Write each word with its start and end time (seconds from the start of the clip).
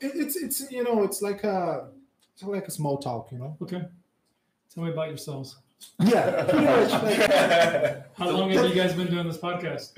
It, 0.00 0.12
it's 0.14 0.36
it's 0.36 0.70
you 0.70 0.84
know 0.84 1.02
it's 1.04 1.22
like 1.22 1.42
a 1.44 1.88
it's 2.34 2.42
like 2.42 2.66
a 2.68 2.70
small 2.70 2.98
talk, 2.98 3.32
you 3.32 3.38
know. 3.38 3.56
Okay. 3.62 3.82
Tell 4.74 4.84
me 4.84 4.90
about 4.90 5.08
yourselves. 5.08 5.56
Yeah, 6.00 6.44
pretty 6.48 6.64
much. 6.64 6.90
Like, 7.02 8.16
How 8.16 8.30
long 8.30 8.50
have 8.50 8.68
you 8.68 8.74
guys 8.74 8.92
been 8.94 9.08
doing 9.08 9.26
this 9.26 9.38
podcast? 9.38 9.92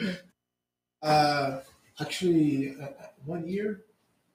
uh, 1.02 1.60
actually, 2.00 2.76
uh, 2.80 2.86
one 3.24 3.46
year. 3.48 3.82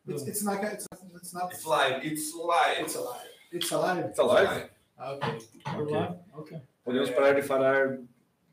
It's 0.08 0.24
it's 0.24 0.44
not 0.44 0.62
it's 0.64 0.86
it's 1.16 1.34
not 1.34 1.52
It's 1.54 1.66
live. 1.66 2.04
It's 2.04 2.34
live. 2.36 2.78
it's 2.80 2.96
alive. 2.96 3.28
It's 3.52 3.72
alive. 3.72 4.06
It's 4.06 4.20
alive? 4.20 4.70
Okay. 5.00 5.42
We're? 5.78 6.16
Okay. 6.40 6.62
Podemos 6.86 7.10
parar 7.16 7.36
de 7.36 7.42
falar? 7.42 8.00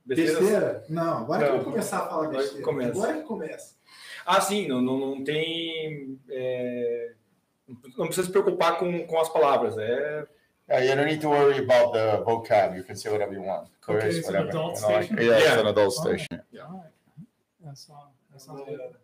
Besteira? 0.06 0.84
Não, 0.88 1.18
agora 1.24 1.48
que 1.50 1.56
eu 1.56 1.64
começar 1.64 1.98
a 1.98 2.08
falar 2.08 2.28
besteira. 2.28 2.64
começa. 2.64 2.90
Agora 3.02 3.14
que 3.18 3.24
começa. 3.24 3.74
Ah, 4.26 4.40
sim, 4.40 4.66
não, 4.68 4.80
não, 4.80 4.98
não 4.98 5.24
tem. 5.24 6.18
é, 6.30 7.12
não 7.96 8.06
precisa 8.06 8.26
se 8.26 8.32
preocupar 8.32 8.78
com, 8.78 9.06
com 9.06 9.18
as 9.20 9.28
palavras. 9.28 9.76
É, 9.78 10.26
Yeah, 10.68 10.84
you 10.88 10.94
don't 10.94 11.06
need 11.10 11.20
to 11.20 11.28
worry 11.28 11.58
about 11.58 11.92
the 11.92 12.18
vocab. 12.22 12.76
You 12.76 12.84
can 12.84 12.94
say 12.94 13.10
whatever 13.10 13.34
you 13.34 13.42
want. 13.42 13.68
Okay, 13.82 13.98
Chorus, 14.00 14.16
it's 14.18 14.28
an 14.28 14.34
whatever. 14.34 14.50
adult 14.50 14.76
you 14.76 14.82
know, 14.82 14.88
like- 14.94 15.04
station? 15.06 15.24
yeah, 15.26 15.36
it's 15.38 15.44
Yeah. 15.50 15.60
an 15.62 15.66
adult 15.66 15.88
Oh. 15.88 16.00
station. 16.00 16.26
All 16.30 16.72
right. 16.76 16.90
That's, 17.64 17.86
that 18.30 18.38
sounds 18.40 18.64
good. 18.64 18.96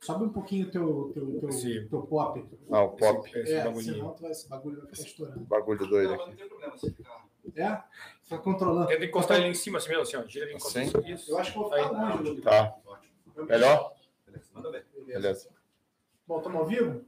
Sobe 0.00 0.24
um 0.24 0.28
pouquinho 0.30 0.66
o 0.66 0.70
teu, 0.70 1.10
teu, 1.12 1.40
teu, 1.40 1.88
teu 1.90 2.02
pop. 2.06 2.42
Ah, 2.70 2.82
o 2.84 2.88
pop. 2.92 3.28
esse, 3.28 3.38
esse 3.38 3.52
É, 3.52 3.64
bagulhinho. 3.64 3.94
senão 3.96 4.14
tu 4.14 4.22
vai, 4.22 4.30
esse 4.30 4.48
bagulho 4.48 4.76
vai 4.80 4.86
ficar 4.86 5.02
estourando. 5.08 5.40
Bagulho 5.40 5.86
doido 5.86 6.08
Não, 6.08 6.14
aqui. 6.22 6.30
não 6.30 6.36
tem 6.36 6.48
problema 6.48 6.78
se 6.78 6.90
ficar. 6.94 7.24
É? 7.54 7.82
Fica 8.22 8.38
controlando. 8.38 8.86
Tenta 8.86 9.04
encostar 9.04 9.36
ele 9.36 9.48
em 9.48 9.54
cima 9.54 9.76
assim 9.76 9.88
mesmo, 9.90 10.02
assim, 10.04 10.16
ó. 10.16 10.22
Gira 10.26 10.46
ele 10.46 10.54
encosta 10.54 10.80
Assim? 10.80 11.12
isso. 11.12 11.30
Eu 11.32 11.38
acho 11.38 11.52
que 11.52 11.58
vou 11.58 11.70
ficar 11.70 11.90
longe. 11.90 12.22
Lucas. 12.30 12.44
Tá. 12.44 12.74
Melhor? 13.44 13.92
Beleza, 14.38 14.50
manda 14.54 14.70
ver. 14.70 14.86
Beleza. 15.06 15.48
Bom, 16.26 16.38
estamos 16.38 16.60
ao 16.60 16.66
vivo? 16.66 17.04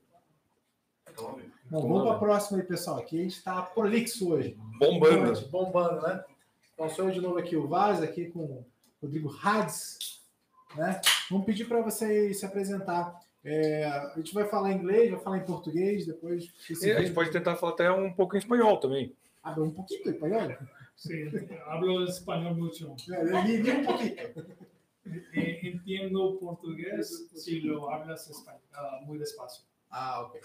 Bom, 1.70 1.82
vamos 1.82 2.02
para 2.04 2.16
a 2.16 2.18
próxima 2.18 2.58
aí, 2.60 2.64
pessoal. 2.66 2.98
Aqui 2.98 3.18
a 3.20 3.22
gente 3.22 3.36
está 3.36 3.62
prolixo 3.62 4.32
hoje. 4.32 4.56
Bombando. 4.78 5.40
Bombando, 5.48 6.00
né? 6.02 6.24
Então, 6.74 6.88
sou 6.90 7.06
eu 7.06 7.10
de 7.10 7.20
novo 7.20 7.38
aqui, 7.38 7.56
o 7.56 7.66
Vaz, 7.68 8.02
aqui 8.02 8.26
com 8.30 8.40
o 8.40 8.66
Rodrigo 9.02 9.30
Hades. 9.42 10.20
Né? 10.76 11.00
Vamos 11.30 11.44
pedir 11.46 11.66
para 11.66 11.82
você 11.82 12.32
se 12.32 12.46
apresentar. 12.46 13.20
É, 13.44 13.84
a 13.86 14.14
gente 14.16 14.32
vai 14.34 14.46
falar 14.48 14.72
em 14.72 14.76
inglês, 14.76 15.10
vai 15.10 15.20
falar 15.20 15.38
em 15.38 15.44
português, 15.44 16.06
depois. 16.06 16.44
E 16.82 16.90
a 16.92 17.00
gente 17.00 17.12
pode 17.14 17.30
tentar 17.30 17.56
falar 17.56 17.72
até 17.72 17.90
um 17.90 18.12
pouco 18.12 18.36
em 18.36 18.38
espanhol 18.38 18.78
também. 18.78 19.14
Abre 19.42 19.62
um 19.62 19.70
pouquinho, 19.70 20.10
espanhol. 20.10 20.56
Sí, 20.96 21.30
hablo 21.66 22.04
español 22.04 22.54
mucho. 22.54 22.94
É, 23.10 23.42
li- 23.42 23.56
li 23.62 23.70
um 23.72 23.84
pouquinho. 23.84 24.14
Eh, 25.06 25.68
Entiendo 25.68 26.38
portugués 26.38 27.30
si 27.34 27.60
lo 27.60 27.90
hablas 27.90 28.28
español, 28.28 28.62
ah, 28.72 29.00
muy 29.04 29.18
despacio. 29.18 29.64
Ah, 29.90 30.22
ok. 30.22 30.40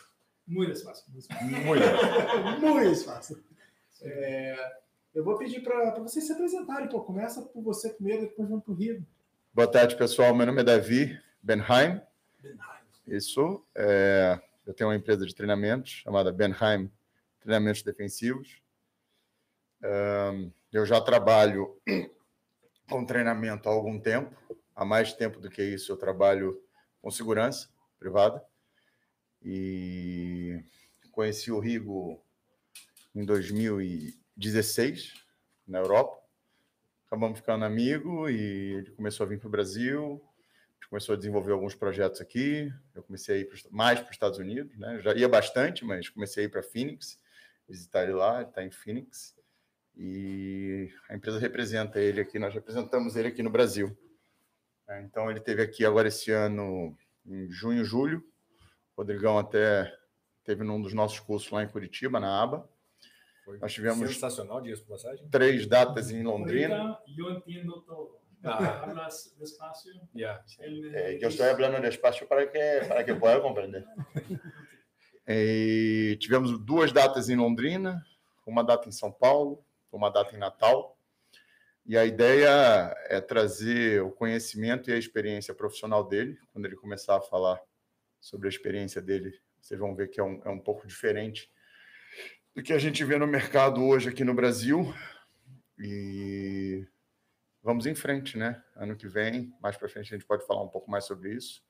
Muy 0.47 0.67
despacio. 0.67 1.05
muy 1.09 1.17
despacio. 1.17 1.47
Muito. 1.47 1.85
Muito 2.59 3.05
fácil. 3.05 3.43
É, 4.01 4.77
eu 5.13 5.23
vou 5.23 5.37
pedir 5.37 5.61
para 5.61 5.95
vocês 5.99 6.25
se 6.25 6.31
apresentarem. 6.31 6.87
Pô, 6.87 7.01
começa 7.01 7.41
por 7.41 7.61
você 7.63 7.89
primeiro, 7.89 8.23
depois 8.23 8.47
vamos 8.47 8.63
para 8.63 8.73
o 8.73 8.75
Rio. 8.75 9.05
Boa 9.53 9.69
tarde, 9.69 9.95
pessoal. 9.95 10.33
Meu 10.35 10.45
nome 10.45 10.61
é 10.61 10.63
Davi 10.63 11.19
Benheim. 11.41 12.01
Isso. 13.07 13.65
É, 13.73 14.39
eu 14.65 14.73
tenho 14.73 14.89
uma 14.89 14.95
empresa 14.95 15.25
de 15.25 15.33
treinamentos 15.33 15.91
chamada 16.03 16.31
Benheim 16.31 16.91
Treinamentos 17.39 17.83
Defensivos. 17.83 18.61
Eu 20.71 20.85
já 20.85 20.99
trabalho 20.99 21.79
com 22.89 23.05
treinamento 23.05 23.69
há 23.69 23.71
algum 23.71 23.99
tempo. 23.99 24.35
Há 24.75 24.83
mais 24.83 25.13
tempo 25.13 25.39
do 25.39 25.49
que 25.49 25.63
isso, 25.63 25.91
eu 25.91 25.97
trabalho 25.97 26.61
com 27.01 27.09
segurança 27.09 27.69
privada. 27.97 28.43
E 29.41 30.63
conheci 31.11 31.51
o 31.51 31.59
Rigo 31.59 32.21
em 33.13 33.23
2016, 33.23 35.13
na 35.67 35.79
Europa. 35.79 36.19
Acabamos 37.07 37.39
ficando 37.39 37.63
amigo 37.63 38.29
e 38.29 38.73
ele 38.73 38.91
começou 38.91 39.25
a 39.25 39.29
vir 39.29 39.39
para 39.39 39.47
o 39.47 39.51
Brasil. 39.51 40.21
Começou 40.89 41.13
a 41.13 41.17
desenvolver 41.17 41.51
alguns 41.51 41.73
projetos 41.73 42.21
aqui. 42.21 42.71
Eu 42.93 43.03
comecei 43.03 43.35
a 43.35 43.39
ir 43.39 43.49
mais 43.71 43.99
para 43.99 44.09
os 44.09 44.15
Estados 44.15 44.39
Unidos, 44.39 44.77
né? 44.77 44.99
Já 45.01 45.13
ia 45.13 45.27
bastante, 45.27 45.83
mas 45.83 46.09
comecei 46.09 46.43
a 46.43 46.47
ir 46.47 46.49
para 46.49 46.61
Phoenix, 46.61 47.19
visitar 47.67 48.03
ele 48.03 48.13
lá, 48.13 48.41
ele 48.41 48.49
está 48.49 48.63
em 48.63 48.71
Phoenix. 48.71 49.34
E 49.97 50.89
a 51.09 51.15
empresa 51.15 51.39
representa 51.39 51.99
ele 51.99 52.19
aqui, 52.21 52.37
nós 52.37 52.53
representamos 52.53 53.15
ele 53.15 53.29
aqui 53.29 53.41
no 53.41 53.49
Brasil. 53.49 53.97
É, 54.87 55.01
Então 55.01 55.31
ele 55.31 55.39
teve 55.39 55.61
aqui 55.61 55.85
agora 55.85 56.07
esse 56.09 56.31
ano, 56.31 56.95
em 57.25 57.49
junho, 57.49 57.83
julho. 57.85 58.23
O 58.95 59.01
Rodrigão 59.01 59.37
até 59.37 59.91
teve 60.43 60.63
num 60.63 60.81
dos 60.81 60.93
nossos 60.93 61.19
cursos 61.19 61.49
lá 61.51 61.63
em 61.63 61.67
Curitiba, 61.67 62.19
na 62.19 62.41
ABA. 62.43 62.69
Foi 63.45 63.57
Nós 63.59 63.73
tivemos- 63.73 64.09
sensacional, 64.11 64.61
dias 64.61 64.79
por 64.81 64.89
passagem. 64.97 65.27
Três 65.29 65.65
datas 65.67 66.11
em 66.11 66.23
Londrina. 66.23 66.97
Yo 67.07 67.29
entiendo 67.31 67.81
todo. 67.81 68.17
Ah. 68.43 68.83
Hablas 68.83 69.35
despacio. 69.39 69.91
Yeah. 70.15 70.43
Eh, 70.59 71.17
yo 71.19 71.29
estoy 71.29 71.49
hablando 71.49 71.81
despacio 71.81 72.27
para 72.27 72.45
que, 72.45 72.85
para 72.87 73.03
que 73.03 73.13
pueda 73.15 73.39
comprender. 73.41 73.83
E 75.27 76.15
tivemos 76.19 76.55
duas 76.59 76.91
datas 76.91 77.29
em 77.29 77.35
Londrina, 77.35 78.05
uma 78.45 78.63
data 78.63 78.87
em 78.87 78.91
São 78.91 79.11
Paulo, 79.11 79.64
uma 79.97 80.09
data 80.09 80.35
em 80.35 80.39
Natal. 80.39 80.97
E 81.85 81.97
a 81.97 82.05
ideia 82.05 82.95
é 83.09 83.21
trazer 83.21 84.01
o 84.01 84.11
conhecimento 84.11 84.89
e 84.89 84.93
a 84.93 84.97
experiência 84.97 85.53
profissional 85.53 86.03
dele. 86.03 86.37
Quando 86.51 86.65
ele 86.65 86.75
começar 86.75 87.17
a 87.17 87.21
falar 87.21 87.61
sobre 88.19 88.47
a 88.47 88.49
experiência 88.49 89.01
dele, 89.01 89.39
vocês 89.61 89.79
vão 89.79 89.95
ver 89.95 90.09
que 90.09 90.19
é 90.19 90.23
um, 90.23 90.41
é 90.43 90.49
um 90.49 90.59
pouco 90.59 90.87
diferente 90.87 91.51
do 92.55 92.63
que 92.63 92.73
a 92.73 92.79
gente 92.79 93.03
vê 93.03 93.17
no 93.17 93.27
mercado 93.27 93.83
hoje 93.83 94.09
aqui 94.09 94.23
no 94.23 94.33
Brasil. 94.33 94.91
E 95.77 96.87
vamos 97.61 97.85
em 97.85 97.93
frente, 97.93 98.37
né? 98.37 98.63
Ano 98.75 98.95
que 98.95 99.07
vem, 99.07 99.53
mais 99.61 99.77
para 99.77 99.89
frente, 99.89 100.13
a 100.13 100.17
gente 100.17 100.25
pode 100.25 100.45
falar 100.47 100.63
um 100.63 100.69
pouco 100.69 100.89
mais 100.89 101.03
sobre 101.03 101.33
isso. 101.33 101.61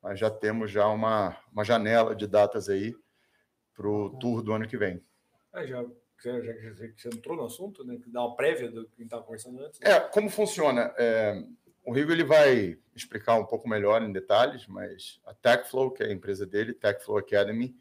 Mas 0.00 0.18
já 0.18 0.30
temos 0.30 0.70
já 0.70 0.86
uma, 0.86 1.36
uma 1.52 1.64
janela 1.64 2.14
de 2.14 2.26
datas 2.26 2.68
aí 2.68 2.96
para 3.74 3.88
o 3.88 4.16
tour 4.18 4.42
do 4.42 4.52
ano 4.52 4.66
que 4.66 4.78
vem. 4.78 5.02
Ah, 5.52 5.66
já, 5.66 5.84
já, 6.22 6.40
já 6.40 6.88
que 6.88 7.00
você 7.00 7.08
entrou 7.08 7.36
no 7.36 7.44
assunto, 7.44 7.84
né? 7.84 7.98
Dá 8.06 8.24
uma 8.24 8.36
prévia 8.36 8.70
do 8.70 8.88
que 8.88 9.02
estava 9.02 9.22
conversando 9.22 9.64
antes. 9.64 9.80
É, 9.82 10.00
como 10.00 10.28
funciona? 10.28 10.92
É, 10.98 11.42
o 11.84 11.92
Rigo 11.92 12.12
ele 12.12 12.24
vai 12.24 12.78
explicar 12.94 13.36
um 13.36 13.46
pouco 13.46 13.68
melhor 13.68 14.02
em 14.02 14.12
detalhes, 14.12 14.66
mas 14.66 15.20
a 15.24 15.32
TechFlow, 15.32 15.90
que 15.90 16.02
é 16.02 16.06
a 16.06 16.12
empresa 16.12 16.44
dele, 16.44 16.74
TechFlow 16.74 17.18
Academy, 17.18 17.74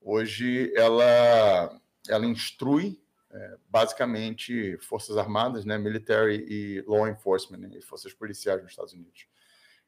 hoje 0.00 0.72
ela, 0.76 1.80
ela 2.08 2.26
instrui 2.26 3.02
é, 3.32 3.56
basicamente 3.68 4.76
forças 4.78 5.16
armadas, 5.16 5.64
né, 5.64 5.78
military 5.78 6.44
e 6.48 6.84
law 6.86 7.08
enforcement, 7.08 7.58
né, 7.58 7.80
forças 7.80 8.12
policiais 8.12 8.62
nos 8.62 8.72
Estados 8.72 8.92
Unidos. 8.92 9.26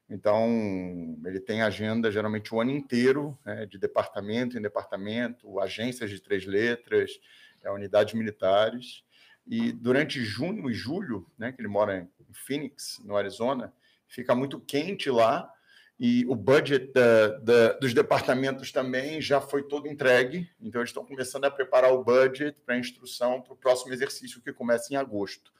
Então, 0.09 1.17
ele 1.25 1.39
tem 1.39 1.61
agenda 1.61 2.11
geralmente 2.11 2.53
o 2.53 2.59
ano 2.59 2.71
inteiro, 2.71 3.37
né, 3.45 3.65
de 3.65 3.77
departamento 3.77 4.57
em 4.57 4.61
departamento, 4.61 5.59
agências 5.59 6.09
de 6.09 6.19
três 6.19 6.45
letras, 6.45 7.19
é, 7.63 7.71
unidades 7.71 8.13
militares. 8.13 9.03
E 9.47 9.71
durante 9.71 10.23
junho 10.23 10.69
e 10.69 10.73
julho, 10.73 11.27
né, 11.37 11.51
que 11.51 11.59
ele 11.61 11.67
mora 11.67 12.07
em 12.19 12.33
Phoenix, 12.33 13.01
no 13.03 13.15
Arizona, 13.17 13.73
fica 14.07 14.33
muito 14.35 14.59
quente 14.59 15.09
lá 15.09 15.51
e 15.99 16.25
o 16.27 16.35
budget 16.35 16.91
da- 16.93 17.27
da- 17.39 17.73
dos 17.73 17.93
departamentos 17.93 18.71
também 18.71 19.21
já 19.21 19.39
foi 19.41 19.63
todo 19.63 19.87
entregue. 19.87 20.49
Então, 20.61 20.81
eles 20.81 20.89
estão 20.89 21.05
começando 21.05 21.45
a 21.45 21.51
preparar 21.51 21.93
o 21.93 22.03
budget 22.03 22.57
para 22.65 22.75
a 22.75 22.79
instrução 22.79 23.41
para 23.41 23.53
o 23.53 23.57
próximo 23.57 23.93
exercício 23.93 24.41
que 24.41 24.51
começa 24.53 24.93
em 24.93 24.97
agosto. 24.97 25.51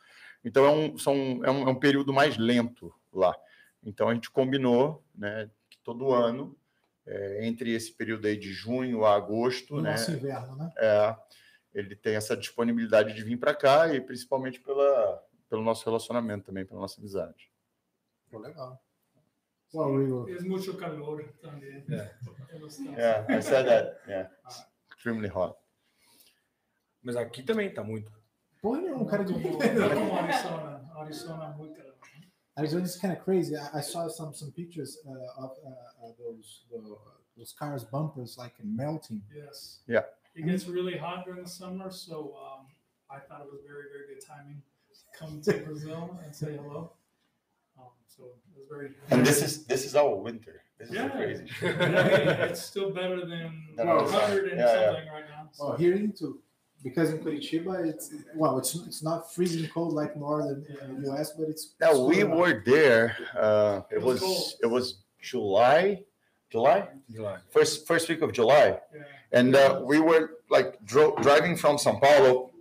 Então, 0.44 0.66
é 0.66 0.70
um, 0.70 0.97
são, 0.97 1.41
é 1.44 1.52
um, 1.52 1.68
é 1.68 1.72
um 1.72 1.75
período 1.80 2.12
mais 2.14 2.38
lento 2.38 2.94
lá. 3.12 3.34
Então, 3.84 4.09
a 4.09 4.14
gente 4.14 4.30
combinou 4.31 5.03
né, 5.14 5.50
que 5.70 5.78
todo 5.84 6.12
ano, 6.14 6.58
é, 7.06 7.46
entre 7.46 7.72
esse 7.74 7.91
período 7.94 8.25
aí 8.28 8.38
de 8.38 8.52
junho 8.52 9.03
a 9.06 9.14
agosto, 9.16 9.76
No 9.76 9.82
né, 9.82 9.91
nosso 9.91 10.11
inverno, 10.11 10.56
né? 10.56 10.72
é, 10.78 11.16
ele 11.73 11.96
tem 11.96 12.16
essa 12.16 12.37
disponibilidade 12.37 13.14
de 13.14 13.23
vir 13.23 13.37
para 13.37 13.55
cá 13.55 13.93
e 13.93 13.99
principalmente 13.99 14.59
pela, 14.59 15.23
pelo 15.49 15.64
nosso 15.64 15.85
relacionamento 15.85 16.46
também, 16.46 16.66
pela 16.66 16.79
nossa 16.79 16.99
amizade. 16.99 17.52
Pô, 18.29 18.40
legal. 18.40 18.81
Well, 19.73 19.97
Rigo. 19.97 20.29
Es 20.29 20.43
mucho 20.43 20.78
calor 20.78 21.23
también. 21.41 21.84
Yeah. 21.90 22.11
Yeah, 22.96 23.25
I 23.28 23.41
said 23.41 23.66
that. 23.66 23.99
Yeah, 24.08 24.29
it's 24.46 24.64
extremely 24.91 25.28
hot. 25.28 25.58
Mas 27.02 27.16
aqui 27.16 27.41
também 27.41 27.70
está 27.70 27.84
muito. 27.84 28.11
Porra 28.61 28.81
nenhuma, 28.81 29.05
cara 29.08 29.25
de. 29.25 29.34
Arizona. 29.34 30.91
Arizona 30.96 31.49
muy 31.58 31.73
calor. 31.73 31.96
Arizona 32.55 32.85
is 32.85 32.96
kind 32.97 33.14
of 33.14 33.23
crazy. 33.23 33.55
I, 33.55 33.79
I 33.79 33.81
saw 33.81 34.08
some 34.09 34.31
some 34.34 34.52
pictures 34.52 34.99
uh, 35.08 35.43
of 35.43 35.58
uh, 35.66 36.05
uh, 36.05 36.14
those 36.20 36.66
the, 36.70 36.78
those 37.35 37.52
cars 37.58 37.84
bumpers 37.84 38.37
like 38.37 38.53
melting. 38.64 39.23
Yes. 39.34 39.81
Yeah. 39.87 40.05
It 40.35 40.46
gets 40.46 40.66
really 40.68 40.97
hot 40.97 41.26
during 41.26 41.44
the 41.44 41.50
summer, 41.50 41.91
so 41.91 42.35
um, 42.44 42.66
I 43.09 43.20
thought 43.20 43.41
it 43.41 43.52
was 43.52 43.62
very, 43.68 43.84
very 43.94 44.14
good 44.16 44.26
timing 44.26 44.62
to 44.94 45.20
come 45.20 45.41
to 45.41 45.53
Brazil 45.66 46.20
and 46.26 46.35
say 46.35 46.58
hello. 46.58 46.91
Um, 47.78 47.85
so 48.08 48.24
it 48.24 48.58
was 48.58 48.68
very. 48.70 48.91
And 49.12 49.26
this 49.26 49.44
is 49.44 49.66
this 49.66 49.85
is 49.85 49.96
our 49.96 50.16
winter. 50.16 50.62
This 50.80 50.90
is 50.90 50.96
Yeah. 50.96 51.09
crazy. 51.09 51.46
Yeah, 51.62 52.46
it's 52.46 52.62
still 52.64 52.91
better 52.91 53.26
than 53.26 53.64
Than 53.78 53.88
ours. 53.88 54.12
100 54.12 54.47
and 54.50 54.59
Yeah, 54.59 54.66
yeah. 54.66 54.85
something 54.94 55.09
right 55.14 55.30
now. 55.30 55.50
so- 55.52 55.68
Well, 55.70 55.78
here 55.78 56.08
too, 56.08 56.41
because 56.84 57.12
in 57.12 57.20
Curitiba, 57.24 57.88
it's 57.88 58.12
well, 58.35 58.58
it's 58.58 58.74
it's 58.88 59.03
not 59.03 59.32
freezing 59.34 59.70
cold 59.70 59.94
like 59.94 60.16
northern 60.18 60.66
in 60.82 61.02
the 61.03 61.12
US, 61.12 61.32
but 61.38 61.47
it's. 61.50 61.76
Now 61.80 61.94
we 62.06 62.24
were 62.24 62.64
there. 62.66 63.16
Uh, 63.38 63.82
it 63.91 63.97
It 63.97 64.02
was 64.02 64.22
was 64.22 64.58
it 64.64 64.68
was 64.68 65.03
July, 65.22 66.03
July, 66.53 66.88
first 67.55 67.88
first 67.90 68.05
week 68.09 68.22
of 68.22 68.32
July, 68.40 68.67
and 69.32 69.55
uh, 69.55 69.82
we 69.84 69.97
were 70.00 70.23
like 70.50 70.70
dro- 70.85 71.16
driving 71.26 71.55
from 71.58 71.78
São 71.78 72.00
Paulo. 72.00 72.52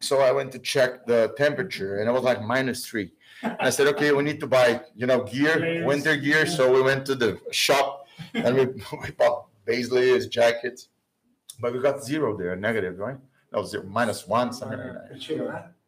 So 0.00 0.14
I 0.20 0.32
went 0.38 0.50
to 0.52 0.58
check 0.72 0.90
the 1.06 1.20
temperature, 1.36 1.92
and 1.98 2.08
it 2.08 2.12
was 2.12 2.22
like 2.30 2.40
minus 2.42 2.86
three. 2.88 3.08
And 3.42 3.56
I 3.60 3.70
said, 3.76 3.86
okay, 3.94 4.10
we 4.12 4.22
need 4.22 4.40
to 4.40 4.46
buy 4.58 4.68
you 5.00 5.06
know 5.10 5.20
gear, 5.32 5.54
winter 5.86 6.16
gear. 6.16 6.46
So 6.46 6.62
we 6.76 6.80
went 6.90 7.04
to 7.10 7.14
the 7.14 7.38
shop 7.50 7.88
and 8.34 8.54
we, 8.56 8.64
we 9.02 9.10
bought 9.20 9.38
base 9.64 9.90
layers, 9.90 10.26
jackets, 10.28 10.88
but 11.60 11.72
we 11.74 11.78
got 11.80 12.02
zero 12.04 12.36
there, 12.36 12.56
negative, 12.56 12.98
right? 12.98 13.18
No, 13.52 13.62
zero, 13.64 13.84
minus 13.84 14.26
one, 14.26 14.52
something 14.52 14.78
like 14.78 14.92
that. 15.10 15.12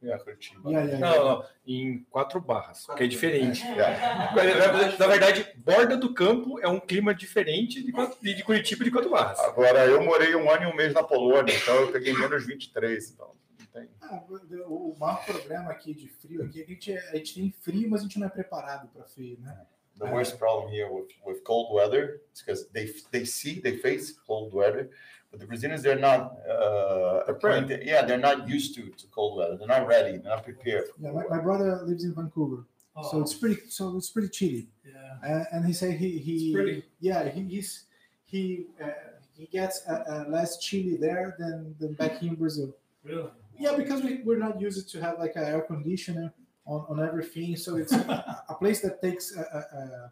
Curitiba? 0.00 0.03
Yeah, 0.03 0.25
Curitiba. 0.25 0.71
Yeah, 0.71 0.91
yeah, 0.93 0.99
Não, 1.17 1.25
não, 1.39 1.45
em 1.67 2.05
quatro 2.11 2.41
barras, 2.41 2.87
que 2.97 3.03
é 3.03 3.06
diferente. 3.06 3.62
Yeah. 3.67 4.35
Na, 4.35 4.97
na 4.99 5.06
verdade, 5.06 5.47
borda 5.56 5.97
do 5.97 6.15
campo 6.15 6.59
é 6.61 6.69
um 6.69 6.81
clima 6.81 7.15
diferente 7.15 7.83
de, 7.83 7.93
quatro- 7.93 8.19
de 8.23 8.43
Curitiba 8.45 8.85
de 8.85 8.91
quatro 8.91 9.11
barras. 9.11 9.39
Agora, 9.41 9.85
eu 9.87 10.03
morei 10.03 10.35
um 10.35 10.49
ano 10.50 10.65
e 10.65 10.67
um 10.67 10.75
mês 10.77 10.93
na 10.95 11.03
Polônia, 11.03 11.55
então 11.55 11.75
eu 11.77 11.93
peguei 11.93 12.12
menos 12.15 12.47
23. 12.47 13.11
Então, 13.11 13.35
não 13.59 13.67
tem. 13.67 13.89
Ah, 14.00 14.23
o 14.69 14.95
maior 14.99 15.25
problema 15.25 15.71
aqui 15.71 15.93
de 15.95 16.09
frio 16.09 16.44
aqui 16.44 16.62
é 16.62 16.65
que 16.65 16.71
a 16.73 16.75
gente, 16.75 16.93
é- 16.93 17.11
a 17.11 17.17
gente 17.17 17.35
tem 17.35 17.51
frio, 17.61 17.91
mas 17.91 18.01
a 18.01 18.05
gente 18.05 18.19
não 18.19 18.27
é 18.27 18.31
preparado 18.31 18.89
para 18.89 19.05
frio, 19.05 19.39
né? 19.41 19.67
The 19.99 20.05
worst 20.12 20.39
problem 20.39 20.73
here 20.73 20.89
with, 20.89 21.09
with 21.27 21.41
cold 21.43 21.75
weather 21.75 22.23
is 22.33 22.41
because 22.41 22.69
they 22.73 22.87
they 23.11 23.27
see 23.27 23.61
they 23.61 23.79
face 23.79 24.12
cold 24.29 24.55
weather, 24.55 24.91
but 25.31 25.41
the 25.41 25.47
Brazilians 25.47 25.83
they're 25.83 25.99
not 25.99 26.37
uh, 26.49 27.23
Prepared. 27.25 27.65
acquainted. 27.65 27.87
Yeah, 27.87 28.05
they're 28.05 28.19
not 28.19 28.49
used 28.49 28.75
to, 28.77 28.83
to 28.89 29.07
cold 29.09 29.37
weather. 29.39 29.57
They're 29.57 29.69
not 29.69 29.87
ready. 29.87 30.13
They're 30.19 30.35
not 30.37 30.45
prepared. 30.45 30.85
Yeah, 31.01 31.11
my, 31.13 31.25
my 31.29 31.41
brother 31.41 31.81
lives 31.85 32.05
in 32.05 32.15
Vancouver, 32.15 32.65
Oh, 32.97 33.09
so 33.11 33.21
it's 33.21 33.35
pretty 33.35 33.61
so 33.69 33.97
it's 33.97 34.11
pretty 34.11 34.29
chilly. 34.29 34.69
yeah. 34.85 35.17
And, 35.23 35.47
and 35.53 35.67
he 35.67 35.73
said 35.73 35.93
he 35.95 36.09
It's 36.17 36.25
he 36.27 36.53
pretty. 36.53 36.85
yeah 37.01 37.29
he, 37.29 37.43
he's 37.45 37.85
he 38.25 38.67
uh, 38.83 38.89
he 39.37 39.47
gets 39.47 39.87
uh, 39.87 40.05
uh, 40.13 40.25
less 40.31 40.59
chilly 40.59 40.97
there 40.97 41.37
than 41.39 41.75
than 41.79 41.93
back 41.95 42.19
here 42.19 42.31
in 42.31 42.37
Brazil. 42.37 42.75
Really? 43.05 43.31
Yeah, 43.59 43.75
because 43.77 44.03
we, 44.03 44.23
we're 44.25 44.39
not 44.39 44.61
used 44.61 44.89
to 44.93 45.01
have 45.01 45.19
like 45.19 45.35
an 45.37 45.45
air 45.45 45.61
conditioner 45.63 46.33
on, 46.67 46.85
on 46.89 47.07
everything. 47.07 47.55
So 47.57 47.77
it's 47.77 47.93
a, 47.93 48.43
a 48.49 48.55
place 48.55 48.81
that 48.83 49.01
takes 49.03 49.37
uh, 49.37 49.43
uh, 49.53 49.57
uh, 49.57 50.09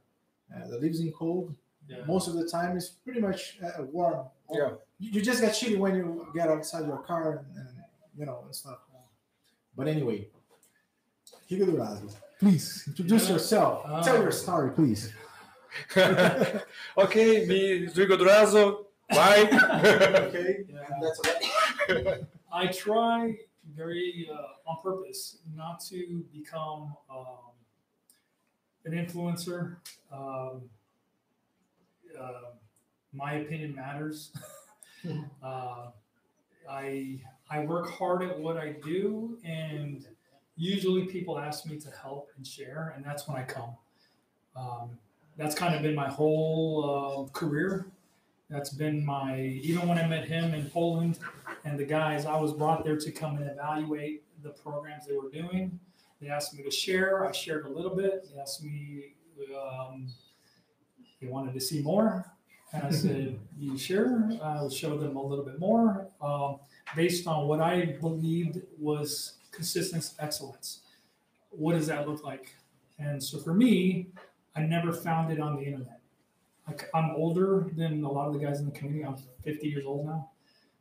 uh, 0.57 0.69
that 0.71 0.81
lives 0.81 1.01
in 1.01 1.11
cold 1.13 1.55
Yeah. 1.89 2.05
most 2.07 2.27
of 2.29 2.35
the 2.35 2.47
time 2.49 2.77
is 2.77 2.87
pretty 3.05 3.21
much 3.21 3.59
uh, 3.63 3.83
warm. 3.97 4.27
Yeah. 4.53 4.71
You, 4.99 5.11
you 5.13 5.23
just 5.23 5.41
get 5.41 5.53
chilly 5.53 5.77
when 5.77 5.95
you 5.97 6.27
get 6.35 6.49
outside 6.49 6.87
your 6.87 6.99
car 6.99 7.45
and, 7.55 7.57
and 7.57 7.69
you 8.19 8.27
know 8.27 8.41
and 8.45 8.55
stuff. 8.55 8.79
But 9.77 9.89
anyway, 9.89 10.29
Rigo 11.51 11.67
Durazo, 11.67 12.15
please 12.41 12.85
introduce 12.89 13.27
Yeah. 13.27 13.33
yourself. 13.35 13.83
Ah. 13.87 14.03
Tell 14.03 14.21
your 14.23 14.33
story, 14.33 14.71
please. 14.71 15.13
ok, 16.97 17.47
me 17.47 17.85
Rodrigo 17.87 18.17
Durazo, 18.17 18.87
vai. 19.13 19.43
okay, 20.29 20.65
Yeah. 20.69 20.89
that's 21.03 21.21
all. 21.21 22.27
I 22.53 22.67
try 22.69 23.37
very 23.75 24.31
uh, 24.33 24.71
on 24.71 24.81
purpose 24.83 25.39
not 25.55 25.81
to 25.91 26.25
become 26.33 26.97
um, 27.11 27.53
an 28.87 28.93
influencer. 28.93 29.77
Um, 30.11 30.63
uh, 32.19 32.53
my 33.13 33.35
opinion 33.35 33.75
matters. 33.75 34.33
Uh, 35.43 35.91
I 36.69 37.21
I 37.51 37.61
work 37.61 37.91
hard 37.91 38.23
at 38.23 38.39
what 38.39 38.57
I 38.57 38.77
do, 38.85 39.39
and 39.45 40.07
usually 40.57 41.05
people 41.05 41.39
ask 41.39 41.67
me 41.67 41.79
to 41.81 41.91
help 41.91 42.31
and 42.37 42.47
share, 42.47 42.93
and 42.97 43.05
that's 43.05 43.29
when 43.29 43.37
I 43.37 43.45
come. 43.45 43.77
Um, 44.57 44.99
that's 45.37 45.55
kind 45.55 45.75
of 45.75 45.83
been 45.83 45.95
my 45.95 46.09
whole 46.09 47.29
uh, 47.29 47.39
career. 47.39 47.87
That's 48.49 48.71
been 48.71 49.05
my 49.05 49.41
even 49.41 49.89
when 49.89 49.99
I 49.99 50.07
met 50.07 50.27
him 50.27 50.55
in 50.55 50.71
Poland 50.71 51.19
and 51.65 51.79
the 51.79 51.85
guys, 51.85 52.27
I 52.27 52.37
was 52.37 52.53
brought 52.53 52.85
there 52.85 52.97
to 52.97 53.11
come 53.11 53.37
and 53.37 53.51
evaluate 53.51 54.23
the 54.43 54.51
programs 54.51 55.07
they 55.07 55.17
were 55.17 55.31
doing. 55.31 55.79
They 56.21 56.29
asked 56.29 56.55
me 56.57 56.63
to 56.63 56.71
share. 56.71 57.27
I 57.27 57.33
shared 57.33 57.67
a 57.67 57.69
little 57.69 57.95
bit. 57.95 58.29
They 58.33 58.41
asked 58.41 58.63
me, 58.63 59.15
um, 59.55 60.07
they 61.21 61.27
wanted 61.27 61.55
to 61.55 61.61
see 61.61 61.83
more. 61.83 62.33
And 62.77 62.87
I 62.87 62.91
said, 62.91 63.39
You 63.59 63.79
sure? 63.79 64.31
I'll 64.43 64.71
show 64.71 64.97
them 64.99 65.17
a 65.17 65.23
little 65.23 65.45
bit 65.45 65.59
more 65.59 66.09
um, 66.21 66.59
based 66.95 67.27
on 67.27 67.49
what 67.49 67.61
I 67.61 67.97
believed 68.01 68.61
was 68.79 69.35
consistent 69.51 70.13
excellence. 70.19 70.81
What 71.51 71.73
does 71.73 71.87
that 71.87 72.09
look 72.09 72.23
like? 72.23 72.55
And 72.99 73.23
so 73.23 73.39
for 73.39 73.55
me, 73.55 74.09
I 74.55 74.63
never 74.63 74.93
found 74.93 75.33
it 75.33 75.41
on 75.41 75.57
the 75.57 75.63
internet. 75.63 76.01
Like 76.67 76.89
I'm 76.95 77.11
older 77.11 77.71
than 77.77 78.03
a 78.05 78.11
lot 78.11 78.27
of 78.29 78.35
the 78.35 78.39
guys 78.39 78.61
in 78.61 78.67
the 78.67 78.73
community. 78.73 79.05
I'm 79.05 79.17
50 79.43 79.67
years 79.69 79.85
old 79.87 80.07
now. 80.07 80.31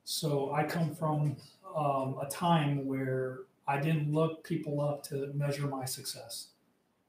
So 0.04 0.52
I 0.54 0.64
come 0.64 0.94
from 0.94 1.36
um, 1.76 2.18
a 2.22 2.28
time 2.30 2.86
where 2.86 3.40
I 3.68 3.80
didn't 3.80 4.14
look 4.14 4.44
people 4.44 4.82
up 4.82 5.04
to 5.04 5.32
measure 5.34 5.68
my 5.68 5.86
success. 5.86 6.50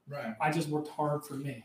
Right. 0.09 0.35
I 0.41 0.51
just 0.51 0.69
worked 0.69 0.89
hard 0.89 1.25
for 1.25 1.35
me. 1.35 1.65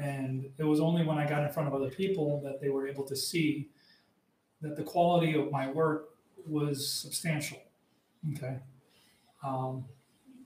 And 0.00 0.50
it 0.58 0.64
was 0.64 0.80
only 0.80 1.04
when 1.04 1.18
I 1.18 1.28
got 1.28 1.42
in 1.42 1.52
front 1.52 1.68
of 1.68 1.74
other 1.74 1.90
people 1.90 2.40
that 2.44 2.60
they 2.60 2.68
were 2.68 2.88
able 2.88 3.04
to 3.04 3.16
see 3.16 3.68
that 4.60 4.76
the 4.76 4.82
quality 4.82 5.34
of 5.34 5.50
my 5.50 5.70
work 5.70 6.10
was 6.46 6.88
substantial. 6.88 7.58
Okay. 8.32 8.58
Um, 9.44 9.84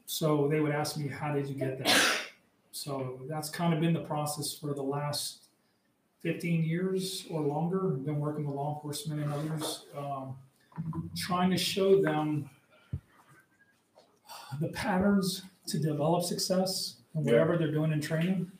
so 0.06 0.48
they 0.48 0.60
would 0.60 0.72
ask 0.72 0.96
me, 0.96 1.08
How 1.08 1.32
did 1.32 1.48
you 1.48 1.54
get 1.54 1.78
that? 1.84 2.00
So 2.72 3.20
that's 3.26 3.48
kind 3.48 3.72
of 3.72 3.80
been 3.80 3.94
the 3.94 4.00
process 4.00 4.52
for 4.52 4.74
the 4.74 4.82
last 4.82 5.46
15 6.22 6.62
years 6.62 7.26
or 7.30 7.40
longer. 7.40 7.94
I've 7.94 8.04
been 8.04 8.20
working 8.20 8.46
with 8.46 8.54
law 8.54 8.74
enforcement 8.74 9.22
and 9.22 9.32
others, 9.32 9.86
um, 9.96 10.36
trying 11.16 11.50
to 11.50 11.56
show 11.56 12.02
them 12.02 12.50
the 14.60 14.68
patterns 14.68 15.42
to 15.68 15.78
develop 15.78 16.24
success 16.24 16.96
and 17.14 17.24
whatever 17.24 17.56
they're 17.56 17.72
doing 17.72 17.92
in 17.92 18.00
training. 18.00 18.50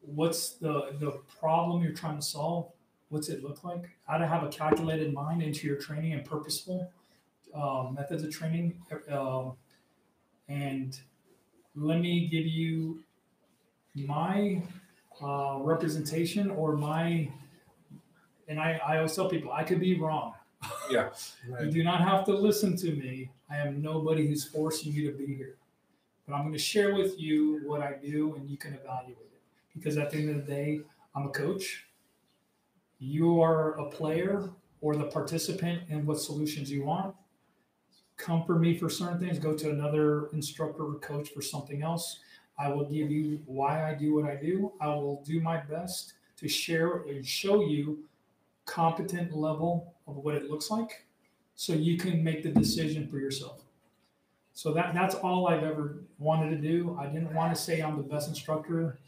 What's 0.00 0.50
the, 0.54 0.94
the 0.98 1.20
problem 1.38 1.82
you're 1.82 1.92
trying 1.92 2.16
to 2.16 2.22
solve? 2.22 2.72
What's 3.08 3.28
it 3.28 3.42
look 3.42 3.64
like? 3.64 3.90
How 4.06 4.18
to 4.18 4.26
have 4.26 4.44
a 4.44 4.48
calculated 4.48 5.12
mind 5.12 5.42
into 5.42 5.66
your 5.66 5.76
training 5.76 6.12
and 6.12 6.24
purposeful 6.24 6.90
um, 7.54 7.94
methods 7.94 8.22
of 8.22 8.30
training. 8.30 8.74
Um, 9.10 9.52
and 10.48 10.98
let 11.74 12.00
me 12.00 12.28
give 12.28 12.46
you 12.46 13.02
my 13.94 14.62
uh, 15.22 15.58
representation 15.60 16.50
or 16.50 16.76
my, 16.76 17.28
and 18.48 18.60
I, 18.60 18.80
I 18.84 18.96
always 18.98 19.14
tell 19.14 19.28
people 19.28 19.52
I 19.52 19.64
could 19.64 19.80
be 19.80 19.98
wrong. 19.98 20.34
Yeah. 20.90 21.10
You 21.60 21.70
do 21.70 21.82
not 21.82 22.00
have 22.00 22.24
to 22.26 22.32
listen 22.32 22.76
to 22.76 22.92
me. 22.92 23.30
I 23.50 23.58
am 23.58 23.82
nobody 23.82 24.26
who's 24.26 24.44
forcing 24.44 24.92
you 24.92 25.10
to 25.10 25.16
be 25.16 25.34
here. 25.34 25.56
But 26.26 26.34
I'm 26.34 26.42
going 26.42 26.52
to 26.52 26.58
share 26.58 26.94
with 26.94 27.18
you 27.18 27.60
what 27.64 27.80
I 27.80 27.94
do 27.94 28.36
and 28.36 28.48
you 28.48 28.56
can 28.56 28.74
evaluate. 28.74 29.29
Because 29.74 29.96
at 29.96 30.10
the 30.10 30.18
end 30.18 30.30
of 30.30 30.46
the 30.46 30.52
day, 30.52 30.80
I'm 31.14 31.26
a 31.26 31.30
coach. 31.30 31.86
You 32.98 33.40
are 33.40 33.78
a 33.78 33.88
player 33.88 34.50
or 34.80 34.96
the 34.96 35.04
participant 35.04 35.82
in 35.88 36.06
what 36.06 36.20
solutions 36.20 36.70
you 36.70 36.84
want. 36.84 37.14
Come 38.16 38.44
for 38.44 38.58
me 38.58 38.76
for 38.76 38.90
certain 38.90 39.18
things, 39.18 39.38
go 39.38 39.54
to 39.54 39.70
another 39.70 40.26
instructor 40.32 40.84
or 40.84 40.94
coach 40.96 41.30
for 41.30 41.40
something 41.40 41.82
else. 41.82 42.20
I 42.58 42.68
will 42.68 42.84
give 42.84 43.10
you 43.10 43.40
why 43.46 43.90
I 43.90 43.94
do 43.94 44.14
what 44.14 44.26
I 44.30 44.36
do. 44.36 44.72
I 44.80 44.88
will 44.88 45.22
do 45.26 45.40
my 45.40 45.56
best 45.56 46.14
to 46.36 46.48
share 46.48 47.02
and 47.08 47.24
show 47.24 47.64
you 47.64 48.00
competent 48.66 49.34
level 49.34 49.94
of 50.06 50.16
what 50.16 50.34
it 50.34 50.50
looks 50.50 50.70
like 50.70 51.06
so 51.54 51.72
you 51.72 51.96
can 51.96 52.22
make 52.22 52.42
the 52.42 52.50
decision 52.50 53.08
for 53.08 53.18
yourself. 53.18 53.62
So 54.52 54.72
that 54.74 54.92
that's 54.92 55.14
all 55.14 55.48
I've 55.48 55.64
ever 55.64 56.04
wanted 56.18 56.50
to 56.50 56.56
do. 56.56 56.96
I 57.00 57.06
didn't 57.06 57.32
want 57.32 57.54
to 57.54 57.60
say 57.60 57.80
I'm 57.80 57.96
the 57.96 58.02
best 58.02 58.28
instructor. 58.28 58.98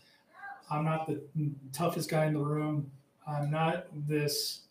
I'm 0.73 0.85
not 0.85 1.07
the 1.07 1.21
toughest 1.73 2.09
guy 2.09 2.27
in 2.27 2.33
the 2.33 2.41
room. 2.41 2.91
I'm 3.27 3.51
not 3.51 3.87
this 4.09 4.63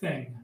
thing. 0.00 0.38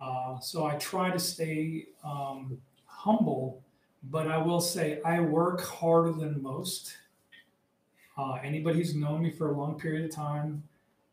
Uh, 0.00 0.40
so 0.40 0.66
I 0.66 0.74
try 0.76 1.10
to 1.10 1.18
stay 1.18 1.86
um, 2.04 2.58
humble, 2.86 3.62
but 4.10 4.26
I 4.26 4.38
will 4.38 4.60
say 4.60 5.00
I 5.04 5.20
work 5.20 5.62
harder 5.62 6.12
than 6.12 6.42
most. 6.42 6.96
Uh, 8.18 8.38
anybody 8.42 8.78
who's 8.78 8.94
known 8.94 9.22
me 9.22 9.30
for 9.30 9.52
a 9.52 9.56
long 9.56 9.78
period 9.78 10.04
of 10.04 10.10
time 10.10 10.62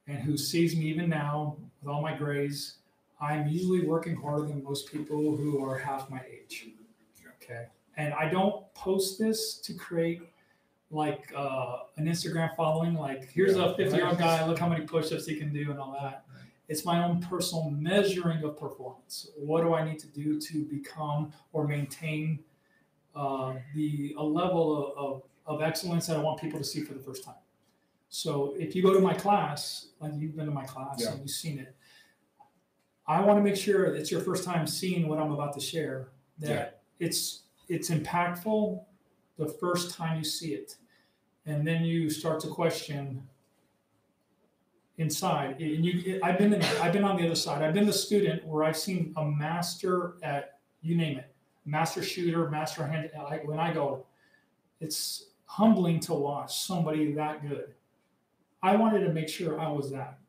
and 0.08 0.18
who 0.18 0.36
sees 0.36 0.76
me 0.76 0.86
even 0.86 1.10
now 1.10 1.58
with 1.82 1.90
all 1.90 2.02
my 2.02 2.16
grays, 2.16 2.78
I'm 3.22 3.48
usually 3.48 3.86
working 3.86 4.16
harder 4.16 4.48
than 4.48 4.64
most 4.64 4.92
people 4.92 5.38
who 5.38 5.64
are 5.64 5.78
half 5.78 6.10
my 6.10 6.22
age. 6.30 6.70
Okay. 7.44 7.68
And 7.96 8.14
I 8.16 8.28
don't 8.28 8.74
post 8.74 9.20
this 9.20 9.56
to 9.60 9.74
create 9.74 10.22
like 10.94 11.32
uh, 11.36 11.80
an 11.98 12.06
Instagram 12.06 12.56
following. 12.56 12.94
Like, 12.94 13.30
here's 13.32 13.56
a 13.56 13.76
50 13.76 13.96
year 13.96 14.08
old 14.08 14.18
guy, 14.18 14.46
look 14.48 14.60
how 14.60 14.70
many 14.70 14.86
push 14.86 15.12
ups 15.12 15.26
he 15.26 15.36
can 15.36 15.52
do 15.52 15.72
and 15.72 15.80
all 15.80 15.98
that. 16.00 16.26
It's 16.70 16.86
my 16.86 17.04
own 17.04 17.20
personal 17.22 17.70
measuring 17.70 18.44
of 18.44 18.58
performance. 18.58 19.30
What 19.36 19.62
do 19.62 19.74
I 19.74 19.84
need 19.84 20.00
to 20.00 20.08
do 20.08 20.40
to 20.40 20.64
become 20.66 21.34
or 21.52 21.68
maintain 21.68 22.40
uh, 23.16 23.56
the 23.76 24.16
a 24.18 24.24
level 24.24 24.94
of, 24.96 24.98
of, 24.98 25.24
of 25.46 25.62
excellence 25.62 26.08
that 26.08 26.16
I 26.16 26.20
want 26.20 26.40
people 26.40 26.58
to 26.60 26.66
see 26.66 26.82
for 26.82 26.94
the 26.94 27.02
first 27.02 27.24
time? 27.24 27.36
So 28.10 28.56
if 28.58 28.76
you 28.76 28.82
go 28.84 28.94
to 28.94 29.00
my 29.00 29.14
class, 29.14 29.88
like 30.00 30.14
you've 30.16 30.36
been 30.36 30.46
to 30.46 30.52
my 30.52 30.66
class 30.66 31.02
Yeah. 31.02 31.12
and 31.12 31.20
you've 31.22 31.32
seen 31.32 31.60
it, 31.60 31.76
I 33.08 33.20
want 33.22 33.38
to 33.40 33.44
make 33.44 33.58
sure 33.58 33.86
it's 33.96 34.12
your 34.12 34.22
first 34.22 34.44
time 34.46 34.66
seeing 34.66 35.08
what 35.08 35.20
I'm 35.20 35.32
about 35.32 35.54
to 35.56 35.60
share. 35.60 36.10
That 36.40 36.82
it's 37.00 37.44
it's 37.68 37.90
impactful 37.90 38.84
the 39.38 39.48
first 39.48 39.96
time 39.96 40.18
you 40.18 40.24
see 40.24 40.54
it, 40.54 40.76
and 41.46 41.68
then 41.68 41.84
you 41.84 42.10
start 42.10 42.40
to 42.42 42.48
question 42.48 43.28
inside. 44.98 45.60
And 45.60 45.86
you, 45.86 46.20
I've 46.24 46.38
been 46.38 46.54
in, 46.54 46.62
I've 46.82 46.94
been 46.94 47.04
on 47.04 47.18
the 47.18 47.26
other 47.26 47.36
side. 47.36 47.62
I've 47.62 47.74
been 47.74 47.86
the 47.86 47.94
student 47.94 48.46
where 48.46 48.64
I've 48.64 48.78
seen 48.78 49.14
a 49.18 49.26
master 49.26 50.16
at 50.24 50.60
you 50.82 50.96
name 50.96 51.18
it, 51.18 51.34
master 51.66 52.04
shooter, 52.04 52.50
master 52.50 52.86
hand. 52.86 53.10
When 53.46 53.60
I 53.60 53.74
go, 53.74 54.06
it's 54.80 55.28
humbling 55.46 56.00
to 56.02 56.14
watch 56.14 56.66
somebody 56.66 57.14
that 57.14 57.48
good. 57.48 57.74
I 58.62 58.76
wanted 58.76 59.00
to 59.06 59.14
make 59.14 59.30
sure 59.30 59.60
I 59.60 59.70
was 59.70 59.92
that. 59.92 60.20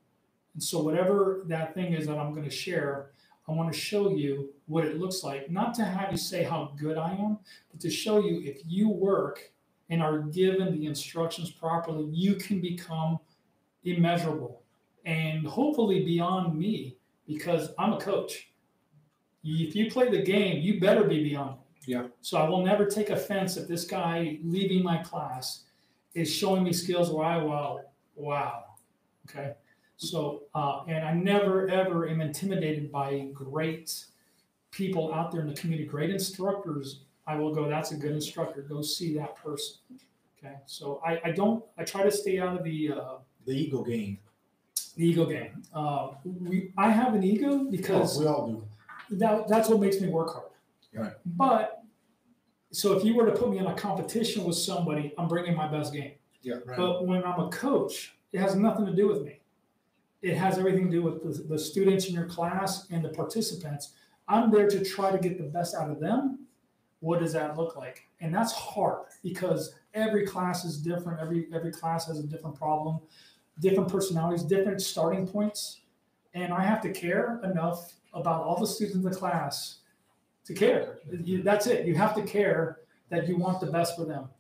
And 0.55 0.63
so, 0.63 0.83
whatever 0.83 1.43
that 1.47 1.75
thing 1.75 1.93
is 1.93 2.07
that 2.07 2.19
I'm 2.19 2.33
going 2.33 2.45
to 2.45 2.51
share, 2.51 3.11
I 3.49 3.53
want 3.53 3.73
to 3.73 3.79
show 3.79 4.11
you 4.11 4.51
what 4.67 4.85
it 4.85 4.99
looks 4.99 5.23
like. 5.23 5.51
Not 5.51 5.75
to 5.75 5.85
have 5.85 6.11
you 6.11 6.17
say 6.17 6.45
how 6.45 6.73
good 6.77 6.97
I 6.97 7.13
am, 7.13 7.39
but 7.71 7.81
to 7.81 7.91
show 7.91 8.21
you 8.21 8.41
if 8.45 8.63
you 8.67 8.89
work 8.89 9.53
and 9.91 10.03
are 10.03 10.19
given 10.21 10.73
the 10.79 10.87
instructions 10.87 11.51
properly, 11.51 12.05
you 12.11 12.37
can 12.37 12.61
become 12.61 13.19
immeasurable 13.85 14.63
and 15.05 15.47
hopefully 15.47 16.05
beyond 16.05 16.59
me 16.59 16.97
because 17.27 17.71
I'm 17.79 17.93
a 17.93 18.01
coach. 18.01 18.51
If 19.43 19.77
you 19.77 19.91
play 19.91 20.11
the 20.11 20.23
game, 20.23 20.63
you 20.63 20.81
better 20.81 21.05
be 21.05 21.23
beyond 21.23 21.59
me. 21.59 21.65
Yeah. 21.87 22.07
So 22.23 22.39
I 22.39 22.49
will 22.49 22.65
never 22.65 22.87
take 22.87 23.11
offense 23.11 23.57
if 23.57 23.69
this 23.69 23.85
guy 23.85 24.39
leaving 24.43 24.83
my 24.83 24.99
class 24.99 25.65
is 26.15 26.33
showing 26.33 26.65
me 26.65 26.73
skills 26.73 27.11
where 27.11 27.27
I 27.27 27.39
wow, 27.39 27.81
wow. 28.15 28.65
Okay. 29.29 29.53
So, 29.97 30.45
uh, 30.55 30.85
and 30.89 31.05
I 31.05 31.13
never 31.13 31.69
ever 31.69 32.09
am 32.09 32.21
intimidated 32.21 32.91
by 32.91 33.29
great 33.33 34.05
people 34.71 35.13
out 35.15 35.31
there 35.31 35.41
in 35.41 35.49
the 35.49 35.55
community, 35.55 35.89
great 35.89 36.11
instructors. 36.11 37.05
I 37.27 37.37
will 37.37 37.55
go, 37.55 37.69
that's 37.69 37.93
a 37.93 37.97
good 37.97 38.13
instructor. 38.13 38.63
Go 38.63 38.83
see 38.83 39.15
that 39.17 39.37
person. 39.37 39.77
Okay. 40.39 40.55
So 40.67 41.01
I, 41.07 41.21
I 41.25 41.31
don't, 41.31 41.65
I 41.79 41.85
try 41.85 42.03
to 42.03 42.11
stay 42.11 42.39
out 42.39 42.57
of 42.59 42.65
the, 42.65 42.93
uh, 42.93 43.15
The 43.47 43.53
ego 43.53 43.83
game. 43.83 44.19
the 44.97 45.07
ego 45.07 45.25
game. 45.27 45.63
Uh, 45.75 46.09
we, 46.25 46.73
I 46.77 46.91
have 46.91 47.15
an 47.15 47.23
ego 47.25 47.65
because 47.71 48.19
Oh, 48.19 48.21
we 48.21 48.27
all 48.27 48.47
do. 48.49 49.17
that, 49.17 49.49
that's 49.49 49.69
what 49.69 49.81
makes 49.81 50.01
me 50.01 50.09
work 50.09 50.33
hard. 50.35 50.51
Right. 50.95 51.13
But 51.25 51.83
so 52.73 52.93
if 52.93 53.05
you 53.05 53.15
were 53.17 53.25
to 53.27 53.33
put 53.33 53.51
me 53.51 53.59
in 53.59 53.67
a 53.67 53.75
competition 53.75 54.45
with 54.45 54.57
somebody, 54.57 55.15
I'm 55.17 55.29
bringing 55.29 55.57
my 55.57 55.67
best 55.69 55.93
game. 55.93 56.13
Yeah. 56.43 56.57
Right. 56.67 56.77
But 56.77 57.07
when 57.07 57.25
I'm 57.25 57.41
a 57.41 57.49
coach, 57.49 58.17
it 58.33 58.39
has 58.41 58.55
nothing 58.55 58.85
to 58.87 58.95
do 58.95 59.09
with 59.09 59.23
me. 59.23 59.41
It 60.21 60.37
has 60.37 60.59
everything 60.59 60.87
to 60.87 60.91
do 60.91 61.03
with 61.03 61.23
the, 61.23 61.43
the 61.55 61.59
students 61.59 62.07
in 62.07 62.15
your 62.15 62.27
class 62.27 62.87
and 62.91 63.05
the 63.05 63.09
participants. 63.11 63.93
I'm 64.29 64.51
there 64.51 64.69
to 64.69 64.85
try 64.85 65.11
to 65.11 65.19
get 65.19 65.37
the 65.39 65.45
best 65.45 65.75
out 65.75 65.91
of 65.91 66.01
them. 66.01 66.44
What 67.05 67.21
does 67.21 67.35
that 67.35 67.59
look 67.59 67.77
like? 67.77 68.09
And 68.21 68.35
that's 68.35 68.53
hard 68.53 69.09
because 69.23 69.75
every 69.93 70.27
class 70.27 70.65
is 70.65 70.79
different. 70.79 71.21
Every 71.21 71.49
every 71.53 71.71
class 71.71 72.07
has 72.07 72.19
a 72.19 72.23
different 72.23 72.57
problem, 72.57 72.99
different 73.61 73.91
personalities, 73.91 74.43
different 74.43 74.81
starting 74.81 75.29
points. 75.29 75.83
And 76.33 76.51
I 76.51 76.65
have 76.65 76.81
to 76.81 76.91
care 76.91 77.41
enough 77.45 77.93
about 78.15 78.43
all 78.43 78.59
the 78.59 78.67
students 78.67 78.97
in 78.97 79.03
the 79.03 79.11
class 79.11 79.81
to 80.47 80.55
care. 80.55 81.01
You, 81.13 81.43
that's 81.43 81.67
it. 81.67 81.87
You 81.87 81.95
have 81.95 82.15
to 82.15 82.23
care 82.23 82.81
that 83.11 83.29
you 83.29 83.37
want 83.37 83.61
the 83.61 83.67
best 83.67 83.97
for 83.97 84.07
them. 84.07 84.31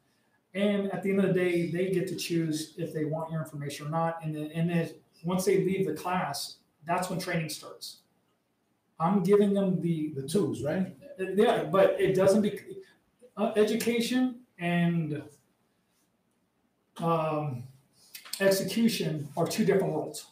And 0.54 0.90
at 0.92 1.02
the 1.02 1.11
end 1.11 1.21
of 1.21 1.26
the 1.26 1.35
day, 1.35 1.71
they 1.71 1.90
get 1.90 2.09
to 2.09 2.16
choose 2.16 2.75
if 2.78 2.94
they 2.94 3.04
want 3.04 3.30
your 3.30 3.42
information 3.42 3.88
or 3.88 3.90
not. 3.90 4.25
And 4.25 4.35
then, 4.35 4.50
and 4.54 4.71
then 4.71 4.90
once 5.23 5.44
they 5.44 5.59
leave 5.59 5.87
the 5.87 5.92
class, 5.94 6.56
that's 6.87 7.11
when 7.11 7.18
training 7.18 7.50
starts. 7.50 7.99
I'm 8.99 9.23
giving 9.23 9.52
them 9.52 9.83
the, 9.83 10.12
The 10.16 10.26
tools, 10.26 10.62
right? 10.62 10.97
Yeah, 11.18 11.64
but 11.64 12.00
it 12.00 12.14
doesn't 12.14 12.42
be 12.42 12.61
uh, 13.37 13.52
education 13.56 14.40
and 14.59 15.23
um, 16.99 17.64
execution 18.40 19.28
are 19.37 19.47
two 19.47 19.64
different 19.64 19.92
worlds. 19.92 20.26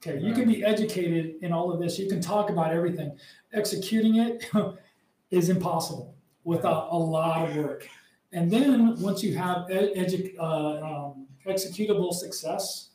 Okay, 0.00 0.20
you 0.20 0.32
can 0.32 0.48
be 0.48 0.64
educated 0.64 1.36
in 1.42 1.52
all 1.52 1.72
of 1.72 1.80
this. 1.80 1.98
You 1.98 2.08
can 2.08 2.20
talk 2.20 2.50
about 2.50 2.72
everything. 2.72 3.18
Executing 3.52 4.16
it 4.16 4.48
is 5.30 5.48
impossible 5.48 6.14
without 6.44 6.88
a 6.92 6.96
lot 6.96 7.48
of 7.48 7.56
work. 7.56 7.88
And 8.32 8.50
then 8.50 9.00
once 9.00 9.22
you 9.22 9.36
have 9.36 9.66
edu- 9.68 10.38
uh, 10.38 11.08
um, 11.08 11.26
executable 11.46 12.12
success, 12.12 12.90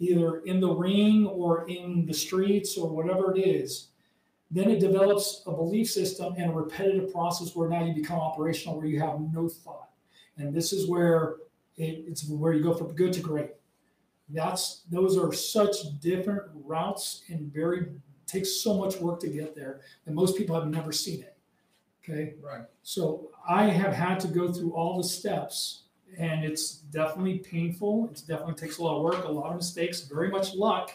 either 0.00 0.40
in 0.40 0.58
the 0.58 0.70
ring 0.70 1.26
or 1.26 1.68
in 1.68 2.04
the 2.06 2.14
streets 2.14 2.76
or 2.76 2.90
whatever 2.90 3.36
it 3.36 3.40
is, 3.40 3.89
then 4.50 4.70
it 4.70 4.80
develops 4.80 5.42
a 5.46 5.52
belief 5.52 5.90
system 5.90 6.34
and 6.36 6.50
a 6.50 6.54
repetitive 6.54 7.12
process 7.12 7.54
where 7.54 7.68
now 7.68 7.84
you 7.84 7.94
become 7.94 8.18
operational, 8.18 8.76
where 8.76 8.86
you 8.86 9.00
have 9.00 9.20
no 9.32 9.48
thought. 9.48 9.90
And 10.38 10.52
this 10.52 10.72
is 10.72 10.88
where 10.88 11.36
it, 11.76 12.04
it's 12.08 12.28
where 12.28 12.52
you 12.52 12.62
go 12.62 12.74
from 12.74 12.94
good 12.94 13.12
to 13.12 13.20
great. 13.20 13.50
That's 14.28 14.82
those 14.90 15.16
are 15.18 15.32
such 15.32 15.76
different 16.00 16.42
routes 16.64 17.22
and 17.28 17.52
very 17.52 17.86
takes 18.26 18.52
so 18.52 18.78
much 18.78 18.96
work 19.00 19.20
to 19.20 19.28
get 19.28 19.54
there 19.54 19.80
that 20.04 20.14
most 20.14 20.36
people 20.36 20.54
have 20.54 20.68
never 20.68 20.92
seen 20.92 21.22
it. 21.22 21.36
Okay. 22.02 22.34
Right. 22.40 22.64
So 22.82 23.30
I 23.48 23.64
have 23.64 23.92
had 23.92 24.20
to 24.20 24.28
go 24.28 24.52
through 24.52 24.72
all 24.72 24.96
the 24.96 25.04
steps, 25.04 25.82
and 26.18 26.44
it's 26.44 26.76
definitely 26.76 27.38
painful. 27.38 28.08
It 28.12 28.22
definitely 28.26 28.54
takes 28.54 28.78
a 28.78 28.82
lot 28.82 28.96
of 28.96 29.02
work, 29.02 29.24
a 29.24 29.30
lot 29.30 29.50
of 29.50 29.56
mistakes, 29.56 30.02
very 30.02 30.28
much 30.28 30.54
luck, 30.54 30.92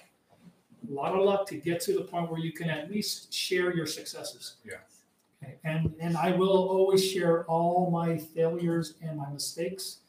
a 0.88 0.94
lot 0.94 1.14
of 1.16 1.22
luck 1.22 1.48
to 1.48 1.56
get 1.58 1.82
to 1.82 1.94
the 1.94 2.02
point 2.02 2.30
where 2.30 2.40
you 2.40 2.52
can 2.52 2.70
at 2.70 2.92
least 2.92 3.34
share 3.34 3.76
your 3.76 3.86
successes. 3.86 4.56
Yeah. 4.64 4.76
Okay. 5.44 5.56
And 5.64 5.94
and 6.00 6.18
I 6.18 6.32
will 6.32 6.70
always 6.70 7.04
share 7.04 7.46
all 7.46 7.90
my 7.92 8.18
failures 8.18 8.96
and 9.02 9.18
my 9.18 9.30
mistakes 9.32 10.00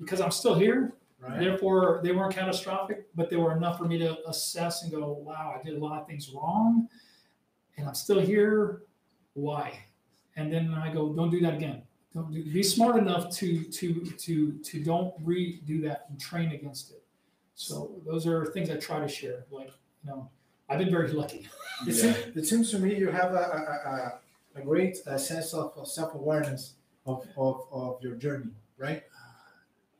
because 0.00 0.20
I'm 0.20 0.30
still 0.30 0.54
here. 0.54 0.94
Right. 1.20 1.40
Therefore, 1.40 2.00
they 2.04 2.12
weren't 2.12 2.32
catastrophic, 2.34 3.08
but 3.16 3.28
they 3.28 3.36
were 3.36 3.56
enough 3.56 3.78
for 3.78 3.86
me 3.86 3.98
to 3.98 4.18
assess 4.28 4.84
and 4.84 4.92
go, 4.92 5.12
wow, 5.12 5.58
I 5.58 5.62
did 5.64 5.76
a 5.76 5.84
lot 5.84 6.00
of 6.00 6.06
things 6.06 6.30
wrong, 6.30 6.88
and 7.76 7.88
I'm 7.88 7.94
still 7.94 8.20
here. 8.20 8.82
Why? 9.34 9.76
And 10.36 10.52
then 10.52 10.72
I 10.74 10.92
go, 10.92 11.12
don't 11.12 11.30
do 11.30 11.40
that 11.40 11.54
again. 11.54 11.82
Don't 12.14 12.32
do, 12.32 12.44
be 12.44 12.62
smart 12.62 12.96
enough 12.96 13.30
to 13.36 13.64
to 13.64 14.04
to 14.04 14.52
to 14.52 14.84
don't 14.84 15.26
redo 15.26 15.82
that 15.82 16.06
and 16.08 16.20
train 16.20 16.52
against 16.52 16.92
it. 16.92 17.02
So 17.54 18.00
those 18.06 18.26
are 18.26 18.46
things 18.46 18.70
I 18.70 18.76
try 18.76 19.00
to 19.00 19.08
share. 19.08 19.44
Like 19.50 19.70
you 20.04 20.10
know, 20.10 20.30
I've 20.68 20.78
been 20.78 20.90
very 20.90 21.12
lucky. 21.12 21.48
It, 21.86 21.94
seems, 21.94 22.16
it 22.36 22.44
seems 22.44 22.72
to 22.72 22.78
me 22.80 22.96
you 22.96 23.08
have 23.08 23.34
a, 23.34 23.36
a, 23.36 24.58
a, 24.58 24.60
a 24.60 24.64
great 24.64 24.98
uh, 25.06 25.16
sense 25.16 25.54
of, 25.54 25.70
of 25.76 25.86
self 25.86 26.12
awareness 26.12 26.74
of, 27.06 27.24
of, 27.36 27.68
of 27.70 28.02
your 28.02 28.16
journey, 28.16 28.50
right? 28.76 29.04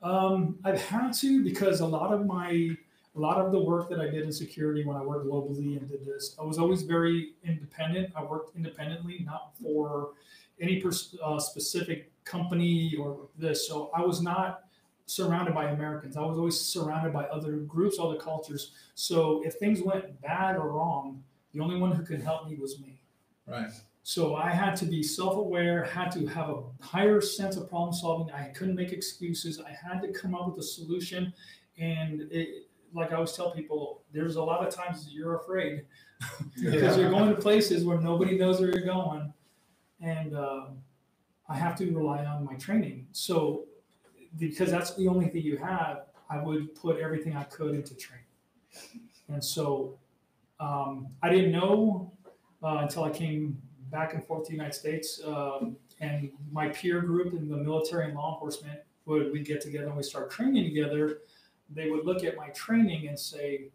Um, 0.02 0.59
I've 0.64 0.83
had 0.83 1.12
to 1.21 1.45
because 1.45 1.78
a 1.78 1.87
lot 1.87 2.12
of 2.12 2.26
my 2.26 2.76
a 3.14 3.21
lot 3.21 3.38
of 3.38 3.52
the 3.52 3.59
work 3.59 3.88
that 3.90 4.00
I 4.00 4.07
did 4.07 4.23
in 4.25 4.33
security 4.33 4.85
when 4.85 4.97
I 4.97 5.02
worked 5.02 5.26
globally 5.26 5.76
and 5.76 5.88
did 5.88 6.07
this, 6.07 6.37
I 6.40 6.45
was 6.45 6.59
always 6.59 6.83
very 6.83 7.35
independent. 7.45 8.12
I 8.14 8.23
worked 8.23 8.57
independently, 8.57 9.25
not 9.25 9.55
for 9.61 10.11
any 10.61 10.81
pers- 10.81 11.17
uh, 11.25 11.38
specific 11.38 12.12
company 12.25 12.95
or 12.97 13.28
this. 13.37 13.67
So 13.67 13.90
I 13.95 14.02
was 14.02 14.23
not 14.23 14.64
surrounded 15.09 15.55
by 15.55 15.71
Americans. 15.71 16.17
I 16.17 16.21
was 16.21 16.37
always 16.37 16.61
surrounded 16.61 17.15
by 17.15 17.25
other 17.25 17.57
groups, 17.57 17.99
other 17.99 18.17
cultures. 18.17 18.73
So 18.95 19.43
if 19.45 19.55
things 19.55 19.81
went 19.81 20.21
bad 20.21 20.57
or 20.57 20.73
wrong, 20.73 21.23
the 21.55 21.61
only 21.61 21.81
one 21.81 21.93
who 21.93 22.05
could 22.05 22.21
help 22.21 22.49
me 22.49 22.57
was 22.57 22.79
me. 22.79 23.00
Right. 23.47 23.71
So 24.03 24.37
I 24.37 24.50
had 24.50 24.77
to 24.77 24.85
be 24.85 25.03
self-aware, 25.03 25.85
had 25.85 26.11
to 26.12 26.27
have 26.27 26.50
a 26.50 26.62
higher 26.81 27.23
sense 27.23 27.57
of 27.57 27.71
problem 27.71 27.95
solving. 27.95 28.33
I 28.35 28.49
couldn't 28.49 28.75
make 28.75 28.93
excuses. 28.93 29.61
I 29.61 29.71
had 29.71 30.03
to 30.03 30.12
come 30.12 30.35
up 30.35 30.47
with 30.47 30.59
a 30.59 30.62
solution. 30.62 31.33
And 31.79 32.29
it, 32.31 32.69
like 32.93 33.11
I 33.11 33.15
always 33.15 33.33
tell 33.33 33.50
people, 33.53 34.03
there's 34.12 34.37
a 34.37 34.43
lot 34.43 34.67
of 34.67 34.75
times 34.75 35.09
you're 35.11 35.37
afraid 35.37 35.85
because 36.62 36.99
you're 36.99 37.11
going 37.11 37.35
to 37.35 37.41
places 37.41 37.85
where 37.85 37.99
nobody 37.99 38.37
knows 38.37 38.61
where 38.61 38.71
you're 38.71 38.85
going. 38.85 39.33
And 40.03 40.37
um, 40.37 40.79
I 41.49 41.57
have 41.57 41.77
to 41.77 41.91
rely 41.95 42.27
on 42.27 42.45
my 42.45 42.55
training. 42.55 43.07
So 43.12 43.68
because 44.37 44.70
that's 44.70 44.94
the 44.94 45.08
only 45.08 45.28
thing 45.28 45.42
you 45.42 45.56
have, 45.56 46.06
I 46.30 46.42
would 46.42 46.75
put 46.75 46.99
everything 46.99 47.37
I 47.37 47.44
could 47.44 47.75
into 47.75 47.94
training. 47.94 48.25
And 49.28 49.42
so 49.42 49.99
um, 50.61 51.08
I 51.23 51.30
didn't 51.30 51.52
know 51.52 52.12
uh, 52.62 52.78
until 52.82 53.04
I 53.04 53.11
came 53.11 53.61
back 53.90 54.14
and 54.14 54.25
forth 54.25 54.44
to 54.44 54.50
the 54.50 54.56
United 54.56 54.75
States. 54.75 55.20
Um, 55.25 55.76
and 56.00 56.30
my 56.52 56.68
peer 56.68 57.00
group 57.00 57.32
in 57.32 57.49
the 57.49 57.56
military 57.56 58.06
and 58.06 58.14
law 58.14 58.35
enforcement 58.35 58.80
would 59.06 59.32
we 59.32 59.40
get 59.40 59.61
together 59.61 59.87
and 59.87 59.97
we 59.97 60.02
start 60.02 60.30
training 60.30 60.64
together, 60.64 61.20
they 61.70 61.90
would 61.90 62.04
look 62.04 62.25
at 62.25 62.37
my 62.37 62.49
training 62.50 63.08
and 63.08 63.18
say, 63.18 63.70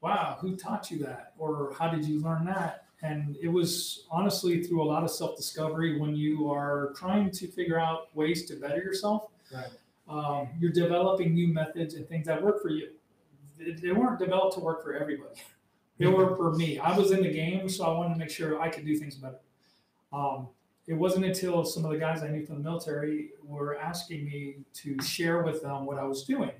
"Wow, 0.00 0.38
who 0.40 0.56
taught 0.56 0.90
you 0.90 0.98
that?" 1.00 1.34
or 1.38 1.74
"How 1.78 1.88
did 1.88 2.04
you 2.04 2.20
learn 2.20 2.44
that?" 2.46 2.86
And 3.02 3.36
it 3.40 3.48
was 3.48 4.06
honestly 4.10 4.62
through 4.62 4.82
a 4.82 4.88
lot 4.88 5.04
of 5.04 5.10
self 5.10 5.36
discovery 5.36 5.98
when 6.00 6.16
you 6.16 6.50
are 6.50 6.92
trying 6.96 7.30
to 7.30 7.46
figure 7.46 7.78
out 7.78 8.14
ways 8.16 8.46
to 8.46 8.56
better 8.56 8.78
yourself. 8.78 9.30
Right. 9.52 9.66
Um, 10.08 10.48
you're 10.58 10.72
developing 10.72 11.34
new 11.34 11.48
methods 11.48 11.94
and 11.94 12.08
things 12.08 12.26
that 12.26 12.42
work 12.42 12.62
for 12.62 12.70
you. 12.70 12.88
They, 13.58 13.72
they 13.72 13.92
weren't 13.92 14.18
developed 14.18 14.54
to 14.54 14.60
work 14.60 14.82
for 14.82 14.94
everybody. 14.94 15.40
They 15.98 16.06
were 16.06 16.36
for 16.36 16.54
me. 16.54 16.78
I 16.78 16.96
was 16.96 17.10
in 17.10 17.22
the 17.22 17.32
game, 17.32 17.68
so 17.68 17.84
I 17.84 17.90
wanted 17.90 18.14
to 18.14 18.20
make 18.20 18.30
sure 18.30 18.60
I 18.60 18.68
could 18.68 18.86
do 18.86 18.96
things 18.96 19.16
better. 19.16 19.40
Um, 20.12 20.48
it 20.86 20.94
wasn't 20.94 21.26
until 21.26 21.64
some 21.64 21.84
of 21.84 21.90
the 21.90 21.98
guys 21.98 22.22
I 22.22 22.28
knew 22.28 22.46
from 22.46 22.62
the 22.62 22.62
military 22.62 23.30
were 23.44 23.76
asking 23.78 24.24
me 24.24 24.56
to 24.74 24.96
share 25.02 25.42
with 25.42 25.60
them 25.60 25.84
what 25.84 25.98
I 25.98 26.04
was 26.04 26.24
doing. 26.24 26.52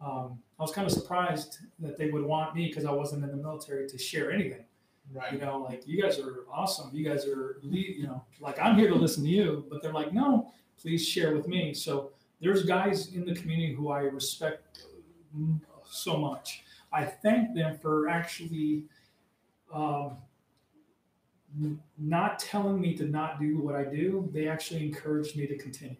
Um, 0.00 0.38
I 0.58 0.62
was 0.62 0.72
kind 0.72 0.86
of 0.86 0.92
surprised 0.92 1.58
that 1.80 1.98
they 1.98 2.10
would 2.10 2.24
want 2.24 2.54
me 2.54 2.68
because 2.68 2.86
I 2.86 2.90
wasn't 2.92 3.24
in 3.24 3.30
the 3.30 3.36
military 3.36 3.86
to 3.88 3.98
share 3.98 4.32
anything. 4.32 4.64
Right. 5.12 5.32
You 5.32 5.40
know, 5.40 5.58
like 5.58 5.82
you 5.86 6.00
guys 6.00 6.18
are 6.20 6.44
awesome. 6.50 6.90
You 6.94 7.04
guys 7.04 7.26
are, 7.26 7.58
you 7.62 8.04
know, 8.04 8.24
like 8.40 8.58
I'm 8.60 8.78
here 8.78 8.88
to 8.88 8.94
listen 8.94 9.24
to 9.24 9.28
you, 9.28 9.66
but 9.68 9.82
they're 9.82 9.92
like, 9.92 10.12
no, 10.12 10.52
please 10.80 11.06
share 11.06 11.34
with 11.34 11.46
me. 11.46 11.74
So 11.74 12.10
there's 12.40 12.64
guys 12.64 13.14
in 13.14 13.24
the 13.24 13.34
community 13.34 13.74
who 13.74 13.90
I 13.90 14.00
respect 14.00 14.82
so 15.84 16.16
much. 16.16 16.62
I 16.92 17.04
thank 17.04 17.54
them 17.54 17.78
for 17.78 18.08
actually 18.08 18.84
um, 19.72 20.16
not 21.98 22.38
telling 22.38 22.80
me 22.80 22.94
to 22.96 23.04
not 23.04 23.40
do 23.40 23.58
what 23.58 23.74
I 23.74 23.84
do. 23.84 24.28
They 24.32 24.48
actually 24.48 24.86
encouraged 24.86 25.36
me 25.36 25.46
to 25.46 25.56
continue. 25.56 25.96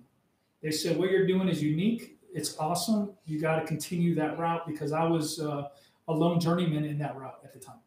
They 0.63 0.71
said, 0.71 0.97
what 0.97 1.11
you're 1.11 1.27
doing 1.27 1.49
is 1.49 1.63
unique. 1.63 2.19
It's 2.33 2.59
awesome. 2.59 3.13
You 3.27 3.41
got 3.41 3.61
to 3.61 3.67
continue 3.67 4.15
that 4.15 4.39
route 4.39 4.67
because 4.67 4.93
I 4.93 5.05
was 5.05 5.41
uh, 5.41 5.69
a 6.09 6.13
lone 6.13 6.41
journeyman 6.41 6.85
in 6.85 6.99
that 6.99 7.17
route 7.17 7.41
at 7.45 7.53
the 7.53 7.59
time. 7.59 7.81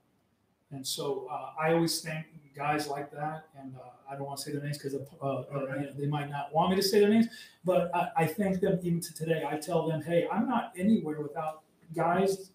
And 0.71 0.85
so 0.85 1.27
uh, 1.31 1.51
I 1.61 1.73
always 1.73 2.01
thank 2.01 2.25
guys 2.55 2.87
like 2.87 3.11
that. 3.11 3.47
And 3.59 3.75
uh, 3.75 3.89
I 4.09 4.15
don't 4.15 4.25
want 4.25 4.39
to 4.39 4.43
say 4.45 4.51
their 4.51 4.63
names 4.63 4.77
because 4.77 4.95
uh, 4.95 5.25
uh, 5.25 5.83
they 5.97 6.07
might 6.07 6.29
not 6.29 6.53
want 6.53 6.71
me 6.71 6.75
to 6.75 6.83
say 6.83 6.99
their 6.99 7.09
names, 7.09 7.27
but 7.63 7.93
I, 7.95 8.09
I 8.17 8.25
thank 8.27 8.59
them 8.59 8.79
even 8.83 8.99
to 9.01 9.13
today. 9.13 9.43
I 9.47 9.57
tell 9.57 9.87
them, 9.87 10.01
hey, 10.01 10.27
I'm 10.31 10.47
not 10.47 10.73
anywhere 10.77 11.21
without 11.21 11.61
guys 11.95 12.51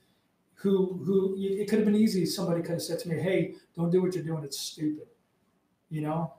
who 0.54 1.00
who 1.04 1.36
it 1.38 1.68
could 1.68 1.78
have 1.78 1.86
been 1.86 1.96
easy. 1.96 2.26
Somebody 2.26 2.62
could 2.62 2.72
have 2.72 2.82
said 2.82 2.98
to 3.00 3.08
me, 3.08 3.20
hey, 3.20 3.54
don't 3.76 3.90
do 3.90 4.02
what 4.02 4.14
you're 4.14 4.24
doing. 4.24 4.44
It's 4.44 4.58
stupid. 4.58 5.06
You 5.90 6.02
know, 6.02 6.34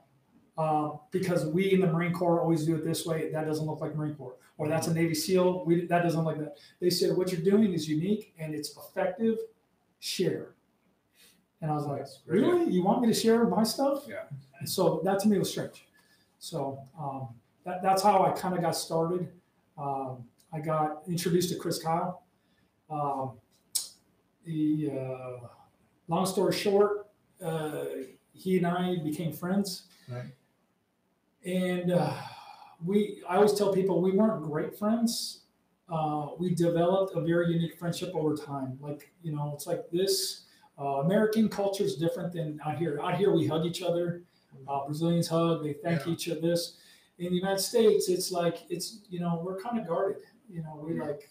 uh, 0.56 0.90
because 1.10 1.46
we 1.46 1.72
in 1.72 1.80
the 1.80 1.86
Marine 1.86 2.12
Corps 2.12 2.40
always 2.40 2.64
do 2.64 2.76
it 2.76 2.84
this 2.84 3.04
way. 3.06 3.30
That 3.32 3.46
doesn't 3.46 3.66
look 3.66 3.80
like 3.80 3.96
Marine 3.96 4.14
Corps, 4.14 4.36
or 4.58 4.68
that's 4.68 4.86
a 4.86 4.94
Navy 4.94 5.14
SEAL. 5.14 5.64
We 5.64 5.86
that 5.86 6.02
doesn't 6.02 6.22
look 6.22 6.36
like 6.36 6.44
that. 6.44 6.56
They 6.80 6.90
said 6.90 7.16
what 7.16 7.32
you're 7.32 7.40
doing 7.40 7.72
is 7.72 7.88
unique 7.88 8.34
and 8.38 8.54
it's 8.54 8.76
effective. 8.76 9.38
Share. 9.98 10.54
And 11.60 11.70
I 11.70 11.74
was 11.74 11.86
like, 11.86 12.06
really? 12.26 12.70
You 12.70 12.82
want 12.82 13.02
me 13.02 13.08
to 13.08 13.14
share 13.14 13.44
my 13.44 13.62
stuff? 13.62 14.04
Yeah. 14.08 14.22
And 14.58 14.68
so 14.68 15.00
that 15.04 15.20
to 15.20 15.28
me 15.28 15.38
was 15.38 15.50
strange. 15.50 15.86
So 16.38 16.80
um, 16.98 17.28
that, 17.64 17.82
that's 17.82 18.02
how 18.02 18.24
I 18.24 18.30
kind 18.30 18.54
of 18.54 18.62
got 18.62 18.76
started. 18.76 19.28
Um, 19.76 20.24
I 20.52 20.60
got 20.60 21.02
introduced 21.06 21.50
to 21.50 21.56
Chris 21.56 21.82
Kyle. 21.82 22.22
Um, 22.88 23.32
the 24.44 24.90
uh, 24.90 25.46
long 26.08 26.26
story 26.26 26.54
short, 26.54 27.08
uh, 27.44 27.84
he 28.32 28.56
and 28.56 28.66
I 28.66 28.96
became 29.04 29.32
friends. 29.32 29.84
Right. 30.08 30.24
And 31.44 31.92
uh, 31.92 32.14
we, 32.84 33.22
I 33.28 33.36
always 33.36 33.52
tell 33.52 33.72
people 33.72 34.00
we 34.00 34.12
weren't 34.12 34.42
great 34.42 34.78
friends. 34.78 35.42
Uh, 35.92 36.28
we 36.38 36.54
developed 36.54 37.16
a 37.16 37.20
very 37.20 37.52
unique 37.52 37.78
friendship 37.78 38.12
over 38.14 38.34
time. 38.34 38.78
Like, 38.80 39.12
you 39.22 39.32
know, 39.34 39.52
it's 39.54 39.66
like 39.66 39.90
this 39.90 40.44
uh, 40.80 41.00
American 41.02 41.48
culture 41.48 41.84
is 41.84 41.96
different 41.96 42.32
than 42.32 42.58
out 42.64 42.76
here. 42.78 42.98
Out 43.02 43.16
here, 43.16 43.32
we 43.32 43.46
hug 43.46 43.66
each 43.66 43.82
other. 43.82 44.22
Uh, 44.66 44.86
Brazilians 44.86 45.28
hug, 45.28 45.62
they 45.62 45.74
thank 45.74 46.06
Yeah. 46.06 46.12
each 46.12 46.28
other. 46.28 46.40
This 46.40 46.78
in 47.18 47.26
the 47.30 47.36
United 47.36 47.60
States, 47.60 48.08
it's 48.08 48.32
like, 48.32 48.58
it's, 48.70 49.00
you 49.10 49.20
know, 49.20 49.40
we're 49.44 49.60
kind 49.60 49.78
of 49.78 49.86
guarded. 49.86 50.22
You 50.48 50.62
know, 50.62 50.82
we 50.82 50.96
Yeah. 50.96 51.04
like, 51.04 51.28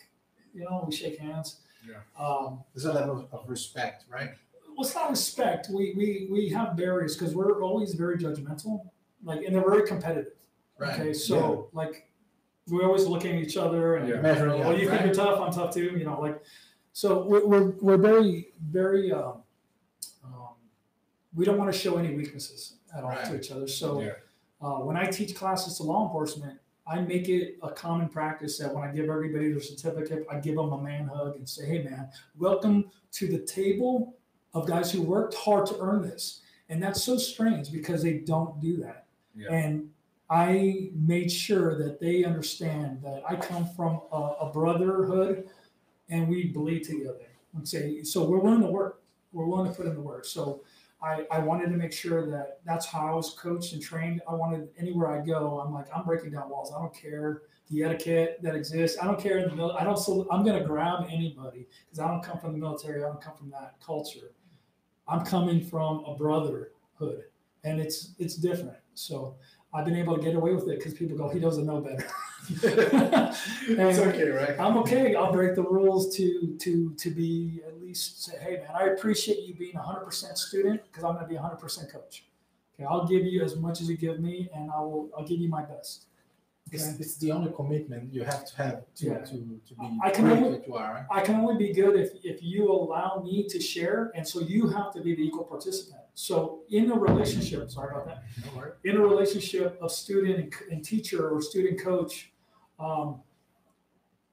you 0.54 0.62
know, 0.62 0.84
we 0.88 0.96
shake 0.96 1.18
hands. 1.18 1.62
Yeah. 1.88 2.02
Um, 2.24 2.64
There's 2.74 2.86
a 2.86 2.94
level 2.94 3.28
of 3.32 3.50
respect, 3.50 4.06
right? 4.10 4.32
well, 4.76 4.86
it's 4.86 4.96
not 4.96 5.10
respect. 5.10 5.68
We 5.70 5.94
we 5.98 6.28
we 6.32 6.50
have 6.50 6.78
barriers 6.78 7.16
because 7.18 7.36
we're 7.36 7.62
always 7.62 7.96
very 7.96 8.18
judgmental, 8.18 8.90
like, 9.24 9.44
and 9.44 9.54
they're 9.56 9.70
very 9.70 9.86
competitive. 9.88 10.34
Right. 10.78 10.98
Okay, 10.98 11.14
so 11.14 11.70
like, 11.74 12.10
we're 12.68 12.86
always 12.86 13.06
looking 13.08 13.36
at 13.36 13.42
each 13.42 13.58
other 13.58 13.96
and, 13.96 14.08
Yeah. 14.08 14.22
Measuring 14.22 14.60
well, 14.60 14.72
up, 14.72 14.78
you 14.80 14.90
think 14.90 15.04
you're 15.06 15.14
tough, 15.14 15.42
I'm 15.42 15.52
tough 15.52 15.74
too. 15.74 15.98
You 15.98 16.06
know, 16.06 16.20
like, 16.22 16.42
so 17.00 17.24
we're 17.24 17.46
we're, 17.48 17.70
we're 17.80 17.98
very 17.98 18.50
very 18.70 19.14
um, 19.14 19.36
um, 20.26 20.50
we 21.34 21.46
don't 21.46 21.58
want 21.58 21.72
to 21.72 21.78
show 21.78 21.96
any 21.96 22.14
weaknesses 22.14 22.76
at 22.96 23.06
all 23.06 23.16
to 23.16 23.40
each 23.40 23.52
other. 23.52 23.70
So 23.70 24.02
Yeah. 24.02 24.12
uh, 24.62 24.80
when 24.80 24.98
I 24.98 25.06
teach 25.06 25.34
classes 25.34 25.78
to 25.78 25.84
law 25.84 26.06
enforcement, 26.06 26.60
I 26.86 27.00
make 27.00 27.30
it 27.30 27.58
a 27.64 27.72
common 27.72 28.10
practice 28.10 28.58
that 28.58 28.74
when 28.74 28.84
I 28.84 28.92
give 28.92 29.10
everybody 29.10 29.50
their 29.50 29.62
certificate, 29.62 30.26
I 30.30 30.40
give 30.42 30.56
them 30.56 30.74
a 30.74 30.82
man 30.82 31.08
hug 31.08 31.38
and 31.38 31.48
say, 31.48 31.66
"Hey, 31.66 31.84
man, 31.84 32.10
welcome 32.38 32.92
to 33.14 33.28
the 33.28 33.40
table 33.40 34.18
of 34.54 34.68
guys 34.68 34.92
who 34.92 35.02
worked 35.02 35.36
hard 35.36 35.68
to 35.68 35.80
earn 35.80 36.02
this." 36.02 36.42
And 36.68 36.84
that's 36.84 37.02
so 37.02 37.18
strange 37.18 37.72
because 37.72 38.04
they 38.04 38.16
don't 38.18 38.60
do 38.60 38.76
that. 38.78 39.06
Yeah. 39.36 39.54
And 39.54 39.90
I 40.30 40.90
made 40.94 41.32
sure 41.32 41.78
that 41.82 42.02
they 42.02 42.26
understand 42.26 43.02
that 43.04 43.24
I 43.26 43.38
come 43.38 43.66
from 43.78 44.02
a, 44.12 44.22
a 44.42 44.52
brotherhood 44.52 45.50
and 46.10 46.28
we 46.28 46.48
bleed 46.48 46.84
together. 46.84 47.28
And 47.54 47.68
say, 47.68 48.04
so 48.04 48.24
we're 48.24 48.40
willing 48.40 48.62
to 48.62 48.68
work. 48.68 49.02
We're 49.32 49.46
willing 49.46 49.72
to 49.72 49.76
put 49.76 49.88
in 49.88 49.96
the 49.96 50.02
work. 50.02 50.26
So 50.26 50.64
I, 51.02 51.26
I 51.32 51.40
wanted 51.40 51.70
to 51.70 51.78
make 51.78 51.94
sure 51.94 52.30
that 52.30 52.60
that's 52.66 52.86
how 52.86 53.08
I 53.08 53.14
was 53.14 53.34
coached 53.34 53.74
and 53.74 53.82
trained. 53.82 54.22
I 54.30 54.34
wanted 54.34 54.68
anywhere 54.78 55.10
I 55.10 55.26
go, 55.26 55.60
I'm 55.60 55.74
like, 55.74 55.88
I'm 55.96 56.06
breaking 56.06 56.32
down 56.32 56.50
walls. 56.50 56.74
I 56.76 56.80
don't 56.80 56.94
care 56.94 57.44
the 57.70 57.84
etiquette 57.84 58.40
that 58.42 58.56
exists. 58.56 58.98
I 59.02 59.06
don't 59.06 59.20
care 59.20 59.48
the 59.48 59.56
mil- 59.56 59.76
I 59.78 59.84
don't. 59.84 59.98
So 59.98 60.28
I'm 60.32 60.44
going 60.44 60.60
to 60.60 60.66
grab 60.66 61.06
anybody 61.10 61.68
because 61.86 62.00
I 62.00 62.08
don't 62.08 62.24
come 62.24 62.40
from 62.40 62.54
the 62.54 62.58
military. 62.58 63.04
I 63.04 63.08
don't 63.08 63.22
come 63.22 63.36
from 63.38 63.50
that 63.52 63.76
culture. 63.84 64.32
I'm 65.08 65.26
coming 65.26 65.64
from 65.64 66.04
a 66.06 66.16
brotherhood, 66.16 67.24
and 67.64 67.80
it's 67.80 68.14
it's 68.20 68.36
different. 68.36 68.78
So 68.96 69.36
I've 69.74 69.86
been 69.86 69.96
able 69.96 70.18
to 70.18 70.22
get 70.22 70.36
away 70.36 70.54
with 70.54 70.68
it 70.68 70.80
because 70.80 70.94
people 70.94 71.18
go, 71.18 71.30
he 71.30 71.40
doesn't 71.40 71.66
know 71.66 71.80
better. 71.80 72.06
it's 72.50 74.00
okay, 74.00 74.30
right? 74.30 74.60
I'm 74.60 74.78
okay. 74.78 75.16
I'll 75.16 75.32
break 75.32 75.56
the 75.56 75.64
rules 75.64 76.16
to 76.18 76.56
to 76.60 76.94
to 76.96 77.10
be 77.10 77.62
at 77.68 77.82
least 77.82 78.24
say, 78.26 78.38
hey 78.40 78.58
man, 78.58 78.70
I 78.74 78.86
appreciate 78.88 79.40
you 79.48 79.54
being 79.56 79.74
100% 79.74 80.38
student 80.38 80.82
because 80.86 81.04
I'm 81.04 81.14
going 81.16 81.26
to 81.26 81.30
be 81.30 81.36
100% 81.40 81.92
coach. 81.92 82.26
Okay, 82.76 82.86
I'll 82.90 83.08
give 83.08 83.26
you 83.26 83.44
as 83.44 83.56
much 83.56 83.82
as 83.82 83.90
you 83.90 83.98
give 83.98 84.20
me, 84.20 84.50
and 84.56 84.72
I 84.72 84.80
will 84.80 85.10
I'll 85.18 85.26
give 85.26 85.40
you 85.40 85.50
my 85.50 85.64
best. 85.64 86.06
It's, 86.72 86.84
Okay. 86.88 86.98
it's 87.00 87.18
the 87.18 87.32
only 87.32 87.52
commitment 87.52 88.14
you 88.14 88.24
have 88.24 88.46
to 88.46 88.56
have 88.58 88.82
to, 88.98 89.06
Yeah. 89.08 89.18
to, 89.30 89.32
to 89.68 89.74
be 89.80 90.00
I 90.04 90.12
can 90.12 90.30
only- 90.30 90.62
you 90.68 90.76
are, 90.76 90.94
right? 90.94 91.06
I 91.10 91.22
can 91.22 91.36
only 91.42 91.58
be 91.58 91.74
good 91.74 91.96
if 92.00 92.10
if 92.24 92.44
you 92.44 92.72
allow 92.72 93.22
me 93.24 93.48
to 93.54 93.60
share, 93.60 94.12
and 94.16 94.28
so 94.28 94.40
you 94.42 94.68
have 94.70 94.94
to 94.94 95.02
be 95.02 95.16
the 95.16 95.24
equal 95.24 95.46
participant. 95.46 96.04
So 96.14 96.60
in 96.70 96.92
a 96.92 96.96
relationship, 97.08 97.72
sorry 97.72 97.92
about 97.96 98.06
that. 98.06 98.24
No 98.56 98.72
in 98.84 98.98
a 98.98 99.02
relationship 99.02 99.78
of 99.82 99.90
student 99.92 100.36
and, 100.44 100.54
and 100.72 100.80
teacher 100.86 101.30
or 101.30 101.42
student 101.42 101.80
coach, 101.82 102.32
um, 102.80 103.22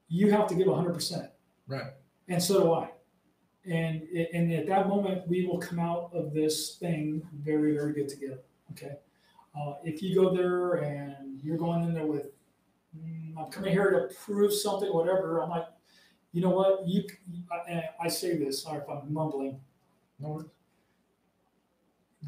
you 0.09 0.30
have 0.30 0.46
to 0.48 0.54
give 0.54 0.66
100%. 0.66 1.28
Right. 1.66 1.92
And 2.28 2.42
so 2.42 2.62
do 2.62 2.72
I. 2.72 2.90
And, 3.64 4.02
and 4.32 4.52
at 4.52 4.66
that 4.68 4.88
moment, 4.88 5.26
we 5.26 5.46
will 5.46 5.59
come 5.59 5.80
out 5.80 6.11
of 6.14 6.32
this 6.32 6.76
thing 6.76 7.26
very, 7.35 7.72
very 7.74 7.92
good 7.92 8.09
together. 8.09 8.38
Okay. 8.72 8.92
Uh, 9.59 9.74
if 9.82 10.02
you 10.02 10.14
go 10.14 10.35
there 10.35 10.74
and 10.74 11.40
you're 11.42 11.56
going 11.56 11.82
in 11.82 11.94
there 11.94 12.06
with, 12.06 12.26
"Mm, 12.96 13.35
I'm 13.37 13.50
coming 13.50 13.72
here 13.72 13.90
to 13.90 14.14
prove 14.14 14.52
something, 14.52 14.92
whatever, 14.92 15.42
I'm 15.42 15.50
like, 15.50 15.66
you 16.32 16.42
know 16.42 16.50
what? 16.50 16.87
You, 16.87 17.04
I, 17.50 17.88
I 18.00 18.09
say 18.09 18.37
this, 18.37 18.62
sorry 18.62 18.82
if 18.82 18.88
I'm 18.88 19.12
mumbling 19.12 19.59
No 20.18 20.44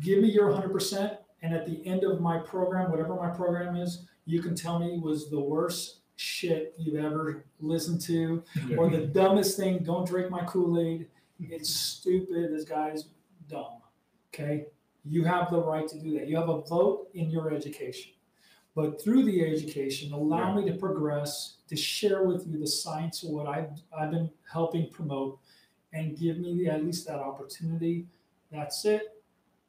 give 0.00 0.20
me 0.20 0.30
your 0.30 0.50
100% 0.50 1.18
and 1.42 1.54
at 1.54 1.66
the 1.66 1.86
end 1.86 2.04
of 2.04 2.20
my 2.20 2.38
program 2.38 2.90
whatever 2.90 3.14
my 3.14 3.30
program 3.30 3.76
is 3.76 4.06
you 4.26 4.42
can 4.42 4.54
tell 4.54 4.78
me 4.78 4.98
was 4.98 5.30
the 5.30 5.40
worst 5.40 5.97
shit 6.18 6.74
you've 6.78 7.02
ever 7.02 7.44
listened 7.60 8.00
to. 8.02 8.42
Or 8.76 8.90
the 8.90 9.06
dumbest 9.06 9.56
thing 9.56 9.78
don't 9.78 10.06
drink 10.06 10.30
my 10.30 10.44
kool-aid. 10.44 11.06
It's 11.40 11.70
stupid 11.70 12.52
this 12.52 12.64
guy's 12.64 13.04
dumb 13.48 13.78
okay? 14.38 14.66
You 15.04 15.24
have 15.24 15.50
the 15.50 15.60
right 15.60 15.88
to 15.88 15.98
do 15.98 16.18
that. 16.18 16.28
You 16.28 16.36
have 16.36 16.48
a 16.48 16.60
vote 16.62 17.08
in 17.14 17.30
your 17.30 17.52
education. 17.52 18.12
But 18.74 19.02
through 19.02 19.24
the 19.24 19.44
education 19.44 20.12
allow 20.12 20.54
me 20.54 20.70
to 20.70 20.76
progress 20.76 21.56
to 21.68 21.76
share 21.76 22.22
with 22.22 22.46
you 22.46 22.60
the 22.60 22.66
science 22.66 23.22
of 23.22 23.30
what 23.30 23.46
I've, 23.46 23.70
I've 23.98 24.10
been 24.10 24.30
helping 24.50 24.88
promote 24.90 25.38
and 25.92 26.16
give 26.16 26.38
me 26.38 26.56
the, 26.56 26.68
at 26.70 26.84
least 26.84 27.06
that 27.06 27.18
opportunity. 27.18 28.06
That's 28.52 28.84
it. 28.84 29.22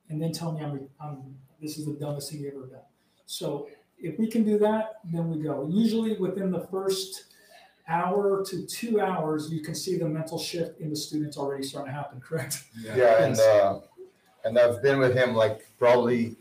And 0.10 0.22
then 0.22 0.32
tell 0.32 0.52
me 0.52 0.64
I'm, 0.64 0.90
I'm 1.00 1.36
this 1.62 1.78
is 1.78 1.86
the 1.86 1.94
dumbest 1.94 2.32
thing 2.32 2.42
you 2.42 2.52
ever 2.56 2.68
done. 2.68 2.80
So 3.26 3.68
if 4.02 4.18
we 4.20 4.28
can 4.28 4.44
do 4.44 4.58
that, 4.60 5.00
then 5.06 5.30
we 5.30 5.42
go. 5.44 5.68
Usually 5.70 6.18
within 6.18 6.52
the 6.52 6.62
first 6.68 7.26
hour 7.88 8.44
to 8.46 8.66
two 8.66 9.02
hours, 9.02 9.52
you 9.52 9.62
can 9.62 9.74
see 9.76 9.98
the 9.98 10.08
mental 10.08 10.38
shift 10.40 10.80
in 10.80 10.90
the 10.90 10.96
students 10.96 11.38
already 11.38 11.64
starting 11.64 11.92
to 11.92 11.98
happen. 11.98 12.20
Correct? 12.22 12.64
Yeah, 12.82 13.24
and 13.24 13.40
uh, 13.40 13.80
and 14.46 14.58
I've 14.58 14.82
been 14.82 15.00
with 15.00 15.16
him 15.16 15.34
like 15.36 15.68
probably 15.78 16.36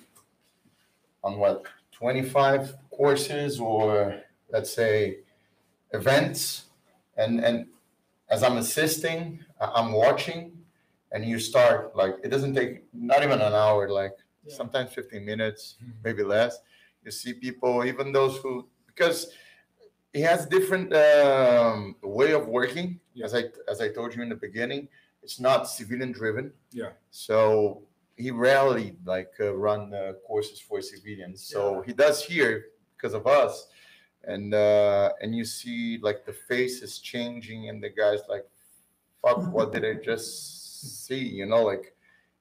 on 1.24 1.38
what 1.38 1.64
twenty 1.92 2.22
five 2.22 2.74
courses 2.90 3.58
or 3.60 4.20
let's 4.50 4.72
say 4.72 5.18
events, 5.92 6.64
and 7.16 7.40
and 7.44 7.66
as 8.30 8.42
I'm 8.42 8.56
assisting, 8.58 9.40
I- 9.60 9.72
I'm 9.74 9.92
watching, 9.92 10.52
and 11.12 11.24
you 11.24 11.38
start 11.38 11.96
like 11.96 12.16
it 12.22 12.28
doesn't 12.28 12.54
take 12.54 12.84
not 12.92 13.22
even 13.22 13.40
an 13.40 13.54
hour, 13.54 13.88
like 13.88 14.12
Yeah. 14.44 14.54
sometimes 14.54 14.92
fifteen 14.92 15.24
minutes, 15.24 15.76
maybe 16.04 16.22
less. 16.22 16.58
You 17.08 17.12
see 17.12 17.32
people, 17.32 17.86
even 17.86 18.12
those 18.12 18.36
who 18.36 18.68
because 18.86 19.32
he 20.12 20.20
has 20.20 20.44
different 20.44 20.94
um, 20.94 21.96
way 22.02 22.32
of 22.32 22.46
working. 22.48 23.00
As 23.24 23.34
I 23.34 23.44
as 23.66 23.80
I 23.80 23.88
told 23.88 24.14
you 24.14 24.20
in 24.20 24.28
the 24.28 24.36
beginning, 24.48 24.88
it's 25.22 25.40
not 25.40 25.70
civilian 25.70 26.12
driven. 26.12 26.52
Yeah. 26.70 26.90
So 27.10 27.80
he 28.16 28.30
rarely 28.30 28.96
like 29.06 29.32
uh, 29.40 29.56
run 29.56 29.94
uh, 29.94 30.12
courses 30.26 30.60
for 30.60 30.82
civilians. 30.82 31.42
So 31.42 31.80
he 31.80 31.94
does 31.94 32.22
here 32.22 32.66
because 32.94 33.14
of 33.14 33.26
us, 33.26 33.68
and 34.24 34.52
uh, 34.52 35.08
and 35.22 35.34
you 35.34 35.46
see 35.46 35.98
like 36.02 36.26
the 36.26 36.34
face 36.34 36.82
is 36.82 36.98
changing, 36.98 37.70
and 37.70 37.82
the 37.82 37.88
guys 37.88 38.20
like, 38.28 38.44
fuck, 39.22 39.50
what 39.50 39.72
did 39.72 39.82
I 39.86 39.94
just 39.94 41.06
see? 41.06 41.24
You 41.24 41.46
know, 41.46 41.62
like, 41.64 41.96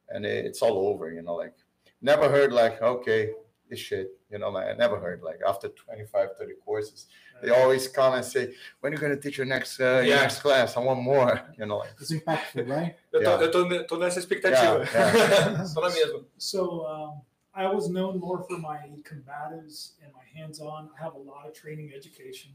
and 0.09 0.25
it, 0.25 0.43
it's 0.45 0.61
all 0.61 0.89
over. 0.89 1.09
You 1.09 1.21
know, 1.21 1.35
like 1.35 1.55
never 2.01 2.27
heard 2.27 2.51
like 2.51 2.81
okay 2.81 3.31
this 3.69 3.79
shit. 3.79 4.11
You 4.29 4.39
know, 4.39 4.49
like 4.49 4.67
I 4.67 4.73
never 4.73 4.99
heard 4.99 5.21
like 5.23 5.39
after 5.47 5.69
25, 5.69 6.29
30 6.37 6.53
courses, 6.65 7.07
they 7.41 7.49
always 7.49 7.87
come 7.87 8.13
and 8.15 8.25
say, 8.25 8.53
when 8.79 8.91
are 8.91 8.95
you 8.95 9.01
gonna 9.01 9.17
teach 9.17 9.37
your 9.37 9.45
next 9.45 9.79
uh, 9.79 10.01
your 10.05 10.17
next 10.17 10.39
class? 10.39 10.75
I 10.77 10.79
want 10.81 11.01
more. 11.01 11.41
You 11.57 11.65
know, 11.65 11.77
like. 11.77 11.89
It's 11.99 12.11
impactful, 12.11 12.67
right? 12.67 12.95
Eu 13.13 13.21
tô, 13.23 13.29
Yeah. 13.29 13.41
eu 13.41 13.51
tô, 13.51 13.83
tô 13.87 13.97
nessa 13.97 14.19
expectativa. 14.19 14.83
Yeah, 14.93 15.63
Só 15.63 15.81
na 15.81 15.89
mesma. 15.89 16.23
So 16.37 16.85
um, 16.85 17.21
I 17.53 17.65
was 17.67 17.89
known 17.89 18.19
more 18.19 18.43
for 18.43 18.57
my 18.59 18.79
combatives 19.03 19.93
and 20.03 20.11
my 20.13 20.23
hands-on. 20.35 20.89
I 20.99 21.03
have 21.03 21.15
a 21.15 21.19
lot 21.19 21.47
of 21.47 21.53
training 21.53 21.91
education. 21.95 22.51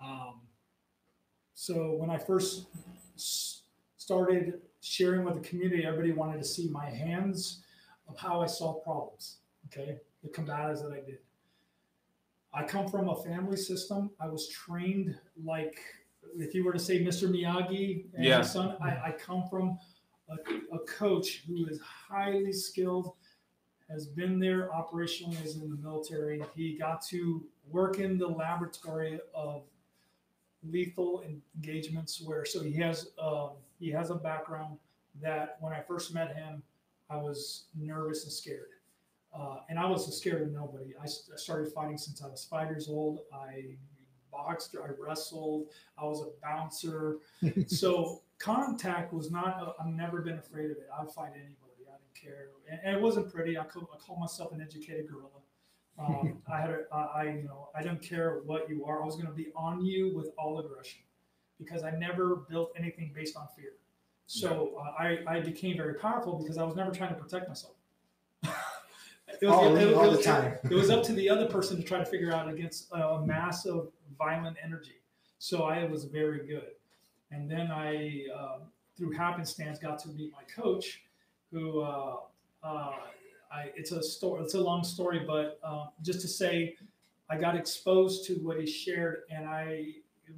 Um, 0.00 0.40
so 1.54 1.94
when 1.96 2.10
I 2.10 2.18
first 2.18 2.66
started 3.96 4.60
sharing 4.80 5.24
with 5.24 5.34
the 5.34 5.48
community, 5.48 5.84
everybody 5.86 6.12
wanted 6.12 6.38
to 6.38 6.44
see 6.44 6.68
my 6.68 6.90
hands 6.90 7.62
of 8.08 8.18
how 8.18 8.42
I 8.42 8.46
solve 8.46 8.82
problems. 8.82 9.38
Okay, 9.66 9.98
the 10.24 10.30
combatives 10.30 10.82
that 10.82 10.90
I 10.92 11.00
did. 11.06 11.18
I 12.52 12.64
come 12.64 12.88
from 12.88 13.08
a 13.08 13.22
family 13.22 13.56
system. 13.56 14.10
I 14.20 14.28
was 14.28 14.48
trained 14.48 15.14
like, 15.44 15.76
if 16.36 16.54
you 16.54 16.64
were 16.64 16.72
to 16.72 16.78
say 16.78 17.04
Mr. 17.04 17.28
Miyagi 17.28 18.06
and 18.14 18.24
Yeah. 18.24 18.38
his 18.38 18.50
son, 18.50 18.76
I, 18.80 18.88
I 19.08 19.14
come 19.18 19.44
from 19.48 19.78
a, 20.28 20.74
a 20.74 20.78
coach 20.86 21.42
who 21.46 21.66
is 21.66 21.78
highly 21.80 22.52
skilled, 22.52 23.12
has 23.90 24.06
been 24.06 24.38
there 24.38 24.70
operationally 24.70 25.40
as 25.44 25.56
in 25.56 25.68
the 25.68 25.76
military. 25.76 26.42
He 26.56 26.78
got 26.78 27.02
to 27.08 27.44
work 27.68 27.98
in 27.98 28.16
the 28.18 28.26
laboratory 28.28 29.20
of 29.34 29.62
lethal 30.66 31.22
engagements 31.58 32.22
where 32.24 32.46
so 32.46 32.62
he 32.62 32.72
has 32.72 33.08
um, 33.22 33.50
he 33.78 33.90
has 33.90 34.08
a 34.08 34.14
background 34.14 34.78
that 35.20 35.58
when 35.60 35.74
I 35.74 35.80
first 35.82 36.14
met 36.14 36.34
him, 36.34 36.62
I 37.10 37.16
was 37.18 37.64
nervous 37.76 38.24
and 38.24 38.32
scared. 38.32 38.68
Uh, 39.36 39.56
and 39.68 39.78
I 39.78 39.86
was 39.86 40.16
scared 40.16 40.42
of 40.42 40.52
nobody. 40.52 40.94
I 41.02 41.06
started 41.06 41.72
fighting 41.72 41.98
since 41.98 42.22
I 42.22 42.28
was 42.28 42.44
five 42.44 42.68
years 42.68 42.88
old. 42.88 43.20
I 43.32 43.76
boxed, 44.30 44.76
I 44.76 44.88
wrestled, 44.98 45.68
I 45.98 46.04
was 46.04 46.22
a 46.22 46.30
bouncer. 46.42 47.18
so 47.66 48.22
contact 48.38 49.12
was 49.12 49.30
not, 49.30 49.76
i 49.80 49.82
I've 49.82 49.94
never 49.94 50.20
been 50.20 50.38
afraid 50.38 50.66
of 50.66 50.76
it. 50.76 50.88
I'd 50.98 51.10
fight 51.10 51.32
anybody. 51.34 51.84
I 51.88 51.96
didn't 51.98 52.14
care. 52.20 52.48
And, 52.70 52.80
and 52.84 52.96
it 52.96 53.02
wasn't 53.02 53.32
pretty. 53.32 53.58
I, 53.58 53.64
call, 53.64 53.88
I 53.92 53.98
call 53.98 54.16
myself 54.16 54.52
an 54.52 54.60
educated 54.60 55.08
gorilla. 55.08 55.28
Um, 55.98 56.42
I 56.52 56.60
had, 56.60 56.70
a, 56.70 56.78
I, 56.92 57.00
I, 57.02 57.22
you 57.24 57.42
know, 57.42 57.68
I 57.74 57.82
don't 57.82 58.02
care 58.02 58.40
what 58.44 58.68
you 58.68 58.84
are. 58.84 59.02
I 59.02 59.06
was 59.06 59.16
going 59.16 59.26
to 59.26 59.32
be 59.32 59.48
on 59.56 59.84
you 59.84 60.14
with 60.14 60.30
all 60.38 60.58
aggression 60.60 61.02
because 61.58 61.82
I 61.82 61.90
never 61.90 62.36
built 62.48 62.72
anything 62.76 63.12
based 63.14 63.36
on 63.36 63.46
fear. 63.56 63.72
So 64.26 64.80
uh, 64.80 65.02
I, 65.02 65.18
I 65.26 65.40
became 65.40 65.76
very 65.76 65.94
powerful 65.94 66.38
because 66.38 66.56
I 66.56 66.64
was 66.64 66.74
never 66.76 66.90
trying 66.90 67.14
to 67.14 67.20
protect 67.20 67.48
myself. 67.48 67.74
It, 69.40 69.46
was, 69.46 69.54
All- 69.54 69.76
it, 69.76 69.94
all 69.94 70.08
was- 70.08 70.18
the 70.18 70.24
time. 70.24 70.58
it 70.64 70.74
was 70.74 70.90
up 70.90 71.02
to 71.04 71.12
the 71.12 71.28
other 71.28 71.46
person 71.46 71.76
to 71.76 71.82
try 71.82 71.98
to 71.98 72.04
figure 72.04 72.32
out 72.32 72.48
against 72.48 72.88
a 72.92 73.20
massive 73.24 73.88
violent 74.18 74.56
energy. 74.62 74.96
So 75.38 75.64
I 75.64 75.84
was 75.84 76.04
very 76.04 76.46
good. 76.46 76.70
And 77.30 77.50
then 77.50 77.70
I, 77.70 78.26
um, 78.36 78.62
through 78.96 79.12
happenstance, 79.12 79.78
got 79.78 79.98
to 80.00 80.08
meet 80.10 80.32
my 80.32 80.42
coach, 80.62 81.02
who 81.52 81.80
uh, 81.80 82.16
uh, 82.62 82.92
I, 83.52 83.70
it's 83.76 83.92
a 83.92 84.02
story. 84.02 84.42
It's 84.42 84.54
a 84.54 84.60
long 84.60 84.84
story, 84.84 85.24
but 85.26 85.58
um, 85.64 85.88
just 86.02 86.20
to 86.22 86.28
say, 86.28 86.76
I 87.28 87.36
got 87.36 87.56
exposed 87.56 88.24
to 88.26 88.34
what 88.34 88.60
he 88.60 88.66
shared, 88.66 89.22
and 89.30 89.46
I 89.48 89.86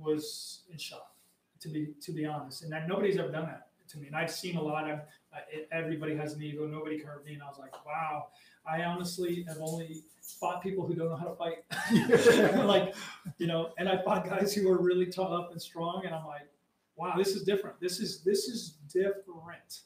was 0.01 0.61
in 0.71 0.79
shock. 0.79 1.13
To 1.61 1.69
be 1.69 1.89
to 2.03 2.13
be 2.13 2.27
honest, 2.27 2.63
and 2.63 2.73
that, 2.73 2.87
nobody's 2.87 3.17
ever 3.17 3.31
done 3.31 3.47
that 3.47 3.69
to 3.89 3.99
me. 3.99 4.07
And 4.09 4.17
I've 4.17 4.31
seen 4.31 4.57
a 4.57 4.63
lot. 4.63 4.85
I've, 4.85 5.01
I, 5.37 5.77
everybody 5.77 6.17
has 6.17 6.35
an 6.35 6.43
ego. 6.43 6.67
Nobody 6.67 6.99
can 6.99 7.09
hurt 7.09 7.25
me. 7.25 7.35
And 7.35 7.43
I 7.43 7.47
was 7.47 7.59
like, 7.59 7.85
wow. 7.85 8.29
I 8.67 8.83
honestly 8.83 9.45
have 9.49 9.59
only 9.61 10.03
fought 10.21 10.63
people 10.63 10.87
who 10.87 10.95
don't 10.95 11.11
know 11.11 11.17
how 11.17 11.27
to 11.27 11.37
fight. 11.37 12.57
like, 12.67 12.95
you 13.39 13.47
know, 13.47 13.71
and 13.79 13.89
I 13.89 14.03
fought 14.03 14.29
guys 14.29 14.55
who 14.55 14.69
were 14.69 14.79
really 14.79 15.07
tough 15.07 15.51
and 15.53 15.61
strong, 15.61 16.03
and 16.05 16.15
I'm 16.15 16.27
like, 16.27 16.49
wow, 16.97 17.15
this 17.17 17.29
is 17.29 17.45
different. 17.45 17.81
This 17.81 18.01
is 18.01 18.23
this 18.23 18.49
is 18.49 18.75
different. 18.93 19.83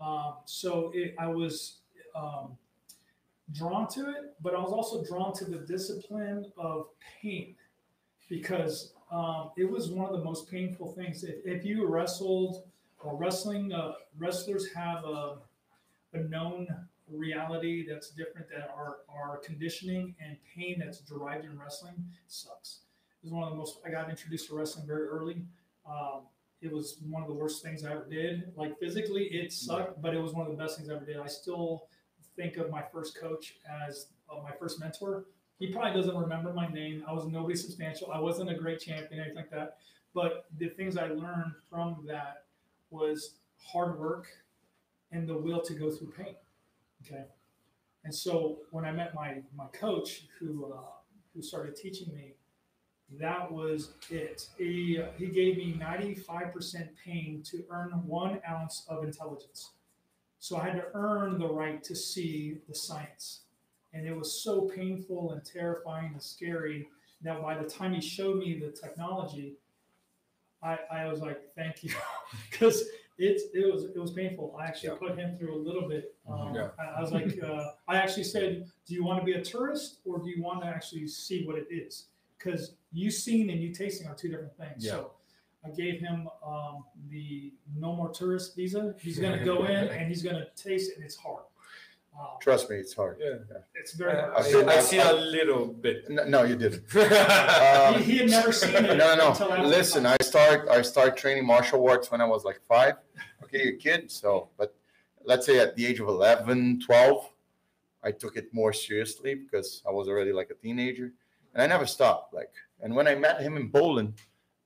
Um, 0.00 0.36
so 0.44 0.92
it, 0.94 1.14
I 1.18 1.28
was 1.28 1.78
um, 2.14 2.56
drawn 3.52 3.88
to 3.88 4.10
it, 4.10 4.34
but 4.42 4.54
I 4.54 4.60
was 4.60 4.72
also 4.72 5.04
drawn 5.04 5.32
to 5.34 5.44
the 5.44 5.58
discipline 5.58 6.50
of 6.56 6.86
pain 7.20 7.56
because 8.28 8.92
um, 9.10 9.50
it 9.56 9.70
was 9.70 9.90
one 9.90 10.06
of 10.06 10.18
the 10.18 10.24
most 10.24 10.50
painful 10.50 10.92
things. 10.92 11.22
If, 11.22 11.36
if 11.44 11.64
you 11.64 11.86
wrestled 11.86 12.64
or 13.02 13.16
wrestling, 13.16 13.72
uh, 13.72 13.92
wrestlers 14.18 14.72
have 14.72 15.04
a, 15.04 15.36
a 16.14 16.18
known 16.18 16.66
reality 17.10 17.86
that's 17.88 18.10
different 18.10 18.48
that 18.48 18.70
our, 18.74 18.98
our 19.08 19.38
conditioning 19.38 20.14
and 20.24 20.36
pain 20.54 20.76
that's 20.78 21.00
derived 21.00 21.44
in 21.44 21.58
wrestling 21.58 21.94
sucks. 22.26 22.80
It 23.22 23.26
was 23.26 23.32
one 23.32 23.44
of 23.44 23.50
the 23.50 23.56
most, 23.56 23.78
I 23.86 23.90
got 23.90 24.10
introduced 24.10 24.48
to 24.48 24.56
wrestling 24.56 24.86
very 24.86 25.06
early. 25.06 25.42
Um, 25.88 26.22
it 26.62 26.72
was 26.72 26.98
one 27.08 27.22
of 27.22 27.28
the 27.28 27.34
worst 27.34 27.62
things 27.62 27.84
I 27.84 27.92
ever 27.92 28.06
did. 28.08 28.52
Like 28.56 28.78
physically, 28.78 29.24
it 29.24 29.52
sucked, 29.52 30.00
but 30.00 30.14
it 30.14 30.20
was 30.20 30.32
one 30.32 30.46
of 30.46 30.52
the 30.52 30.58
best 30.58 30.78
things 30.78 30.90
I 30.90 30.94
ever 30.94 31.04
did. 31.04 31.18
I 31.18 31.26
still 31.26 31.84
think 32.34 32.56
of 32.56 32.70
my 32.70 32.82
first 32.92 33.18
coach 33.18 33.54
as 33.84 34.08
uh, 34.30 34.42
my 34.42 34.52
first 34.58 34.80
mentor. 34.80 35.26
He 35.58 35.72
probably 35.72 35.98
doesn't 35.98 36.16
remember 36.16 36.52
my 36.52 36.68
name. 36.68 37.04
I 37.06 37.12
was 37.12 37.26
nobody 37.26 37.56
substantial. 37.56 38.10
I 38.12 38.20
wasn't 38.20 38.50
a 38.50 38.54
great 38.54 38.80
champion, 38.80 39.20
anything 39.20 39.36
like 39.36 39.50
that. 39.50 39.78
But 40.12 40.46
the 40.58 40.68
things 40.68 40.96
I 40.96 41.08
learned 41.08 41.52
from 41.70 42.04
that 42.06 42.45
was 42.96 43.36
hard 43.72 43.98
work 43.98 44.26
and 45.12 45.28
the 45.28 45.36
will 45.36 45.60
to 45.62 45.74
go 45.74 45.90
through 45.90 46.12
pain. 46.16 46.36
Okay. 47.04 47.24
And 48.04 48.14
so 48.14 48.58
when 48.70 48.84
I 48.84 48.92
met 48.92 49.14
my 49.14 49.42
my 49.54 49.66
coach, 49.72 50.10
who 50.38 50.72
uh, 50.72 50.96
who 51.34 51.42
started 51.42 51.76
teaching 51.76 52.14
me, 52.14 52.34
that 53.18 53.50
was 53.50 53.92
it. 54.10 54.48
He 54.58 55.00
he 55.18 55.26
gave 55.26 55.56
me 55.56 55.76
ninety 55.78 56.14
five 56.14 56.52
percent 56.52 56.88
pain 57.04 57.42
to 57.50 57.64
earn 57.70 57.90
one 58.06 58.40
ounce 58.48 58.86
of 58.88 59.04
intelligence. 59.04 59.72
So 60.38 60.56
I 60.56 60.64
had 60.66 60.74
to 60.74 60.86
earn 60.94 61.38
the 61.38 61.48
right 61.48 61.82
to 61.84 61.94
see 61.96 62.58
the 62.68 62.74
science, 62.74 63.42
and 63.92 64.06
it 64.06 64.16
was 64.16 64.42
so 64.44 64.62
painful 64.62 65.32
and 65.32 65.44
terrifying 65.44 66.10
and 66.12 66.22
scary 66.22 66.88
that 67.22 67.42
by 67.42 67.54
the 67.60 67.68
time 67.68 67.94
he 67.94 68.00
showed 68.00 68.38
me 68.38 68.58
the 68.58 68.70
technology, 68.70 69.56
I 70.62 70.78
I 70.90 71.06
was 71.06 71.20
like, 71.20 71.40
thank 71.54 71.82
you, 71.84 71.92
because 72.50 72.82
it 73.18 73.40
it 73.54 73.72
was 73.72 73.84
it 73.84 73.98
was 73.98 74.12
painful. 74.12 74.56
I 74.60 74.66
actually 74.66 74.96
put 74.96 75.16
him 75.18 75.36
through 75.38 75.54
a 75.56 75.62
little 75.62 75.88
bit. 75.88 76.14
Um, 76.28 76.54
Yeah. 76.54 76.68
I, 76.78 76.98
I 76.98 77.00
was 77.00 77.12
like, 77.12 77.38
uh, 77.42 77.70
I 77.88 77.96
actually 77.96 78.24
said, 78.24 78.66
do 78.86 78.94
you 78.94 79.04
want 79.04 79.20
to 79.20 79.24
be 79.24 79.32
a 79.32 79.42
tourist 79.42 80.00
or 80.04 80.18
do 80.18 80.28
you 80.28 80.42
want 80.42 80.60
to 80.62 80.66
actually 80.66 81.06
see 81.08 81.44
what 81.46 81.56
it 81.56 81.66
is? 81.70 82.06
Because 82.38 82.74
you 82.92 83.10
seeing 83.10 83.50
and 83.50 83.60
you 83.62 83.72
tasting 83.72 84.06
are 84.06 84.14
two 84.14 84.28
different 84.28 84.56
things. 84.58 84.84
So 84.86 85.12
I 85.64 85.70
gave 85.70 86.00
him 86.00 86.28
um, 86.46 86.84
the 87.10 87.52
no 87.76 87.94
more 87.96 88.10
tourist 88.10 88.54
visa. 88.54 88.94
He's 89.00 89.18
going 89.18 89.38
to 89.38 89.44
go 89.44 89.64
in 89.64 89.88
and 89.96 90.08
he's 90.08 90.22
going 90.22 90.36
to 90.36 90.46
taste 90.62 90.90
it, 90.90 90.96
and 90.96 91.04
it's 91.04 91.16
hard. 91.16 91.44
Um, 92.18 92.26
Trust 92.40 92.70
me, 92.70 92.76
it's 92.76 92.94
hard. 92.94 93.18
Yeah. 93.20 93.36
it's 93.74 93.92
very 93.92 94.12
hard. 94.18 94.32
I've 94.36 94.50
been- 94.52 94.68
I've 94.68 94.82
seen 94.84 95.00
a 95.00 95.12
little 95.12 95.66
bit. 95.66 96.08
No, 96.08 96.24
no, 96.24 96.42
you 96.44 96.56
didn't. 96.56 96.82
he, 96.92 97.00
Um, 97.00 98.02
he 98.02 98.18
had 98.18 98.30
never 98.30 98.52
seen 98.52 98.74
it. 98.74 98.96
no, 98.96 99.14
no, 99.16 99.28
until 99.30 99.48
no. 99.48 99.54
after 99.56 99.68
Listen, 99.68 100.06
I 100.06 100.16
start 100.22 100.68
I 100.68 100.82
start 100.82 101.16
training 101.16 101.46
martial 101.46 101.86
arts 101.88 102.10
when 102.10 102.20
I 102.20 102.24
was 102.26 102.44
like 102.44 102.60
five. 102.66 102.94
Okay, 103.44 103.68
a 103.68 103.72
kid. 103.76 104.10
So, 104.10 104.48
but 104.56 104.74
let's 105.24 105.44
say 105.46 105.58
at 105.58 105.76
the 105.76 105.84
age 105.86 106.00
of 106.00 106.08
11, 106.08 106.80
12, 106.80 107.30
I 108.02 108.10
took 108.12 108.36
it 108.36 108.52
more 108.52 108.72
seriously 108.72 109.34
because 109.34 109.82
I 109.86 109.90
was 109.90 110.08
already 110.08 110.32
like 110.32 110.50
a 110.50 110.54
teenager, 110.54 111.12
and 111.52 111.62
I 111.62 111.66
never 111.66 111.86
stopped. 111.86 112.32
Like, 112.32 112.52
and 112.82 112.94
when 112.94 113.06
I 113.08 113.14
met 113.14 113.40
him 113.42 113.56
in 113.56 113.70
Poland, 113.70 114.14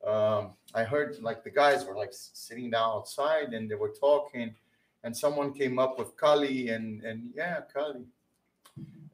um, 0.07 0.53
I 0.75 0.85
heard 0.85 1.19
like 1.21 1.43
the 1.45 1.51
guys 1.51 1.85
were 1.85 1.97
like 1.97 2.11
s- 2.11 2.31
sitting 2.33 2.71
down 2.71 2.91
outside 2.97 3.53
and 3.55 3.71
they 3.71 3.75
were 3.75 3.93
talking, 4.09 4.55
and 5.05 5.17
someone 5.17 5.53
came 5.53 5.79
up 5.79 5.99
with 5.99 6.17
Kali 6.17 6.69
and 6.69 7.03
and 7.03 7.31
yeah, 7.35 7.61
Kali. 7.73 8.05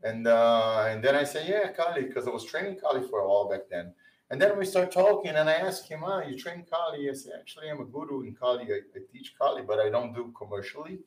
And 0.02 0.26
uh, 0.26 0.86
and 0.88 1.02
then 1.02 1.14
I 1.14 1.24
said, 1.24 1.48
yeah, 1.48 1.72
Kali, 1.72 2.02
because 2.02 2.26
I 2.26 2.30
was 2.30 2.44
training 2.44 2.76
Kali 2.80 3.06
for 3.08 3.20
a 3.20 3.28
while 3.28 3.48
back 3.48 3.62
then. 3.70 3.92
And 4.30 4.42
then 4.42 4.58
we 4.58 4.64
start 4.64 4.90
talking, 4.90 5.30
and 5.30 5.48
I 5.48 5.54
ask 5.54 5.86
him, 5.86 6.02
ah, 6.04 6.20
you 6.20 6.36
train 6.36 6.64
Kali? 6.68 7.08
I 7.08 7.12
say, 7.12 7.30
actually, 7.38 7.70
I'm 7.70 7.80
a 7.80 7.84
guru 7.84 8.22
in 8.22 8.34
Kali. 8.34 8.64
I, 8.64 8.80
I 8.94 9.00
teach 9.12 9.34
Kali, 9.38 9.62
but 9.62 9.78
I 9.78 9.88
don't 9.88 10.12
do 10.14 10.32
commercially. 10.36 10.98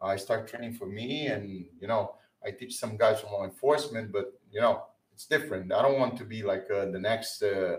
I 0.00 0.16
start 0.16 0.48
training 0.48 0.74
for 0.74 0.86
me, 0.86 1.26
and 1.26 1.66
you 1.80 1.86
know, 1.86 2.16
I 2.44 2.50
teach 2.50 2.76
some 2.76 2.96
guys 2.96 3.20
from 3.20 3.32
law 3.32 3.44
enforcement, 3.44 4.10
but 4.10 4.32
you 4.50 4.60
know, 4.60 4.84
it's 5.12 5.26
different. 5.26 5.72
I 5.72 5.82
don't 5.82 5.98
want 5.98 6.16
to 6.18 6.24
be 6.24 6.42
like 6.42 6.66
uh, 6.74 6.86
the 6.86 6.98
next 6.98 7.42
uh, 7.42 7.76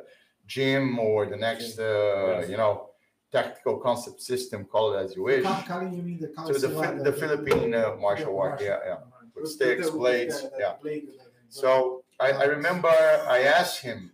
gym 0.47 0.99
or 0.99 1.25
the 1.25 1.37
next, 1.37 1.79
uh, 1.79 2.45
you 2.47 2.57
know, 2.57 2.91
tactical 3.33 3.77
concept 3.79 4.21
system, 4.21 4.63
call 4.63 4.93
it 4.93 5.03
as 5.03 5.15
you 5.15 5.23
wish. 5.23 5.43
Ka- 5.43 5.65
Kali, 5.67 5.95
you 5.97 6.03
mean 6.03 6.19
the 6.19 6.27
Kali 6.27 6.53
So 6.53 6.67
the, 6.67 6.73
Fi- 6.79 6.99
the 7.07 7.11
Philippine 7.11 7.73
uh, 7.73 7.95
martial 7.99 8.39
art, 8.39 8.61
yeah, 8.61 8.77
yeah, 8.85 8.97
with 9.35 9.49
sticks, 9.49 9.89
blades, 9.89 10.45
yeah. 10.59 10.75
blade 10.81 11.09
So 11.49 12.03
I, 12.19 12.31
I 12.31 12.43
remember 12.43 12.93
I 13.37 13.39
asked 13.59 13.81
him, 13.81 14.11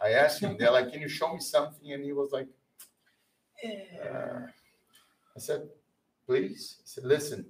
I 0.00 0.10
asked 0.12 0.40
him, 0.40 0.56
they're 0.58 0.72
like, 0.72 0.90
can 0.92 1.02
you 1.02 1.08
show 1.08 1.32
me 1.34 1.40
something? 1.40 1.92
And 1.92 2.02
he 2.02 2.12
was 2.12 2.32
like, 2.32 2.48
uh, 3.64 4.40
I 5.36 5.38
said, 5.38 5.68
please. 6.26 6.76
I 6.80 6.86
said, 6.86 7.04
listen, 7.04 7.46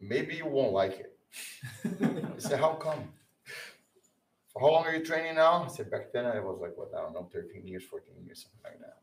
maybe 0.00 0.34
you 0.34 0.46
won't 0.46 0.72
like 0.72 0.96
it. 1.04 1.16
I 2.36 2.38
said, 2.38 2.58
how 2.58 2.74
come? 2.74 3.04
For 4.52 4.60
how 4.60 4.70
long 4.74 4.84
are 4.84 4.94
you 4.94 5.04
training 5.04 5.36
now? 5.36 5.64
I 5.64 5.68
said, 5.68 5.90
back 5.90 6.12
then 6.12 6.26
I 6.26 6.40
was 6.40 6.58
like, 6.60 6.76
what, 6.76 6.90
I 6.94 7.00
don't 7.02 7.14
know, 7.14 7.28
13 7.32 7.66
years, 7.66 7.84
14 7.84 8.12
years, 8.26 8.42
something 8.42 8.60
like 8.64 8.80
that. 8.80 8.98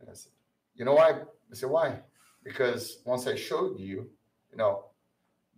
And 0.00 0.08
I 0.10 0.14
said, 0.14 0.32
you 0.74 0.84
know 0.84 0.94
why? 0.94 1.10
I 1.10 1.54
said, 1.54 1.70
why? 1.70 2.00
Because 2.44 2.98
once 3.04 3.26
I 3.26 3.34
showed 3.34 3.78
you, 3.78 4.08
you 4.50 4.56
know, 4.56 4.84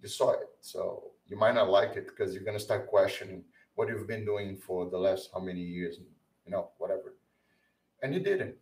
you 0.03 0.09
saw 0.09 0.33
it. 0.33 0.49
So 0.61 1.11
you 1.27 1.37
might 1.37 1.55
not 1.55 1.71
like 1.71 1.97
it 1.97 2.07
because 2.07 2.35
you're 2.35 2.45
going 2.45 2.57
to 2.57 2.63
start 2.63 2.89
questioning 2.89 3.45
what 3.75 3.89
you've 3.89 4.09
been 4.09 4.25
doing 4.25 4.57
for 4.57 4.91
the 4.91 4.99
last 4.99 5.31
how 5.33 5.41
many 5.41 5.61
years, 5.61 5.99
you 6.45 6.53
know, 6.53 6.71
whatever. 6.79 7.15
And 8.03 8.15
you 8.15 8.21
didn't. 8.21 8.55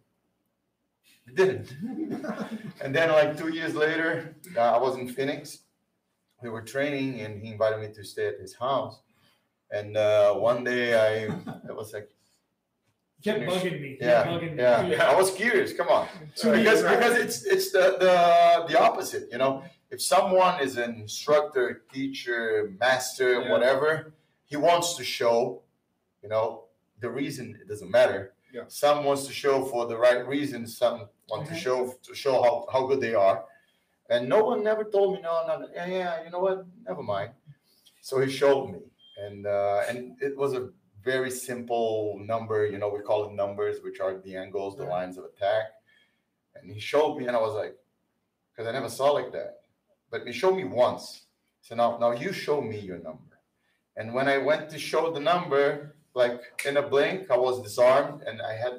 You 1.27 1.35
didn't. 1.35 1.71
and 2.81 2.95
then, 2.95 3.11
like 3.11 3.39
two 3.39 3.49
years 3.49 3.75
later, 3.75 4.37
uh, 4.57 4.61
I 4.61 4.79
was 4.79 4.97
in 4.97 5.09
Phoenix. 5.09 5.61
We 6.43 6.51
were 6.51 6.63
training, 6.63 7.21
and 7.21 7.43
he 7.43 7.53
invited 7.53 7.81
me 7.81 7.89
to 7.95 8.05
stay 8.05 8.29
at 8.29 8.39
his 8.41 8.55
house. 8.55 9.01
And 9.71 9.97
uh, 9.97 10.35
one 10.35 10.65
day, 10.65 10.95
I, 10.95 11.27
I 11.69 11.73
was 11.73 11.93
like, 11.93 12.09
kept 13.25 13.41
bugging 13.51 13.81
me. 13.81 13.97
He 14.01 14.05
yeah, 14.07 14.25
bugging 14.27 14.55
me. 14.57 14.63
yeah, 14.63 14.87
yeah. 14.87 15.11
I 15.11 15.15
was 15.15 15.31
curious. 15.33 15.73
Come 15.73 15.89
on 15.89 16.07
To 16.37 16.53
because 16.53 16.83
right? 16.83 16.97
because 16.99 17.17
it's 17.19 17.39
it's 17.45 17.71
the 17.73 17.97
the 18.05 18.15
the 18.73 18.77
opposite 18.81 19.25
you 19.33 19.39
know 19.39 19.63
if 19.91 20.01
someone 20.03 20.61
is 20.67 20.77
an 20.77 20.95
instructor 21.05 21.83
teacher 21.93 22.73
master 22.85 23.31
Yeah. 23.41 23.51
whatever 23.53 24.13
he 24.51 24.57
wants 24.57 24.89
to 24.99 25.05
show 25.19 25.63
you 26.23 26.29
know 26.29 26.65
the 27.01 27.11
reason 27.21 27.45
it 27.63 27.67
doesn't 27.73 27.91
matter 28.01 28.21
Yeah. 28.57 28.65
some 28.69 28.99
wants 29.09 29.23
to 29.29 29.33
show 29.43 29.57
for 29.73 29.83
the 29.91 29.97
right 30.07 30.23
reason 30.37 30.61
some 30.67 30.97
want 31.31 31.47
to 31.49 31.55
show 31.65 31.77
to 32.07 32.13
show 32.23 32.35
how, 32.45 32.55
how 32.73 32.83
good 32.89 33.01
they 33.07 33.15
are 33.15 33.39
and 34.13 34.21
no 34.35 34.41
one 34.51 34.61
never 34.71 34.85
told 34.85 35.09
me 35.15 35.19
no 35.29 35.33
no 35.49 35.55
no, 35.61 35.67
yeah 35.75 35.87
yeah 35.87 36.13
you 36.25 36.31
know 36.33 36.43
what 36.47 36.59
never 36.89 37.03
mind 37.15 37.31
so 38.09 38.13
he 38.25 38.29
showed 38.43 38.65
me 38.73 38.81
and 39.25 39.47
uh, 39.47 39.83
and 39.89 39.97
it 40.27 40.35
was 40.43 40.51
a 40.61 40.63
very 41.15 41.31
simple 41.49 41.91
number 42.33 42.59
you 42.73 42.79
know 42.81 42.91
we 42.97 43.01
call 43.09 43.21
it 43.27 43.33
numbers 43.43 43.77
which 43.85 43.99
are 44.05 44.15
the 44.27 44.35
angles 44.45 44.73
the 44.77 44.85
Yeah. 44.85 44.97
lines 44.97 45.17
of 45.19 45.25
attack. 45.33 45.67
And 46.55 46.65
he 46.77 46.81
showed 46.93 47.13
me 47.19 47.25
and 47.29 47.35
i 47.39 47.43
was 47.47 47.55
like 47.63 47.75
because 48.51 48.67
i 48.71 48.73
never 48.79 48.91
saw 48.99 49.09
like 49.19 49.31
that. 49.39 49.53
But 50.11 50.21
he 50.29 50.33
showed 50.41 50.57
me 50.61 50.65
once. 50.87 51.05
So 51.67 51.71
now 51.81 51.89
now 52.05 52.13
you 52.23 52.31
show 52.47 52.59
me 52.71 52.79
your 52.91 53.01
number. 53.09 53.35
And 53.99 54.07
when 54.17 54.27
i 54.35 54.39
went 54.51 54.65
to 54.73 54.79
show 54.91 55.03
the 55.17 55.23
number 55.33 55.67
like 56.23 56.41
in 56.69 56.75
a 56.83 56.85
blink 56.93 57.19
i 57.37 57.39
was 57.47 57.57
disarmed 57.69 58.19
and 58.29 58.37
i 58.53 58.55
had 58.63 58.75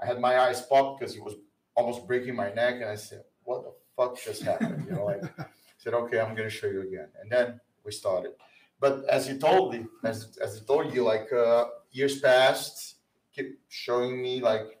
i 0.00 0.04
had 0.10 0.18
my 0.28 0.34
eyes 0.44 0.60
popped 0.70 0.92
because 0.94 1.12
he 1.16 1.22
was 1.28 1.34
almost 1.78 2.00
breaking 2.08 2.36
my 2.44 2.50
neck 2.60 2.74
and 2.82 2.90
i 2.96 2.98
said 3.08 3.22
what 3.46 3.58
the 3.66 3.72
fuck 3.96 4.12
just 4.28 4.40
happened? 4.50 4.78
You 4.86 4.92
know 4.96 5.06
like 5.12 5.22
I 5.40 5.46
said 5.82 5.92
okay 6.00 6.18
i'm 6.22 6.34
going 6.38 6.48
to 6.52 6.56
show 6.60 6.70
you 6.76 6.82
again. 6.88 7.08
And 7.20 7.28
then 7.34 7.46
we 7.84 7.90
started 8.02 8.32
but 8.82 9.04
as 9.08 9.26
he 9.26 9.38
told 9.38 9.72
me 9.72 9.86
as, 10.04 10.36
as 10.42 10.58
he 10.58 10.60
told 10.66 10.92
you 10.92 11.02
like 11.04 11.32
uh, 11.32 11.66
years 11.92 12.20
passed 12.20 12.96
keep 13.34 13.58
showing 13.68 14.20
me 14.20 14.42
like 14.42 14.78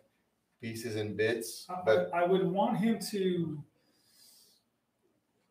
pieces 0.60 0.96
and 0.96 1.16
bits 1.16 1.66
but 1.86 2.10
I, 2.12 2.22
I 2.22 2.26
would 2.26 2.46
want 2.46 2.76
him 2.76 2.98
to. 3.10 3.62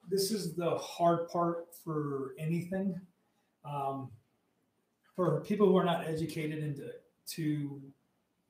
This 0.10 0.32
is 0.32 0.54
the 0.56 0.72
hard 0.78 1.30
part 1.30 1.68
for 1.84 2.34
anything. 2.38 3.00
Um, 3.64 4.10
for 5.16 5.42
people 5.42 5.68
who 5.68 5.78
are 5.78 5.86
not 5.86 6.06
educated 6.06 6.60
into 6.64 6.90
to 7.36 7.82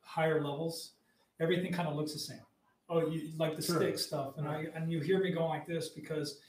higher 0.02 0.42
levels, 0.42 0.94
everything 1.40 1.72
kind 1.72 1.88
of 1.88 1.96
looks 1.96 2.14
the 2.14 2.20
same. 2.20 2.46
Oh, 2.90 3.08
you 3.08 3.32
like 3.38 3.56
the 3.56 3.62
Sure. 3.62 3.78
stick 3.78 4.00
stuff, 4.00 4.38
and 4.38 4.48
I 4.48 4.68
and 4.76 4.92
you 4.92 5.00
hear 5.02 5.20
me 5.20 5.32
going 5.32 5.50
like 5.50 5.68
this 5.68 5.90
because 5.90 6.40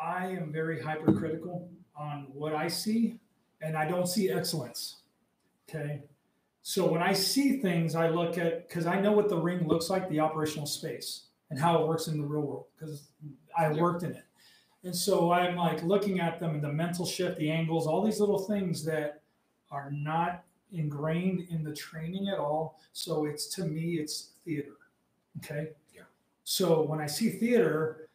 I 0.00 0.26
am 0.26 0.52
very 0.52 0.80
hypercritical 0.80 1.70
on 1.98 2.26
what 2.32 2.54
I 2.54 2.68
see, 2.68 3.18
and 3.60 3.76
I 3.76 3.88
don't 3.88 4.06
see 4.06 4.30
excellence. 4.30 4.96
Okay. 5.68 6.02
So 6.62 6.90
when 6.90 7.02
I 7.02 7.12
see 7.12 7.58
things, 7.58 7.94
I 7.94 8.08
look 8.08 8.38
at 8.38 8.68
because 8.68 8.86
I 8.86 9.00
know 9.00 9.12
what 9.12 9.28
the 9.28 9.38
ring 9.38 9.66
looks 9.66 9.90
like, 9.90 10.08
the 10.08 10.20
operational 10.20 10.66
space, 10.66 11.24
and 11.50 11.58
how 11.58 11.82
it 11.82 11.88
works 11.88 12.08
in 12.08 12.18
the 12.18 12.26
real 12.26 12.42
world 12.42 12.66
because 12.76 13.08
I 13.56 13.70
Yeah. 13.72 13.80
worked 13.80 14.02
in 14.02 14.12
it. 14.12 14.24
And 14.84 14.94
so 14.94 15.32
I'm 15.32 15.56
like 15.56 15.82
looking 15.82 16.20
at 16.20 16.38
them 16.38 16.54
and 16.54 16.62
the 16.62 16.72
mental 16.72 17.04
shift, 17.04 17.38
the 17.38 17.50
angles, 17.50 17.86
all 17.86 18.02
these 18.02 18.20
little 18.20 18.38
things 18.38 18.84
that 18.84 19.22
are 19.70 19.90
not 19.90 20.44
ingrained 20.70 21.48
in 21.50 21.64
the 21.64 21.74
training 21.74 22.28
at 22.28 22.38
all. 22.38 22.78
So 22.92 23.24
it's 23.24 23.46
to 23.56 23.64
me, 23.64 23.94
it's 23.98 24.32
theater. 24.44 24.76
Okay. 25.38 25.72
Yeah. 25.94 26.02
So 26.44 26.82
when 26.82 27.00
I 27.00 27.06
see 27.06 27.30
theater, 27.30 28.08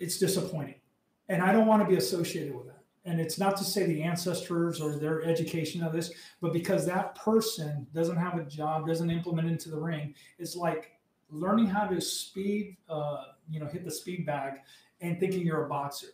it's 0.00 0.18
disappointing. 0.18 0.80
And 1.28 1.42
I 1.42 1.52
don't 1.52 1.66
want 1.66 1.82
to 1.82 1.88
be 1.88 1.96
associated 1.96 2.54
with 2.54 2.66
that. 2.66 2.77
And 3.08 3.18
it's 3.18 3.38
not 3.38 3.56
to 3.56 3.64
say 3.64 3.86
the 3.86 4.02
ancestors 4.02 4.80
or 4.80 4.96
their 4.96 5.24
education 5.24 5.82
of 5.82 5.92
this, 5.92 6.12
but 6.42 6.52
because 6.52 6.84
that 6.86 7.14
person 7.14 7.86
doesn't 7.94 8.16
have 8.16 8.38
a 8.38 8.44
job, 8.44 8.86
doesn't 8.86 9.10
implement 9.10 9.48
into 9.48 9.70
the 9.70 9.78
ring, 9.78 10.14
it's 10.38 10.54
like 10.54 10.92
learning 11.30 11.66
how 11.66 11.86
to 11.86 12.00
speed, 12.00 12.76
uh, 12.88 13.24
you 13.50 13.60
know, 13.60 13.66
hit 13.66 13.84
the 13.84 13.90
speed 13.90 14.26
bag 14.26 14.60
and 15.00 15.18
thinking 15.18 15.46
you're 15.46 15.64
a 15.64 15.68
boxer. 15.68 16.08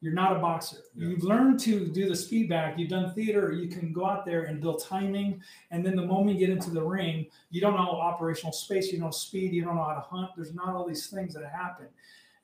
You're 0.00 0.14
not 0.14 0.36
a 0.36 0.40
boxer. 0.40 0.78
Yeah. 0.94 1.08
You've 1.08 1.22
learned 1.22 1.60
to 1.60 1.88
do 1.88 2.08
the 2.08 2.16
speed 2.16 2.48
bag. 2.48 2.78
You've 2.78 2.90
done 2.90 3.14
theater. 3.14 3.52
You 3.52 3.68
can 3.68 3.92
go 3.92 4.04
out 4.04 4.26
there 4.26 4.42
and 4.42 4.60
build 4.60 4.82
timing. 4.82 5.40
And 5.70 5.86
then 5.86 5.96
the 5.96 6.04
moment 6.04 6.38
you 6.38 6.46
get 6.46 6.54
into 6.54 6.70
the 6.70 6.82
ring, 6.82 7.26
you 7.50 7.60
don't 7.60 7.74
know 7.74 7.90
operational 8.00 8.52
space. 8.52 8.92
You 8.92 8.98
don't 8.98 9.06
know 9.06 9.10
speed. 9.10 9.52
You 9.52 9.64
don't 9.64 9.76
know 9.76 9.84
how 9.84 9.94
to 9.94 10.00
hunt. 10.00 10.30
There's 10.36 10.54
not 10.54 10.74
all 10.74 10.86
these 10.86 11.06
things 11.06 11.34
that 11.34 11.44
happen. 11.46 11.86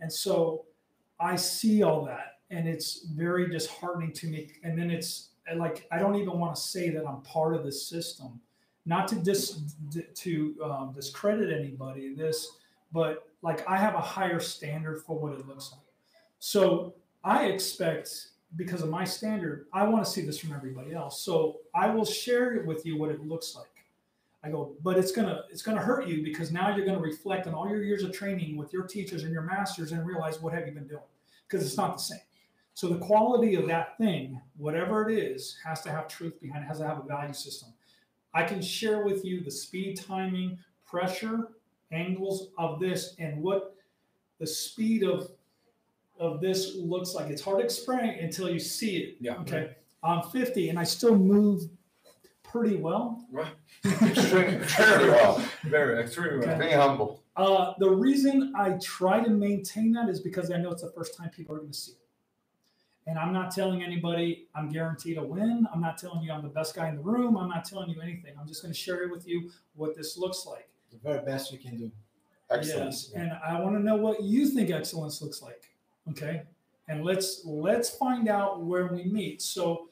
And 0.01 0.12
so 0.12 0.64
I 1.21 1.37
see 1.37 1.83
all 1.83 2.05
that. 2.07 2.32
And 2.53 2.69
it's 2.69 3.07
very 3.07 3.51
disheartening 3.51 4.12
to 4.12 4.29
me. 4.29 4.53
And 4.62 4.79
then 4.79 4.91
it's 4.91 5.31
like, 5.57 5.88
I 5.91 5.99
don't 5.99 6.15
even 6.15 6.38
want 6.38 6.55
to 6.55 6.61
say 6.61 6.91
that 6.91 7.05
I'm 7.05 7.23
part 7.23 7.57
of 7.57 7.65
this 7.65 7.88
system. 7.88 8.41
Not 8.87 9.09
to 9.09 9.17
dis 9.17 9.61
to 10.15 10.57
um, 10.65 10.93
discredit 10.95 11.53
anybody, 11.57 12.15
this, 12.15 12.49
but 12.93 13.29
like 13.43 13.69
I 13.69 13.77
have 13.77 13.95
a 13.95 14.01
higher 14.01 14.41
standard 14.41 15.03
for 15.03 15.19
what 15.19 15.33
it 15.33 15.47
looks 15.47 15.73
like. 15.73 15.87
So 16.41 16.95
I 17.25 17.47
expect 17.47 18.29
because 18.57 18.83
of 18.83 18.88
my 18.88 19.05
standard, 19.05 19.67
I 19.73 19.85
want 19.85 20.05
to 20.05 20.11
see 20.11 20.23
this 20.23 20.38
from 20.38 20.53
everybody 20.53 20.93
else. 20.93 21.23
So 21.23 21.61
I 21.75 21.88
will 21.91 22.05
share 22.05 22.55
it 22.55 22.67
with 22.67 22.85
you 22.85 22.99
what 22.99 23.11
it 23.11 23.25
looks 23.25 23.55
like. 23.55 23.67
I 24.45 24.51
go, 24.51 24.75
but 24.83 24.99
it's 24.99 25.12
gonna 25.12 25.45
it's 25.51 25.62
gonna 25.62 25.81
hurt 25.81 26.09
you 26.09 26.25
because 26.25 26.51
now 26.51 26.75
you're 26.75 26.85
gonna 26.85 26.99
reflect 26.99 27.47
on 27.47 27.55
all 27.55 27.69
your 27.69 27.85
years 27.85 28.03
of 28.03 28.12
training 28.12 28.57
with 28.57 28.73
your 28.73 28.83
teachers 28.83 29.23
and 29.23 29.33
your 29.33 29.43
masters 29.43 29.93
and 29.93 30.05
realize 30.05 30.41
what 30.41 30.53
have 30.53 30.67
you 30.67 30.73
been 30.73 30.88
doing 30.88 31.03
because 31.47 31.65
it's 31.65 31.77
not 31.77 31.97
the 31.97 32.03
same. 32.03 32.19
So 32.75 32.89
the 32.89 32.99
quality 32.99 33.55
of 33.55 33.67
that 33.69 33.99
thing, 33.99 34.41
whatever 34.57 35.09
it 35.09 35.19
is, 35.19 35.59
has 35.65 35.83
to 35.83 35.91
have 35.91 36.09
truth 36.09 36.41
behind 36.41 36.65
it, 36.65 36.69
has 36.69 36.79
to 36.79 36.87
have 36.87 36.99
a 36.99 37.07
value 37.07 37.35
system. 37.35 37.73
I 38.35 38.45
can 38.45 38.63
share 38.63 39.05
with 39.05 39.25
you 39.25 39.43
the 39.43 39.51
speed, 39.51 40.01
timing, 40.01 40.59
pressure, 40.87 41.49
angles 41.91 42.49
of 42.57 42.81
this, 42.81 43.15
and 43.19 43.43
what 43.43 43.75
the 44.39 44.47
speed 44.47 45.05
of 45.05 45.31
of 46.19 46.41
this 46.41 46.77
looks 46.77 47.15
like. 47.15 47.31
It's 47.31 47.43
hard 47.43 47.59
to 47.59 47.65
explain 47.65 48.11
until 48.21 48.49
you 48.49 48.59
see 48.59 48.99
it. 48.99 49.17
Yeah. 49.21 49.39
Okay. 49.39 49.75
I'm 50.05 50.23
50 50.23 50.69
and 50.69 50.79
I 50.79 50.85
still 50.85 51.17
move 51.17 51.63
pretty 52.43 52.77
well. 52.77 53.25
extremely, 53.85 54.57
extremely 54.57 55.09
well 55.09 55.43
Very 55.65 56.03
extremely 56.03 56.47
well. 56.47 56.55
Okay. 56.55 56.67
being 56.67 56.79
humble 56.79 57.25
Uh, 57.37 57.73
the 57.79 57.89
reason 57.91 58.53
I 58.57 58.79
try 58.81 59.21
to 59.25 59.31
maintain 59.31 59.93
that 59.93 60.09
is 60.09 60.21
because 60.21 60.51
I 60.51 60.59
know 60.59 60.71
it's 60.71 60.83
the 60.83 60.93
first 60.95 61.17
time 61.17 61.31
people 61.31 61.55
are 61.57 61.59
going 61.59 61.73
to 61.73 61.79
see 61.79 61.93
it. 61.93 61.99
And 63.07 63.19
I'm 63.19 63.33
not 63.33 63.51
telling 63.51 63.83
anybody 63.83 64.47
I'm 64.55 64.69
guaranteed 64.69 65.19
a 65.19 65.25
win. 65.25 65.67
I'm 65.73 65.81
not 65.81 65.99
telling 65.99 66.23
you 66.23 66.33
I'm 66.33 66.43
the 66.43 66.49
best 66.49 66.75
guy 66.77 66.88
in 66.88 66.97
the 66.97 67.03
room. 67.03 67.37
I'm 67.37 67.49
not 67.49 67.65
telling 67.65 67.91
you 67.91 68.01
anything. 68.01 68.35
I'm 68.41 68.47
just 68.47 68.62
going 68.62 68.73
to 68.73 68.79
share 68.79 69.09
with 69.09 69.27
you 69.27 69.51
what 69.75 69.97
this 69.97 70.17
looks 70.17 70.47
like. 70.47 70.69
The 70.93 70.99
very 70.99 71.25
best 71.25 71.53
you 71.53 71.59
can 71.59 71.77
do. 71.77 71.91
Excellent. 72.51 72.91
Yes, 72.91 73.12
and 73.15 73.33
I 73.45 73.59
want 73.61 73.77
to 73.77 73.83
know 73.83 73.97
what 73.97 74.23
you 74.23 74.47
think 74.47 74.71
excellence 74.71 75.23
looks 75.23 75.41
like. 75.43 75.71
Okay, 76.11 76.43
and 76.88 77.03
let's 77.05 77.43
let's 77.45 77.88
find 77.88 78.29
out 78.29 78.62
where 78.62 78.88
we 78.88 79.05
meet. 79.05 79.41
So, 79.41 79.88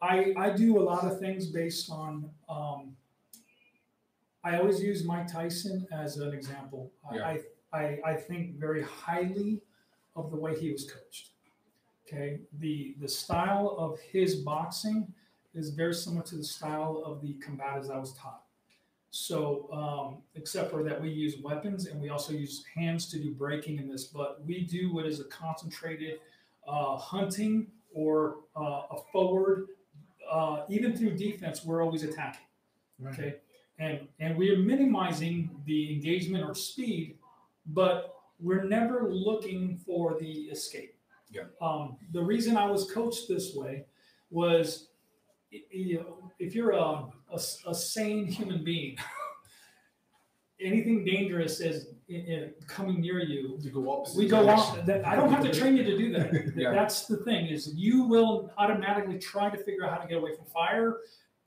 I 0.00 0.32
I 0.36 0.50
do 0.50 0.78
a 0.78 0.82
lot 0.82 1.04
of 1.04 1.18
things 1.20 1.46
based 1.46 1.90
on. 1.90 2.30
Um, 2.48 2.96
I 4.44 4.58
always 4.58 4.80
use 4.80 5.04
Mike 5.04 5.30
Tyson 5.30 5.86
as 5.92 6.16
an 6.16 6.32
example. 6.32 6.90
Yeah. 7.12 7.36
I, 7.72 7.78
I 7.78 7.98
I 8.04 8.14
think 8.14 8.58
very 8.58 8.82
highly 8.82 9.60
of 10.16 10.30
the 10.30 10.36
way 10.36 10.58
he 10.58 10.72
was 10.72 10.90
coached. 10.90 11.31
Okay, 12.12 12.40
the 12.58 12.94
the 13.00 13.08
style 13.08 13.74
of 13.78 13.98
his 14.00 14.36
boxing 14.36 15.12
is 15.54 15.70
very 15.70 15.94
similar 15.94 16.22
to 16.24 16.36
the 16.36 16.44
style 16.44 17.02
of 17.04 17.22
the 17.22 17.36
combatives 17.44 17.90
I 17.90 17.98
was 17.98 18.14
taught. 18.14 18.42
So, 19.10 19.68
um, 19.72 20.22
except 20.34 20.70
for 20.70 20.82
that, 20.84 21.00
we 21.00 21.10
use 21.10 21.36
weapons 21.42 21.86
and 21.86 22.00
we 22.00 22.08
also 22.08 22.32
use 22.32 22.64
hands 22.74 23.10
to 23.10 23.18
do 23.18 23.32
breaking 23.32 23.78
in 23.78 23.88
this, 23.88 24.04
but 24.04 24.44
we 24.46 24.62
do 24.62 24.92
what 24.92 25.06
is 25.06 25.20
a 25.20 25.24
concentrated 25.24 26.20
uh, 26.66 26.96
hunting 26.96 27.66
or 27.94 28.36
uh, 28.56 28.82
a 28.90 28.96
forward. 29.12 29.68
Uh, 30.30 30.64
even 30.70 30.96
through 30.96 31.10
defense, 31.10 31.64
we're 31.64 31.82
always 31.82 32.04
attacking. 32.04 32.46
Right. 32.98 33.12
Okay, 33.12 33.36
and 33.78 34.08
and 34.20 34.36
we're 34.36 34.58
minimizing 34.58 35.50
the 35.66 35.92
engagement 35.92 36.44
or 36.44 36.54
speed, 36.54 37.16
but 37.66 38.14
we're 38.38 38.64
never 38.64 39.12
looking 39.12 39.76
for 39.76 40.18
the 40.18 40.30
escape. 40.50 40.91
Yeah. 41.32 41.42
Um, 41.60 41.96
the 42.12 42.22
reason 42.22 42.56
I 42.56 42.66
was 42.66 42.90
coached 42.90 43.28
this 43.28 43.54
way 43.54 43.86
was, 44.30 44.88
you 45.50 45.98
know, 46.00 46.30
if 46.38 46.54
you're 46.54 46.72
a, 46.72 47.06
a, 47.30 47.40
a 47.66 47.74
sane 47.74 48.26
human 48.26 48.62
being, 48.64 48.96
anything 50.60 51.04
dangerous 51.04 51.60
is 51.60 51.88
i- 52.10 52.14
i- 52.14 52.50
coming 52.66 53.00
near 53.00 53.20
you. 53.20 53.56
You 53.60 53.70
go 53.70 53.90
opposite. 53.90 54.18
We 54.18 54.28
go. 54.28 54.44
That, 54.86 55.06
I 55.06 55.16
don't 55.16 55.30
have 55.30 55.42
to 55.44 55.52
train 55.52 55.76
you 55.76 55.84
to 55.84 55.98
do 55.98 56.12
that. 56.12 56.52
Yeah. 56.56 56.70
That's 56.72 57.06
the 57.06 57.16
thing 57.18 57.46
is 57.46 57.74
you 57.74 58.04
will 58.04 58.50
automatically 58.58 59.18
try 59.18 59.50
to 59.50 59.56
figure 59.56 59.84
out 59.84 59.92
how 59.92 59.98
to 59.98 60.08
get 60.08 60.18
away 60.18 60.34
from 60.36 60.44
fire, 60.46 60.98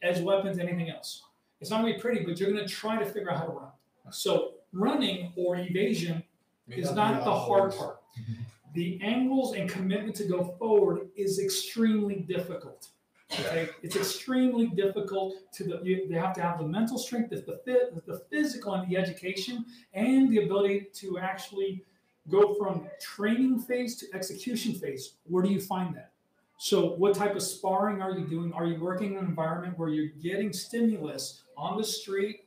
edge 0.01 0.19
weapons, 0.21 0.57
anything 0.59 0.89
else. 0.89 1.21
It's 1.61 1.69
not 1.69 1.81
gonna 1.81 1.93
be 1.93 1.99
pretty, 1.99 2.25
but 2.25 2.39
you're 2.39 2.51
gonna 2.51 2.67
try 2.67 2.97
to 2.99 3.05
figure 3.05 3.31
out 3.31 3.37
how 3.37 3.45
to 3.45 3.51
run. 3.51 3.69
So 4.11 4.55
running 4.73 5.31
or 5.37 5.55
evasion 5.55 6.23
is 6.69 6.91
not 6.91 7.23
the 7.23 7.31
hard 7.33 7.73
part. 7.75 8.01
The 8.75 8.99
angles 9.01 9.55
and 9.55 9.69
commitment 9.69 10.15
to 10.17 10.25
go 10.25 10.55
forward 10.59 11.07
is 11.15 11.39
extremely 11.39 12.15
difficult. 12.15 12.89
Okay, 13.31 13.69
it's 13.81 13.95
extremely 13.95 14.67
difficult 14.67 15.35
to 15.53 15.63
the. 15.63 15.81
You, 15.81 16.07
they 16.09 16.15
have 16.15 16.35
to 16.35 16.41
have 16.41 16.59
the 16.59 16.67
mental 16.67 16.97
strength, 16.97 17.29
the 17.29 17.38
the, 17.65 18.01
the 18.05 18.19
physical, 18.29 18.75
and 18.75 18.89
the 18.89 18.97
education, 18.97 19.65
and 19.93 20.29
the 20.29 20.43
ability 20.43 20.88
to 20.95 21.17
actually 21.17 21.83
go 22.29 22.53
from 22.55 22.88
training 23.01 23.59
phase 23.59 23.95
to 23.97 24.07
execution 24.13 24.73
phase. 24.73 25.13
Where 25.23 25.41
do 25.41 25.49
you 25.49 25.61
find 25.61 25.95
that? 25.95 26.11
So, 26.57 26.95
what 26.95 27.15
type 27.15 27.35
of 27.35 27.41
sparring 27.41 28.01
are 28.01 28.11
you 28.11 28.25
doing? 28.25 28.51
Are 28.53 28.65
you 28.65 28.79
working 28.79 29.13
in 29.13 29.19
an 29.19 29.25
environment 29.25 29.79
where 29.79 29.89
you're 29.89 30.13
getting 30.21 30.51
stimulus 30.51 31.43
on 31.57 31.77
the 31.77 31.83
street, 31.83 32.41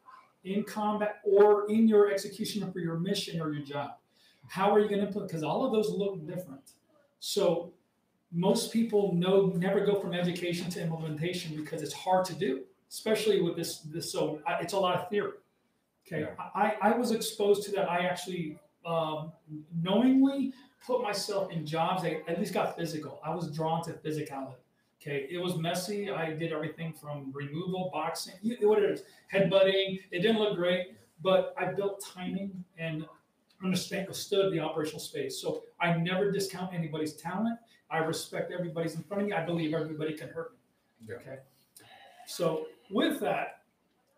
in 0.44 0.62
combat, 0.62 1.20
or 1.24 1.70
in 1.70 1.88
your 1.88 2.10
execution 2.10 2.70
for 2.70 2.80
your 2.80 2.98
mission 2.98 3.40
or 3.40 3.52
your 3.52 3.64
job? 3.64 3.92
How 4.48 4.72
are 4.74 4.80
you 4.80 4.88
going 4.88 5.06
to 5.06 5.12
put? 5.12 5.26
Because 5.28 5.42
all 5.42 5.64
of 5.64 5.72
those 5.72 5.90
look 5.90 6.26
different. 6.26 6.72
So, 7.20 7.72
most 8.32 8.72
people 8.72 9.14
know 9.14 9.46
never 9.56 9.84
go 9.84 9.94
from 10.00 10.12
education 10.12 10.68
to 10.70 10.82
implementation 10.82 11.56
because 11.56 11.82
it's 11.82 11.94
hard 11.94 12.24
to 12.26 12.34
do, 12.34 12.62
especially 12.90 13.40
with 13.40 13.56
this. 13.56 13.78
This 13.80 14.12
so 14.12 14.40
I- 14.46 14.60
it's 14.60 14.74
a 14.74 14.78
lot 14.78 14.96
of 14.96 15.08
theory. 15.08 15.32
Okay, 16.06 16.20
Yeah. 16.20 16.44
I, 16.54 16.76
I 16.80 16.92
was 16.96 17.10
exposed 17.12 17.62
to 17.64 17.70
that. 17.72 17.90
I 17.90 18.00
actually 18.06 18.58
um, 18.86 19.32
knowingly 19.82 20.52
put 20.86 21.02
myself 21.02 21.50
in 21.50 21.66
jobs 21.66 22.02
that 22.02 22.28
at 22.28 22.38
least 22.38 22.54
got 22.54 22.76
physical. 22.76 23.20
I 23.24 23.34
was 23.34 23.50
drawn 23.50 23.82
to 23.84 23.92
physicality. 23.92 24.54
Okay, 25.00 25.26
it 25.30 25.38
was 25.38 25.56
messy. 25.56 26.10
I 26.10 26.32
did 26.32 26.52
everything 26.52 26.92
from 26.92 27.30
removal, 27.32 27.90
boxing, 27.92 28.34
you- 28.42 28.68
what 28.68 28.78
it 28.82 28.90
is, 28.90 29.02
headbutting. 29.32 30.00
It 30.10 30.20
didn't 30.20 30.38
look 30.38 30.56
great, 30.56 30.96
but 31.22 31.54
I 31.58 31.72
built 31.72 32.02
timing 32.14 32.64
and 32.78 33.06
understood 33.62 34.52
the 34.52 34.60
operational 34.60 35.00
space. 35.00 35.40
So 35.40 35.64
I 35.80 35.96
never 35.96 36.30
discount 36.30 36.72
anybody's 36.74 37.14
talent. 37.14 37.58
I 37.90 37.98
respect 37.98 38.52
everybody's 38.52 38.94
in 38.94 39.02
front 39.02 39.22
of 39.22 39.28
me. 39.28 39.34
I 39.34 39.44
believe 39.44 39.74
everybody 39.74 40.14
can 40.14 40.28
hurt 40.28 40.52
me. 40.52 41.08
Yeah. 41.08 41.16
Okay. 41.16 41.38
So 42.26 42.66
with 42.90 43.20
that, 43.20 43.62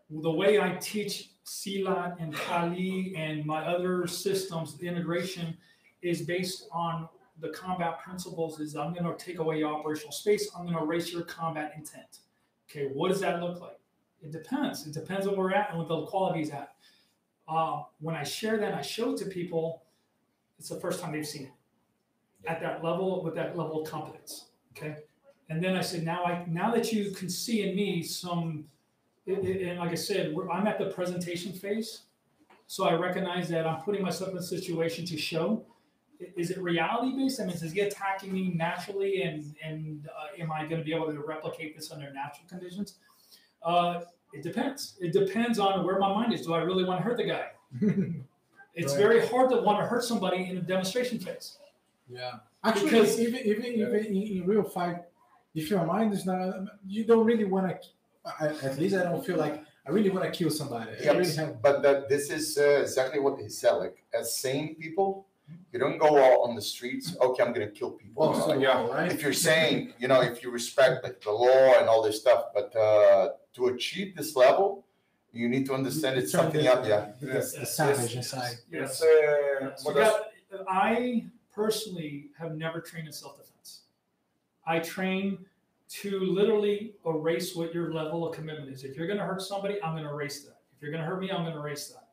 the 0.09 0.31
way 0.31 0.59
I 0.59 0.75
teach 0.81 1.29
CLAT 1.45 2.17
and 2.19 2.33
Kali 2.33 3.13
and 3.15 3.45
my 3.45 3.65
other 3.65 4.05
systems, 4.07 4.77
the 4.77 4.87
integration 4.87 5.57
is 6.01 6.21
based 6.21 6.67
on 6.71 7.07
the 7.39 7.49
combat 7.49 7.99
principles 8.01 8.59
is 8.59 8.75
I'm 8.75 8.93
going 8.93 9.05
to 9.05 9.15
take 9.17 9.39
away 9.39 9.59
your 9.59 9.73
operational 9.73 10.11
space. 10.11 10.49
I'm 10.55 10.65
going 10.65 10.77
to 10.77 10.83
erase 10.83 11.11
your 11.11 11.23
combat 11.23 11.73
intent. 11.75 12.19
Okay. 12.69 12.89
What 12.93 13.09
does 13.09 13.21
that 13.21 13.41
look 13.41 13.61
like? 13.61 13.79
It 14.21 14.31
depends. 14.31 14.85
It 14.85 14.93
depends 14.93 15.25
on 15.25 15.35
where 15.35 15.47
we're 15.47 15.53
at 15.53 15.69
and 15.69 15.79
what 15.79 15.87
the 15.87 16.05
quality 16.05 16.41
is 16.41 16.51
at. 16.51 16.75
Uh, 17.51 17.83
when 17.99 18.15
I 18.15 18.23
share 18.23 18.57
that, 18.57 18.67
and 18.71 18.75
I 18.75 18.81
show 18.81 19.11
it 19.11 19.17
to 19.17 19.25
people, 19.25 19.83
it's 20.57 20.69
the 20.69 20.79
first 20.79 21.01
time 21.01 21.11
they've 21.11 21.27
seen 21.27 21.43
it 21.47 21.51
at 22.47 22.61
that 22.61 22.83
level 22.83 23.23
with 23.23 23.35
that 23.35 23.57
level 23.57 23.81
of 23.83 23.89
competence. 23.89 24.45
Okay. 24.75 24.95
And 25.49 25.61
then 25.61 25.75
I 25.75 25.81
said, 25.81 26.03
now 26.03 26.23
I 26.23 26.45
now 26.47 26.71
that 26.71 26.93
you 26.93 27.11
can 27.11 27.29
see 27.29 27.57
in 27.67 27.75
me 27.75 28.03
some, 28.03 28.65
it- 29.25 29.43
it- 29.45 29.67
and 29.67 29.79
like 29.79 29.91
I 29.91 29.95
said, 29.95 30.33
I'm 30.51 30.65
at 30.65 30.79
the 30.79 30.85
presentation 30.91 31.51
phase, 31.51 32.03
so 32.67 32.85
I 32.85 32.93
recognize 32.93 33.49
that 33.49 33.67
I'm 33.67 33.81
putting 33.81 34.01
myself 34.01 34.31
in 34.31 34.37
a 34.37 34.41
situation 34.41 35.05
to 35.07 35.17
show. 35.17 35.65
Is 36.37 36.51
it 36.51 36.59
reality 36.61 37.17
based? 37.17 37.41
I 37.41 37.45
mean, 37.45 37.55
is 37.55 37.71
he 37.73 37.81
attacking 37.81 38.31
me 38.31 38.43
naturally, 38.67 39.23
and 39.23 39.55
and 39.61 40.07
uh, 40.07 40.41
am 40.41 40.51
I 40.51 40.59
going 40.69 40.79
to 40.79 40.85
be 40.85 40.93
able 40.93 41.11
to 41.11 41.19
replicate 41.19 41.75
this 41.75 41.91
under 41.91 42.09
natural 42.13 42.47
conditions? 42.47 42.95
Uh, 43.61 44.01
it 44.33 44.41
depends. 44.43 44.95
It 44.99 45.11
depends 45.13 45.59
on 45.59 45.85
where 45.85 45.99
my 45.99 46.09
mind 46.13 46.33
is. 46.33 46.45
Do 46.45 46.53
I 46.53 46.61
really 46.61 46.83
want 46.83 46.99
to 46.99 47.03
hurt 47.03 47.17
the 47.17 47.25
guy? 47.25 47.47
It's 48.73 48.93
Right. 48.93 49.01
very 49.05 49.27
hard 49.27 49.49
to 49.49 49.57
want 49.61 49.79
to 49.81 49.85
hurt 49.85 50.03
somebody 50.03 50.49
in 50.49 50.57
a 50.57 50.61
demonstration 50.61 51.19
phase. 51.19 51.57
Yeah. 52.09 52.35
Actually, 52.63 52.91
Because- 52.91 53.19
even 53.19 53.39
even 53.51 53.65
even 53.65 54.05
in, 54.05 54.15
in 54.37 54.45
real 54.45 54.63
fight, 54.63 54.99
if 55.53 55.69
your 55.69 55.85
mind 55.85 56.13
is 56.13 56.25
not, 56.25 56.53
you 56.87 57.03
don't 57.03 57.25
really 57.25 57.43
want 57.43 57.65
to. 57.67 57.75
At 58.67 58.77
least 58.79 58.95
I 58.95 59.03
don't 59.03 59.25
feel 59.25 59.37
like 59.37 59.55
I 59.85 59.89
really 59.91 60.09
want 60.09 60.23
to 60.23 60.31
kill 60.31 60.49
somebody. 60.51 60.91
I 60.91 61.11
really 61.11 61.35
have. 61.35 61.61
but 61.61 61.81
that 61.81 62.07
this 62.07 62.29
is 62.29 62.57
uh, 62.57 62.63
exactly 62.85 63.19
what 63.19 63.39
he 63.41 63.49
said. 63.49 63.73
Like 63.73 63.97
as 64.13 64.37
sane 64.37 64.75
people, 64.75 65.25
you 65.73 65.77
don't 65.83 65.97
go 65.97 66.11
out 66.27 66.39
on 66.47 66.55
the 66.55 66.61
streets. 66.61 67.05
Okay, 67.19 67.43
I'm 67.43 67.51
gonna 67.51 67.67
kill 67.79 67.91
people. 67.91 68.25
Balls 68.27 68.45
to 68.45 68.53
the 68.53 68.59
yeah. 68.61 68.87
right? 68.87 69.11
if 69.11 69.21
you're 69.23 69.33
saying, 69.49 69.93
you 69.99 70.07
know, 70.07 70.21
if 70.21 70.41
you 70.43 70.49
respect 70.51 71.03
like 71.03 71.19
the 71.19 71.31
law 71.31 71.79
and 71.79 71.89
all 71.89 72.01
this 72.07 72.17
stuff, 72.21 72.41
but 72.53 72.73
uh, 72.75 73.29
to 73.53 73.67
achieve 73.67 74.15
this 74.15 74.35
level, 74.35 74.85
you 75.33 75.47
need 75.49 75.65
to 75.67 75.73
understand 75.73 76.17
it's 76.19 76.31
something 76.31 76.63
the- 76.63 76.73
up. 76.73 76.85
Yeah. 76.85 77.11
the, 77.19 77.27
the 77.59 77.65
savage 77.65 78.15
inside. 78.15 78.55
Yes. 78.69 79.01
Yes. 79.03 79.85
uma 79.85 79.99
uh, 79.99 80.03
got- 80.03 80.25
I 80.67 81.25
personally 81.53 82.29
have 82.37 82.55
never 82.55 82.81
trained 82.81 83.07
in 83.07 83.13
self 83.13 83.37
defense. 83.37 83.81
I 84.65 84.79
train 84.79 85.45
to 85.89 86.19
literally 86.19 86.93
erase 87.05 87.55
what 87.55 87.73
your 87.73 87.93
level 87.93 88.27
of 88.27 88.35
commitment 88.35 88.69
is. 88.71 88.83
If 88.83 88.95
you're 88.95 89.07
going 89.07 89.19
to 89.19 89.25
hurt 89.25 89.41
somebody, 89.41 89.81
I'm 89.83 89.93
going 89.93 90.03
to 90.05 90.09
erase 90.09 90.41
that. 90.43 90.57
If 90.75 90.81
you're 90.81 90.91
going 90.91 91.03
to 91.03 91.07
hurt 91.09 91.19
me, 91.19 91.31
I'm 91.31 91.43
going 91.43 91.53
to 91.53 91.59
erase 91.59 91.87
that. 91.89 92.09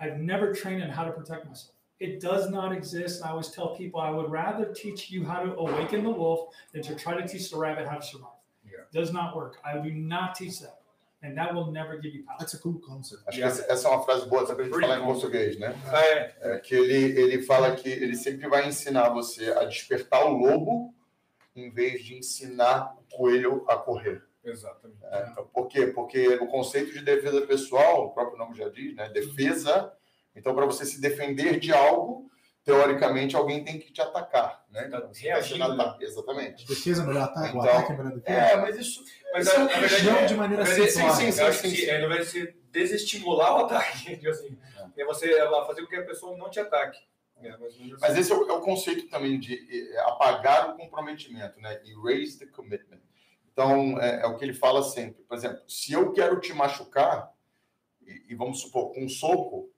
I've 0.00 0.18
never 0.18 0.52
trained 0.54 0.82
in 0.82 0.90
how 0.90 1.04
to 1.04 1.10
protect 1.10 1.46
myself. 1.46 1.72
It 2.00 2.20
does 2.20 2.50
not 2.50 2.72
exist. 2.72 3.24
I 3.24 3.30
always 3.30 3.48
tell 3.48 3.74
people 3.74 4.00
I 4.00 4.10
would 4.10 4.30
rather 4.30 4.66
teach 4.66 5.10
you 5.10 5.24
how 5.24 5.42
to 5.42 5.54
awaken 5.56 6.04
the 6.04 6.10
wolf 6.10 6.54
than 6.72 6.82
to 6.82 6.94
try 6.94 7.20
to 7.20 7.26
teach 7.26 7.50
the 7.50 7.56
rabbit 7.58 7.88
how 7.88 7.96
to 7.96 8.06
survive. 8.06 8.37
Does 8.92 9.12
not 9.12 9.34
work. 9.36 9.58
I 9.64 9.78
do 9.78 9.90
not 9.92 10.34
teach 10.34 10.60
that. 10.60 10.78
And 11.20 11.34
that 11.34 11.52
will 11.52 11.72
never 11.72 11.96
give 12.00 12.14
you 12.14 12.24
power. 12.24 12.38
That's 12.38 12.54
a 12.54 12.58
cool 12.58 12.80
concept. 12.80 13.22
Acho 13.26 13.38
que 13.38 13.44
essa, 13.44 13.72
essa 13.72 13.88
é 13.88 13.90
uma 13.90 14.04
frase 14.04 14.28
boa, 14.28 14.46
gente 14.46 14.54
Pretty 14.54 14.80
falar 14.80 15.00
em 15.00 15.04
português, 15.04 15.58
né? 15.58 15.74
É, 15.92 16.54
É 16.54 16.58
que 16.58 16.74
ele, 16.74 17.20
ele 17.20 17.42
fala 17.42 17.74
que 17.74 17.88
ele 17.88 18.14
sempre 18.14 18.48
vai 18.48 18.68
ensinar 18.68 19.08
você 19.08 19.50
a 19.52 19.64
despertar 19.64 20.24
o 20.26 20.36
lobo 20.36 20.94
em 21.56 21.70
vez 21.70 22.04
de 22.04 22.16
ensinar 22.16 22.94
o 22.96 23.16
coelho 23.16 23.64
a 23.68 23.76
correr. 23.76 24.22
exatamente. 24.44 25.04
É, 25.06 25.28
então, 25.32 25.44
por 25.52 25.66
quê? 25.66 25.88
Porque 25.88 26.28
o 26.36 26.46
conceito 26.46 26.92
de 26.92 27.02
defesa 27.02 27.44
pessoal, 27.44 28.06
o 28.06 28.10
próprio 28.10 28.38
nome 28.38 28.56
já 28.56 28.68
diz, 28.68 28.94
né? 28.94 29.08
Defesa. 29.08 29.92
Então, 30.36 30.54
para 30.54 30.66
você 30.66 30.86
se 30.86 31.00
defender 31.00 31.58
de 31.58 31.72
algo, 31.72 32.30
teoricamente 32.68 33.34
alguém 33.34 33.64
tem 33.64 33.78
que 33.78 33.90
te 33.90 34.02
atacar, 34.02 34.62
né? 34.68 34.84
Então, 34.86 35.08
você 35.08 35.26
vai 35.30 35.40
né? 35.40 35.96
Exatamente. 36.02 36.66
Defesa 36.66 37.02
melhor 37.02 37.22
ataque, 37.24 37.56
o 37.56 37.60
Então, 37.60 37.62
ataque 37.62 37.92
é 37.92 37.96
melhor 37.96 38.12
defesa. 38.12 38.38
É, 38.38 38.56
mas 38.56 38.76
isso, 38.76 39.04
Mas 39.32 39.46
Isso 39.46 39.56
é 39.56 39.58
na 39.58 39.66
verdade, 39.66 40.04
não 40.04 40.16
é, 40.18 40.26
de 40.26 40.34
maneira 40.34 40.64
verdade, 40.64 40.90
simplória. 40.92 41.16
sim, 41.16 41.32
sim, 41.32 41.42
acho 41.42 41.62
que 41.62 41.88
é, 41.88 41.98
na 41.98 42.08
verdade, 42.08 42.30
você 42.30 42.56
desestimular 42.70 43.56
o 43.56 43.64
ataque. 43.64 44.16
tipo 44.20 44.28
assim, 44.28 44.58
é 44.98 45.04
você 45.06 45.32
ela 45.32 45.66
fazer 45.66 45.80
com 45.80 45.86
que 45.88 45.96
a 45.96 46.04
pessoa 46.04 46.36
não 46.36 46.50
te 46.50 46.60
ataque. 46.60 47.00
É, 47.38 47.56
menos 47.56 47.98
Mas 48.00 48.10
assim. 48.10 48.20
esse 48.20 48.32
é 48.32 48.34
o, 48.34 48.46
é 48.50 48.52
o 48.52 48.60
conceito 48.60 49.08
também 49.08 49.40
de 49.40 49.54
eh, 49.54 50.00
apagar 50.00 50.68
o 50.68 50.76
comprometimento, 50.76 51.58
né? 51.60 51.80
Erase 51.86 52.38
the 52.38 52.46
commitment. 52.46 53.00
Então, 53.50 53.98
é, 53.98 54.24
é 54.24 54.26
o 54.26 54.36
que 54.36 54.44
ele 54.44 54.52
fala 54.52 54.82
sempre. 54.82 55.22
Por 55.22 55.38
exemplo, 55.38 55.62
se 55.66 55.94
eu 55.94 56.12
quero 56.12 56.38
te 56.38 56.52
machucar, 56.52 57.32
e, 58.02 58.26
e 58.28 58.34
vamos 58.34 58.60
supor, 58.60 58.92
com 58.92 59.04
um 59.04 59.08
soco, 59.08 59.70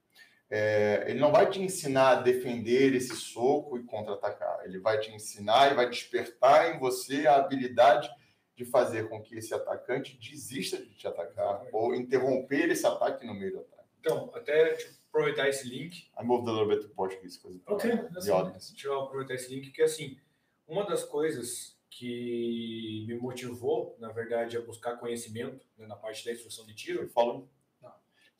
é, 0.50 1.04
ele 1.08 1.20
não 1.20 1.30
vai 1.30 1.48
te 1.48 1.60
ensinar 1.60 2.10
a 2.10 2.20
defender 2.20 2.92
esse 2.94 3.14
soco 3.14 3.78
e 3.78 3.84
contra-atacar. 3.84 4.62
Ele 4.64 4.80
vai 4.80 4.98
te 4.98 5.10
ensinar 5.12 5.70
e 5.70 5.74
vai 5.74 5.88
despertar 5.88 6.74
em 6.74 6.78
você 6.78 7.26
a 7.26 7.36
habilidade 7.36 8.10
de 8.56 8.64
fazer 8.64 9.08
com 9.08 9.22
que 9.22 9.36
esse 9.36 9.54
atacante 9.54 10.18
desista 10.18 10.76
de 10.76 10.92
te 10.94 11.06
atacar 11.06 11.64
ou 11.72 11.94
interromper 11.94 12.68
esse 12.68 12.84
ataque 12.86 13.24
no 13.24 13.32
meio 13.32 13.52
do 13.52 13.60
ataque. 13.60 13.88
Então, 14.00 14.30
até 14.34 14.74
tipo, 14.74 14.92
aproveitar 15.08 15.48
esse 15.48 15.68
link, 15.68 16.10
I 16.20 16.24
moved 16.24 16.48
a 16.48 16.52
little 16.52 16.68
bit 16.68 16.82
to 16.82 16.94
Portuguese 16.94 17.38
because 17.38 17.60
Okay, 17.68 18.30
audience. 18.32 18.72
deixa 18.72 18.88
eu 18.88 19.00
aproveitar 19.00 19.34
esse 19.34 19.54
link, 19.54 19.70
que 19.70 19.82
assim, 19.82 20.18
uma 20.66 20.84
das 20.84 21.04
coisas 21.04 21.78
que 21.88 23.04
me 23.08 23.16
motivou, 23.16 23.96
na 23.98 24.10
verdade, 24.10 24.56
a 24.56 24.60
buscar 24.60 24.96
conhecimento 24.96 25.66
né, 25.76 25.86
na 25.86 25.96
parte 25.96 26.24
da 26.24 26.32
instrução 26.32 26.64
de 26.66 26.74
tiro, 26.74 27.08
follow? 27.08 27.48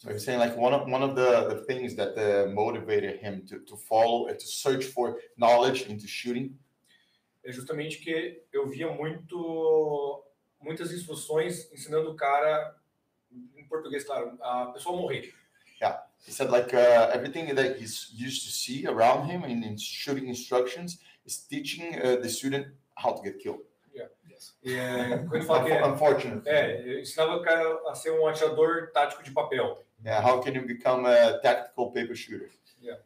So 0.01 0.09
you're 0.09 0.19
saying 0.19 0.39
like 0.39 0.57
one 0.57 0.73
of 0.73 0.89
one 0.89 1.03
of 1.03 1.15
the, 1.15 1.55
the 1.55 1.57
things 1.67 1.95
that 1.97 2.17
uh, 2.17 2.51
motivated 2.51 3.21
him 3.21 3.45
to, 3.49 3.59
to 3.59 3.77
follow 3.77 4.29
and 4.29 4.39
to 4.39 4.47
search 4.47 4.87
for 4.87 5.19
knowledge 5.37 5.83
into 5.91 6.09
shooting 6.09 6.57
é 7.45 7.53
justamente 7.53 7.99
que 7.99 8.43
eu 8.51 8.67
via 8.67 8.91
muito 8.91 10.25
muitas 10.59 10.91
instruções 10.91 11.71
ensinando 11.71 12.11
o 12.11 12.17
cara, 12.17 12.75
em 13.55 13.65
português, 13.65 14.05
claro, 14.05 14.39
a 14.41 14.67
pessoa 14.73 14.97
morrer. 14.97 15.35
He 16.27 16.33
said 16.33 16.51
like 16.51 16.75
uh, 16.75 17.11
everything 17.15 17.55
that 17.55 17.79
he's 17.79 18.11
used 18.13 18.45
to 18.45 18.53
see 18.53 18.87
around 18.87 19.27
him 19.27 19.45
in, 19.45 19.63
in 19.65 19.79
shooting 19.79 20.29
instructions 20.29 20.99
is 21.27 21.39
teaching 21.39 21.95
uh, 21.97 22.17
the 22.21 22.29
student 22.29 22.67
how 22.95 23.13
to 23.13 23.23
get 23.23 23.39
killed. 23.39 23.61
Yes. 23.95 24.55
E, 24.63 24.75
é, 24.75 25.19
quando 25.19 25.37
ele 25.37 25.45
fala 25.45 25.65
que 25.65 26.49
é, 26.49 26.53
é, 26.53 27.01
ensinava 27.01 27.37
o 27.37 27.43
cara 27.43 27.91
a 27.91 27.95
ser 27.95 28.11
um 28.11 28.27
atirador 28.27 28.91
tático 28.93 29.23
de 29.23 29.31
papel. 29.33 29.83
Yeah. 30.05 30.21
How 30.21 30.41
can 30.41 30.55
you 30.55 30.63
become 30.63 31.07
a 31.07 31.41
tactical 31.43 31.91
paper 31.91 32.15
shooter? 32.15 32.51
Yeah. 32.81 32.99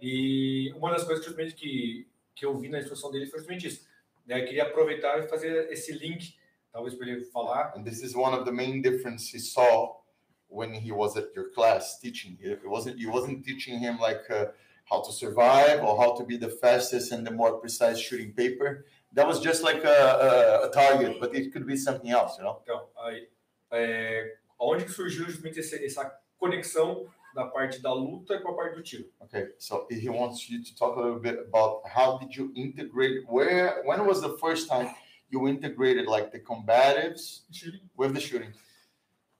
E 0.00 0.72
uma 0.74 0.90
das 0.90 1.04
coisas 1.04 1.24
justamente 1.24 1.54
que, 1.54 2.06
que 2.34 2.44
eu 2.44 2.56
vi 2.58 2.68
na 2.68 2.78
instrução 2.78 3.10
dele 3.10 3.26
foi 3.26 3.38
justamente 3.38 3.68
isso. 3.68 3.86
Né? 4.26 4.40
Eu 4.40 4.46
queria 4.46 4.64
aproveitar 4.64 5.18
e 5.18 5.28
fazer 5.28 5.70
esse 5.70 5.92
link, 5.92 6.34
talvez 6.72 6.94
para 6.94 7.08
ele 7.08 7.24
falar. 7.24 7.72
And 7.76 7.84
this 7.84 8.02
is 8.02 8.14
one 8.14 8.34
of 8.34 8.44
the 8.44 8.52
main 8.52 8.82
difference 8.82 9.32
he 9.34 9.40
saw 9.40 10.02
when 10.48 10.74
he 10.74 10.92
was 10.92 11.16
at 11.16 11.34
your 11.34 11.50
class 11.50 11.98
teaching. 11.98 12.36
It 12.40 12.66
wasn't 12.66 12.98
you 12.98 13.10
wasn't 13.10 13.44
teaching 13.44 13.78
him 13.78 13.98
like 13.98 14.28
uh, 14.30 14.52
how 14.84 15.00
to 15.00 15.12
survive 15.12 15.82
or 15.82 15.96
how 15.96 16.14
to 16.14 16.24
be 16.24 16.36
the 16.36 16.50
fastest 16.50 17.12
and 17.12 17.26
the 17.26 17.30
more 17.30 17.58
precise 17.58 17.98
shooting 17.98 18.32
paper. 18.32 18.84
That 19.14 19.26
was 19.26 19.40
just 19.40 19.62
like 19.62 19.84
a, 19.84 20.62
a, 20.62 20.68
a 20.68 20.70
target, 20.70 21.20
but 21.20 21.34
it 21.34 21.52
could 21.52 21.66
be 21.66 21.76
something 21.76 22.10
else, 22.10 22.38
you 22.38 22.44
know. 22.44 22.60
Então, 22.62 22.88
aí, 23.04 23.28
é, 23.70 24.36
onde 24.58 24.84
que 24.84 24.90
surgiu 24.90 25.26
justamente 25.26 25.60
esse, 25.60 25.84
essa 25.84 26.10
conexão 26.42 27.06
da 27.34 27.46
parte 27.46 27.80
da 27.80 27.92
luta 27.94 28.40
com 28.40 28.50
a 28.50 28.54
parte 28.54 28.74
do 28.74 28.82
tiro? 28.82 29.08
Okay, 29.20 29.54
so 29.58 29.86
he 29.90 30.08
wants 30.08 30.50
you 30.50 30.62
to 30.62 30.74
talk 30.76 30.98
a 30.98 31.00
little 31.00 31.20
bit 31.20 31.38
about 31.38 31.82
how 31.86 32.18
did 32.18 32.34
you 32.36 32.52
integrate? 32.54 33.24
Where 33.28 33.82
when 33.84 34.04
was 34.06 34.20
the 34.20 34.36
first 34.38 34.68
time 34.68 34.92
you 35.30 35.48
integrated 35.48 36.06
like 36.06 36.30
the 36.32 36.40
combatives 36.40 37.44
Shooting. 37.50 37.80
with 37.96 38.12
the 38.12 38.20
shooting? 38.20 38.52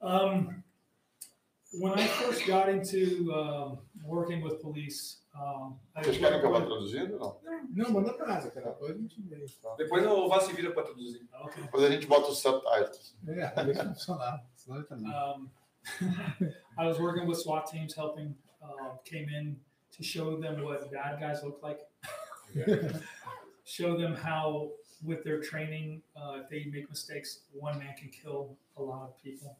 Um, 0.00 0.62
when 1.72 1.92
I 1.92 2.06
first 2.06 2.46
got 2.46 2.68
into 2.68 3.30
um, 3.32 3.78
working 4.04 4.42
with 4.42 4.60
police, 4.62 5.18
um, 5.34 5.78
I 5.94 6.02
Vocês 6.02 6.18
querem 6.18 6.42
worked 6.42 6.66
traduzindo? 6.66 7.18
Não. 7.18 7.40
Não, 7.74 7.90
manda 7.90 8.12
pra 8.14 8.26
casa, 8.26 8.50
cara. 8.50 8.70
Depois 8.70 8.90
a 8.90 8.98
gente 8.98 9.20
vê. 9.22 9.46
Depois 9.76 10.06
o 10.06 10.28
Vá 10.28 10.40
se 10.40 10.52
vira 10.52 10.72
para 10.72 10.84
traduzir. 10.84 11.26
okay. 11.44 11.62
Depois 11.62 11.84
a 11.84 11.90
gente 11.90 12.06
bota 12.06 12.28
os 12.28 12.38
subtitles. 12.38 13.16
É, 13.26 13.64
deixa 13.64 13.84
funcionar. 13.84 14.44
Senão 14.54 14.78
ele 14.78 14.86
tá. 14.86 14.96
Um, 15.38 15.48
I 16.78 16.86
was 16.86 16.98
working 16.98 17.26
with 17.26 17.38
SWAT 17.38 17.66
teams, 17.66 17.94
helping, 17.94 18.34
uh, 18.62 18.96
came 19.04 19.28
in 19.28 19.56
to 19.96 20.02
show 20.02 20.36
them 20.36 20.62
what 20.62 20.90
bad 20.92 21.20
guys 21.20 21.42
look 21.42 21.60
like. 21.62 21.80
show 23.64 23.96
them 23.96 24.14
how, 24.14 24.70
with 25.04 25.24
their 25.24 25.40
training, 25.40 26.02
uh, 26.16 26.38
if 26.42 26.48
they 26.48 26.70
make 26.70 26.88
mistakes, 26.88 27.40
one 27.52 27.78
man 27.78 27.94
can 27.98 28.10
kill 28.10 28.56
a 28.76 28.82
lot 28.82 29.02
of 29.02 29.22
people. 29.22 29.56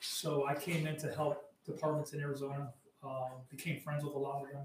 So 0.00 0.46
I 0.46 0.54
came 0.54 0.86
in 0.86 0.96
to 0.98 1.12
help 1.12 1.52
departments 1.66 2.12
in 2.12 2.20
Arizona, 2.20 2.72
uh, 3.06 3.28
became 3.50 3.80
friends 3.80 4.04
with 4.04 4.14
a 4.14 4.18
lot 4.18 4.42
of 4.42 4.50
them. 4.50 4.64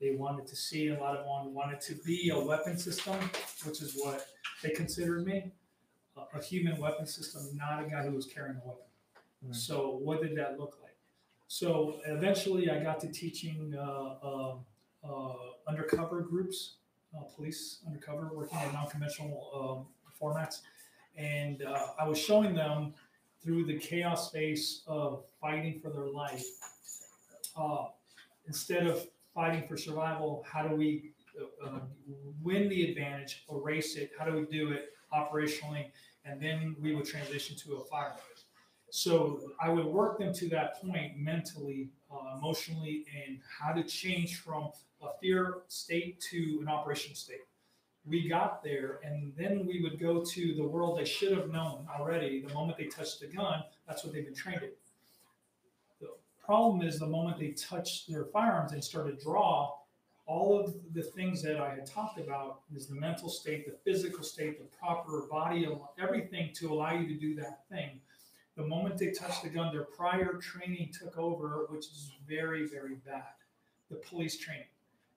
They 0.00 0.12
wanted 0.12 0.46
to 0.46 0.56
see, 0.56 0.88
a 0.88 0.98
lot 0.98 1.16
of 1.16 1.24
them 1.24 1.54
wanted 1.54 1.80
to 1.82 1.94
be 2.06 2.30
a 2.30 2.38
weapon 2.38 2.78
system, 2.78 3.16
which 3.64 3.82
is 3.82 3.94
what 4.02 4.26
they 4.62 4.70
considered 4.70 5.26
me 5.26 5.52
a, 6.16 6.38
a 6.38 6.42
human 6.42 6.78
weapon 6.78 7.06
system, 7.06 7.42
not 7.54 7.84
a 7.84 7.88
guy 7.88 8.02
who 8.02 8.12
was 8.12 8.26
carrying 8.26 8.56
a 8.56 8.66
weapon. 8.66 8.84
So, 9.52 9.98
what 10.02 10.22
did 10.22 10.36
that 10.36 10.58
look 10.58 10.78
like? 10.82 10.96
So, 11.48 12.00
eventually, 12.06 12.70
I 12.70 12.82
got 12.82 13.00
to 13.00 13.08
teaching 13.08 13.74
uh, 13.76 14.14
uh, 14.22 14.54
uh, 15.02 15.34
undercover 15.66 16.20
groups, 16.20 16.76
uh, 17.16 17.22
police 17.34 17.80
undercover, 17.86 18.30
working 18.34 18.58
in 18.66 18.72
non 18.72 18.88
conventional 18.88 19.86
um, 19.88 20.18
formats. 20.20 20.60
And 21.16 21.62
uh, 21.62 21.86
I 21.98 22.06
was 22.06 22.18
showing 22.18 22.54
them 22.54 22.94
through 23.42 23.64
the 23.64 23.78
chaos 23.78 24.28
space 24.28 24.82
of 24.86 25.24
fighting 25.40 25.80
for 25.80 25.90
their 25.90 26.08
life. 26.08 26.44
Instead 28.46 28.86
of 28.86 29.06
fighting 29.34 29.66
for 29.68 29.76
survival, 29.76 30.44
how 30.50 30.66
do 30.66 30.74
we 30.74 31.12
uh, 31.40 31.66
uh, 31.66 31.80
win 32.42 32.68
the 32.68 32.90
advantage, 32.90 33.44
erase 33.50 33.96
it? 33.96 34.10
How 34.18 34.24
do 34.24 34.32
we 34.32 34.44
do 34.46 34.72
it 34.72 34.92
operationally? 35.14 35.86
And 36.24 36.40
then 36.40 36.76
we 36.80 36.94
would 36.94 37.06
transition 37.06 37.56
to 37.58 37.76
a 37.76 37.84
fire. 37.84 38.14
So 38.90 39.52
I 39.60 39.70
would 39.70 39.86
work 39.86 40.18
them 40.18 40.32
to 40.34 40.48
that 40.48 40.82
point 40.82 41.16
mentally, 41.16 41.90
uh, 42.10 42.36
emotionally, 42.36 43.04
and 43.26 43.38
how 43.58 43.72
to 43.72 43.84
change 43.84 44.40
from 44.40 44.70
a 45.00 45.08
fear 45.20 45.58
state 45.68 46.20
to 46.30 46.58
an 46.60 46.68
operation 46.68 47.14
state. 47.14 47.40
We 48.04 48.28
got 48.28 48.64
there, 48.64 48.98
and 49.04 49.32
then 49.36 49.66
we 49.66 49.82
would 49.82 50.00
go 50.00 50.24
to 50.24 50.54
the 50.54 50.64
world 50.64 50.98
they 50.98 51.04
should 51.04 51.36
have 51.36 51.50
known 51.50 51.86
already. 51.98 52.42
The 52.42 52.52
moment 52.52 52.78
they 52.78 52.86
touched 52.86 53.20
the 53.20 53.26
gun, 53.26 53.62
that's 53.86 54.04
what 54.04 54.12
they've 54.12 54.24
been 54.24 54.34
trained 54.34 54.62
in. 54.62 54.70
The 56.00 56.08
problem 56.44 56.82
is 56.82 56.98
the 56.98 57.06
moment 57.06 57.38
they 57.38 57.50
touched 57.50 58.10
their 58.10 58.24
firearms 58.24 58.72
and 58.72 58.82
started 58.82 59.18
to 59.18 59.24
draw, 59.24 59.74
all 60.26 60.58
of 60.58 60.74
the 60.94 61.02
things 61.02 61.42
that 61.42 61.60
I 61.60 61.74
had 61.74 61.86
talked 61.86 62.18
about 62.18 62.60
is 62.74 62.86
the 62.86 62.94
mental 62.94 63.28
state, 63.28 63.66
the 63.66 63.76
physical 63.84 64.24
state, 64.24 64.58
the 64.58 64.76
proper 64.78 65.26
body, 65.30 65.68
everything 66.00 66.50
to 66.54 66.72
allow 66.72 66.92
you 66.92 67.06
to 67.08 67.14
do 67.14 67.34
that 67.36 67.68
thing. 67.68 68.00
The 68.60 68.66
moment 68.66 68.98
they 68.98 69.10
touched 69.10 69.42
the 69.42 69.48
gun, 69.48 69.72
their 69.72 69.84
prior 69.84 70.34
training 70.34 70.92
took 70.92 71.16
over, 71.16 71.66
which 71.70 71.86
is 71.86 72.12
very, 72.28 72.68
very 72.68 72.96
bad. 73.06 73.22
The 73.88 73.96
police 73.96 74.36
training. 74.36 74.66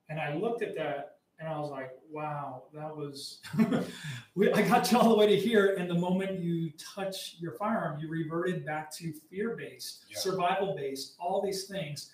And 0.08 0.18
I 0.18 0.34
looked 0.34 0.62
at 0.62 0.74
that 0.76 1.16
and 1.38 1.46
I 1.46 1.58
was 1.58 1.70
like, 1.70 1.90
wow, 2.10 2.62
that 2.72 2.96
was, 2.96 3.40
we, 4.34 4.50
I 4.50 4.62
got 4.66 4.90
you 4.90 4.98
all 4.98 5.10
the 5.10 5.14
way 5.14 5.26
to 5.26 5.36
here. 5.36 5.74
And 5.78 5.90
the 5.90 5.94
moment 5.94 6.40
you 6.40 6.70
touch 6.78 7.36
your 7.38 7.52
firearm, 7.52 8.00
you 8.00 8.08
reverted 8.08 8.64
back 8.64 8.90
to 8.96 9.12
fear 9.30 9.54
based, 9.56 10.06
Yeah. 10.08 10.18
survival 10.18 10.74
based, 10.74 11.14
all 11.20 11.42
these 11.42 11.64
things. 11.64 12.12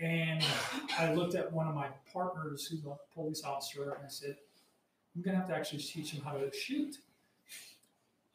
And 0.00 0.44
I 0.98 1.14
looked 1.14 1.36
at 1.36 1.52
one 1.52 1.68
of 1.68 1.74
my 1.76 1.88
partners 2.12 2.66
who's 2.66 2.84
a 2.84 2.96
police 3.14 3.44
officer 3.44 3.92
and 3.92 4.04
I 4.04 4.08
said, 4.08 4.36
I'm 5.14 5.22
going 5.22 5.34
to 5.34 5.40
have 5.40 5.48
to 5.50 5.54
actually 5.54 5.82
teach 5.82 6.10
him 6.10 6.24
how 6.24 6.32
to 6.32 6.52
shoot. 6.52 6.96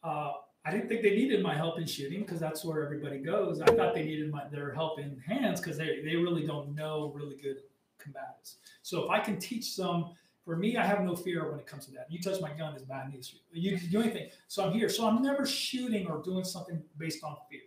Uh, 0.01 0.34
I 0.66 0.72
didn't 0.72 0.88
think 0.88 1.01
they 1.01 1.16
needed 1.16 1.43
my 1.43 1.55
help 1.55 1.78
in 1.78 1.86
shooting 1.86 2.22
because 2.22 2.39
that's 2.39 2.64
where 2.64 2.84
everybody 2.84 3.18
goes. 3.18 3.59
I 3.61 3.66
thought 3.66 3.93
they 3.93 4.05
needed 4.05 4.32
my, 4.32 4.47
their 4.49 4.74
help 4.74 4.97
in 4.99 5.20
hands 5.20 5.59
because 5.59 5.78
they, 5.78 6.01
they 6.05 6.16
really 6.16 6.45
don't 6.45 6.74
know 6.74 7.11
really 7.14 7.36
good 7.36 7.57
combatives. 8.01 8.55
So 8.82 9.03
if 9.03 9.09
I 9.09 9.20
can 9.20 9.38
teach 9.39 9.76
them, 9.76 10.11
for 10.45 10.57
me, 10.57 10.78
I 10.78 10.86
have 10.86 11.01
no 11.01 11.16
fear 11.16 11.49
when 11.49 11.59
it 11.59 11.66
comes 11.66 11.86
to 11.86 11.91
that. 11.91 12.07
You 12.09 12.20
touch 12.20 12.41
my 12.41 12.51
gun 12.51 12.76
is 12.76 12.82
bad 12.82 13.14
news. 13.14 13.34
You 13.51 13.78
can 13.78 13.89
do 13.89 14.01
anything. 14.01 14.30
So 14.47 14.66
I'm 14.66 14.74
here. 14.74 14.89
So 14.89 15.07
I'm 15.07 15.22
never 15.22 15.45
shooting 15.45 16.07
or 16.07 16.22
doing 16.22 16.43
something 16.43 16.82
based 16.97 17.24
on 17.24 17.38
fear. 17.49 17.61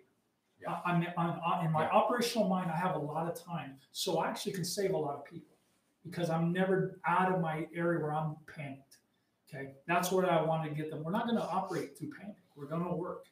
Yeah. 0.61 0.77
I, 0.85 0.93
I'm, 0.93 1.07
I'm, 1.17 1.41
i 1.47 1.65
in 1.65 1.73
my 1.73 1.89
operational 1.89 2.49
mind, 2.49 2.71
I 2.71 2.77
have 2.77 2.95
a 2.95 2.99
lot 2.99 3.29
of 3.29 3.43
time. 3.43 3.77
So 3.93 4.19
I 4.19 4.29
actually 4.29 4.53
can 4.53 4.65
save 4.65 4.93
a 4.93 4.97
lot 4.97 5.15
of 5.15 5.25
people 5.25 5.55
because 6.05 6.29
I'm 6.29 6.53
never 6.53 6.99
out 7.07 7.33
of 7.33 7.41
my 7.41 7.67
area 7.75 7.99
where 7.99 8.13
I'm 8.13 8.37
panicked. 8.55 8.99
Okay. 9.49 9.73
That's 9.87 10.13
where 10.13 10.31
I 10.31 10.43
want 10.43 10.65
to 10.65 10.71
get 10.71 10.91
them. 10.91 11.03
We're 11.03 11.13
not 11.13 11.25
going 11.25 11.39
to 11.39 11.49
operate 11.49 11.97
through 11.97 12.11
panic. 12.19 12.37
We're 12.57 12.67
going 12.67 12.85
to 12.85 12.95
work. 12.95 13.27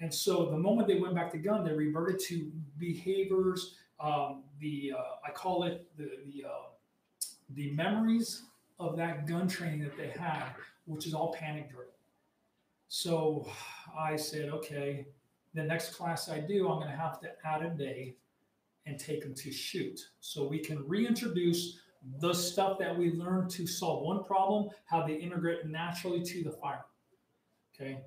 And 0.00 0.12
so 0.12 0.46
the 0.46 0.58
moment 0.58 0.88
they 0.88 0.98
went 0.98 1.14
back 1.14 1.30
to 1.32 1.38
gun, 1.38 1.64
they 1.64 1.72
reverted 1.72 2.20
to 2.20 2.50
behaviors. 2.78 3.76
Um, 4.00 4.42
the 4.60 4.92
uh, 4.96 5.28
I 5.28 5.30
call 5.30 5.62
it 5.64 5.86
the 5.96 6.10
the 6.26 6.48
uh, 6.48 6.70
the 7.54 7.70
memories 7.72 8.42
of 8.80 8.96
that 8.96 9.26
gun 9.26 9.46
training 9.46 9.80
that 9.80 9.96
they 9.96 10.08
had, 10.08 10.44
which 10.86 11.06
is 11.06 11.14
all 11.14 11.32
panic 11.32 11.70
driven. 11.70 11.92
So 12.88 13.48
I 13.96 14.16
said, 14.16 14.48
okay, 14.48 15.06
the 15.54 15.62
next 15.62 15.94
class 15.94 16.28
I 16.28 16.40
do, 16.40 16.68
I'm 16.68 16.78
going 16.78 16.90
to 16.90 16.96
have 16.96 17.20
to 17.20 17.30
add 17.44 17.62
a 17.62 17.70
day 17.70 18.16
and 18.86 18.98
take 18.98 19.22
them 19.22 19.34
to 19.34 19.52
shoot, 19.52 20.00
so 20.20 20.46
we 20.48 20.58
can 20.58 20.86
reintroduce 20.88 21.78
the 22.18 22.32
stuff 22.32 22.78
that 22.80 22.96
we 22.96 23.12
learned 23.12 23.48
to 23.50 23.66
solve 23.66 24.04
one 24.04 24.24
problem, 24.24 24.70
how 24.86 25.06
they 25.06 25.14
integrate 25.14 25.64
naturally 25.66 26.20
to 26.22 26.42
the 26.42 26.50
fire. 26.50 26.84
Okay. 27.74 28.00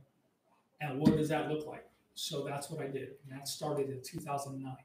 And 0.81 0.99
what 0.99 1.15
does 1.15 1.29
that 1.29 1.49
look 1.49 1.65
like? 1.65 1.85
So 2.15 2.43
that's 2.43 2.69
what 2.69 2.81
I 2.81 2.87
did. 2.87 3.09
And 3.23 3.31
that 3.37 3.47
started 3.47 3.89
in 3.89 4.01
2009. 4.01 4.75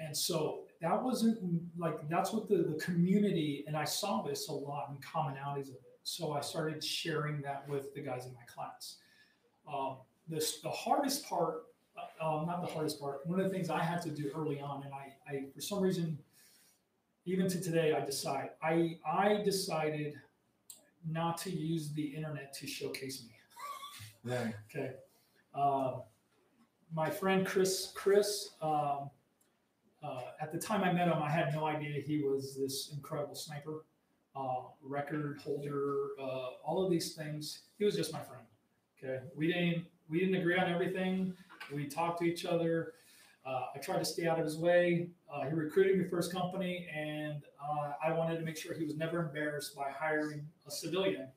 And 0.00 0.16
so 0.16 0.60
that 0.80 1.02
wasn't 1.02 1.38
like, 1.76 2.08
that's 2.08 2.32
what 2.32 2.48
the, 2.48 2.58
the 2.58 2.78
community, 2.80 3.64
and 3.66 3.76
I 3.76 3.84
saw 3.84 4.22
this 4.22 4.48
a 4.48 4.52
lot 4.52 4.90
in 4.90 4.96
commonalities 4.98 5.68
of 5.68 5.74
it. 5.74 5.98
So 6.04 6.32
I 6.32 6.40
started 6.40 6.82
sharing 6.82 7.42
that 7.42 7.68
with 7.68 7.94
the 7.94 8.00
guys 8.00 8.26
in 8.26 8.32
my 8.32 8.44
class. 8.52 8.96
Um, 9.70 9.96
this, 10.28 10.60
the 10.60 10.70
hardest 10.70 11.28
part, 11.28 11.64
uh, 11.96 12.26
um, 12.26 12.46
not 12.46 12.62
the 12.62 12.72
hardest 12.72 13.00
part, 13.00 13.26
one 13.26 13.40
of 13.40 13.46
the 13.46 13.52
things 13.52 13.70
I 13.70 13.82
had 13.82 14.00
to 14.02 14.10
do 14.10 14.30
early 14.34 14.60
on, 14.60 14.84
and 14.84 14.94
I, 14.94 15.12
I 15.28 15.44
for 15.54 15.60
some 15.60 15.80
reason, 15.80 16.18
even 17.26 17.48
to 17.48 17.60
today, 17.60 17.92
I 17.92 18.04
decide, 18.04 18.50
I, 18.62 18.96
I 19.06 19.42
decided 19.44 20.14
not 21.10 21.36
to 21.38 21.50
use 21.50 21.92
the 21.92 22.02
internet 22.02 22.54
to 22.54 22.66
showcase 22.66 23.22
me. 23.24 23.37
Okay. 24.74 24.92
Um, 25.54 26.02
my 26.94 27.10
friend 27.10 27.46
Chris, 27.46 27.92
Chris, 27.94 28.50
um, 28.62 29.10
uh, 30.02 30.20
at 30.40 30.52
the 30.52 30.58
time 30.58 30.84
I 30.84 30.92
met 30.92 31.08
him, 31.08 31.22
I 31.22 31.30
had 31.30 31.52
no 31.54 31.66
idea 31.66 32.00
he 32.00 32.22
was 32.22 32.56
this 32.56 32.90
incredible 32.92 33.34
sniper, 33.34 33.84
uh, 34.36 34.62
record 34.82 35.40
holder, 35.42 36.08
uh, 36.20 36.50
all 36.64 36.84
of 36.84 36.90
these 36.90 37.14
things. 37.14 37.62
He 37.78 37.84
was 37.84 37.96
just 37.96 38.12
my 38.12 38.20
friend. 38.20 38.44
Okay. 39.02 39.24
We 39.36 39.48
didn't, 39.48 39.84
we 40.08 40.20
didn't 40.20 40.36
agree 40.36 40.56
on 40.56 40.72
everything. 40.72 41.34
We 41.74 41.86
talked 41.86 42.20
to 42.20 42.24
each 42.24 42.44
other. 42.44 42.94
Uh, 43.44 43.66
I 43.74 43.78
tried 43.78 43.98
to 43.98 44.04
stay 44.04 44.26
out 44.26 44.38
of 44.38 44.44
his 44.44 44.56
way. 44.56 45.08
Uh, 45.32 45.44
he 45.48 45.54
recruited 45.54 45.98
me 45.98 46.04
for 46.04 46.18
his 46.18 46.28
company, 46.28 46.86
and 46.94 47.42
uh, 47.62 47.92
I 48.04 48.12
wanted 48.12 48.38
to 48.38 48.44
make 48.44 48.56
sure 48.56 48.74
he 48.74 48.84
was 48.84 48.96
never 48.96 49.20
embarrassed 49.20 49.74
by 49.74 49.90
hiring 49.90 50.46
a 50.66 50.70
civilian, 50.70 51.28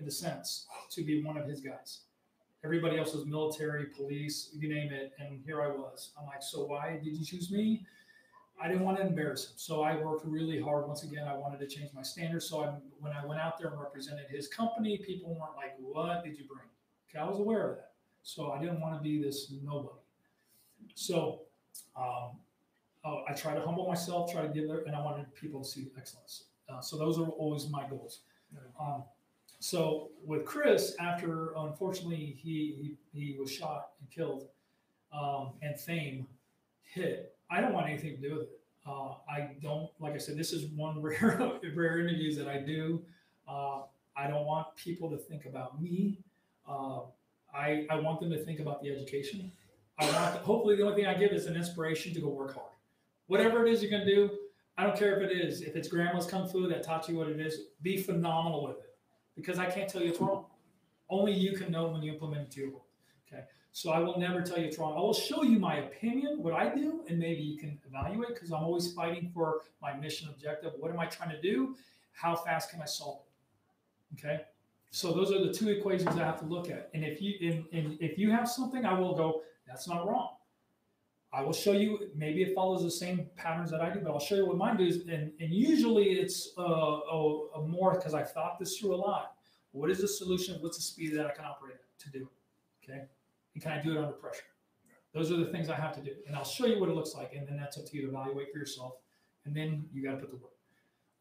in 0.00 0.06
a 0.06 0.10
sense, 0.10 0.66
to 0.90 1.04
be 1.04 1.22
one 1.22 1.36
of 1.36 1.46
his 1.46 1.60
guys. 1.60 2.00
Everybody 2.64 2.96
else 2.98 3.14
was 3.14 3.26
military, 3.26 3.86
police, 3.86 4.50
you 4.56 4.72
name 4.72 4.92
it, 4.92 5.12
and 5.18 5.40
here 5.44 5.62
I 5.62 5.68
was. 5.68 6.10
I'm 6.18 6.26
like, 6.26 6.42
so 6.42 6.64
why 6.64 7.00
did 7.02 7.16
you 7.16 7.24
choose 7.24 7.50
me? 7.50 7.84
I 8.62 8.68
didn't 8.68 8.84
want 8.84 8.98
to 8.98 9.06
embarrass 9.06 9.46
him, 9.46 9.54
so 9.56 9.82
I 9.82 9.96
worked 9.96 10.24
really 10.24 10.60
hard. 10.60 10.86
Once 10.86 11.02
again, 11.02 11.26
I 11.26 11.34
wanted 11.34 11.58
to 11.58 11.66
change 11.66 11.90
my 11.92 12.02
standards. 12.02 12.48
So 12.48 12.62
I, 12.62 12.74
when 13.00 13.12
I 13.12 13.26
went 13.26 13.40
out 13.40 13.58
there 13.58 13.70
and 13.70 13.80
represented 13.80 14.26
his 14.28 14.46
company, 14.46 14.98
people 14.98 15.30
weren't 15.30 15.56
like, 15.56 15.74
"What 15.80 16.22
did 16.22 16.38
you 16.38 16.44
bring?" 16.44 16.68
Okay, 17.10 17.18
I 17.18 17.28
was 17.28 17.40
aware 17.40 17.70
of 17.70 17.76
that, 17.78 17.92
so 18.22 18.52
I 18.52 18.60
didn't 18.60 18.80
want 18.80 18.94
to 18.96 19.02
be 19.02 19.20
this 19.20 19.52
nobody. 19.64 19.98
So 20.94 21.40
um, 21.96 22.38
uh, 23.04 23.22
I 23.28 23.32
try 23.32 23.54
to 23.54 23.60
humble 23.60 23.88
myself, 23.88 24.32
try 24.32 24.42
to 24.42 24.48
give 24.48 24.70
it, 24.70 24.84
and 24.86 24.94
I 24.94 25.00
wanted 25.00 25.34
people 25.34 25.62
to 25.64 25.68
see 25.68 25.90
excellence. 25.98 26.44
Uh, 26.68 26.80
so 26.80 26.96
those 26.96 27.18
are 27.18 27.26
always 27.26 27.68
my 27.68 27.88
goals. 27.88 28.20
Um, 28.80 29.02
so 29.62 30.10
with 30.26 30.44
Chris, 30.44 30.96
after 30.98 31.52
unfortunately 31.56 32.36
he 32.36 32.96
he, 33.12 33.20
he 33.32 33.38
was 33.38 33.48
shot 33.48 33.90
and 34.00 34.10
killed, 34.10 34.48
um, 35.16 35.52
and 35.62 35.78
fame 35.78 36.26
hit, 36.82 37.36
I 37.48 37.60
don't 37.60 37.72
want 37.72 37.88
anything 37.88 38.16
to 38.16 38.28
do 38.28 38.34
with 38.38 38.48
it. 38.48 38.60
Uh, 38.84 39.14
I 39.30 39.50
don't, 39.62 39.88
like 40.00 40.14
I 40.14 40.18
said, 40.18 40.36
this 40.36 40.52
is 40.52 40.64
one 40.72 41.00
rare 41.02 41.52
rare 41.76 42.00
interviews 42.00 42.36
that 42.38 42.48
I 42.48 42.58
do. 42.58 43.02
Uh, 43.48 43.82
I 44.16 44.26
don't 44.26 44.46
want 44.46 44.74
people 44.74 45.08
to 45.10 45.16
think 45.16 45.44
about 45.44 45.80
me. 45.80 46.18
Uh, 46.68 47.02
I 47.54 47.86
I 47.88 48.00
want 48.00 48.18
them 48.18 48.30
to 48.30 48.44
think 48.44 48.58
about 48.58 48.82
the 48.82 48.90
education. 48.90 49.52
I 49.96 50.06
want 50.06 50.34
hopefully 50.38 50.74
the 50.74 50.82
only 50.82 50.96
thing 50.96 51.06
I 51.06 51.14
give 51.14 51.30
is 51.30 51.46
an 51.46 51.54
inspiration 51.54 52.12
to 52.14 52.20
go 52.20 52.30
work 52.30 52.54
hard. 52.54 52.72
Whatever 53.28 53.64
it 53.64 53.72
is 53.72 53.80
you're 53.80 53.92
gonna 53.92 54.04
do, 54.04 54.28
I 54.76 54.82
don't 54.82 54.96
care 54.96 55.20
if 55.20 55.30
it 55.30 55.32
is 55.32 55.62
if 55.62 55.76
it's 55.76 55.86
grandma's 55.86 56.26
kung 56.26 56.48
fu 56.48 56.66
that 56.66 56.82
taught 56.82 57.08
you 57.08 57.16
what 57.16 57.28
it 57.28 57.38
is. 57.38 57.60
Be 57.80 57.96
phenomenal 57.96 58.64
with 58.66 58.78
it 58.78 58.91
because 59.36 59.58
I 59.58 59.66
can't 59.66 59.88
tell 59.88 60.02
you 60.02 60.10
it's 60.10 60.20
wrong. 60.20 60.46
Only 61.08 61.32
you 61.32 61.52
can 61.56 61.70
know 61.70 61.88
when 61.88 62.02
you 62.02 62.12
implement 62.12 62.42
it 62.42 62.50
to 62.52 62.60
your 62.60 62.70
world. 62.70 62.82
Okay. 63.26 63.42
So 63.72 63.90
I 63.90 63.98
will 63.98 64.18
never 64.18 64.42
tell 64.42 64.58
you 64.58 64.66
it's 64.66 64.78
wrong. 64.78 64.92
I 64.92 65.00
will 65.00 65.14
show 65.14 65.42
you 65.42 65.58
my 65.58 65.76
opinion, 65.76 66.42
what 66.42 66.52
I 66.52 66.74
do, 66.74 67.00
and 67.08 67.18
maybe 67.18 67.42
you 67.42 67.58
can 67.58 67.78
evaluate 67.86 68.34
because 68.34 68.52
I'm 68.52 68.62
always 68.62 68.92
fighting 68.92 69.30
for 69.32 69.62
my 69.80 69.94
mission 69.94 70.28
objective. 70.28 70.72
What 70.78 70.90
am 70.90 71.00
I 71.00 71.06
trying 71.06 71.30
to 71.30 71.40
do? 71.40 71.76
How 72.12 72.36
fast 72.36 72.70
can 72.70 72.82
I 72.82 72.84
solve 72.84 73.20
it? 73.20 74.18
Okay. 74.18 74.42
So 74.90 75.12
those 75.12 75.32
are 75.32 75.44
the 75.44 75.52
two 75.52 75.70
equations 75.70 76.08
I 76.16 76.24
have 76.24 76.38
to 76.40 76.44
look 76.44 76.70
at. 76.70 76.90
And 76.92 77.02
if 77.02 77.22
you 77.22 77.34
and, 77.40 77.64
and 77.72 77.98
if 78.00 78.18
you 78.18 78.30
have 78.30 78.48
something, 78.48 78.84
I 78.84 78.92
will 78.98 79.14
go, 79.14 79.42
that's 79.66 79.88
not 79.88 80.06
wrong. 80.06 80.30
I 81.34 81.42
will 81.42 81.52
show 81.52 81.72
you, 81.72 82.10
maybe 82.14 82.42
it 82.42 82.54
follows 82.54 82.82
the 82.82 82.90
same 82.90 83.26
patterns 83.36 83.70
that 83.70 83.80
I 83.80 83.90
do, 83.90 84.00
but 84.00 84.12
I'll 84.12 84.20
show 84.20 84.34
you 84.34 84.46
what 84.46 84.58
mine 84.58 84.76
does. 84.76 84.96
And, 84.96 85.32
and 85.40 85.50
usually 85.50 86.20
it's 86.20 86.50
uh, 86.58 86.62
a, 86.62 87.48
a 87.56 87.66
more 87.66 87.94
because 87.94 88.12
I've 88.12 88.32
thought 88.32 88.58
this 88.58 88.76
through 88.76 88.94
a 88.94 88.96
lot. 88.96 89.32
What 89.70 89.90
is 89.90 90.00
the 90.00 90.08
solution? 90.08 90.58
What's 90.60 90.76
the 90.76 90.82
speed 90.82 91.16
that 91.16 91.26
I 91.26 91.30
can 91.30 91.46
operate 91.46 91.76
at 91.76 91.98
to 92.04 92.10
do 92.10 92.24
it? 92.24 92.90
Okay. 92.90 93.02
And 93.54 93.62
can 93.62 93.72
I 93.72 93.82
do 93.82 93.92
it 93.92 93.98
under 93.98 94.12
pressure? 94.12 94.42
Those 95.14 95.32
are 95.32 95.36
the 95.36 95.46
things 95.46 95.70
I 95.70 95.76
have 95.76 95.94
to 95.94 96.02
do. 96.02 96.10
And 96.26 96.36
I'll 96.36 96.44
show 96.44 96.66
you 96.66 96.78
what 96.78 96.90
it 96.90 96.94
looks 96.94 97.14
like. 97.14 97.32
And 97.34 97.46
then 97.48 97.56
that's 97.56 97.78
up 97.78 97.86
to 97.86 97.96
you 97.96 98.02
to 98.02 98.08
evaluate 98.08 98.52
for 98.52 98.58
yourself. 98.58 98.94
And 99.46 99.56
then 99.56 99.86
you 99.92 100.02
got 100.04 100.12
to 100.12 100.18
put 100.18 100.30
the 100.30 100.36
work. 100.36 100.52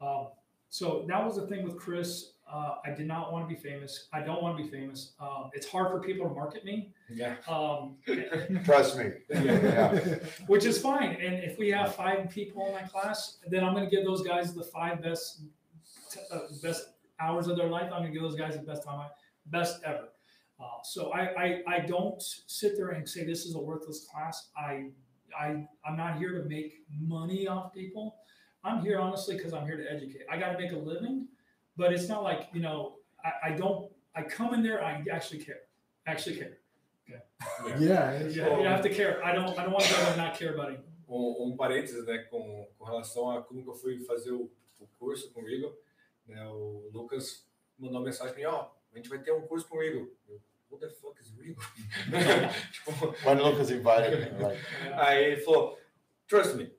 Um, 0.01 0.27
so 0.71 1.05
that 1.07 1.23
was 1.23 1.35
the 1.35 1.45
thing 1.47 1.63
with 1.63 1.77
Chris. 1.77 2.31
Uh, 2.51 2.75
I 2.85 2.89
did 2.91 3.05
not 3.07 3.31
want 3.31 3.47
to 3.47 3.55
be 3.55 3.61
famous. 3.61 4.07
I 4.11 4.19
don't 4.21 4.41
want 4.41 4.57
to 4.57 4.63
be 4.63 4.69
famous. 4.69 5.13
Um, 5.21 5.51
it's 5.53 5.65
hard 5.69 5.89
for 5.91 6.01
people 6.01 6.27
to 6.27 6.33
market 6.33 6.65
me, 6.65 6.91
Yeah. 7.09 7.35
um, 7.47 7.95
Trust 8.65 8.97
me. 8.97 9.11
Yeah. 9.29 10.17
which 10.47 10.65
is 10.65 10.81
fine. 10.81 11.11
And 11.11 11.35
if 11.49 11.57
we 11.57 11.69
have 11.69 11.95
five 11.95 12.29
people 12.29 12.65
in 12.67 12.73
my 12.73 12.81
class, 12.81 13.37
then 13.49 13.63
I'm 13.63 13.73
going 13.73 13.87
to 13.89 13.95
give 13.95 14.03
those 14.05 14.21
guys 14.23 14.53
the 14.53 14.63
five 14.63 15.01
best 15.01 15.43
uh, 16.33 16.39
best 16.61 16.83
hours 17.21 17.47
of 17.47 17.55
their 17.55 17.67
life. 17.69 17.83
I'm 17.93 18.01
going 18.01 18.11
to 18.13 18.19
give 18.19 18.21
those 18.23 18.35
guys 18.35 18.55
the 18.57 18.63
best 18.63 18.83
time, 18.83 18.99
I, 18.99 19.07
best 19.45 19.81
ever. 19.85 20.09
Uh, 20.59 20.63
so 20.83 21.11
I, 21.13 21.21
I 21.43 21.47
I 21.75 21.79
don't 21.79 22.21
sit 22.47 22.75
there 22.75 22.89
and 22.89 23.07
say 23.07 23.23
this 23.23 23.45
is 23.45 23.55
a 23.55 23.59
worthless 23.59 24.05
class. 24.11 24.49
I 24.57 24.89
I 25.39 25.65
I'm 25.85 25.95
not 25.95 26.17
here 26.17 26.33
to 26.41 26.43
make 26.49 26.83
money 26.99 27.47
off 27.47 27.73
people. 27.73 28.17
I'm 28.63 28.81
here 28.81 28.99
honestly 28.99 29.35
because 29.35 29.53
I'm 29.53 29.65
here 29.65 29.77
to 29.77 29.91
educate. 29.91 30.21
I 30.29 30.37
got 30.37 30.51
to 30.53 30.57
make 30.57 30.71
a 30.71 30.77
living, 30.77 31.27
but 31.77 31.91
it's 31.93 32.07
not 32.07 32.23
like 32.23 32.49
you 32.53 32.61
know 32.61 32.97
I, 33.23 33.49
I 33.49 33.51
don't. 33.57 33.89
I 34.15 34.23
come 34.23 34.53
in 34.53 34.61
there. 34.61 34.83
I 34.83 35.03
actually 35.11 35.39
care. 35.43 35.61
I 36.05 36.11
actually 36.11 36.35
care. 36.37 36.57
Yeah. 37.07 37.19
it's- 38.21 38.35
You, 38.35 38.43
you 38.43 38.67
have 38.67 38.81
to 38.83 38.89
care. 38.89 39.23
I 39.23 39.33
don't. 39.33 39.57
I 39.57 39.63
don't 39.63 39.73
want 39.73 39.85
to 39.85 39.93
go 39.95 40.01
and 40.09 40.17
not 40.17 40.37
care 40.37 40.53
about 40.53 40.71
it. 40.73 40.79
Um, 41.07 41.35
um 41.51 41.57
parênteses, 41.57 42.05
né, 42.05 42.19
com, 42.29 42.65
com 42.77 42.85
relação 42.85 43.29
a 43.31 43.41
como 43.43 43.61
que 43.63 43.69
eu 43.69 43.73
fui 43.75 43.99
fazer 44.05 44.31
o, 44.31 44.49
o 44.79 44.87
curso 44.97 45.29
com 45.33 45.41
o 45.41 45.49
Eagle, 45.49 45.75
né, 46.25 46.41
o 46.47 46.89
Lucas 46.93 47.45
mandou 47.77 47.97
uma 47.99 48.05
mensagem 48.05 48.33
pra 48.33 48.41
mim, 48.41 48.47
ó, 48.47 48.69
a 48.93 48.95
gente 48.97 49.09
vai 49.09 49.19
ter 49.19 49.33
um 49.33 49.41
curso 49.41 49.67
com 49.67 49.77
o 49.79 49.83
Eagle. 49.83 50.07
Eu, 50.29 50.39
What 50.69 50.87
the 50.87 50.89
fuck 50.93 51.19
is 51.19 51.33
Eagle? 51.37 51.57
tipo, 52.71 53.13
When 53.27 53.39
Lucas 53.41 53.69
invited 53.71 54.31
me, 54.31 54.41
like, 54.41 54.61
aí 54.93 55.23
ele 55.33 55.41
falou, 55.41 55.77
trust 56.29 56.55
me. 56.55 56.71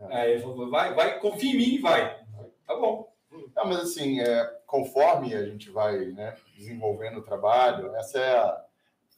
Aí 0.00 0.32
ele 0.32 0.42
falou, 0.42 0.70
vai, 0.70 0.94
vai, 0.94 1.18
confia 1.18 1.52
em 1.52 1.56
mim 1.56 1.80
vai. 1.80 2.24
Tá 2.66 2.76
bom. 2.76 3.12
Não, 3.54 3.66
mas 3.66 3.78
assim, 3.80 4.20
é, 4.20 4.44
conforme 4.66 5.34
a 5.34 5.44
gente 5.44 5.70
vai 5.70 6.06
né, 6.06 6.36
desenvolvendo 6.56 7.18
o 7.18 7.22
trabalho, 7.22 7.94
essa 7.96 8.18
é 8.18 8.36
a 8.38 8.64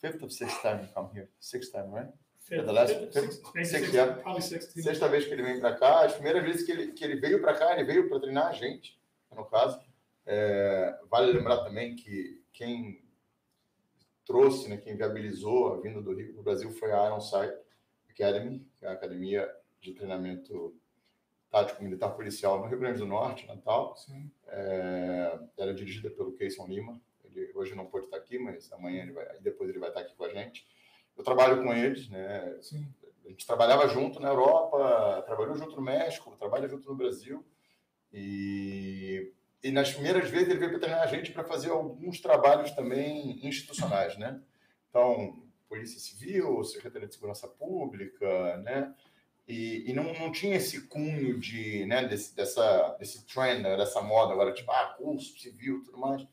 fifth 0.00 0.22
or 0.22 0.30
sixth 0.30 0.60
time 0.62 0.82
you 0.82 0.88
come 0.94 1.10
here? 1.14 1.28
Sixth 1.38 1.70
time, 1.72 1.88
right? 1.94 2.12
Fifth, 2.40 2.64
the 2.66 2.72
last- 2.72 2.94
fifth, 2.94 3.12
fifth- 3.12 3.52
sixth, 3.52 3.70
sixth, 3.70 3.94
yeah. 3.94 4.40
sixth. 4.40 4.80
Sexta 4.82 5.08
vez 5.08 5.26
que 5.26 5.32
ele 5.32 5.42
vem 5.42 5.60
para 5.60 5.76
cá, 5.76 6.04
as 6.04 6.14
primeiras 6.14 6.42
vezes 6.42 6.64
que 6.64 6.72
ele, 6.72 6.92
que 6.92 7.04
ele 7.04 7.16
veio 7.20 7.40
para 7.40 7.54
cá, 7.54 7.72
ele 7.74 7.84
veio 7.84 8.08
para 8.08 8.18
treinar 8.20 8.48
a 8.48 8.52
gente, 8.52 8.98
no 9.34 9.44
caso. 9.44 9.80
É, 10.26 10.98
vale 11.10 11.32
lembrar 11.32 11.58
também 11.64 11.94
que 11.96 12.42
quem 12.52 13.02
trouxe, 14.24 14.68
né, 14.68 14.76
quem 14.76 14.96
viabilizou 14.96 15.74
a 15.74 15.80
vinda 15.80 16.00
do 16.00 16.14
Rio 16.14 16.32
para 16.32 16.40
o 16.40 16.44
Brasil 16.44 16.70
foi 16.72 16.92
a 16.92 17.06
Ironside 17.06 17.52
Academy, 18.08 18.66
que 18.76 18.84
é 18.84 18.88
a 18.88 18.92
academia 18.92 19.48
de 19.80 19.92
treinamento 19.92 20.74
tático 21.50 21.82
militar 21.82 22.10
policial 22.10 22.60
no 22.60 22.66
Rio 22.66 22.78
Grande 22.78 22.98
do 22.98 23.06
Norte, 23.06 23.46
Natal. 23.46 23.94
É, 24.46 25.38
era 25.58 25.74
dirigida 25.74 26.10
pelo 26.10 26.32
Keyson 26.32 26.66
Lima. 26.66 27.00
Ele 27.24 27.50
hoje 27.54 27.74
não 27.74 27.86
pôde 27.86 28.06
estar 28.06 28.16
aqui, 28.16 28.38
mas 28.38 28.72
amanhã 28.72 29.02
ele 29.02 29.12
vai, 29.12 29.26
depois 29.40 29.68
ele 29.68 29.78
vai 29.78 29.88
estar 29.88 30.00
aqui 30.00 30.14
com 30.14 30.24
a 30.24 30.30
gente. 30.30 30.66
Eu 31.16 31.24
trabalho 31.24 31.62
com 31.62 31.72
eles, 31.72 32.08
né? 32.08 32.56
Sim. 32.62 32.86
A 33.24 33.28
gente 33.28 33.46
trabalhava 33.46 33.86
junto 33.88 34.18
na 34.18 34.28
Europa, 34.28 35.22
trabalhou 35.26 35.56
junto 35.56 35.76
no 35.76 35.82
México, 35.82 36.34
trabalha 36.36 36.68
junto 36.68 36.88
no 36.88 36.96
Brasil. 36.96 37.44
E, 38.12 39.32
e 39.62 39.70
nas 39.70 39.92
primeiras 39.92 40.28
vezes 40.28 40.48
ele 40.48 40.58
veio 40.58 40.70
para 40.70 40.80
treinar 40.80 41.02
a 41.02 41.06
gente 41.06 41.32
para 41.32 41.44
fazer 41.44 41.70
alguns 41.70 42.20
trabalhos 42.20 42.70
também 42.72 43.46
institucionais, 43.46 44.16
né? 44.18 44.40
Então, 44.88 45.44
Polícia 45.68 46.00
Civil, 46.00 46.64
Secretaria 46.64 47.06
de 47.06 47.14
Segurança 47.14 47.46
Pública, 47.46 48.56
né? 48.58 48.92
E, 49.50 49.90
e 49.90 49.92
não, 49.92 50.04
não 50.12 50.30
tinha 50.30 50.54
esse 50.54 50.82
cunho 50.82 51.36
de, 51.36 51.84
né, 51.86 52.06
desse, 52.06 52.36
dessa, 52.36 52.96
desse 53.00 53.26
trend, 53.26 53.62
né, 53.62 53.76
dessa 53.76 54.00
moda 54.00 54.32
agora, 54.32 54.54
tipo, 54.54 54.70
ah, 54.70 54.94
curso 54.96 55.36
civil 55.40 55.82
tudo 55.84 55.98
mais. 55.98 56.24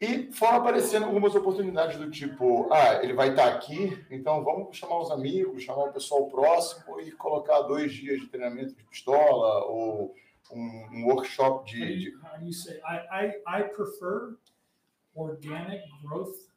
E 0.00 0.32
foram 0.32 0.56
aparecendo 0.56 1.06
algumas 1.06 1.36
oportunidades 1.36 1.96
do 1.96 2.10
tipo, 2.10 2.68
ah, 2.72 3.00
ele 3.00 3.12
vai 3.12 3.30
estar 3.30 3.54
aqui, 3.54 4.04
então 4.10 4.42
vamos 4.42 4.76
chamar 4.76 4.98
os 5.00 5.12
amigos, 5.12 5.62
chamar 5.62 5.84
o 5.84 5.92
pessoal 5.92 6.26
próximo 6.28 7.00
e 7.00 7.12
colocar 7.12 7.62
dois 7.62 7.92
dias 7.92 8.20
de 8.20 8.26
treinamento 8.26 8.74
de 8.74 8.82
pistola, 8.82 9.64
ou 9.66 10.12
um, 10.50 10.88
um 10.92 11.06
workshop 11.06 11.58
How 11.58 11.64
do 11.64 11.66
de, 11.66 11.96
de- 11.96 12.10
you, 12.10 12.20
how 12.24 12.38
do 12.40 12.46
you 12.46 12.52
say? 12.52 12.80
I, 12.84 13.36
I, 13.46 13.60
I 13.60 13.62
prefer 13.68 14.36
organic 15.14 15.84
growth. 16.02 16.47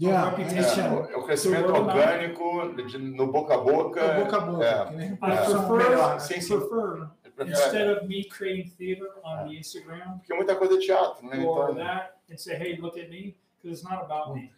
Yeah, 0.00 0.30
reputation. 0.30 0.80
é, 0.80 0.84
yeah. 0.86 1.18
o, 1.18 1.24
crescimento 1.24 1.66
So, 1.68 1.74
orgânico 1.74 2.74
de- 2.86 2.98
no 2.98 3.26
boca 3.30 3.54
a 3.54 3.58
boca. 3.58 4.08
boca 4.14 4.36
a 4.36 4.40
boca. 4.40 4.64
é. 4.64 4.90
nem- 4.92 5.08
I 5.12 5.12
É. 5.12 5.16
Prefer, 5.44 5.96
né? 5.96 6.18
Sim, 6.20 6.40
sim. 6.40 6.58
prefer 6.58 7.08
instead 7.46 7.96
of 7.98 8.06
me 8.06 8.24
creating 8.24 8.70
theater 8.70 9.10
on 9.24 9.48
the 9.48 9.54
Instagram 9.56 10.18
Porque 10.18 10.34
muita 10.34 10.56
coisa 10.56 10.74
é 10.74 10.78
teatro, 10.78 11.26
né? 11.26 11.38
or 11.44 11.70
Então, 11.70 11.74
that 11.76 12.12
and 12.30 12.36
say, 12.38 12.54
hey, 12.56 12.76
look 12.76 12.98
at 13.00 13.08
me, 13.08 13.36
because 13.62 13.80
it's 13.80 13.82
not 13.82 14.02
about 14.04 14.32
me. 14.34 14.50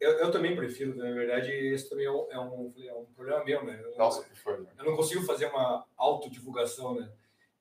Eu, 0.00 0.12
eu 0.12 0.30
também 0.30 0.54
prefiro, 0.54 0.94
na 0.96 1.10
verdade, 1.10 1.50
esse 1.50 1.88
também 1.90 2.06
é 2.06 2.10
um, 2.10 2.26
é 2.30 2.38
um, 2.38 2.72
é 2.86 2.92
um 2.94 3.04
problema 3.16 3.42
meu, 3.44 3.64
né? 3.64 3.80
Eu, 3.82 3.96
nossa, 3.98 4.22
que 4.24 4.38
foi. 4.38 4.58
né? 4.60 4.66
eu 4.78 4.84
não 4.84 4.94
consigo 4.94 5.22
fazer 5.24 5.46
uma 5.46 5.84
autodivulgação, 5.96 6.94
né? 6.94 7.08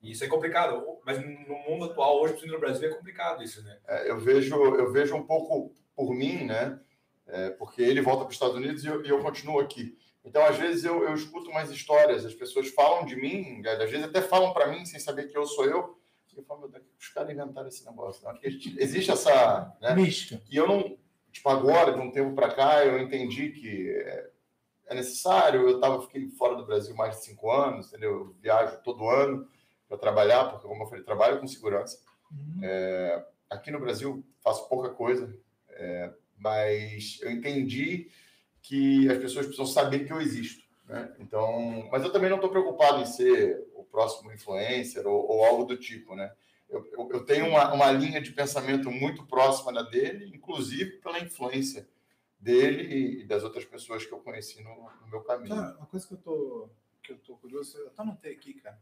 E 0.04 0.12
isso 0.12 0.24
é 0.24 0.28
complicado. 0.28 0.84
Mas 1.04 1.18
no 1.20 1.58
mundo 1.68 1.86
atual, 1.86 2.22
hoje, 2.22 2.46
no 2.46 2.60
Brasil, 2.60 2.90
é 2.90 2.94
complicado 2.94 3.42
isso, 3.44 3.64
né? 3.64 3.78
É, 3.88 4.12
eu 4.12 4.20
vejo 4.20 4.56
eu 4.76 4.92
vejo 4.92 5.16
um 5.16 5.24
pouco 5.26 5.74
por 5.96 6.14
mim, 6.14 6.46
né? 6.46 6.80
É, 7.28 7.50
porque 7.52 7.82
ele 7.82 8.02
volta 8.02 8.24
para 8.24 8.30
os 8.30 8.36
Estados 8.36 8.56
Unidos 8.56 8.84
e 8.84 8.88
eu, 8.88 9.06
e 9.06 9.10
eu 9.10 9.20
continuo 9.22 9.60
aqui. 9.60 9.98
Então, 10.24 10.44
às 10.44 10.58
vezes, 10.58 10.84
eu, 10.84 11.04
eu 11.04 11.14
escuto 11.14 11.50
umas 11.50 11.70
histórias, 11.70 12.26
as 12.26 12.34
pessoas 12.34 12.68
falam 12.70 13.06
de 13.06 13.16
mim, 13.16 13.62
às 13.66 13.90
vezes 13.90 14.04
até 14.04 14.22
falam 14.22 14.54
para 14.54 14.68
mim 14.68 14.86
sem 14.86 15.00
saber 15.00 15.28
que 15.28 15.38
eu 15.38 15.46
sou 15.46 15.66
eu. 15.66 15.98
E 16.34 16.38
eu 16.38 16.44
falo, 16.44 16.62
meu 16.62 16.70
Deus, 16.70 16.84
os 17.00 17.08
caras 17.10 17.32
inventaram 17.32 17.68
esse 17.68 17.86
negócio. 17.86 18.24
Não? 18.24 18.38
Existe 18.44 19.12
essa. 19.12 19.76
Né? 19.82 19.96
Mística. 19.96 20.42
E 20.50 20.58
eu 20.58 20.68
não, 20.68 20.98
tipo, 21.32 21.50
agora, 21.50 21.94
de 21.94 22.00
um 22.00 22.12
tempo 22.12 22.36
para 22.36 22.54
cá, 22.54 22.86
eu 22.86 23.00
entendi 23.00 23.52
que 23.52 23.90
é, 23.90 24.30
é 24.88 24.96
necessário. 24.96 25.68
Eu 25.68 25.80
tava, 25.80 26.02
fiquei 26.02 26.30
fora 26.30 26.56
do 26.56 26.66
Brasil 26.66 26.96
mais 26.96 27.18
de 27.18 27.26
cinco 27.26 27.50
anos, 27.50 27.88
entendeu? 27.88 28.12
Eu 28.12 28.36
viajo 28.42 28.82
todo 28.84 29.10
ano 29.10 29.48
para 29.88 29.98
trabalhar, 29.98 30.46
porque, 30.52 30.68
como 30.68 30.84
eu 30.84 30.88
falei, 30.88 31.04
trabalho 31.04 31.40
com 31.40 31.48
segurança. 31.48 32.00
Uhum. 32.32 32.62
Aqui 33.50 33.72
no 33.72 33.80
Brasil, 33.80 34.26
faço 34.44 34.68
pouca 34.68 34.90
coisa, 34.90 35.34
é, 35.70 36.12
mas 36.38 37.20
eu 37.22 37.32
entendi 37.32 38.10
que 38.62 39.10
as 39.10 39.18
pessoas 39.18 39.46
precisam 39.46 39.66
saber 39.66 40.06
que 40.06 40.14
eu 40.14 40.22
existo. 40.22 40.64
Né? 40.86 41.14
Então, 41.20 41.88
mas 41.92 42.04
eu 42.04 42.12
também 42.12 42.30
não 42.30 42.38
estou 42.38 42.50
preocupado 42.50 43.02
em 43.02 43.06
ser 43.06 43.66
o 43.74 43.84
próximo 43.84 44.32
influencer 44.32 45.06
ou, 45.06 45.28
ou 45.30 45.46
algo 45.46 45.66
do 45.66 45.78
tipo, 45.78 46.16
né? 46.16 46.32
Eu, 46.70 46.86
eu, 46.92 47.10
eu 47.14 47.26
tenho 47.26 47.48
uma, 47.48 47.74
uma 47.74 47.92
linha 47.92 48.22
de 48.22 48.32
pensamento 48.32 48.92
muito 48.92 49.26
próxima 49.26 49.72
da 49.72 49.84
dele, 49.84 50.32
inclusive 50.36 50.98
pela 50.98 51.20
influência 51.20 51.88
dele 52.40 53.22
e 53.22 53.26
das 53.26 53.44
outras 53.44 53.66
pessoas 53.66 54.06
que 54.06 54.14
eu 54.14 54.20
conheci 54.20 54.62
no, 54.62 54.90
no 55.02 55.08
meu 55.10 55.22
caminho. 55.22 55.56
Cara, 55.56 55.78
uma 55.78 55.88
coisa 55.88 56.06
que 56.06 56.14
eu 56.14 56.18
tô, 56.18 56.70
que 57.02 57.14
eu 57.14 57.18
tô 57.20 57.36
curioso, 57.38 57.78
eu 57.78 57.88
até 57.88 58.02
anotei 58.02 58.34
aqui, 58.34 58.54
cara. 58.56 58.80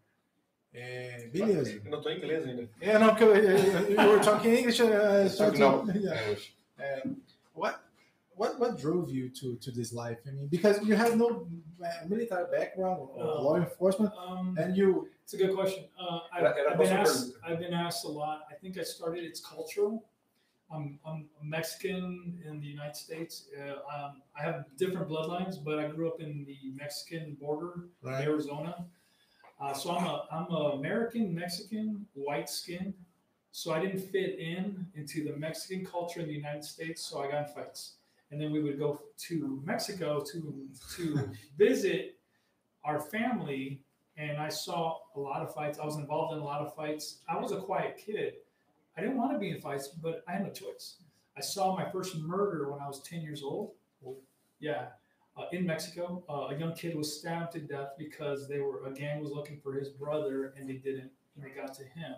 É, 0.73 1.27
beleza. 1.27 1.81
Eu 1.85 1.91
não 1.91 1.99
estou 1.99 2.11
em 2.11 2.17
inglês 2.17 2.45
ainda. 2.45 2.69
É, 2.81 2.99
não, 2.99 3.09
porque 3.09 3.23
eu, 3.23 3.35
eu, 3.35 3.57
eu, 3.57 4.09
were 4.09 4.23
talking 4.23 4.49
English. 4.49 4.83
Uh, 4.83 5.29
Só 5.29 5.49
que 5.49 5.57
não. 5.57 5.87
yeah. 5.89 6.37
É. 6.77 7.03
What, 7.55 7.81
what, 8.35 8.59
what 8.59 8.77
drove 8.79 9.09
you 9.09 9.29
to, 9.29 9.55
to 9.55 9.71
this 9.71 9.93
life? 9.93 10.17
I 10.27 10.31
mean, 10.31 10.47
because 10.47 10.83
you 10.85 10.95
have 10.95 11.17
no 11.17 11.47
uh, 11.83 11.87
military 12.07 12.45
background 12.51 12.99
or 13.13 13.23
No. 13.23 13.41
law 13.41 13.55
enforcement, 13.55 14.11
Um, 14.17 14.55
and 14.59 14.75
you 14.77 15.07
It's 15.23 15.33
a 15.33 15.37
good 15.37 15.55
question. 15.55 15.85
Uh, 15.99 16.19
I've, 16.33 16.43
Era- 16.43 16.55
era 16.59 16.71
I've 16.73 16.77
been 16.77 16.93
asked. 16.93 17.31
I've 17.45 17.59
been 17.59 17.73
asked 17.73 18.05
a 18.05 18.09
lot. 18.09 18.41
I 18.51 18.55
think 18.55 18.77
I 18.77 18.83
started. 18.83 19.23
It's 19.23 19.39
cultural. 19.39 20.05
I'm, 20.71 20.99
I'm 21.05 21.29
Mexican 21.43 22.41
in 22.47 22.59
the 22.59 22.65
United 22.67 22.95
States. 22.95 23.45
Uh, 23.57 23.73
um, 23.95 24.21
I 24.37 24.41
have 24.43 24.65
different 24.77 25.07
bloodlines, 25.07 25.63
but 25.63 25.77
I 25.79 25.87
grew 25.87 26.07
up 26.11 26.19
in 26.21 26.43
the 26.45 26.57
Mexican 26.75 27.37
border, 27.39 27.85
right. 28.01 28.23
Arizona. 28.23 28.85
Uh, 29.61 29.73
so 29.73 29.91
I'm 29.95 30.05
a 30.05 30.25
I'm 30.31 30.47
a 30.51 30.61
American 30.79 31.33
Mexican 31.33 32.05
white 32.13 32.49
skin. 32.49 32.93
So 33.55 33.71
I 33.71 33.79
didn't 33.79 34.01
fit 34.01 34.37
in 34.37 34.85
into 34.95 35.23
the 35.23 35.37
Mexican 35.37 35.85
culture 35.85 36.19
in 36.19 36.27
the 36.27 36.33
United 36.33 36.65
States. 36.65 37.01
So 37.05 37.21
I 37.21 37.31
got 37.31 37.47
in 37.47 37.53
fights, 37.53 37.93
and 38.29 38.39
then 38.39 38.51
we 38.51 38.61
would 38.61 38.77
go 38.77 38.99
to 39.29 39.61
Mexico 39.63 40.21
to 40.29 40.67
to 40.97 41.29
visit 41.57 42.17
our 42.83 42.99
family 42.99 43.79
and 44.17 44.37
I 44.37 44.49
saw 44.49 44.97
a 45.15 45.19
lot 45.21 45.41
of 45.41 45.53
fights. 45.53 45.79
I 45.79 45.85
was 45.85 45.95
involved 45.95 46.33
in 46.33 46.39
a 46.39 46.43
lot 46.43 46.59
of 46.59 46.75
fights. 46.75 47.19
I 47.29 47.39
was 47.39 47.53
a 47.53 47.61
quiet 47.61 47.97
kid. 47.97 48.33
I 48.97 49.01
didn't 49.01 49.17
want 49.17 49.31
to 49.31 49.39
be 49.39 49.51
in 49.51 49.61
fights, 49.61 49.87
but 49.87 50.25
I 50.27 50.33
had 50.33 50.43
no 50.43 50.51
choice. 50.51 50.97
I 51.37 51.41
saw 51.41 51.77
my 51.77 51.89
first 51.89 52.17
murder 52.17 52.69
when 52.69 52.81
I 52.81 52.87
was 52.87 53.01
10 53.03 53.21
years 53.21 53.41
old. 53.41 53.71
Yeah, 54.59 54.87
uh, 55.37 55.45
in 55.53 55.65
Mexico, 55.65 56.23
uh, 56.29 56.53
a 56.53 56.59
young 56.59 56.73
kid 56.73 56.93
was 56.93 57.19
stabbed 57.19 57.53
to 57.53 57.59
death 57.61 57.91
because 57.97 58.49
they 58.49 58.59
were 58.59 58.85
a 58.85 58.91
gang 58.91 59.21
was 59.21 59.31
looking 59.31 59.61
for 59.61 59.73
his 59.73 59.87
brother 59.87 60.53
and 60.57 60.69
they 60.69 60.79
didn't, 60.87 61.11
and 61.35 61.43
they 61.43 61.49
got 61.49 61.73
to 61.75 61.83
him. 61.83 62.15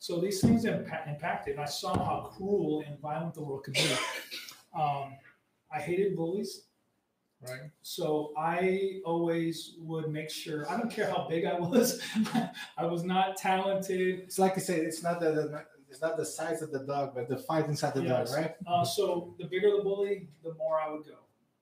So 0.00 0.18
these 0.18 0.40
things 0.40 0.64
impa- 0.64 1.06
impacted. 1.06 1.58
I 1.58 1.66
saw 1.66 1.92
how 1.92 2.30
cruel 2.34 2.82
and 2.86 2.98
violent 3.00 3.34
the 3.34 3.42
world 3.42 3.64
could 3.64 3.74
be. 3.74 3.86
Um, 4.74 5.12
I 5.70 5.78
hated 5.78 6.16
bullies. 6.16 6.62
Right. 7.42 7.70
So 7.82 8.32
I 8.36 9.00
always 9.04 9.74
would 9.78 10.08
make 10.10 10.30
sure. 10.30 10.68
I 10.70 10.78
don't 10.78 10.90
care 10.90 11.06
how 11.08 11.26
big 11.28 11.44
I 11.44 11.58
was. 11.58 12.00
I 12.78 12.86
was 12.86 13.04
not 13.04 13.36
talented. 13.36 14.20
It's 14.20 14.38
like 14.38 14.56
you 14.56 14.62
say, 14.62 14.78
it's 14.78 15.02
not 15.02 15.20
the, 15.20 15.32
the 15.32 15.64
it's 15.90 16.00
not 16.00 16.16
the 16.16 16.24
size 16.24 16.62
of 16.62 16.70
the 16.72 16.80
dog, 16.80 17.14
but 17.14 17.28
the 17.28 17.36
fight 17.36 17.66
inside 17.66 17.94
the 17.94 18.02
Yes. 18.02 18.30
dog, 18.30 18.38
right? 18.38 18.54
Uh, 18.66 18.84
so 18.84 19.34
the 19.38 19.44
bigger 19.46 19.70
the 19.76 19.82
bully, 19.82 20.28
the 20.42 20.54
more 20.54 20.80
I 20.80 20.90
would 20.90 21.04
go. 21.04 21.16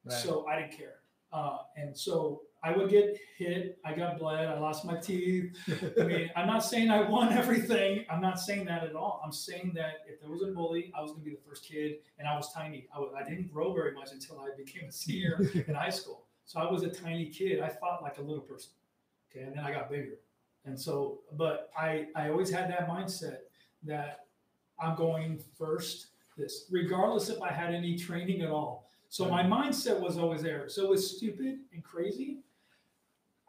Right. 0.04 0.14
So 0.16 0.46
I 0.46 0.60
didn't 0.60 0.76
care. 0.76 0.96
Uh, 1.32 1.58
and 1.76 1.96
so 1.96 2.42
I 2.62 2.76
would 2.76 2.90
get 2.90 3.16
hit. 3.36 3.78
I 3.84 3.94
got 3.94 4.18
bled. 4.18 4.46
I 4.46 4.58
lost 4.58 4.84
my 4.84 4.96
teeth. 4.96 5.56
I 5.98 6.02
mean, 6.02 6.30
I'm 6.36 6.46
not 6.46 6.64
saying 6.64 6.90
I 6.90 7.08
won 7.08 7.32
everything. 7.32 8.04
I'm 8.10 8.20
not 8.20 8.40
saying 8.40 8.64
that 8.66 8.82
at 8.82 8.96
all. 8.96 9.22
I'm 9.24 9.30
saying 9.32 9.72
that 9.76 10.00
if 10.08 10.20
there 10.20 10.28
was 10.30 10.42
a 10.42 10.46
bully, 10.46 10.92
I 10.96 11.00
was 11.00 11.12
going 11.12 11.22
to 11.24 11.30
be 11.30 11.36
the 11.36 11.42
first 11.48 11.64
kid, 11.64 11.98
and 12.18 12.26
I 12.26 12.36
was 12.36 12.52
tiny. 12.52 12.88
I, 12.94 12.98
wa- 12.98 13.10
I 13.16 13.22
didn't 13.22 13.52
grow 13.52 13.72
very 13.72 13.92
much 13.94 14.10
until 14.12 14.40
I 14.40 14.48
became 14.56 14.88
a 14.88 14.92
senior 14.92 15.40
in 15.68 15.74
high 15.74 15.90
school. 15.90 16.24
So 16.46 16.58
I 16.58 16.70
was 16.70 16.82
a 16.82 16.88
tiny 16.90 17.26
kid. 17.26 17.60
I 17.60 17.68
fought 17.68 18.02
like 18.02 18.18
a 18.18 18.22
little 18.22 18.42
person. 18.42 18.70
Okay, 19.30 19.44
and 19.44 19.56
then 19.56 19.64
I 19.64 19.70
got 19.70 19.88
bigger. 19.90 20.18
And 20.64 20.78
so, 20.78 21.20
but 21.36 21.70
I 21.78 22.06
I 22.16 22.30
always 22.30 22.50
had 22.50 22.68
that 22.70 22.88
mindset 22.88 23.38
that 23.84 24.26
I'm 24.80 24.96
going 24.96 25.40
first. 25.56 26.08
This, 26.36 26.66
regardless 26.70 27.28
if 27.30 27.40
I 27.42 27.50
had 27.52 27.74
any 27.74 27.96
training 27.96 28.42
at 28.42 28.50
all. 28.50 28.90
So 29.08 29.28
my 29.28 29.42
mindset 29.42 29.98
was 29.98 30.18
always 30.18 30.42
there. 30.42 30.68
So 30.68 30.84
it 30.84 30.90
was 30.90 31.16
stupid 31.16 31.60
and 31.72 31.82
crazy. 31.82 32.38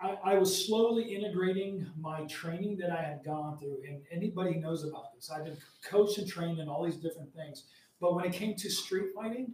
I, 0.02 0.18
I 0.24 0.38
was 0.38 0.66
slowly 0.66 1.14
integrating 1.16 1.86
my 2.00 2.24
training 2.26 2.78
that 2.78 2.92
I 2.92 3.02
had 3.02 3.24
gone 3.24 3.58
through, 3.58 3.80
and 3.88 4.02
anybody 4.12 4.56
knows 4.56 4.84
about 4.84 5.14
this. 5.14 5.30
I've 5.30 5.46
been 5.46 5.58
coached 5.84 6.18
and 6.18 6.28
trained 6.28 6.60
in 6.60 6.70
all 6.70 6.86
these 6.86 6.98
different 6.98 7.34
things. 7.34 7.66
But 8.00 8.16
when 8.16 8.26
it 8.26 8.32
came 8.32 8.56
to 8.56 8.70
street 8.70 9.08
fighting, 9.14 9.54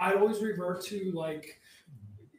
I'd 0.00 0.16
always 0.16 0.40
revert 0.40 0.82
to 0.86 1.12
like 1.12 1.60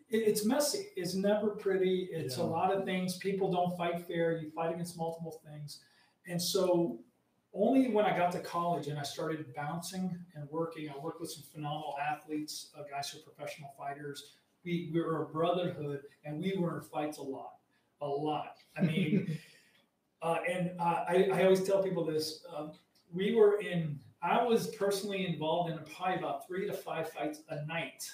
it, 0.09 0.17
it's 0.27 0.45
messy. 0.45 0.87
It's 0.95 1.15
never 1.15 1.49
pretty. 1.49 2.09
It's 2.11 2.37
a 2.37 2.43
lot 2.43 2.73
of 2.73 2.85
things. 2.85 3.17
People 3.17 3.51
don't 3.51 3.77
fight 3.77 4.07
fair. 4.07 4.37
You 4.37 4.51
fight 4.51 4.73
against 4.73 4.97
multiple 4.97 5.41
things. 5.45 5.79
And 6.27 6.41
so 6.41 6.99
only 7.53 7.89
when 7.91 8.05
I 8.05 8.17
got 8.17 8.31
to 8.31 8.39
college 8.39 8.87
and 8.87 8.97
I 8.97 9.03
started 9.03 9.53
bouncing 9.55 10.17
and 10.35 10.49
working, 10.49 10.89
I 10.89 10.97
worked 10.97 11.21
with 11.21 11.31
some 11.31 11.43
phenomenal 11.53 11.95
athletes, 12.01 12.71
uh, 12.77 12.83
guys 12.89 13.09
who 13.09 13.19
are 13.19 13.21
professional 13.21 13.73
fighters. 13.77 14.33
We, 14.63 14.89
we 14.93 15.01
were 15.01 15.23
a 15.23 15.25
brotherhood 15.25 16.01
and 16.25 16.39
we 16.39 16.55
were 16.57 16.77
in 16.77 16.81
fights 16.83 17.17
a 17.17 17.21
lot, 17.21 17.55
a 18.01 18.07
lot. 18.07 18.57
I 18.77 18.81
mean, 18.81 19.37
uh, 20.21 20.37
and 20.49 20.71
uh, 20.79 21.05
I, 21.07 21.29
I 21.33 21.43
always 21.43 21.63
tell 21.63 21.83
people 21.83 22.05
this. 22.05 22.45
Um, 22.55 22.71
we 23.11 23.35
were 23.35 23.59
in, 23.59 23.99
I 24.21 24.43
was 24.43 24.67
personally 24.67 25.27
involved 25.27 25.71
in 25.71 25.79
probably 25.95 26.17
about 26.17 26.47
three 26.47 26.65
to 26.67 26.73
five 26.73 27.09
fights 27.09 27.41
a 27.49 27.65
night. 27.65 28.09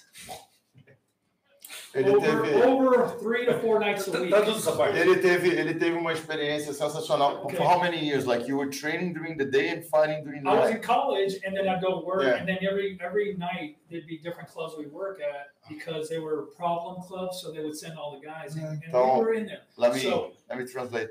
Ele 1.93 2.09
Over, 2.15 2.41
teve, 2.43 2.63
over 2.63 3.07
three 3.19 3.45
to 3.45 3.59
four 3.59 3.79
nights 3.79 4.07
a 4.07 4.11
week. 4.11 4.29
Traduz 4.29 4.57
essa 4.57 4.71
parte. 4.75 4.97
ele 4.97 5.17
teve, 5.17 5.49
ele 5.49 5.73
teve 5.73 5.97
uma 5.97 6.13
experiência 6.13 6.71
sensacional. 6.73 7.43
Okay. 7.45 7.57
For 7.57 7.63
how 7.65 7.79
many 7.81 7.97
years? 7.97 8.25
Like 8.25 8.47
you 8.47 8.57
were 8.57 8.69
training 8.69 9.13
during 9.13 9.37
the 9.37 9.45
day 9.45 9.69
and 9.69 9.83
fighting 9.85 10.23
during 10.23 10.43
the 10.43 10.49
I 10.49 10.53
was 10.59 10.69
in 10.71 10.81
college, 10.81 11.39
and 11.45 11.55
then 11.55 11.67
I'd 11.67 11.81
go 11.81 12.03
work, 12.05 12.23
Yeah. 12.23 12.37
and 12.37 12.47
then 12.47 12.57
every 12.61 12.97
every 13.01 13.35
night 13.37 13.77
there'd 13.89 14.05
be 14.07 14.17
different 14.19 14.49
clubs 14.49 14.75
we 14.77 14.85
work 14.87 15.19
at 15.19 15.49
because 15.67 16.09
they 16.09 16.19
were 16.19 16.47
problem 16.55 17.01
clubs, 17.01 17.41
so 17.41 17.51
they 17.51 17.61
would 17.63 17.75
send 17.77 17.97
all 17.97 18.11
the 18.19 18.25
guys, 18.25 18.55
and, 18.55 18.65
and 18.65 18.83
Então, 18.87 19.19
we 19.19 19.25
were 19.25 19.33
in 19.33 19.45
there. 19.47 19.61
Let 19.77 19.93
me, 19.93 19.99
So- 20.01 20.31
let 20.49 20.57
me 20.59 20.65
translate. 20.65 21.09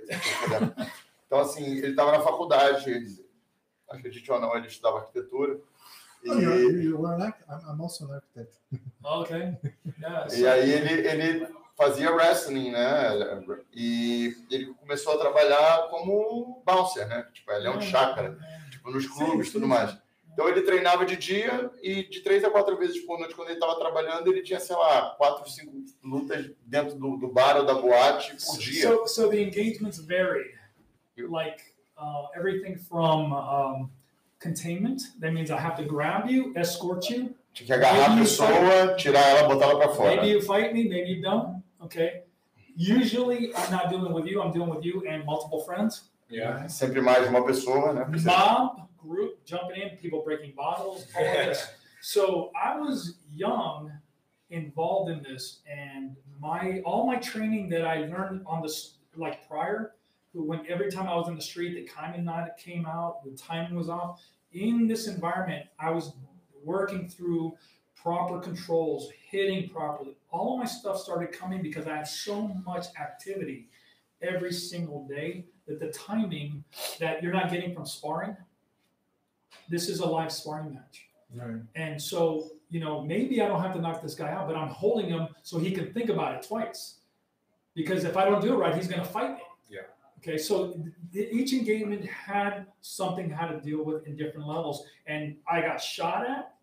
Então, 1.27 1.41
assim, 1.41 1.65
ele 1.79 1.89
estava 1.91 2.13
na 2.13 2.21
faculdade, 2.21 3.19
acredite 3.91 4.31
ou 4.33 4.41
não, 4.41 4.57
ele 4.57 4.67
estudava 4.67 4.99
arquitetura. 4.99 5.59
Oh, 6.27 6.39
E. 6.41 6.89
I'm, 7.49 7.81
also 7.81 8.07
an 8.07 8.15
architect. 8.15 8.59
Okay, 9.05 9.57
yeah. 10.01 10.27
e 10.27 10.31
So, 10.31 10.49
aí 10.49 10.73
ele, 10.73 11.09
ele 11.09 11.49
fazia 11.77 12.11
wrestling, 12.11 12.73
né? 12.73 13.43
E 13.73 14.37
ele 14.51 14.75
começou 14.75 15.15
a 15.15 15.19
trabalhar 15.19 15.89
como 15.91 16.63
bouncer, 16.67 17.07
né? 17.09 17.27
Tipo, 17.33 17.53
ele 17.53 17.69
é 17.69 17.71
um 17.71 17.81
chácara, 17.81 18.39
tipo, 18.71 18.91
nos 18.91 19.07
clubes 19.07 19.47
e 19.47 19.51
Sim, 19.51 19.53
tudo 19.53 19.69
mais. 19.69 19.97
Então 20.33 20.49
ele 20.49 20.63
treinava 20.63 21.05
de 21.05 21.17
dia 21.17 21.71
e 21.83 22.05
de 22.09 22.21
três 22.21 22.45
a 22.45 22.51
quatro 22.51 22.77
vezes 22.77 23.01
por 23.05 23.19
noite, 23.19 23.35
quando 23.35 23.49
ele 23.49 23.57
estava 23.57 23.77
trabalhando, 23.79 24.31
ele 24.31 24.43
tinha, 24.43 24.61
sei 24.61 24.77
lá, 24.77 25.11
quatro, 25.19 25.51
cinco 25.51 25.85
lutas 26.03 26.51
dentro 26.65 26.95
do, 26.97 27.17
do 27.17 27.29
bar 27.29 27.57
ou 27.57 27.67
da 27.67 27.75
boate 27.75 28.37
por 28.45 28.59
dia. 28.59 28.89
So, 28.89 29.07
so 29.07 29.29
the 29.29 29.41
engagements 29.41 29.99
varied. 29.99 30.59
like 31.17 31.61
uh, 31.97 32.27
everything 32.37 32.77
from 32.77 33.33
um, 33.33 33.91
containment. 34.39 35.03
That 35.21 35.33
means 35.33 35.51
I 35.51 35.59
have 35.59 35.77
to 35.77 35.85
grab 35.85 36.29
you, 36.29 36.55
escort 36.57 37.09
you. 37.11 37.35
Tinha 37.55 37.67
que 37.67 37.75
agarrar 37.75 38.13
a 38.13 38.17
pessoa, 38.17 38.97
tirar 38.97 39.23
ela, 39.23 39.49
botar 39.49 39.67
ela 39.67 39.79
para 39.79 39.95
fora. 39.95 40.17
Maybe 40.17 40.29
you 40.29 40.41
fight 40.43 40.73
me, 40.73 40.89
maybe 40.89 41.11
you 41.11 41.23
don't. 41.23 41.63
Okay. 41.83 42.23
Usually, 42.77 43.53
I'm 43.57 43.73
not 43.73 43.91
dealing 43.91 44.13
with 44.13 44.27
you. 44.27 44.41
I'm 44.41 44.53
dealing 44.53 44.71
with 44.71 44.85
you 44.85 45.05
and 45.09 45.25
multiple 45.25 45.61
friends. 45.61 46.11
Yeah. 46.31 46.69
Sempre 46.69 47.01
mais 47.01 47.27
uma 47.27 47.45
pessoa, 47.45 47.93
né? 47.93 48.07
Mob 48.25 48.89
group 48.99 49.45
jumping 49.45 49.81
in, 49.81 49.97
people 49.97 50.23
breaking 50.25 50.53
bottles, 50.57 51.07
all 51.17 51.25
of 51.25 51.47
this. 51.47 51.67
So 52.01 52.53
I 52.55 52.79
was 52.79 53.19
young, 53.35 53.91
involved 54.51 55.11
in 55.11 55.21
this, 55.21 55.63
and 55.69 56.15
my 56.41 56.81
all 56.85 57.05
my 57.05 57.17
training 57.17 57.69
that 57.71 57.85
I 57.85 58.07
learned 58.07 58.43
on 58.47 58.63
this 58.63 58.99
like 59.17 59.49
prior, 59.49 59.95
when 60.33 60.67
every 60.69 60.91
time 60.91 61.07
I 61.09 61.17
was 61.17 61.29
in 61.29 61.35
the 61.35 61.43
street, 61.43 61.75
the 61.75 61.91
timing 61.91 62.25
not 62.25 62.57
came 62.57 62.87
out, 62.87 63.25
the 63.25 63.37
timing 63.37 63.77
was 63.77 63.89
off. 63.89 64.23
In 64.53 64.87
this 64.87 65.07
environment, 65.07 65.67
I 65.79 65.91
was 65.91 66.13
working 66.65 67.09
through 67.09 67.57
proper 68.01 68.39
controls, 68.39 69.11
hitting 69.31 69.69
properly. 69.69 70.17
All 70.31 70.55
of 70.55 70.61
my 70.61 70.67
stuff 70.67 70.99
started 70.99 71.33
coming 71.33 71.63
because 71.63 71.87
I 71.87 71.97
had 71.97 72.07
so 72.07 72.49
much 72.65 72.87
activity 73.01 73.69
every 74.23 74.53
single 74.53 75.07
day 75.09 75.47
that 75.67 75.81
the 75.81 75.89
timing 75.89 76.65
that 76.99 77.23
you're 77.23 77.33
not 77.33 77.51
getting 77.51 77.75
from 77.75 77.87
sparring, 77.87 78.37
this 79.69 79.89
is 79.89 80.01
a 80.01 80.07
live 80.07 80.33
sparring 80.33 80.75
match. 80.75 81.09
Right. 81.35 81.61
And 81.75 82.01
so, 82.01 82.51
you 82.71 82.81
know, 82.81 83.03
maybe 83.03 83.43
I 83.43 83.49
don't 83.49 83.61
have 83.61 83.75
to 83.75 83.81
knock 83.81 84.01
this 84.03 84.15
guy 84.15 84.31
out, 84.31 84.47
but 84.47 84.57
I'm 84.57 84.69
holding 84.69 85.09
him 85.09 85.29
so 85.43 85.59
he 85.59 85.73
can 85.73 85.93
think 85.93 86.09
about 86.09 86.37
it 86.37 86.47
twice. 86.47 87.01
Because 87.75 88.05
if 88.05 88.17
I 88.17 88.25
don't 88.25 88.41
do 88.41 88.55
it 88.55 88.57
right, 88.57 88.75
he's 88.75 88.89
going 88.89 89.03
to 89.03 89.09
fight 89.09 89.35
me. 89.35 89.43
Okay. 90.19 90.39
So 90.39 90.81
each 91.15 91.53
engagement 91.53 92.05
had 92.07 92.67
something 92.81 93.31
how 93.31 93.47
to 93.47 93.61
deal 93.61 93.85
with 93.85 94.07
in 94.07 94.17
different 94.17 94.47
levels. 94.47 94.85
And 95.07 95.37
I 95.51 95.61
got 95.61 95.81
shot 95.81 96.29
at. 96.29 96.55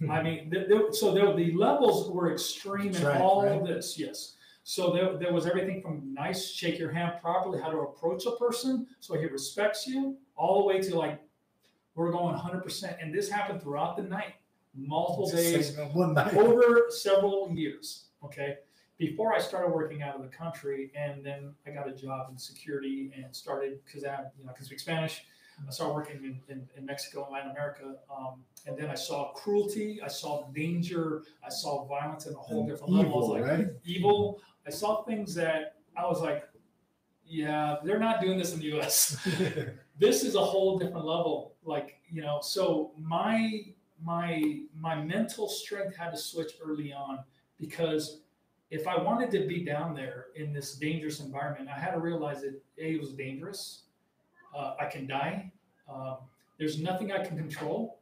I 0.10 0.22
mean, 0.22 0.52
so 0.92 1.12
there, 1.14 1.34
the 1.34 1.52
levels 1.52 2.10
were 2.10 2.32
extreme 2.32 2.94
in 2.94 3.02
Right, 3.02 3.20
all 3.20 3.44
right. 3.44 3.60
of 3.60 3.66
this. 3.66 3.98
Yes. 3.98 4.34
So 4.64 4.92
there, 4.92 5.16
there 5.16 5.32
was 5.32 5.46
everything 5.46 5.80
from 5.80 6.12
nice, 6.12 6.50
shake 6.50 6.78
your 6.78 6.90
hand 6.90 7.14
properly, 7.22 7.60
how 7.60 7.70
to 7.70 7.78
approach 7.78 8.26
a 8.26 8.32
person 8.32 8.86
so 9.00 9.16
he 9.16 9.26
respects 9.26 9.86
you, 9.86 10.16
all 10.36 10.60
the 10.60 10.66
way 10.66 10.80
to 10.80 10.98
like, 10.98 11.20
we're 11.94 12.10
going 12.10 12.34
100%. 12.34 13.00
And 13.00 13.14
this 13.14 13.30
happened 13.30 13.62
throughout 13.62 13.96
the 13.96 14.02
night, 14.02 14.34
multiple 14.74 15.30
days, 15.30 15.78
over 15.78 16.86
several 16.90 17.50
years. 17.54 18.06
Okay. 18.24 18.58
Before 18.98 19.34
I 19.34 19.38
started 19.38 19.72
working 19.72 20.02
out 20.02 20.16
of 20.16 20.22
the 20.22 20.28
country, 20.28 20.90
and 20.94 21.24
then 21.24 21.54
I 21.66 21.70
got 21.70 21.88
a 21.88 21.92
job 21.92 22.28
in 22.30 22.38
security 22.38 23.12
and 23.14 23.34
started 23.34 23.78
because 23.84 24.04
I 24.04 24.22
you 24.38 24.44
know, 24.44 24.50
I 24.50 24.54
can 24.54 24.64
speak 24.64 24.80
Spanish. 24.80 25.22
I 25.66 25.70
started 25.70 25.94
working 25.94 26.16
in, 26.16 26.40
in, 26.48 26.68
in 26.76 26.84
Mexico 26.84 27.24
and 27.24 27.32
Latin 27.32 27.50
America. 27.50 27.94
Um, 28.14 28.44
and 28.66 28.76
then 28.76 28.90
I 28.90 28.94
saw 28.94 29.32
cruelty, 29.32 30.00
I 30.02 30.08
saw 30.08 30.48
danger, 30.48 31.22
I 31.44 31.48
saw 31.48 31.86
violence 31.86 32.26
at 32.26 32.32
a 32.32 32.36
whole 32.36 32.60
And 32.60 32.68
different 32.68 32.92
level. 32.92 33.12
I 33.12 33.16
was 33.16 33.24
evil, 33.24 33.40
like, 33.40 33.58
right? 33.58 33.66
evil. 33.84 34.40
I 34.66 34.70
saw 34.70 35.02
things 35.04 35.34
that 35.36 35.76
I 35.96 36.04
was 36.04 36.20
like, 36.20 36.44
yeah, 37.24 37.76
they're 37.84 37.98
not 37.98 38.20
doing 38.20 38.38
this 38.38 38.52
in 38.52 38.60
the 38.60 38.78
US. 38.78 39.16
this 39.98 40.24
is 40.24 40.34
a 40.34 40.44
whole 40.44 40.78
different 40.78 41.06
level. 41.06 41.54
Like, 41.64 42.00
you 42.10 42.22
know, 42.22 42.40
so 42.42 42.92
my 42.98 43.62
my 44.04 44.60
my 44.78 44.94
mental 44.94 45.48
strength 45.48 45.96
had 45.96 46.10
to 46.10 46.18
switch 46.18 46.52
early 46.62 46.92
on 46.92 47.20
because 47.58 48.20
if 48.70 48.86
I 48.88 49.00
wanted 49.00 49.30
to 49.32 49.46
be 49.46 49.64
down 49.64 49.94
there 49.94 50.26
in 50.34 50.52
this 50.52 50.74
dangerous 50.74 51.20
environment, 51.20 51.68
I 51.68 51.78
had 51.78 51.92
to 51.92 52.00
realize 52.00 52.42
that 52.42 52.60
A, 52.78 52.94
it 52.94 53.00
was 53.00 53.12
dangerous. 53.12 53.82
Uh, 54.56 54.74
I 54.80 54.86
can 54.86 55.06
die. 55.06 55.52
Um, 55.92 56.16
there's 56.58 56.80
nothing 56.80 57.12
I 57.12 57.24
can 57.24 57.36
control. 57.36 58.00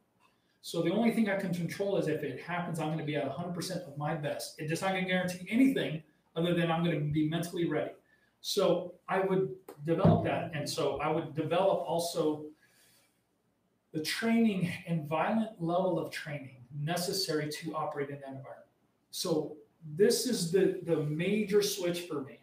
So 0.61 0.81
the 0.81 0.91
only 0.91 1.11
thing 1.11 1.29
I 1.29 1.35
can 1.35 1.53
control 1.53 1.97
is 1.97 2.07
if 2.07 2.23
it 2.23 2.41
happens, 2.41 2.79
I'm 2.79 2.87
going 2.87 2.97
to 2.97 3.05
be 3.05 3.15
at 3.15 3.29
100% 3.31 3.87
of 3.87 3.97
my 3.97 4.15
best. 4.15 4.55
It's 4.57 4.81
not 4.81 4.93
going 4.93 5.03
to 5.03 5.09
guarantee 5.09 5.45
anything 5.49 6.01
other 6.35 6.55
than 6.55 6.71
I'm 6.71 6.83
going 6.83 6.97
to 6.97 7.05
be 7.05 7.29
mentally 7.29 7.67
ready. 7.67 7.91
So 8.41 8.93
I 9.07 9.19
would 9.19 9.53
develop 9.85 10.23
that. 10.25 10.51
And 10.55 10.67
so 10.67 10.99
I 10.99 11.11
would 11.11 11.35
develop 11.35 11.83
also 11.87 12.45
the 13.93 14.01
training 14.01 14.71
and 14.87 15.07
violent 15.07 15.61
level 15.61 15.99
of 15.99 16.11
training 16.11 16.57
necessary 16.81 17.49
to 17.49 17.75
operate 17.75 18.09
in 18.09 18.15
that 18.15 18.29
environment. 18.29 18.67
So 19.11 19.55
this 19.93 20.25
is 20.25 20.51
the, 20.51 20.79
the 20.83 20.97
major 20.97 21.61
switch 21.61 22.01
for 22.01 22.21
me. 22.21 22.39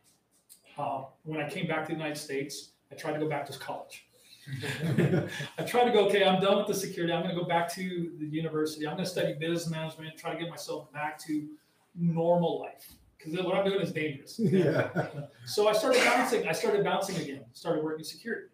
Uh, 0.78 1.04
when 1.24 1.40
I 1.40 1.48
came 1.48 1.66
back 1.66 1.86
to 1.86 1.92
the 1.92 1.98
United 1.98 2.16
States, 2.16 2.70
I 2.90 2.94
tried 2.94 3.12
to 3.14 3.18
go 3.18 3.28
back 3.28 3.46
to 3.46 3.58
college. 3.58 4.06
I 5.58 5.62
tried 5.62 5.84
to 5.84 5.92
go, 5.92 6.06
okay, 6.06 6.24
I'm 6.24 6.40
done 6.40 6.58
with 6.58 6.66
the 6.66 6.74
security. 6.74 7.12
I'm 7.12 7.22
going 7.22 7.34
to 7.34 7.40
go 7.40 7.46
back 7.46 7.72
to 7.74 8.12
the 8.18 8.26
university. 8.26 8.86
I'm 8.86 8.94
going 8.94 9.04
to 9.04 9.10
study 9.10 9.34
business 9.34 9.70
management, 9.70 10.16
try 10.16 10.32
to 10.32 10.38
get 10.38 10.50
myself 10.50 10.92
back 10.92 11.18
to 11.26 11.48
normal 11.94 12.60
life. 12.60 12.92
Because 13.16 13.44
what 13.44 13.54
I'm 13.54 13.64
doing 13.64 13.80
is 13.80 13.92
dangerous. 13.92 14.38
yeah. 14.42 14.88
So 15.44 15.68
I 15.68 15.72
started 15.72 16.02
bouncing. 16.04 16.48
I 16.48 16.52
started 16.52 16.82
bouncing 16.82 17.16
again. 17.16 17.44
Started 17.52 17.84
working 17.84 18.04
security, 18.04 18.48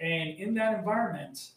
and 0.00 0.30
in 0.30 0.52
that 0.54 0.78
environment, 0.78 1.50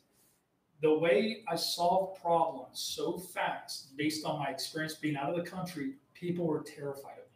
the 0.82 0.94
way 0.94 1.44
I 1.48 1.56
solved 1.56 2.22
problems 2.22 2.80
so 2.80 3.18
fast, 3.18 3.98
based 3.98 4.24
on 4.24 4.38
my 4.38 4.50
experience 4.50 4.94
being 4.96 5.16
out 5.16 5.30
of 5.30 5.44
the 5.44 5.50
country, 5.50 5.94
people 6.24 6.48
were 6.48 6.62
terrified 6.62 7.18
of 7.20 7.28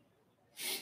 me. 0.64 0.78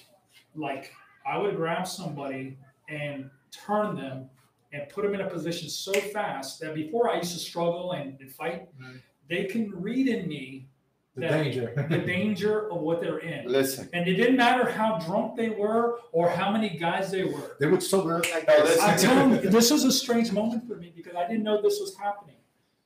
Like 0.56 0.94
I 1.28 1.38
would 1.38 1.56
grab 1.56 1.88
somebody 1.88 2.58
and 2.88 3.30
turn 3.52 3.96
them 3.96 4.30
and 4.72 4.88
put 4.90 5.04
them 5.04 5.14
in 5.16 5.22
a 5.22 5.30
position 5.30 5.70
so 5.70 5.94
fast 5.94 6.60
that 6.60 6.76
before 6.76 7.10
I 7.10 7.18
used 7.18 7.34
to 7.34 7.40
struggle 7.40 7.94
and, 7.94 8.18
and 8.20 8.32
fight, 8.32 8.68
Right. 8.80 9.02
they 9.28 9.46
can 9.46 9.72
read 9.72 10.08
in 10.08 10.28
me 10.28 10.68
The 11.16 11.22
danger. 11.28 11.88
the 11.90 11.98
danger 11.98 12.70
of 12.72 12.82
what 12.82 13.02
they're 13.02 13.20
in. 13.20 13.48
Listen, 13.48 13.90
And 13.94 14.08
it 14.08 14.16
didn't 14.16 14.38
matter 14.38 14.70
how 14.70 15.00
drunk 15.00 15.36
they 15.36 15.50
were 15.50 16.00
or 16.12 16.30
how 16.30 16.52
many 16.52 16.70
guys 16.78 17.10
they 17.10 17.24
were. 17.24 17.56
They 17.60 17.68
would 17.68 17.82
sober 17.82 18.18
up 18.18 18.32
like 18.32 18.46
oh, 18.48 18.66
this. 18.68 18.82
I'm 18.82 19.00
telling 19.00 19.32
you, 19.44 19.50
this 19.50 19.72
was 19.72 19.84
a 19.84 19.92
strange 19.92 20.32
moment 20.32 20.68
for 20.68 20.76
me 20.76 20.94
because 20.96 21.16
I 21.16 21.26
didn't 21.28 21.44
know 21.44 21.60
this 21.62 21.80
was 21.80 21.96
happening. 21.98 22.36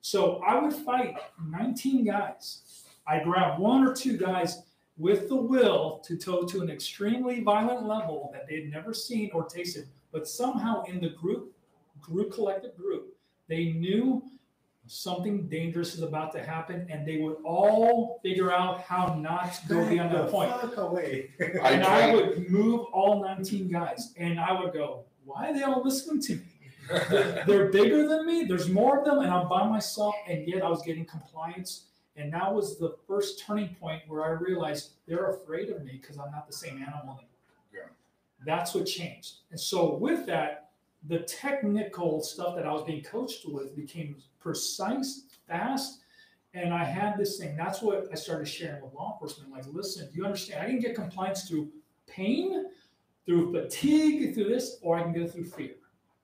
So 0.02 0.42
I 0.48 0.60
would 0.62 0.74
fight 0.74 1.16
19 1.46 2.06
guys. 2.06 2.62
I 3.06 3.20
grab 3.24 3.60
one 3.60 3.86
or 3.86 3.94
two 3.94 4.16
guys 4.18 4.62
with 5.00 5.30
the 5.30 5.36
will 5.36 6.02
to 6.06 6.18
toe 6.18 6.44
to 6.44 6.62
an 6.62 6.70
extremely 6.70 7.42
violent 7.42 7.88
level 7.88 8.30
that 8.34 8.48
they'd 8.48 8.70
never 8.70 8.94
seen 8.94 9.32
or 9.34 9.46
tasted, 9.46 9.88
but 10.12 10.28
somehow 10.28 10.84
in 10.84 11.00
the 11.00 11.10
group, 11.10 11.54
group 12.02 12.32
collective 12.34 12.76
group, 12.78 13.16
they 13.48 13.72
knew 13.72 14.22
something 14.88 15.48
dangerous 15.48 15.94
is 15.94 16.02
about 16.02 16.32
to 16.34 16.44
happen, 16.44 16.86
and 16.90 17.08
they 17.08 17.18
would 17.18 17.38
all 17.46 18.20
figure 18.24 18.52
out 18.52 18.82
how 18.82 19.14
not 19.16 19.54
to 19.54 19.68
go 19.68 19.88
beyond 19.88 20.14
that 20.14 20.30
point 20.30 20.52
Fuck 20.52 20.78
away. 20.78 21.30
I 21.40 21.72
and 21.72 21.84
I 21.84 22.12
train- 22.12 22.16
would 22.16 22.50
move 22.50 22.82
all 22.92 23.24
19 23.24 23.72
guys, 23.72 24.14
and 24.18 24.40
I 24.40 24.60
would 24.60 24.74
go, 24.74 25.06
"Why 25.26 25.50
are 25.50 25.54
they 25.54 25.62
all 25.64 25.84
listening 25.84 26.22
to 26.24 26.36
me? 26.36 26.42
They're, 27.10 27.44
they're 27.46 27.72
bigger 27.72 28.08
than 28.08 28.26
me. 28.26 28.46
There's 28.46 28.68
more 28.68 28.98
of 29.00 29.06
them, 29.06 29.20
and 29.20 29.30
I'm 29.32 29.48
by 29.48 29.68
myself." 29.68 30.16
And 30.28 30.48
yet, 30.48 30.64
I 30.64 30.70
was 30.70 30.82
getting 30.82 31.06
compliance, 31.06 31.86
and 32.20 32.32
that 32.34 32.54
was 32.54 32.78
the 32.78 32.96
first 33.08 33.44
turning 33.46 33.76
point 33.76 34.02
where 34.08 34.24
I 34.26 34.30
realized 34.30 34.92
they're 35.08 35.32
afraid 35.32 35.70
of 35.70 35.84
me 35.84 36.00
because 36.02 36.18
I'm 36.18 36.32
not 36.32 36.48
the 36.48 36.54
same 36.54 36.78
animal 36.78 37.02
anymore. 37.02 37.26
Yeah. 37.74 37.80
That's 38.46 38.74
what 38.74 38.86
changed, 38.86 39.38
and 39.52 39.60
so 39.60 39.96
with 39.96 40.26
that, 40.26 40.72
the 41.08 41.20
technical 41.20 42.22
stuff 42.22 42.56
that 42.56 42.66
I 42.66 42.74
was 42.74 42.84
being 42.84 43.04
coached 43.04 43.46
with 43.48 43.76
became 43.76 44.18
precise, 44.40 45.24
fast, 45.48 46.02
and 46.54 46.74
I 46.74 46.84
had 46.84 47.18
this 47.18 47.38
thing. 47.38 47.56
That's 47.56 47.82
what 47.82 48.08
I 48.12 48.16
started 48.16 48.48
sharing 48.48 48.82
with 48.82 48.94
law 48.94 49.14
enforcement. 49.14 49.52
Like, 49.52 49.66
listen, 49.72 50.10
do 50.12 50.18
you 50.18 50.26
understand? 50.26 50.64
I 50.64 50.66
can 50.66 50.80
get 50.80 50.96
compliance 50.96 51.48
through 51.48 51.70
pain, 52.08 52.66
through 53.26 53.52
fatigue, 53.54 54.34
through 54.34 54.50
this, 54.50 54.78
or 54.82 54.98
I 54.98 55.04
can 55.04 55.14
get 55.14 55.22
it 55.24 55.32
through 55.32 55.46
fear. 55.46 55.76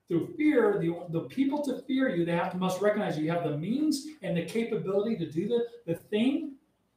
Through 0.08 0.34
fear, 0.36 0.78
the, 0.80 1.06
the 1.10 1.22
people 1.22 1.62
to 1.64 1.82
fear 1.82 2.14
you, 2.14 2.24
they 2.24 2.32
have 2.32 2.52
to 2.52 2.56
must 2.56 2.80
recognize 2.80 3.18
you 3.18 3.30
have 3.30 3.44
the 3.44 3.56
means 3.56 4.06
and 4.22 4.36
the 4.36 4.44
capability 4.44 5.16
to 5.16 5.30
do 5.30 5.48
the, 5.48 5.66
the 5.84 5.94
thing 5.96 6.52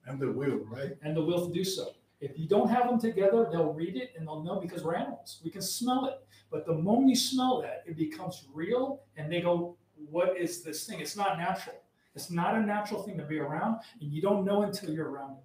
And 0.06 0.20
the 0.20 0.32
will, 0.32 0.60
right? 0.66 0.96
and 1.02 1.16
the 1.18 1.24
will 1.24 1.48
to 1.48 1.54
do 1.54 1.64
so. 1.64 1.94
If 2.22 2.38
you 2.38 2.48
don't 2.48 2.70
have 2.70 2.88
them 2.88 3.00
together, 3.00 3.48
they'll 3.52 3.74
read 3.74 3.96
it 3.96 4.12
and 4.18 4.28
they'll 4.28 4.44
know 4.44 4.60
because 4.60 4.84
we're 4.84 4.96
animals. 4.96 5.40
We 5.44 5.50
can 5.50 5.62
smell 5.62 6.06
it. 6.06 6.20
But 6.52 6.66
the 6.66 6.74
moment 6.74 7.10
you 7.10 7.16
smell 7.16 7.62
that, 7.62 7.84
it 7.88 7.96
becomes 7.98 8.46
real 8.54 9.02
and 9.18 9.32
they 9.32 9.42
go, 9.42 9.78
What 10.10 10.38
is 10.38 10.62
this 10.64 10.86
thing? 10.86 11.00
It's 11.00 11.16
not 11.16 11.38
natural. 11.38 11.78
It's 12.16 12.30
not 12.30 12.56
a 12.56 12.60
natural 12.62 13.04
thing 13.04 13.18
to 13.18 13.24
be 13.24 13.40
around, 13.40 13.78
and 14.02 14.12
you 14.12 14.22
don't 14.22 14.44
know 14.44 14.64
until 14.64 14.90
you're 14.92 15.10
around 15.10 15.38
it. 15.38 15.44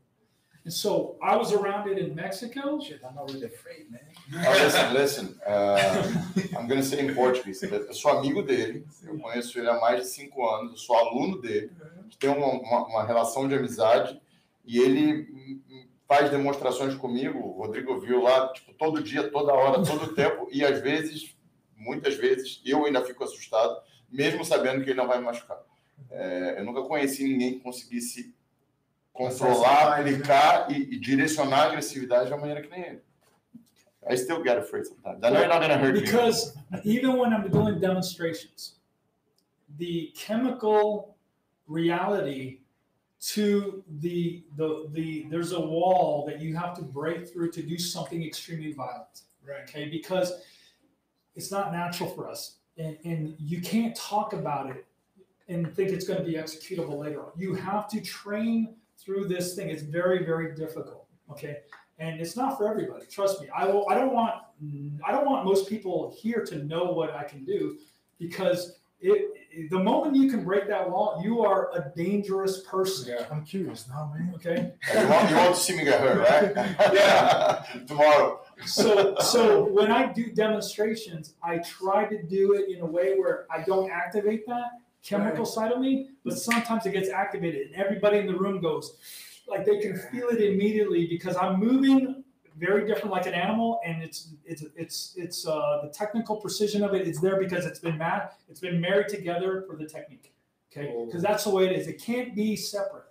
And 0.65 0.73
so 0.73 1.17
I 1.23 1.37
was 1.37 1.53
around 1.53 1.91
it 1.91 1.99
in 1.99 2.15
Mexico. 2.15 2.81
Shit, 2.81 3.01
I'm 3.07 3.15
not 3.15 3.31
really 3.31 3.45
afraid, 3.45 3.91
man. 3.91 4.01
Oh, 4.47 4.65
listen, 4.65 4.95
listen. 4.95 5.41
Uh, 5.47 6.13
I'm 6.59 6.67
gonna 6.67 6.83
say 6.83 7.07
in 7.07 7.15
Portuguese. 7.15 7.63
Eu 7.63 7.93
sou 7.93 8.13
amigo 8.13 8.43
dele, 8.43 8.87
eu 9.03 9.19
conheço 9.19 9.59
ele 9.59 9.69
há 9.69 9.79
mais 9.79 10.01
de 10.01 10.07
cinco 10.09 10.49
anos, 10.49 10.73
eu 10.73 10.79
sou 10.79 10.97
aluno 10.97 11.39
dele, 11.41 11.71
a 11.99 12.03
gente 12.03 12.17
tem 12.17 12.31
uma, 12.31 12.47
uma, 12.47 12.87
uma 12.87 13.05
relação 13.05 13.47
de 13.47 13.55
amizade 13.55 14.19
e 14.65 14.79
ele 14.79 15.61
faz 16.09 16.31
demonstrações 16.31 16.95
comigo. 16.95 17.39
O 17.39 17.59
Rodrigo 17.59 18.01
viu 18.01 18.23
lá, 18.23 18.51
tipo, 18.53 18.73
todo 18.73 19.03
dia, 19.03 19.31
toda 19.31 19.53
hora, 19.53 19.85
todo 19.85 20.13
tempo, 20.17 20.49
e 20.51 20.65
às 20.65 20.81
vezes 20.81 21.37
muitas 21.77 22.15
vezes 22.15 22.63
eu 22.65 22.87
ainda 22.87 23.05
fico 23.05 23.23
assustado, 23.23 23.77
mesmo 24.11 24.43
sabendo 24.45 24.83
que 24.83 24.91
ele 24.91 24.99
não 24.99 25.09
vai 25.09 25.19
me 25.19 25.25
machucar. 25.25 25.61
É, 26.11 26.57
eu 26.59 26.65
nunca 26.65 26.83
conheci 26.83 27.25
ninguém 27.25 27.55
que 27.55 27.61
conseguisse 27.61 28.35
controlar, 29.15 30.01
aplicar 30.01 30.71
e, 30.71 30.95
e 30.95 30.99
direcionar 30.99 31.61
a 31.61 31.67
agressividade 31.71 32.29
da 32.29 32.37
maneira 32.37 32.61
que 32.61 32.69
nem 32.69 32.85
ele. 32.85 33.03
I 34.07 34.17
still 34.17 34.43
get 34.43 34.59
afraid 34.59 34.87
sometimes. 34.87 35.23
I 35.23 35.31
know 35.31 35.39
you're 35.39 35.49
not 35.49 35.61
going 35.61 35.71
to 35.71 35.79
hurt 35.79 35.95
me. 35.95 36.01
because 36.01 36.55
even 36.85 37.17
when 37.17 37.33
I'm 37.33 37.49
doing 37.49 37.81
demonstrations, 37.81 38.75
the 39.79 40.13
chemical 40.15 41.17
reality 41.67 42.61
to 43.21 43.83
the 44.01 44.45
the 44.57 44.89
the 44.93 45.27
there's 45.31 45.53
a 45.53 45.61
wall 45.61 46.27
that 46.27 46.41
you 46.41 46.55
have 46.55 46.75
to 46.75 46.83
break 46.83 47.27
through 47.33 47.51
to 47.53 47.63
do 47.63 47.79
something 47.79 48.23
extremely 48.23 48.73
violent. 48.73 49.23
Right. 49.47 49.63
Okay, 49.63 49.89
because 49.89 50.33
it's 51.35 51.51
not 51.51 51.73
natural 51.73 52.11
for 52.11 52.29
us, 52.29 52.57
and 52.77 52.99
and 53.05 53.35
you 53.39 53.63
can't 53.63 53.97
talk 53.97 54.35
about 54.35 54.69
it 54.69 54.85
and 55.49 55.75
think 55.75 55.91
it's 55.91 56.07
going 56.07 56.19
to 56.19 56.25
be 56.25 56.35
executable 56.35 56.99
later 56.99 57.23
on. 57.23 57.31
You 57.37 57.55
have 57.55 57.89
to 57.89 58.01
train 58.01 58.75
through 59.05 59.29
this 59.29 59.55
thing. 59.55 59.69
It's 59.69 59.83
very 59.83 60.25
very 60.25 60.55
difficult. 60.55 61.07
Okay, 61.31 61.59
and 61.99 62.21
it's 62.21 62.37
not 62.37 62.57
for 62.57 62.69
everybody. 62.69 63.07
Trust 63.07 63.41
me. 63.41 63.49
I 63.55 63.67
will. 63.67 63.89
I 63.89 63.95
don't 63.95 64.13
want. 64.13 64.35
I 65.05 65.13
don't 65.13 65.27
want 65.27 65.45
most 65.45 65.69
people 65.69 66.15
here 66.17 66.45
to 66.47 66.65
know 66.65 66.85
what 66.85 67.15
I 67.15 67.25
can 67.25 67.45
do, 67.45 67.77
because 68.19 68.79
it, 69.01 69.71
the 69.71 69.79
moment 69.79 70.17
you 70.17 70.31
can 70.31 70.45
break 70.45 70.67
that 70.69 70.89
wall, 70.89 71.21
you 71.23 71.45
are 71.45 71.71
a 71.75 71.93
dangerous 71.97 72.63
person. 72.63 73.15
Yeah. 73.17 73.27
I'm 73.31 73.45
curious 73.45 73.87
now, 73.89 74.13
man. 74.15 74.33
Okay. 74.37 74.73
You 74.93 75.09
want, 75.09 75.31
you 75.31 75.37
want 75.37 75.55
to 75.55 75.61
see 75.61 75.77
me 75.77 75.85
get 75.85 76.01
hurt, 76.01 76.19
right? 76.19 76.77
Yeah. 76.95 77.65
Tomorrow. 77.87 78.41
So 78.65 79.17
so 79.21 79.65
when 79.65 79.91
I 79.91 80.13
do 80.13 80.33
demonstrations, 80.33 81.35
I 81.43 81.59
try 81.59 82.07
to 82.07 82.23
do 82.23 82.55
it 82.55 82.75
in 82.75 82.81
a 82.81 82.87
way 82.87 83.19
where 83.19 83.47
I 83.51 83.63
don't 83.63 83.91
activate 83.91 84.47
that 84.47 84.71
chemical 85.05 85.45
side 85.45 85.71
of 85.73 85.81
me, 85.81 86.09
but 86.25 86.37
sometimes 86.39 86.87
it 86.87 86.93
gets 86.93 87.11
activated, 87.11 87.69
and 87.69 87.77
everybody 87.77 88.19
in 88.19 88.27
the 88.27 88.37
room 88.37 88.61
goes 88.61 88.97
like 89.47 89.65
they 89.65 89.79
can 89.79 89.97
feel 90.11 90.29
it 90.29 90.41
immediately 90.41 91.07
because 91.07 91.37
I'm 91.37 91.61
moving 91.61 92.25
very 92.57 92.87
different 92.87 93.11
like 93.11 93.27
an 93.27 93.35
animal 93.35 93.81
and 93.85 94.03
it's 94.03 94.29
it's 94.45 94.65
it's 94.77 95.15
it's 95.17 95.47
uh 95.47 95.81
the 95.83 95.89
technical 95.89 96.37
precision 96.37 96.85
of 96.85 96.95
it, 96.95 97.07
is 97.07 97.21
there 97.21 97.39
because 97.39 97.67
it's 97.67 97.81
been 97.81 97.99
mad 97.99 98.31
it's 98.49 98.61
been 98.61 98.81
married 98.81 99.09
together 99.09 99.65
for 99.69 99.77
the 99.77 99.87
technique 99.87 100.33
okay? 100.73 100.95
Because 101.07 101.23
that's 101.23 101.45
the 101.45 101.51
way 101.51 101.67
it 101.67 101.73
is. 101.73 101.87
It 101.87 102.01
can't 102.01 102.35
be 102.35 102.57
separate. 102.57 103.05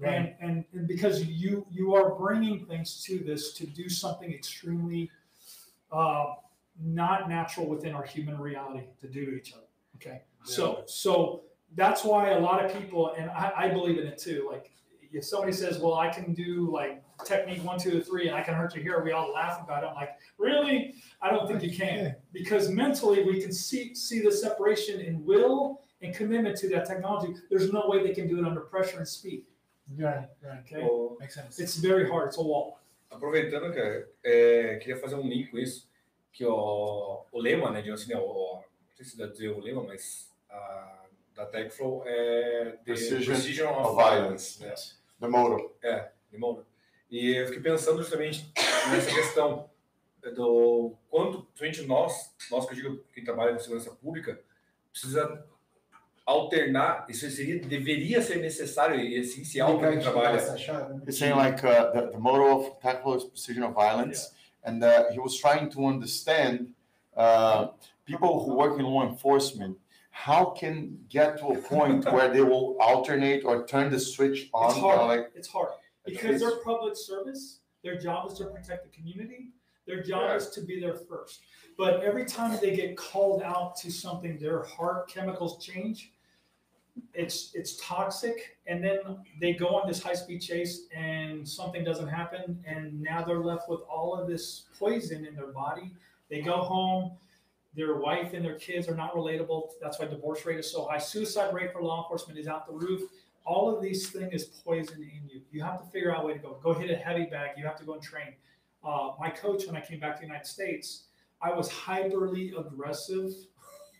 And, 0.00 0.34
and 0.40 0.64
and 0.72 0.88
because 0.88 1.24
you 1.24 1.64
you 1.70 1.94
are 1.94 2.14
bringing 2.16 2.66
things 2.66 3.02
to 3.04 3.18
this 3.20 3.52
to 3.54 3.66
do 3.66 3.88
something 3.88 4.32
extremely 4.32 5.10
uh 5.92 6.34
not 6.82 7.28
natural 7.28 7.66
within 7.68 7.94
our 7.94 8.02
human 8.02 8.36
reality 8.38 8.84
to 9.00 9.06
do 9.06 9.26
to 9.26 9.36
each 9.36 9.52
other 9.52 9.66
okay 9.96 10.22
so 10.44 10.82
so 10.86 11.42
that's 11.74 12.04
why 12.04 12.30
a 12.30 12.38
lot 12.38 12.64
of 12.64 12.72
people 12.72 13.14
and 13.18 13.30
I, 13.30 13.52
I 13.56 13.68
believe 13.68 13.98
in 13.98 14.06
it 14.06 14.18
too 14.18 14.48
like 14.50 14.70
if 15.12 15.24
somebody 15.24 15.52
says 15.52 15.78
well 15.78 15.94
i 15.94 16.08
can 16.08 16.32
do 16.34 16.70
like 16.72 17.02
technique 17.24 17.62
one 17.64 17.78
two 17.78 18.00
three 18.02 18.26
and 18.28 18.36
i 18.36 18.42
can 18.42 18.54
hurt 18.54 18.74
you 18.74 18.82
here 18.82 19.02
we 19.04 19.12
all 19.12 19.32
laugh 19.32 19.60
about 19.62 19.84
it. 19.84 19.88
I'm 19.88 19.94
like 19.94 20.10
really? 20.38 20.94
I 21.20 21.30
don't 21.30 21.46
think 21.46 21.62
you 21.62 21.76
can. 21.76 22.16
Because 22.32 22.68
mentally 22.68 23.22
we 23.24 23.40
can 23.40 23.52
see 23.52 23.94
see 23.94 24.20
the 24.20 24.32
separation 24.32 25.00
in 25.00 25.24
will 25.24 25.80
and 26.02 26.14
commitment 26.14 26.56
to 26.58 26.68
that 26.70 26.84
technology. 26.86 27.34
There's 27.50 27.72
no 27.72 27.84
way 27.86 28.02
they 28.02 28.12
can 28.12 28.26
do 28.26 28.38
it 28.40 28.44
under 28.44 28.62
pressure 28.62 28.98
and 28.98 29.06
speed. 29.06 29.44
Right, 29.96 30.26
right. 30.42 30.60
okay? 30.66 30.82
O- 30.82 31.16
Makes 31.20 31.34
sense. 31.34 31.58
it's 31.60 31.76
very 31.76 32.08
hard. 32.10 32.28
It's 32.28 32.38
a 32.38 32.42
wall. 32.42 32.80
Aproveitando, 33.10 33.72
cara, 33.72 34.08
é, 34.24 34.78
queria 34.80 34.96
fazer 34.96 35.14
um 35.16 35.28
link 35.28 35.50
com 35.50 35.58
isso, 35.58 35.86
que 36.32 36.44
o, 36.46 37.24
o 37.30 37.38
lema, 37.38 37.70
né, 37.70 37.82
de 37.82 37.90
assim, 37.90 38.14
o, 38.14 38.20
o, 38.20 38.54
não 38.56 38.96
sei 38.96 39.04
se 39.04 39.18
dá 39.18 39.26
dizer 39.26 39.50
o 39.50 39.60
lema, 39.60 39.82
mas 39.84 40.31
a, 40.52 41.04
da 41.34 41.46
TechFlow 41.46 42.02
é 42.06 42.76
The 42.84 42.92
Precision 42.92 43.34
Precision, 43.34 43.70
of 43.70 43.80
of, 43.80 43.96
Violence. 43.96 44.58
Violence, 44.58 44.94
né, 44.94 44.98
The 45.20 45.28
motor. 45.28 45.72
de 46.30 46.38
modo. 46.38 46.66
E 47.10 47.36
eu 47.36 47.46
fiquei 47.46 47.62
pensando 47.62 47.98
justamente 47.98 48.50
nessa 48.90 49.14
questão 49.14 49.70
do 50.34 50.94
quanto, 51.10 51.42
principalmente 51.54 51.86
nós, 51.86 52.34
nós 52.50 52.66
que 52.66 52.72
eu 52.72 52.76
digo, 52.76 53.04
quem 53.12 53.24
trabalha 53.24 53.52
com 53.52 53.58
segurança 53.58 53.90
pública, 53.90 54.40
precisa 54.90 55.44
alternar, 56.24 57.06
isso 57.08 57.28
seria, 57.30 57.60
deveria 57.60 58.22
ser 58.22 58.36
necessário 58.36 58.98
e 59.00 59.18
essencial 59.18 59.78
para 59.78 59.90
quem 59.90 60.00
trabalha. 60.00 60.56
Chave, 60.56 60.94
né? 60.94 61.02
He's 61.06 61.18
saying 61.18 61.34
like 61.34 61.64
uh, 61.66 61.90
the, 61.92 62.12
the 62.12 62.18
motto 62.18 62.46
of 62.46 62.80
tackle 62.80 63.16
is 63.16 63.24
precision 63.24 63.64
of 63.64 63.74
violence, 63.74 64.32
and 64.64 64.82
uh, 64.82 65.10
he 65.12 65.18
was 65.18 65.36
trying 65.36 65.68
to 65.68 65.84
understand 65.84 66.72
uh, 67.16 67.68
people 68.04 68.38
who 68.44 68.54
work 68.54 68.78
in 68.78 68.84
law 68.84 69.04
enforcement. 69.04 69.76
How 70.12 70.44
can 70.56 70.98
get 71.08 71.38
to 71.38 71.46
a 71.48 71.58
point 71.58 72.04
where 72.12 72.28
they 72.32 72.42
will 72.42 72.76
alternate 72.80 73.44
or 73.44 73.66
turn 73.66 73.90
the 73.90 73.98
switch 73.98 74.48
on? 74.54 74.70
It's 74.70 74.78
hard. 74.78 75.08
like 75.08 75.32
it's 75.34 75.48
hard 75.48 75.70
because 76.04 76.40
they're 76.40 76.58
public 76.64 76.96
service 76.96 77.58
their 77.82 77.98
job 77.98 78.30
is 78.30 78.38
to 78.38 78.44
protect 78.46 78.84
the 78.84 78.90
community 78.96 79.48
their 79.86 80.02
job 80.02 80.22
Yeah. 80.22 80.36
is 80.36 80.50
to 80.50 80.60
be 80.60 80.80
there 80.80 80.94
first 80.94 81.40
but 81.78 82.02
every 82.02 82.24
time 82.24 82.58
they 82.60 82.74
get 82.74 82.96
called 82.96 83.42
out 83.42 83.76
to 83.76 83.90
something 83.90 84.38
their 84.38 84.62
heart 84.64 85.08
chemicals 85.08 85.64
change 85.64 86.12
it's 87.14 87.52
it's 87.54 87.76
toxic 87.76 88.56
and 88.66 88.82
then 88.82 88.98
they 89.40 89.52
go 89.54 89.68
on 89.68 89.86
this 89.86 90.02
high 90.02 90.12
speed 90.14 90.40
chase 90.40 90.86
and 90.94 91.48
something 91.48 91.84
doesn't 91.84 92.08
happen 92.08 92.62
and 92.66 93.00
now 93.00 93.22
they're 93.24 93.38
left 93.38 93.68
with 93.68 93.80
all 93.88 94.14
of 94.18 94.28
this 94.28 94.64
poison 94.78 95.24
in 95.24 95.34
their 95.36 95.52
body 95.52 95.92
they 96.30 96.40
go 96.40 96.56
home 96.58 97.12
their 97.74 97.96
wife 97.96 98.34
and 98.34 98.44
their 98.44 98.58
kids 98.58 98.88
are 98.88 98.94
not 98.94 99.14
relatable 99.14 99.70
that's 99.80 99.98
why 99.98 100.06
divorce 100.06 100.44
rate 100.44 100.58
is 100.58 100.70
so 100.70 100.86
high 100.86 100.98
suicide 100.98 101.52
rate 101.54 101.72
for 101.72 101.82
law 101.82 102.02
enforcement 102.02 102.38
is 102.38 102.46
out 102.46 102.66
the 102.66 102.72
roof 102.72 103.02
all 103.44 103.74
of 103.74 103.82
these 103.82 104.10
things 104.10 104.32
is 104.32 104.44
poison 104.44 105.00
you. 105.00 105.40
You 105.50 105.62
have 105.62 105.84
to 105.84 105.90
figure 105.90 106.14
out 106.14 106.24
a 106.24 106.26
way 106.26 106.34
to 106.34 106.38
go. 106.38 106.58
Go 106.62 106.72
hit 106.72 106.90
a 106.90 106.96
heavy 106.96 107.24
bag. 107.24 107.50
You 107.56 107.64
have 107.64 107.78
to 107.78 107.84
go 107.84 107.94
and 107.94 108.02
train. 108.02 108.34
Uh, 108.84 109.12
my 109.18 109.30
coach, 109.30 109.66
when 109.66 109.76
I 109.76 109.80
came 109.80 110.00
back 110.00 110.16
to 110.16 110.20
the 110.20 110.26
United 110.26 110.46
States, 110.46 111.04
I 111.40 111.52
was 111.52 111.68
hyperly 111.70 112.58
aggressive. 112.58 113.30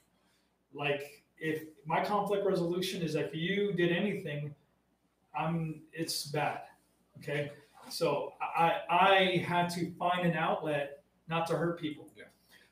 like 0.75 1.25
if 1.39 1.65
my 1.87 2.05
conflict 2.05 2.47
resolution 2.47 3.03
is 3.03 3.15
if 3.15 3.35
you 3.35 3.73
did 3.73 3.93
anything, 3.93 4.55
I'm 5.39 5.83
it's 5.93 6.27
bad. 6.27 6.63
Okay. 7.19 7.53
So 7.89 8.33
I 8.41 8.73
I 8.89 9.45
had 9.47 9.69
to 9.71 9.91
find 9.93 10.27
an 10.27 10.37
outlet 10.37 11.03
not 11.29 11.47
to 11.49 11.57
hurt 11.57 11.81
people. 11.81 12.09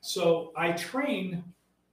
So 0.01 0.51
I 0.55 0.71
train 0.73 1.43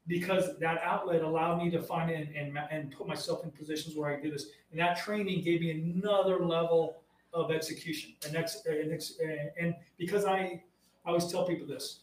because 0.06 0.58
that 0.58 0.80
outlet 0.82 1.22
allowed 1.22 1.62
me 1.62 1.70
to 1.70 1.82
find 1.82 2.10
it 2.10 2.28
and, 2.34 2.56
and, 2.56 2.58
and 2.70 2.90
put 2.90 3.06
myself 3.06 3.44
in 3.44 3.50
positions 3.50 3.94
where 3.94 4.10
I 4.10 4.20
do 4.20 4.30
this. 4.30 4.46
And 4.70 4.80
that 4.80 4.98
training 4.98 5.44
gave 5.44 5.60
me 5.60 5.70
another 5.70 6.44
level 6.44 7.02
of 7.34 7.50
execution. 7.50 8.14
And, 8.26 8.34
ex, 8.34 8.62
and, 8.66 8.92
ex, 8.92 9.14
and 9.60 9.74
because 9.98 10.24
I, 10.24 10.62
I 11.04 11.08
always 11.08 11.30
tell 11.30 11.46
people 11.46 11.66
this 11.66 12.00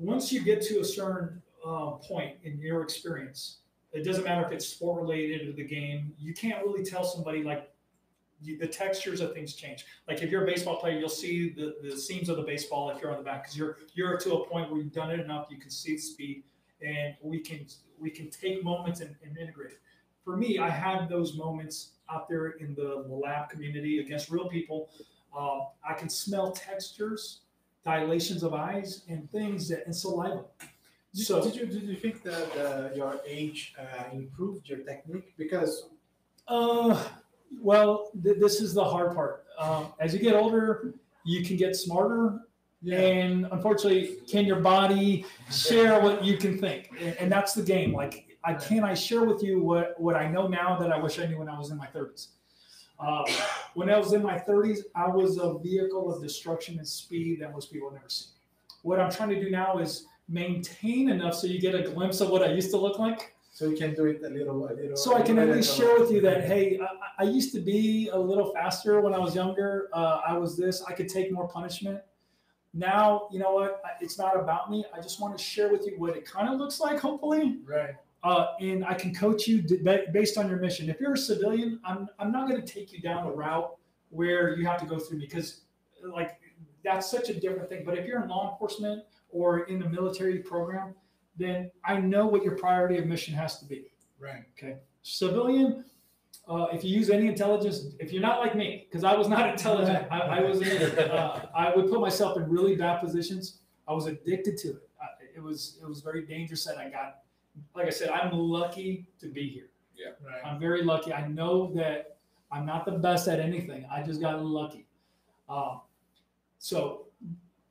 once 0.00 0.32
you 0.32 0.42
get 0.42 0.62
to 0.62 0.80
a 0.80 0.84
certain 0.84 1.42
uh, 1.64 1.90
point 1.90 2.36
in 2.42 2.58
your 2.58 2.82
experience, 2.82 3.58
it 3.92 4.02
doesn't 4.02 4.24
matter 4.24 4.46
if 4.46 4.52
it's 4.52 4.66
sport 4.66 5.02
related 5.02 5.48
or 5.48 5.52
the 5.52 5.64
game, 5.64 6.14
you 6.18 6.32
can't 6.32 6.64
really 6.64 6.84
tell 6.84 7.04
somebody 7.04 7.42
like 7.42 7.70
the 8.42 8.66
textures 8.66 9.20
of 9.20 9.32
things 9.34 9.54
change. 9.54 9.84
Like 10.08 10.22
if 10.22 10.30
you're 10.30 10.44
a 10.44 10.46
baseball 10.46 10.76
player, 10.76 10.98
you'll 10.98 11.08
see 11.08 11.50
the, 11.50 11.76
the 11.82 11.96
seams 11.96 12.28
of 12.28 12.36
the 12.36 12.42
baseball 12.42 12.90
if 12.90 13.00
you're 13.02 13.10
on 13.10 13.18
the 13.18 13.24
back 13.24 13.42
because 13.42 13.56
you're 13.56 13.78
you're 13.94 14.16
to 14.18 14.34
a 14.34 14.46
point 14.48 14.70
where 14.70 14.80
you've 14.80 14.92
done 14.92 15.10
it 15.10 15.20
enough, 15.20 15.46
you 15.50 15.58
can 15.58 15.70
see 15.70 15.92
the 15.96 15.98
speed, 16.00 16.42
and 16.84 17.14
we 17.22 17.40
can 17.40 17.66
we 17.98 18.10
can 18.10 18.30
take 18.30 18.64
moments 18.64 19.00
and, 19.00 19.14
and 19.24 19.36
integrate. 19.36 19.72
it. 19.72 19.80
For 20.24 20.36
me, 20.36 20.58
I 20.58 20.70
had 20.70 21.08
those 21.08 21.36
moments 21.36 21.92
out 22.10 22.28
there 22.28 22.48
in 22.62 22.74
the, 22.74 23.04
the 23.06 23.14
lab 23.14 23.48
community 23.50 24.00
against 24.00 24.30
real 24.30 24.48
people. 24.48 24.90
Um, 25.36 25.60
I 25.88 25.94
can 25.94 26.08
smell 26.08 26.50
textures, 26.52 27.40
dilations 27.84 28.42
of 28.42 28.52
eyes, 28.52 29.02
and 29.08 29.30
things 29.30 29.68
that 29.68 29.84
and 29.86 29.94
saliva. 29.94 30.44
Did, 31.14 31.26
So- 31.26 31.42
did 31.42 31.56
you 31.56 31.66
did 31.66 31.82
you 31.82 31.96
think 31.96 32.22
that 32.22 32.50
uh, 32.56 32.94
your 32.94 33.20
age 33.26 33.74
uh, 33.78 34.04
improved 34.12 34.68
your 34.68 34.78
technique? 34.78 35.34
Because 35.36 35.88
Uh, 36.48 37.02
well, 37.60 38.10
th- 38.22 38.38
this 38.38 38.60
is 38.60 38.74
the 38.74 38.84
hard 38.84 39.14
part. 39.14 39.44
Um, 39.58 39.88
as 39.98 40.14
you 40.14 40.20
get 40.20 40.34
older, 40.34 40.94
you 41.24 41.44
can 41.44 41.56
get 41.56 41.76
smarter, 41.76 42.40
and 42.90 43.46
unfortunately, 43.52 44.16
can 44.28 44.46
your 44.46 44.60
body 44.60 45.26
share 45.50 46.00
what 46.00 46.24
you 46.24 46.36
can 46.36 46.58
think? 46.58 46.90
And, 47.00 47.16
and 47.16 47.32
that's 47.32 47.52
the 47.52 47.62
game. 47.62 47.92
Like, 47.92 48.26
I 48.42 48.54
can 48.54 48.84
I 48.84 48.94
share 48.94 49.24
with 49.24 49.42
you 49.42 49.62
what 49.62 50.00
what 50.00 50.16
I 50.16 50.28
know 50.30 50.48
now 50.48 50.78
that 50.78 50.90
I 50.90 50.98
wish 50.98 51.18
I 51.18 51.26
knew 51.26 51.38
when 51.38 51.48
I 51.48 51.58
was 51.58 51.70
in 51.70 51.76
my 51.76 51.86
thirties. 51.86 52.28
Um, 53.00 53.24
when 53.74 53.88
I 53.88 53.98
was 53.98 54.12
in 54.12 54.22
my 54.22 54.38
30s, 54.38 54.80
I 54.94 55.08
was 55.08 55.38
a 55.38 55.58
vehicle 55.58 56.14
of 56.14 56.22
destruction 56.22 56.78
and 56.78 56.86
speed 56.86 57.40
that 57.40 57.52
most 57.52 57.72
people 57.72 57.90
never 57.90 58.08
seen. 58.08 58.28
What 58.82 59.00
I'm 59.00 59.10
trying 59.10 59.30
to 59.30 59.40
do 59.40 59.50
now 59.50 59.78
is 59.78 60.06
maintain 60.28 61.08
enough 61.08 61.34
so 61.34 61.46
you 61.46 61.60
get 61.60 61.74
a 61.74 61.82
glimpse 61.82 62.20
of 62.20 62.28
what 62.30 62.42
I 62.42 62.52
used 62.52 62.70
to 62.70 62.76
look 62.76 62.98
like 62.98 63.34
so 63.60 63.68
you 63.68 63.76
can 63.76 63.94
do 63.94 64.06
it 64.06 64.22
a 64.24 64.28
little 64.30 64.66
a 64.66 64.72
little. 64.72 64.96
so 64.96 65.14
I 65.14 65.20
can 65.20 65.38
at 65.38 65.50
least 65.50 65.76
share 65.76 66.00
with 66.00 66.10
you 66.10 66.22
that 66.22 66.44
hey, 66.44 66.80
I, 66.80 67.24
I 67.24 67.26
used 67.28 67.52
to 67.52 67.60
be 67.60 68.08
a 68.08 68.18
little 68.18 68.54
faster 68.54 69.02
when 69.02 69.12
I 69.12 69.18
was 69.18 69.34
younger. 69.34 69.90
Uh, 69.92 70.20
I 70.26 70.38
was 70.38 70.56
this. 70.56 70.82
I 70.88 70.94
could 70.94 71.10
take 71.10 71.30
more 71.30 71.46
punishment. 71.46 72.00
now 72.72 73.28
you 73.30 73.38
know 73.38 73.52
what? 73.52 73.82
It's 74.00 74.18
not 74.18 74.34
about 74.40 74.70
me. 74.70 74.78
I 74.96 74.98
just 75.02 75.20
want 75.20 75.36
to 75.36 75.44
share 75.44 75.70
with 75.70 75.84
you 75.86 75.94
what 75.98 76.16
it 76.16 76.24
kind 76.24 76.48
of 76.48 76.58
looks 76.58 76.80
like, 76.80 76.98
hopefully, 76.98 77.58
Right. 77.66 77.94
uh, 78.22 78.46
and 78.60 78.82
I 78.82 78.94
can 78.94 79.14
coach 79.14 79.46
you 79.46 79.56
based 80.18 80.38
on 80.38 80.48
your 80.48 80.58
mission. 80.58 80.88
If 80.88 80.98
you're 80.98 81.12
a 81.12 81.18
civilian, 81.18 81.80
I'm 81.84 82.08
I'm 82.18 82.32
not 82.32 82.48
going 82.48 82.60
to 82.64 82.66
take 82.76 82.94
you 82.94 83.00
down 83.02 83.26
a 83.26 83.30
route 83.30 83.76
where 84.08 84.56
you 84.56 84.66
have 84.66 84.80
to 84.80 84.86
go 84.86 84.98
through 84.98 85.18
me 85.18 85.26
because 85.26 85.48
like 86.18 86.40
that's 86.82 87.10
such 87.10 87.28
a 87.28 87.34
different 87.38 87.68
thing. 87.68 87.82
But 87.84 87.98
if 87.98 88.06
you're 88.06 88.22
in 88.22 88.28
law 88.30 88.52
enforcement 88.52 89.02
or 89.28 89.64
in 89.70 89.78
the 89.78 89.88
military 89.98 90.38
program, 90.38 90.94
then 91.36 91.70
I 91.84 91.98
know 92.00 92.26
what 92.26 92.42
your 92.42 92.56
priority 92.56 92.98
of 92.98 93.06
mission 93.06 93.34
has 93.34 93.58
to 93.60 93.64
be. 93.66 93.92
Right. 94.18 94.44
Okay. 94.58 94.76
Civilian, 95.02 95.84
uh, 96.46 96.66
if 96.72 96.84
you 96.84 96.94
use 96.94 97.10
any 97.10 97.26
intelligence, 97.26 97.94
if 97.98 98.12
you're 98.12 98.22
not 98.22 98.40
like 98.40 98.54
me, 98.54 98.86
because 98.88 99.04
I 99.04 99.14
was 99.16 99.28
not 99.28 99.48
intelligent, 99.48 100.06
I, 100.10 100.18
I 100.18 100.40
was 100.42 100.60
in, 100.60 100.98
uh, 100.98 101.46
I 101.54 101.74
would 101.74 101.88
put 101.90 102.00
myself 102.00 102.36
in 102.36 102.48
really 102.48 102.76
bad 102.76 103.00
positions. 103.00 103.58
I 103.88 103.92
was 103.92 104.06
addicted 104.06 104.58
to 104.58 104.68
it. 104.68 104.88
I, 105.00 105.06
it 105.34 105.42
was 105.42 105.78
it 105.82 105.88
was 105.88 106.00
very 106.00 106.26
dangerous 106.26 106.64
that 106.64 106.76
I 106.76 106.90
got. 106.90 107.20
Like 107.74 107.86
I 107.86 107.90
said, 107.90 108.10
I'm 108.10 108.32
lucky 108.32 109.06
to 109.20 109.26
be 109.26 109.48
here. 109.48 109.70
Right. 110.24 110.40
I'm 110.44 110.58
very 110.58 110.82
lucky. 110.82 111.12
I 111.12 111.26
know 111.28 111.72
that 111.74 112.18
I'm 112.50 112.66
not 112.66 112.84
the 112.84 112.92
best 112.92 113.28
at 113.28 113.38
anything. 113.38 113.86
I 113.90 114.02
just 114.02 114.20
got 114.20 114.42
lucky. 114.42 114.86
Um, 115.48 115.80
so 116.58 117.06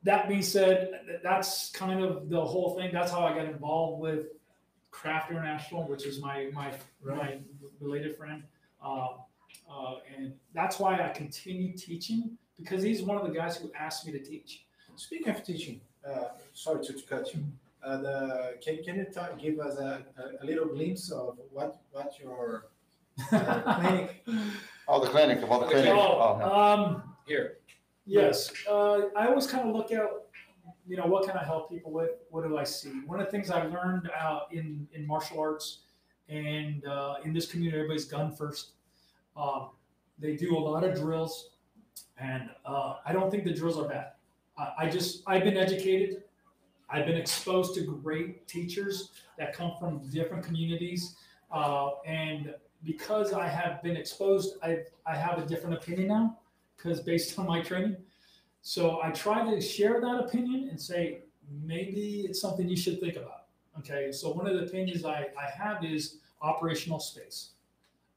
that 0.03 0.27
being 0.29 0.41
said, 0.41 1.19
that's 1.23 1.71
kind 1.71 2.03
of 2.03 2.29
the 2.29 2.43
whole 2.43 2.75
thing. 2.75 2.91
That's 2.93 3.11
how 3.11 3.25
I 3.25 3.33
got 3.35 3.45
involved 3.45 4.01
with 4.01 4.27
Craft 4.91 5.31
International, 5.31 5.87
which 5.87 6.05
is 6.05 6.21
my 6.21 6.49
my 6.53 6.71
my 7.03 7.39
related 7.79 8.17
friend. 8.17 8.43
Um, 8.83 9.09
uh, 9.69 9.95
and 10.17 10.33
that's 10.53 10.79
why 10.79 10.99
I 11.01 11.09
continue 11.09 11.75
teaching 11.77 12.37
because 12.57 12.81
he's 12.81 13.01
one 13.03 13.17
of 13.17 13.23
the 13.27 13.33
guys 13.33 13.57
who 13.57 13.71
asked 13.77 14.05
me 14.05 14.11
to 14.13 14.19
teach. 14.19 14.65
Speaking 14.95 15.33
of 15.33 15.43
teaching, 15.43 15.79
uh, 16.07 16.29
sorry 16.53 16.83
to, 16.85 16.93
to 16.93 17.03
cut 17.03 17.33
you. 17.33 17.43
Uh, 17.83 17.97
the, 17.97 18.57
can, 18.61 18.83
can 18.83 18.95
you 18.97 19.05
ta- 19.05 19.29
give 19.39 19.59
us 19.59 19.77
a, 19.77 20.03
a, 20.17 20.43
a 20.43 20.45
little 20.45 20.65
glimpse 20.65 21.11
of 21.11 21.37
what 21.51 21.79
what 21.91 22.13
your 22.21 22.65
uh, 23.31 23.75
clinic? 23.79 24.25
Oh, 24.87 24.99
the 25.03 25.09
clinic, 25.09 25.41
about 25.41 25.61
the 25.61 25.65
The 25.67 25.71
clinic. 25.71 25.93
Oh, 25.93 26.39
Oh, 26.43 26.61
um, 26.61 27.03
Here, 27.25 27.58
Yes, 28.09 28.51
uh, 28.67 29.01
I 29.15 29.27
always 29.27 29.45
kind 29.45 29.69
of 29.69 29.75
look 29.75 29.91
out, 29.91 30.23
you 30.87 30.97
know, 30.97 31.05
what 31.05 31.27
can 31.27 31.37
I 31.37 31.43
help 31.43 31.69
people 31.69 31.91
with? 31.91 32.09
What 32.31 32.43
do 32.43 32.57
I 32.57 32.63
see? 32.63 32.89
One 33.05 33.19
of 33.19 33.27
the 33.27 33.31
things 33.31 33.51
I've 33.51 33.71
learned 33.71 34.09
uh, 34.19 34.41
in 34.51 34.87
in 34.93 35.05
martial 35.05 35.39
arts 35.39 35.81
and 36.27 36.83
uh, 36.85 37.15
in 37.23 37.33
this 37.33 37.45
community, 37.45 37.77
everybody's 37.77 38.05
gun 38.05 38.35
first. 38.35 38.71
Um, 39.37 39.69
they 40.17 40.35
do 40.35 40.57
a 40.57 40.59
lot 40.59 40.83
of 40.83 40.95
drills, 40.95 41.51
and 42.17 42.49
uh, 42.65 42.95
I 43.05 43.13
don't 43.13 43.29
think 43.29 43.43
the 43.43 43.53
drills 43.53 43.77
are 43.77 43.87
bad. 43.87 44.13
I, 44.57 44.71
I 44.79 44.89
just 44.89 45.21
I've 45.27 45.43
been 45.43 45.57
educated. 45.57 46.23
I've 46.89 47.05
been 47.05 47.17
exposed 47.17 47.75
to 47.75 47.81
great 47.81 48.47
teachers 48.47 49.11
that 49.37 49.53
come 49.53 49.73
from 49.79 49.99
different 50.09 50.43
communities, 50.43 51.15
uh, 51.51 51.91
and 52.07 52.55
because 52.83 53.33
I 53.33 53.47
have 53.47 53.83
been 53.83 53.95
exposed, 53.95 54.55
I 54.63 54.79
I 55.05 55.15
have 55.15 55.37
a 55.37 55.45
different 55.45 55.75
opinion 55.75 56.07
now 56.07 56.39
because 56.81 56.99
based 56.99 57.37
on 57.39 57.47
my 57.47 57.61
training. 57.61 57.97
So 58.61 58.99
I 59.01 59.11
try 59.11 59.49
to 59.49 59.61
share 59.61 60.01
that 60.01 60.19
opinion 60.19 60.69
and 60.69 60.79
say, 60.79 61.23
maybe 61.63 62.25
it's 62.29 62.41
something 62.41 62.67
you 62.67 62.77
should 62.77 62.99
think 62.99 63.15
about. 63.15 63.45
Okay, 63.79 64.11
so 64.11 64.31
one 64.31 64.45
of 64.47 64.53
the 64.53 64.65
opinions 64.65 65.05
I, 65.05 65.27
I 65.39 65.49
have 65.57 65.85
is 65.85 66.17
operational 66.41 66.99
space. 66.99 67.51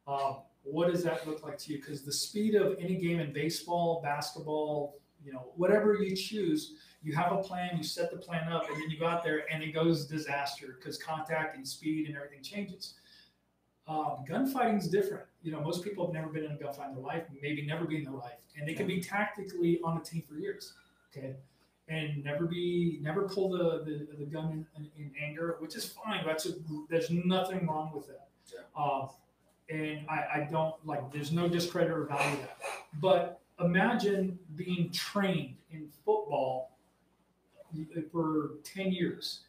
Um, 0.07 0.39
what 0.65 0.93
does 0.93 1.05
that 1.05 1.27
look 1.27 1.45
like 1.45 1.59
to 1.59 1.73
you? 1.73 1.79
Because 1.79 2.03
the 2.03 2.13
speed 2.13 2.55
of 2.55 2.77
any 2.81 2.97
game 2.97 3.21
in 3.21 3.33
baseball, 3.33 4.01
basketball, 4.03 4.99
you 5.25 5.33
know, 5.33 5.53
whatever 5.57 5.95
you 5.95 6.17
choose, 6.17 6.75
you 7.03 7.15
have 7.15 7.33
a 7.33 7.39
plan, 7.39 7.77
you 7.77 7.83
set 7.83 8.11
the 8.11 8.17
plan 8.17 8.53
up, 8.53 8.69
and 8.69 8.77
then 8.81 8.91
you 8.91 8.99
go 8.99 9.07
out 9.07 9.23
there 9.23 9.45
and 9.53 9.63
it 9.63 9.73
goes 9.73 10.07
disaster 10.07 10.77
because 10.79 10.99
contact 10.99 11.57
and 11.57 11.67
speed 11.67 12.07
and 12.09 12.17
everything 12.17 12.43
changes. 12.43 12.95
Um, 13.93 14.25
gunfighting 14.27 14.79
is 14.79 14.89
different. 14.89 15.25
You 15.43 15.53
know, 15.53 15.61
most 15.61 15.85
people 15.85 16.07
have 16.07 16.15
never 16.15 16.29
been 16.29 16.45
in 16.45 16.53
a 16.53 16.55
gunfight 16.55 16.89
in 16.89 16.95
their 16.95 17.05
life, 17.05 17.25
maybe 17.43 17.63
never 17.63 17.85
be 17.85 17.97
in 17.97 18.05
their 18.05 18.13
life, 18.13 18.39
and 18.57 18.67
they 18.67 18.75
can 18.75 18.87
be 18.87 19.01
tactically 19.01 19.81
on 19.85 19.99
a 19.99 20.01
team 20.01 20.23
for 20.27 20.35
years. 20.35 20.73
Okay, 21.11 21.35
and 21.89 22.25
never 22.25 22.47
be 22.47 22.99
never 23.03 23.29
pull 23.29 23.51
the 23.51 23.83
the, 23.85 24.07
the 24.19 24.25
gun 24.25 24.65
in, 24.77 24.91
in, 24.97 25.11
anger, 25.23 25.57
which 25.59 25.77
is 25.77 25.85
fine. 25.85 26.25
That's 26.25 26.47
a, 26.47 26.53
there's 26.89 27.11
nothing 27.11 27.67
wrong 27.67 27.91
with 27.95 28.07
that. 28.07 28.29
Yeah. 28.53 28.83
Um, 28.83 29.11
and 29.69 30.07
I, 30.09 30.41
I 30.41 30.49
don't 30.51 30.75
like. 30.87 31.13
There's 31.13 31.33
no 31.33 31.49
discredit 31.49 31.91
or 31.91 32.05
value 32.05 32.37
that. 32.37 32.57
But 33.01 33.41
imagine 33.61 34.39
being 34.57 34.91
trained 34.91 35.57
in 35.71 35.89
football 36.05 36.71
for 38.11 38.53
ten 38.65 38.91
years 38.91 39.41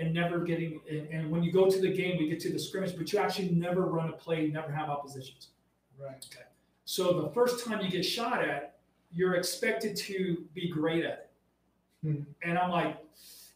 and 0.00 0.12
never 0.14 0.40
getting 0.40 0.80
and, 0.90 1.06
and 1.08 1.30
when 1.30 1.42
you 1.42 1.52
go 1.52 1.70
to 1.70 1.80
the 1.80 1.92
game 1.92 2.18
we 2.18 2.28
get 2.28 2.40
to 2.40 2.50
the 2.52 2.58
scrimmage 2.58 2.96
but 2.96 3.12
you 3.12 3.18
actually 3.20 3.50
never 3.50 3.82
run 3.86 4.08
a 4.08 4.12
play 4.12 4.48
never 4.48 4.72
have 4.72 4.88
oppositions 4.88 5.48
Right. 6.00 6.26
Okay. 6.32 6.46
so 6.86 7.20
the 7.20 7.28
first 7.30 7.64
time 7.66 7.80
you 7.82 7.90
get 7.90 8.04
shot 8.04 8.42
at 8.42 8.78
you're 9.12 9.34
expected 9.34 9.94
to 9.96 10.44
be 10.54 10.68
great 10.68 11.04
at 11.04 11.10
it 11.12 11.26
Hmm. 12.02 12.22
and 12.42 12.56
i'm 12.58 12.70
like 12.70 12.96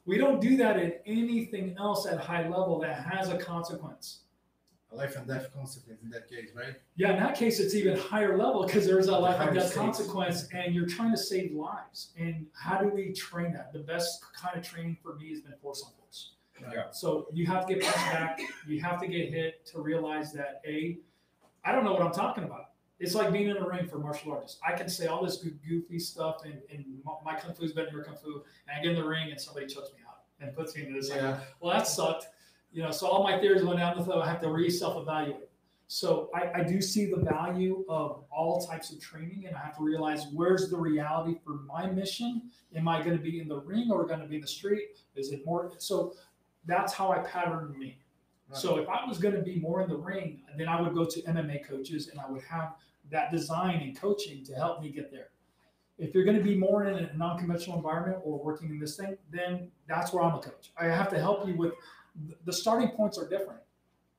we 0.05 0.19
don't 0.19 0.39
do 0.39 0.59
that 0.59 0.79
in 0.79 0.93
anything 1.07 1.75
else 1.79 2.05
at 2.07 2.19
high 2.19 2.43
level 2.47 2.79
that 2.81 2.97
has 3.07 3.31
a 3.31 3.39
consequence 3.39 4.19
A 4.93 4.97
life 4.97 5.17
and 5.17 5.27
death 5.27 5.49
consequence 5.55 6.03
in 6.03 6.11
that 6.11 6.29
case, 6.29 6.51
right? 6.55 6.75
yeah 6.97 7.13
in 7.13 7.17
that 7.21 7.35
case 7.37 7.59
it's 7.59 7.75
even 7.75 7.97
higher 7.97 8.37
level 8.37 8.67
because 8.67 8.85
there's 8.87 9.07
a 9.07 9.17
life 9.17 9.41
and 9.41 9.55
death 9.55 9.69
stakes. 9.71 9.79
consequence 9.79 10.47
and 10.53 10.75
you're 10.75 10.87
trying 10.87 11.11
to 11.11 11.17
save 11.17 11.53
lives 11.55 12.11
and 12.19 12.45
how 12.53 12.77
do 12.83 12.89
we 12.91 13.13
train 13.15 13.51
that 13.55 13.73
the 13.73 13.79
best 13.79 14.23
kind 14.37 14.55
of 14.59 14.63
training 14.63 14.99
for 15.03 15.15
me 15.15 15.31
has 15.31 15.41
been 15.41 15.55
force 15.63 15.83
on 15.83 15.91
force 15.99 16.33
Yeah. 16.61 16.91
So 16.93 17.29
you 17.33 17.47
have 17.47 17.67
to 17.67 17.75
get 17.75 17.83
punched 17.83 18.13
back. 18.13 18.41
You 18.67 18.81
have 18.81 19.01
to 19.01 19.07
get 19.07 19.31
hit 19.31 19.67
to 19.67 19.81
realize 19.81 20.33
that 20.33 20.61
a, 20.67 20.99
I 21.65 21.73
don't 21.73 21.85
know 21.85 21.93
what 21.93 22.03
I'm 22.03 22.13
talking 22.13 22.45
about. 22.45 22.71
It's 23.01 23.15
like 23.15 23.33
being 23.33 23.49
in 23.49 23.57
a 23.57 23.69
ring 23.69 23.87
for 23.87 23.99
martial 23.99 24.33
artists. 24.33 24.61
I 24.67 24.73
can 24.73 24.89
say 24.89 25.07
all 25.09 25.25
this 25.25 25.37
goofy 25.37 25.99
stuff, 25.99 26.45
and, 26.45 26.61
and 26.73 26.85
my- 27.25 27.39
kung 27.39 27.53
fu's 27.55 27.73
better 27.73 27.87
than 27.87 27.97
your 27.97 28.05
kung 28.05 28.17
fu, 28.17 28.43
and 28.69 28.79
I 28.79 28.83
get 28.83 28.93
in 28.93 28.97
the 28.97 29.07
ring 29.07 29.31
and 29.31 29.41
somebody 29.41 29.67
chokes 29.67 29.91
me 29.93 29.99
out 30.09 30.21
and 30.41 30.55
puts 30.57 30.77
me 30.77 30.83
into 30.87 30.95
this. 31.01 31.11
Yeah. 31.11 31.41
Well, 31.61 31.75
that 31.77 31.87
sucked. 31.87 32.29
You 32.73 32.83
know, 32.83 32.91
so 32.91 33.07
all 33.07 33.23
my 33.23 33.39
theories 33.39 33.63
went 33.65 33.79
down 33.79 33.97
the 33.97 34.05
throat. 34.05 34.23
I 34.23 34.29
have 34.29 34.41
to 34.43 34.49
re 34.49 34.71
self 34.71 34.97
evaluate. 34.97 35.49
So 35.87 36.31
I, 36.35 36.61
I 36.61 36.63
do 36.65 36.81
see 36.81 37.11
the 37.11 37.19
value 37.19 37.85
of 37.89 38.25
all 38.31 38.67
types 38.67 38.91
of 38.91 39.01
training, 39.01 39.45
and 39.47 39.55
I 39.55 39.61
have 39.61 39.77
to 39.77 39.83
realize 39.83 40.27
where's 40.33 40.71
the 40.71 40.77
reality 40.77 41.39
for 41.45 41.61
my 41.67 41.87
mission. 41.87 42.51
Am 42.75 42.89
I 42.89 43.01
going 43.03 43.17
to 43.17 43.23
be 43.23 43.39
in 43.41 43.49
the 43.49 43.59
ring 43.59 43.91
or 43.93 44.07
going 44.07 44.21
to 44.21 44.27
be 44.27 44.37
in 44.37 44.41
the 44.41 44.47
street? 44.49 44.99
Is 45.15 45.31
it 45.31 45.45
more? 45.45 45.73
So 45.79 46.15
that's 46.67 46.93
how 46.93 47.13
I 47.13 47.19
patterned 47.19 47.77
me. 47.77 47.99
Right. 48.49 48.59
So 48.59 48.79
if 48.79 48.89
I 48.89 49.07
was 49.07 49.19
going 49.19 49.35
to 49.35 49.43
be 49.43 49.57
more 49.57 49.83
in 49.83 49.89
the 49.89 49.97
ring, 49.97 50.43
then 50.57 50.69
I 50.69 50.81
would 50.81 50.95
go 50.95 51.05
to 51.05 51.23
MMA 51.23 51.67
coaches 51.67 52.09
and 52.09 52.21
I 52.21 52.31
would 52.31 52.43
have 52.43 52.75
that 53.11 53.31
design 53.31 53.81
and 53.81 53.99
coaching 53.99 54.45
to 54.45 54.55
help 54.55 54.83
me 54.83 54.91
get 54.91 55.11
there. 55.11 55.29
If 55.99 56.15
you're 56.15 56.25
going 56.25 56.37
to 56.37 56.43
be 56.43 56.57
more 56.57 56.85
in 56.85 57.05
a 57.05 57.17
non-conventional 57.17 57.77
environment 57.77 58.19
or 58.25 58.43
working 58.43 58.71
in 58.71 58.81
this 58.81 58.97
thing, 58.97 59.17
then 59.31 59.71
that's 59.87 60.13
where 60.13 60.25
I'm 60.25 60.35
a 60.35 60.41
coach. 60.41 60.73
I 60.77 60.87
have 60.87 61.09
to 61.11 61.21
help 61.21 61.47
you 61.47 61.57
with 61.57 61.73
the 62.45 62.53
starting 62.53 62.89
points 62.89 63.19
are 63.19 63.29
different. 63.29 63.61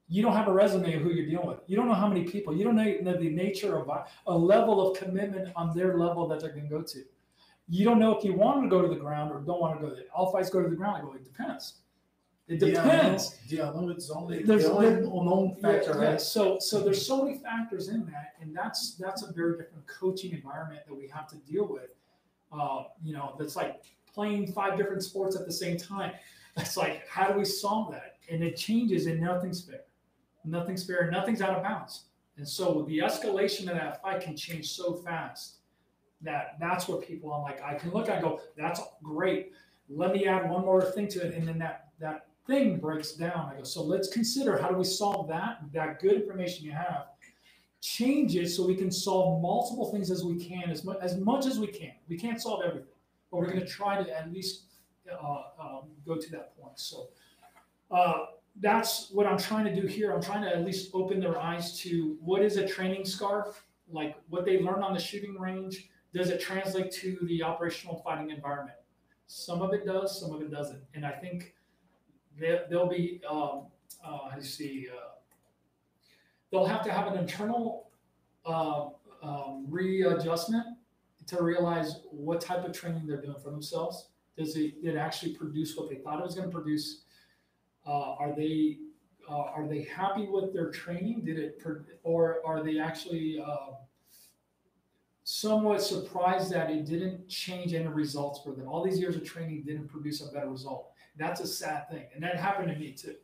You 0.08 0.22
don't 0.22 0.36
have 0.36 0.48
a 0.48 0.54
resume 0.54 0.94
of 0.96 1.02
who 1.02 1.10
you're 1.10 1.26
dealing 1.26 1.48
with. 1.48 1.60
You 1.66 1.76
don't 1.76 1.88
know 1.88 1.96
how 1.96 2.08
many 2.08 2.26
people. 2.26 2.56
You 2.56 2.64
don't 2.64 2.76
know 2.76 3.18
the 3.18 3.30
nature 3.30 3.78
of 3.78 3.90
a, 4.28 4.38
level 4.38 4.88
of 4.88 4.98
commitment 4.98 5.52
on 5.56 5.76
their 5.76 5.98
level 5.98 6.28
that 6.28 6.40
they're 6.40 6.52
going 6.52 6.70
to 6.70 6.70
go 6.70 6.84
to. 6.84 7.04
You 7.68 7.84
don't 7.84 8.00
know 8.00 8.16
if 8.16 8.24
you 8.24 8.34
want 8.34 8.62
to 8.64 8.70
go 8.70 8.82
to 8.82 8.88
the 8.88 9.00
ground 9.00 9.32
or 9.32 9.40
don't 9.40 9.60
want 9.60 9.80
to 9.80 9.88
go 9.88 9.94
there. 9.94 10.04
All 10.14 10.32
fights 10.32 10.52
go 10.52 10.62
to 10.62 10.70
the 10.70 10.76
ground. 10.76 10.98
I 10.98 11.02
go, 11.02 11.14
it 11.14 11.24
depends. 11.24 11.80
It 12.48 12.60
depends. 12.60 13.38
The 13.50 13.60
unknown 13.60 13.92
is 13.94 14.12
only 14.12 14.44
There's- 14.44 14.64
there- 14.66 14.98
unknown 15.00 15.56
factor, 15.56 15.92
Yeah, 15.96 16.02
yeah. 16.02 16.10
right? 16.12 16.22
So 16.22 16.60
so 16.60 16.80
there's 16.82 17.06
so 17.06 17.24
many 17.24 17.40
factors 17.40 17.88
in 17.90 18.06
that, 18.06 18.36
and 18.40 18.56
that's 18.56 18.96
that's 18.98 19.24
a 19.24 19.34
very 19.34 19.58
different 19.58 19.88
coaching 19.88 20.32
environment 20.32 20.82
that 20.88 20.94
we 20.94 21.08
have 21.08 21.28
to 21.30 21.38
deal 21.38 21.66
with. 21.68 21.90
Uh, 22.52 22.84
you 23.04 23.14
know, 23.14 23.36
that's 23.40 23.56
like 23.56 23.82
playing 24.14 24.52
five 24.52 24.78
different 24.78 25.02
sports 25.04 25.36
at 25.36 25.46
the 25.46 25.52
same 25.52 25.76
time. 25.78 26.12
It's 26.58 26.78
like 26.78 27.08
how 27.08 27.28
do 27.32 27.38
we 27.40 27.46
solve 27.46 27.92
that? 27.94 28.18
And 28.30 28.44
it 28.44 28.56
changes, 28.56 29.08
and 29.08 29.20
nothing's 29.20 29.62
fair. 29.66 29.82
Nothing's 30.44 30.86
fair. 30.86 31.10
Nothing's 31.10 31.42
out 31.42 31.58
of 31.58 31.64
bounds. 31.64 32.06
And 32.38 32.48
so 32.48 32.84
the 32.88 33.00
escalation 33.00 33.62
of 33.62 33.76
that 33.78 34.02
fight 34.04 34.22
can 34.22 34.36
change 34.38 34.70
so 34.72 34.94
fast 34.94 35.58
that 36.22 36.58
that's 36.60 36.88
what 36.88 37.02
people 37.02 37.34
I'm 37.34 37.42
like 37.42 37.62
I 37.64 37.74
can 37.76 37.90
look 37.92 38.08
I 38.10 38.22
go 38.22 38.40
that's 38.56 38.82
great. 39.02 39.52
Let 39.90 40.14
me 40.14 40.28
add 40.28 40.48
one 40.50 40.64
more 40.64 40.82
thing 40.84 41.08
to 41.10 41.26
it, 41.26 41.34
and 41.34 41.48
then 41.48 41.58
that 41.60 41.90
that 42.00 42.28
thing 42.48 42.78
breaks 42.78 43.14
down. 43.14 43.52
I 43.54 43.58
go, 43.58 43.64
so 43.64 43.84
let's 43.84 44.08
consider 44.08 44.58
how 44.58 44.70
do 44.70 44.76
we 44.76 44.84
solve 44.84 45.28
that, 45.30 45.60
that 45.74 46.00
good 46.00 46.14
information 46.14 46.66
you 46.66 46.72
have, 46.72 47.08
change 47.82 48.36
it 48.36 48.50
so 48.50 48.66
we 48.66 48.76
can 48.76 48.92
solve 48.92 49.42
multiple 49.42 49.92
things 49.92 50.12
as 50.12 50.24
we 50.24 50.44
can, 50.44 50.70
as 50.70 50.84
much, 50.84 50.98
as 51.02 51.18
much 51.18 51.46
as 51.46 51.60
we 51.60 51.68
can. 51.68 51.94
We 52.08 52.18
can't 52.18 52.42
solve 52.42 52.62
everything, 52.64 52.88
but 53.32 53.38
we're 53.38 53.48
going 53.48 53.60
to 53.60 53.68
try 53.68 54.04
to 54.04 54.18
at 54.18 54.32
least 54.32 54.64
uh, 55.12 55.42
um, 55.60 55.82
go 56.06 56.16
to 56.18 56.32
that 56.32 56.60
point. 56.60 56.80
So 56.80 57.10
uh, 57.92 58.26
that's 58.62 59.10
what 59.12 59.26
I'm 59.28 59.38
trying 59.38 59.66
to 59.66 59.76
do 59.82 59.88
here. 59.88 60.14
I'm 60.14 60.22
trying 60.22 60.44
to 60.44 60.50
at 60.50 60.64
least 60.66 60.92
open 60.94 61.20
their 61.20 61.40
eyes 61.40 61.80
to 61.82 62.18
what 62.22 62.42
is 62.42 62.58
a 62.58 62.68
training 62.68 63.06
scar, 63.06 63.54
like 63.92 64.16
what 64.30 64.46
they 64.46 64.62
learn 64.62 64.82
on 64.82 64.94
the 64.94 65.00
shooting 65.00 65.40
range. 65.40 65.90
Does 66.14 66.30
it 66.30 66.40
translate 66.40 66.92
to 66.94 67.18
the 67.24 67.44
operational 67.44 68.02
fighting 68.04 68.30
environment? 68.30 68.78
Some 69.28 69.62
of 69.62 69.74
it 69.74 69.86
does, 69.86 70.20
some 70.20 70.34
of 70.34 70.42
it 70.42 70.52
doesn't. 70.52 70.82
And 70.94 71.06
I 71.06 71.12
think 71.12 71.55
there, 72.40 72.66
there'll 72.70 72.90
be, 72.90 73.22
um, 73.30 73.68
uh, 74.04 74.30
you 74.36 74.44
see, 74.44 74.88
uh, 74.92 75.16
they'll 76.52 76.66
have 76.66 76.84
to 76.84 76.92
have 76.92 77.08
an 77.08 77.18
internal 77.18 77.90
uh, 78.46 78.88
um, 79.24 79.66
readjustment 79.70 80.66
to 81.28 81.44
realize 81.44 82.02
what 82.12 82.42
type 82.42 82.64
of 82.66 82.72
training 82.72 83.08
they're 83.08 83.22
doing 83.22 83.40
for 83.42 83.52
themselves. 83.52 84.10
Does 84.38 84.56
it, 84.56 84.76
it 84.84 84.96
actually 84.96 85.34
produce 85.34 85.76
what 85.76 85.90
they 85.90 85.96
thought 85.96 86.20
it 86.20 86.26
was 86.26 86.36
going 86.36 86.50
to 86.50 86.54
produce? 86.54 87.02
Uh, 87.88 88.16
are 88.16 88.34
they 88.36 88.78
uh, 89.28 89.34
are 89.56 89.68
they 89.68 89.82
happy 89.84 90.28
with 90.28 90.54
their 90.54 90.70
training? 90.70 91.24
Did 91.26 91.40
it, 91.40 91.64
or 92.04 92.42
are 92.46 92.64
they 92.64 92.80
actually 92.80 93.42
uh, 93.44 93.74
somewhat 95.24 95.82
surprised 95.82 96.52
that 96.52 96.70
it 96.70 96.86
didn't 96.86 97.28
change 97.28 97.74
any 97.74 97.88
results 97.88 98.42
for 98.44 98.54
them? 98.54 98.68
All 98.68 98.84
these 98.84 99.00
years 99.00 99.16
of 99.16 99.24
training 99.24 99.64
didn't 99.64 99.88
produce 99.88 100.22
a 100.22 100.32
better 100.32 100.50
result. 100.50 100.92
That's 101.18 101.42
a 101.42 101.48
sad 101.48 101.90
thing, 101.90 102.06
and 102.14 102.24
that 102.24 102.38
happened 102.38 102.70
to 102.70 102.76
me 102.76 102.92
too. 102.92 103.16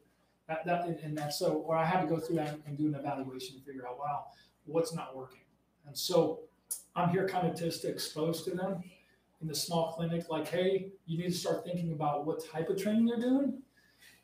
That, 0.48 0.66
that 0.66 0.86
and 1.04 1.18
that's 1.18 1.39
so, 1.39 1.54
or 1.54 1.78
I 1.78 1.86
had 1.86 2.02
to 2.02 2.08
go 2.08 2.20
through 2.20 2.38
that 2.38 2.60
and 2.66 2.78
do 2.78 2.88
an 2.88 2.96
evaluation 2.96 3.58
to 3.58 3.66
figure 3.66 3.88
out, 3.88 4.00
wow, 4.00 4.26
what's 4.66 4.94
not 4.94 5.16
working. 5.16 5.42
And 5.88 5.98
so 5.98 6.42
I'm 6.96 7.10
here 7.10 7.28
kind 7.28 7.48
of 7.48 7.58
just 7.58 7.82
to 7.84 7.89
expose 7.89 8.44
to 8.44 8.52
them 8.52 8.84
in 9.42 9.48
the 9.48 9.56
small 9.56 9.94
clinic, 9.94 10.30
like, 10.30 10.48
hey, 10.48 10.92
you 11.06 11.18
need 11.18 11.32
to 11.32 11.38
start 11.38 11.64
thinking 11.64 11.94
about 11.94 12.26
what 12.26 12.46
type 12.46 12.70
of 12.70 12.82
training 12.82 13.06
they're 13.06 13.20
doing. 13.20 13.62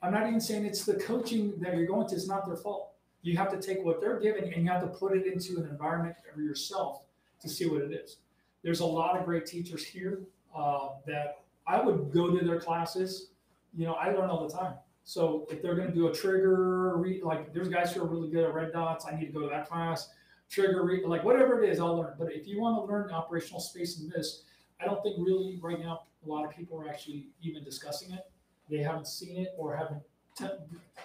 I'm 0.02 0.14
not 0.14 0.28
even 0.28 0.40
saying 0.40 0.66
it's 0.66 0.86
the 0.86 0.94
coaching 0.96 1.60
that 1.60 1.76
you're 1.76 1.88
going 1.88 2.08
to, 2.08 2.16
it's 2.16 2.28
not 2.28 2.46
their 2.46 2.56
fault. 2.56 2.92
You 3.24 3.36
have 3.38 3.50
to 3.52 3.60
take 3.60 3.84
what 3.84 4.00
they're 4.00 4.20
giving 4.20 4.54
and 4.54 4.64
you 4.64 4.70
have 4.70 4.82
to 4.82 4.88
put 4.88 5.18
it 5.18 5.26
into 5.26 5.58
an 5.58 5.68
environment 5.70 6.16
for 6.34 6.42
yourself 6.42 7.02
to 7.42 7.50
see 7.50 7.68
what 7.68 7.82
it 7.82 7.92
is. 7.92 8.18
There's 8.64 8.80
a 8.82 8.86
lot 8.86 9.18
of 9.18 9.26
great 9.26 9.46
teachers 9.46 9.84
here 9.84 10.22
uh, 10.56 10.90
that 11.08 11.40
I 11.66 11.82
would 11.82 12.12
go 12.14 12.38
to 12.38 12.46
their 12.46 12.60
classes. 12.60 13.30
You 13.78 13.86
know, 13.86 13.94
I 13.94 14.12
learn 14.12 14.30
all 14.30 14.46
the 14.48 14.54
time. 14.54 14.74
So 15.04 15.48
if 15.50 15.62
they're 15.62 15.76
going 15.76 15.88
to 15.88 15.94
do 15.94 16.08
a 16.08 16.14
trigger, 16.14 16.98
re- 16.98 17.22
like 17.24 17.54
there's 17.54 17.70
guys 17.70 17.94
who 17.94 18.02
are 18.04 18.08
really 18.08 18.30
good 18.30 18.44
at 18.44 18.54
red 18.54 18.74
dots, 18.74 19.06
I 19.06 19.16
need 19.16 19.28
to 19.28 19.32
go 19.32 19.42
to 19.42 19.48
that 19.48 19.70
class. 19.70 20.10
Trigger, 20.50 20.84
re- 20.84 21.06
like 21.06 21.24
whatever 21.24 21.64
it 21.64 21.70
is, 21.70 21.80
I'll 21.80 21.96
learn. 21.96 22.16
But 22.18 22.34
if 22.34 22.48
you 22.48 22.60
want 22.60 22.76
to 22.78 22.92
learn 22.92 23.12
operational 23.12 23.62
space 23.62 24.02
in 24.02 24.10
this, 24.10 24.44
I 24.82 24.86
don't 24.86 25.02
think 25.04 25.16
really 25.20 25.60
right 25.62 25.80
now 25.80 26.02
a 26.26 26.30
lot 26.30 26.44
of 26.44 26.52
people 26.52 26.82
are 26.82 26.90
actually 26.90 27.28
even 27.42 27.64
discussing 27.64 28.12
it. 28.12 28.30
They 28.70 28.80
haven't 28.80 29.08
seen 29.08 29.38
it 29.38 29.54
or 29.58 29.76
haven't. 29.78 30.02
Te- 30.38 30.58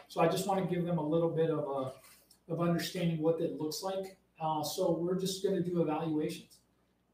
so 0.09 0.21
I 0.21 0.29
just 0.29 0.47
want 0.49 0.69
to 0.69 0.75
give 0.75 0.85
them 0.85 0.99
a 0.99 1.07
little 1.07 1.31
bit 1.31 1.51
of 1.51 1.61
a 1.61 1.93
of 2.53 2.61
understanding 2.61 3.19
what 3.23 3.39
that 3.39 3.61
looks 3.61 3.83
like. 3.83 4.17
Uh, 4.41 4.63
so 4.65 4.91
we're 4.93 5.15
just 5.19 5.45
going 5.45 5.55
to 5.55 5.63
do 5.63 5.81
evaluations, 5.81 6.59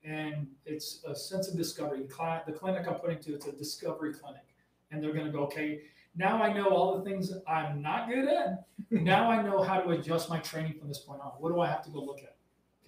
and 0.05 0.47
it's 0.65 1.05
a 1.07 1.15
sense 1.15 1.49
of 1.49 1.57
discovery. 1.57 2.01
The, 2.01 2.09
cli- 2.09 2.41
the 2.47 2.53
clinic 2.53 2.89
I'm 2.89 2.95
putting 2.95 3.19
to 3.21 3.35
it's 3.35 3.47
a 3.47 3.53
discovery 3.53 4.15
clinic, 4.15 4.47
and 4.91 5.03
they're 5.03 5.13
going 5.13 5.27
to 5.27 5.33
go 5.33 5.41
okay. 5.45 5.81
Now 6.17 6.43
I 6.43 6.53
know 6.53 6.69
all 6.71 6.99
the 6.99 7.05
things 7.09 7.33
I'm 7.47 7.81
not 7.83 8.09
good 8.09 8.27
at. 8.27 8.65
now 8.91 9.31
I 9.31 9.43
know 9.43 9.63
how 9.63 9.81
to 9.81 9.91
adjust 9.91 10.29
my 10.29 10.39
training 10.39 10.75
from 10.79 10.89
this 10.89 10.99
point 10.99 11.21
on. 11.21 11.33
What 11.39 11.53
do 11.53 11.61
I 11.61 11.69
have 11.69 11.85
to 11.85 11.91
go 11.91 12.01
look 12.01 12.21
at? 12.23 12.37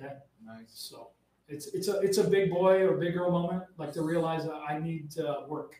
Okay. 0.00 0.14
Nice. 0.44 0.72
So 0.72 1.08
it's 1.48 1.66
it's 1.74 1.88
a 1.88 2.00
it's 2.00 2.18
a 2.18 2.24
big 2.24 2.50
boy 2.50 2.82
or 2.86 2.96
big 2.96 3.12
girl 3.14 3.30
moment, 3.30 3.64
like 3.76 3.92
to 3.92 4.02
realize 4.02 4.44
that 4.44 4.54
I 4.68 4.78
need 4.78 5.10
to 5.12 5.44
work. 5.48 5.74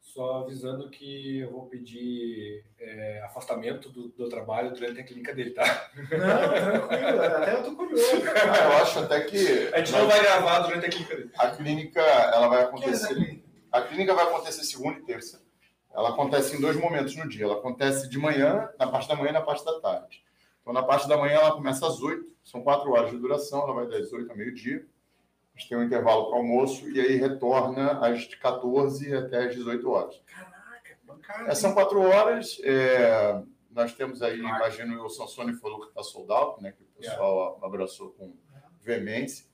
Só 0.00 0.44
avisando 0.44 0.88
que 0.88 1.40
eu 1.40 1.50
vou 1.50 1.66
pedir 1.66 2.64
é, 2.80 3.20
afastamento 3.24 3.90
do, 3.90 4.08
do 4.08 4.28
trabalho 4.30 4.72
durante 4.72 5.00
a 5.00 5.04
clínica 5.04 5.34
dele, 5.34 5.50
tá? 5.50 5.90
Não, 5.96 6.88
tranquilo. 6.88 7.22
Até 7.22 7.54
eu 7.54 7.64
tô 7.64 7.76
curioso. 7.76 8.04
Ah, 8.50 8.64
eu 8.64 8.82
acho 8.82 8.98
até 9.00 9.20
que 9.22 9.68
A 9.74 9.78
gente 9.78 9.92
não 9.92 10.06
vai 10.06 10.22
gravar 10.22 10.60
durante 10.60 10.86
a 10.86 10.88
clínica 10.88 11.16
dele. 11.16 11.30
a 11.36 11.50
clínica 11.50 12.00
ela 12.00 12.48
vai 12.48 12.62
acontecer. 12.62 13.42
A 13.70 13.82
clínica 13.82 14.14
vai 14.14 14.24
acontecer 14.26 14.64
segunda 14.64 14.98
e 15.00 15.02
terça. 15.02 15.42
Ela 15.96 16.10
acontece 16.10 16.54
em 16.54 16.60
dois 16.60 16.76
momentos 16.76 17.16
no 17.16 17.26
dia. 17.26 17.44
Ela 17.44 17.54
acontece 17.54 18.08
de 18.08 18.18
manhã, 18.18 18.68
na 18.78 18.86
parte 18.86 19.08
da 19.08 19.16
manhã 19.16 19.30
e 19.30 19.32
na 19.32 19.40
parte 19.40 19.64
da 19.64 19.80
tarde. 19.80 20.22
Então, 20.60 20.74
na 20.74 20.82
parte 20.82 21.08
da 21.08 21.16
manhã, 21.16 21.36
ela 21.36 21.52
começa 21.52 21.86
às 21.86 22.02
8, 22.02 22.26
são 22.44 22.62
quatro 22.62 22.92
horas 22.92 23.10
de 23.10 23.18
duração, 23.18 23.62
ela 23.62 23.72
vai 23.72 23.86
das 23.86 24.12
8 24.12 24.30
ao 24.30 24.36
meio-dia. 24.36 24.86
A 25.54 25.58
gente 25.58 25.70
tem 25.70 25.78
um 25.78 25.82
intervalo 25.82 26.28
para 26.28 26.36
almoço 26.36 26.86
e 26.90 27.00
aí 27.00 27.16
retorna 27.16 27.92
às 28.06 28.26
14 28.34 29.14
até 29.14 29.46
às 29.46 29.54
18 29.54 29.90
horas. 29.90 30.20
Caraca, 30.26 30.98
bancada. 31.04 31.50
É, 31.50 31.54
são 31.54 31.72
quatro 31.72 32.00
horas. 32.00 32.60
é, 32.62 33.42
nós 33.70 33.94
temos 33.94 34.22
aí, 34.22 34.38
imagino, 34.38 35.02
o 35.04 35.08
Sansone 35.08 35.54
falou 35.54 35.80
que 35.80 35.88
está 35.88 36.02
soldado, 36.02 36.60
né? 36.60 36.72
Que 36.72 36.82
o 36.82 36.86
pessoal 36.98 37.58
abraçou 37.62 38.10
com 38.10 38.34
veemência. 38.82 39.46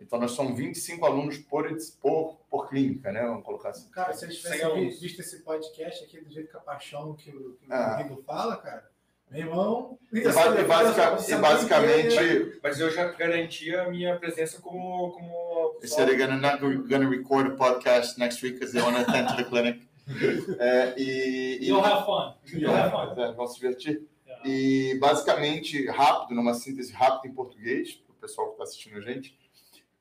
Então, 0.00 0.18
nós 0.20 0.30
somos 0.32 0.56
25 0.56 1.04
alunos 1.04 1.38
por, 1.38 1.66
por, 2.00 2.36
por 2.48 2.68
clínica, 2.68 3.10
né? 3.10 3.22
Vamos 3.22 3.44
colocar 3.44 3.70
assim. 3.70 3.88
Cara, 3.90 4.12
se 4.12 4.24
eles 4.26 4.40
Sem 4.40 4.52
tivessem 4.52 4.88
visto 4.90 5.20
esse 5.20 5.40
podcast 5.42 6.04
aqui 6.04 6.20
do 6.20 6.30
jeito 6.30 6.50
que 6.50 6.56
a 6.56 6.60
paixão 6.60 7.14
que 7.14 7.30
o, 7.30 7.56
que 7.60 7.68
o 7.68 7.72
Ah. 7.72 7.96
Rodrigo 7.96 8.22
fala, 8.24 8.56
cara, 8.58 8.88
meu 9.30 9.40
irmão. 9.40 9.98
E, 10.12 10.20
ba- 10.22 10.60
e 10.60 10.64
basica- 10.64 11.16
e 11.36 11.40
basicamente, 11.40 12.60
Mas 12.62 12.78
eu 12.80 12.90
já 12.90 13.12
garanti 13.12 13.74
a 13.74 13.90
minha 13.90 14.16
presença 14.18 14.60
como. 14.60 15.10
como 15.12 15.76
They 15.80 15.88
said 15.88 16.08
they're 16.08 16.16
gonna 16.26 16.36
not 16.40 16.60
gonna 16.88 17.08
record 17.08 17.48
a 17.52 17.56
podcast 17.56 18.18
next 18.18 18.42
week 18.44 18.54
because 18.58 18.72
they 18.72 18.80
want 18.82 18.96
to 18.96 19.02
attend 19.10 19.28
to 19.28 19.36
the 19.36 19.44
clinic. 19.44 19.86
É, 20.58 20.94
e, 20.98 21.58
e 21.60 21.68
You'll 21.68 21.84
have 21.84 22.06
fun. 22.06 22.34
You'll 22.46 22.74
have 22.74 22.90
fun. 22.90 23.20
É, 23.20 23.32
vão 23.32 23.46
se 23.46 23.56
divertir. 23.60 24.02
Yeah. 24.26 24.48
E 24.48 24.98
basicamente, 24.98 25.86
rápido, 25.88 26.34
numa 26.34 26.54
síntese 26.54 26.92
rápida 26.94 27.28
em 27.30 27.34
português, 27.34 27.92
para 27.94 28.12
o 28.12 28.16
pessoal 28.16 28.46
que 28.46 28.52
está 28.54 28.64
assistindo 28.64 28.96
a 28.96 29.00
gente, 29.02 29.36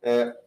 é, 0.07 0.37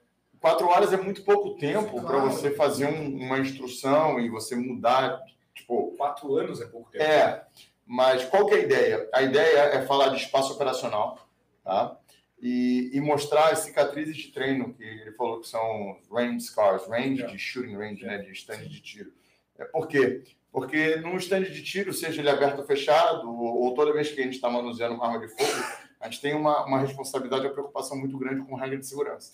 quatro 0.40 0.66
horas 0.68 0.92
é 0.92 0.96
muito 0.96 1.22
pouco 1.22 1.56
tempo 1.58 2.00
para 2.00 2.20
Claro. 2.20 2.30
você 2.30 2.50
fazer 2.52 2.86
um- 2.86 3.16
uma 3.18 3.38
instrução 3.38 4.18
e 4.18 4.28
você 4.28 4.56
mudar. 4.56 5.20
Tipo, 5.54 5.94
Quatro 5.96 6.34
anos 6.36 6.61
é 6.61 6.66
pouco 6.66 6.90
tempo. 6.90 7.04
é, 7.04 7.44
mas 7.86 8.24
qual 8.24 8.46
que 8.46 8.54
é 8.54 8.58
a 8.58 8.61
ideia? 8.62 9.08
A 9.12 9.22
ideia 9.22 9.58
é 9.74 9.82
falar 9.86 10.08
de 10.08 10.16
espaço 10.22 10.52
operacional, 10.54 11.28
tá? 11.62 11.96
E, 12.42 12.90
e 12.94 13.00
mostrar 13.02 13.50
as 13.52 13.58
cicatrizes 13.61 14.16
de 14.16 14.28
treino, 14.28 14.72
que 14.72 14.82
ele 14.82 15.12
falou 15.12 15.40
que 15.40 15.48
são 15.48 15.98
range 16.11 16.40
scars, 16.46 16.86
range 16.88 17.26
de 17.26 17.38
shooting 17.38 17.76
range, 17.76 18.02
né? 18.06 18.16
De 18.18 18.32
stand 18.32 18.66
de 18.66 18.80
tiro. 18.80 19.12
É, 19.58 19.64
por 19.66 19.86
quê? 19.86 20.22
Porque 20.50 20.96
num 20.96 21.16
stand 21.18 21.42
de 21.42 21.62
tiro, 21.62 21.92
seja 21.92 22.22
ele 22.22 22.30
aberto 22.30 22.61
ou 22.61 22.64
fechado, 22.64 23.28
ou, 23.30 23.62
ou 23.64 23.74
toda 23.74 23.92
vez 23.92 24.11
que 24.11 24.20
a 24.20 24.24
gente 24.24 24.36
está 24.36 24.48
manuseando 24.48 24.94
uma 24.94 25.06
arma 25.06 25.20
de 25.20 25.28
fogo, 25.28 25.64
a 26.01 26.09
gente 26.09 26.20
tem 26.20 26.34
uma, 26.34 26.64
uma 26.64 26.78
responsabilidade 26.78 27.44
e 27.44 27.46
uma 27.46 27.53
preocupação 27.53 27.96
muito 27.98 28.16
grande 28.18 28.42
com 28.46 28.55
regra 28.55 28.78
de 28.78 28.86
segurança. 28.86 29.32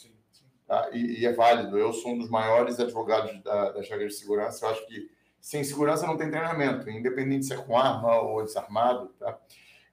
Tá? 0.67 0.91
E, 0.93 1.21
e 1.21 1.27
é 1.27 1.33
válido. 1.33 1.79
Eu 1.79 1.93
sou 1.93 2.13
um 2.13 2.19
dos 2.19 2.29
maiores 2.29 2.79
advogados 2.81 3.41
da, 3.43 3.71
das 3.71 3.89
regras 3.89 4.13
de 4.15 4.19
segurança. 4.19 4.65
Eu 4.67 4.71
acho 4.71 4.87
que 4.87 5.09
sem 5.41 5.63
segurança 5.63 6.07
não 6.07 6.17
tem 6.17 6.29
treinamento, 6.29 6.91
independente 6.91 7.47
se 7.47 7.53
é 7.55 7.57
com 7.57 7.79
arma 7.79 8.21
ou 8.21 8.43
desarmado. 8.43 9.09
Tá? 9.19 9.39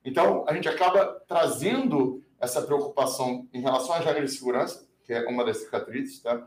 Então, 0.03 0.43
a 0.47 0.53
gente 0.53 0.67
acaba 0.67 1.21
trazendo 1.27 2.23
essa 2.39 2.61
preocupação 2.63 3.47
em 3.53 3.61
relação 3.61 3.93
às 3.93 4.03
regras 4.03 4.31
de 4.31 4.37
segurança, 4.37 4.85
que 5.03 5.13
é 5.13 5.27
uma 5.27 5.45
das 5.45 5.57
cicatrizes, 5.57 6.21
tá? 6.21 6.45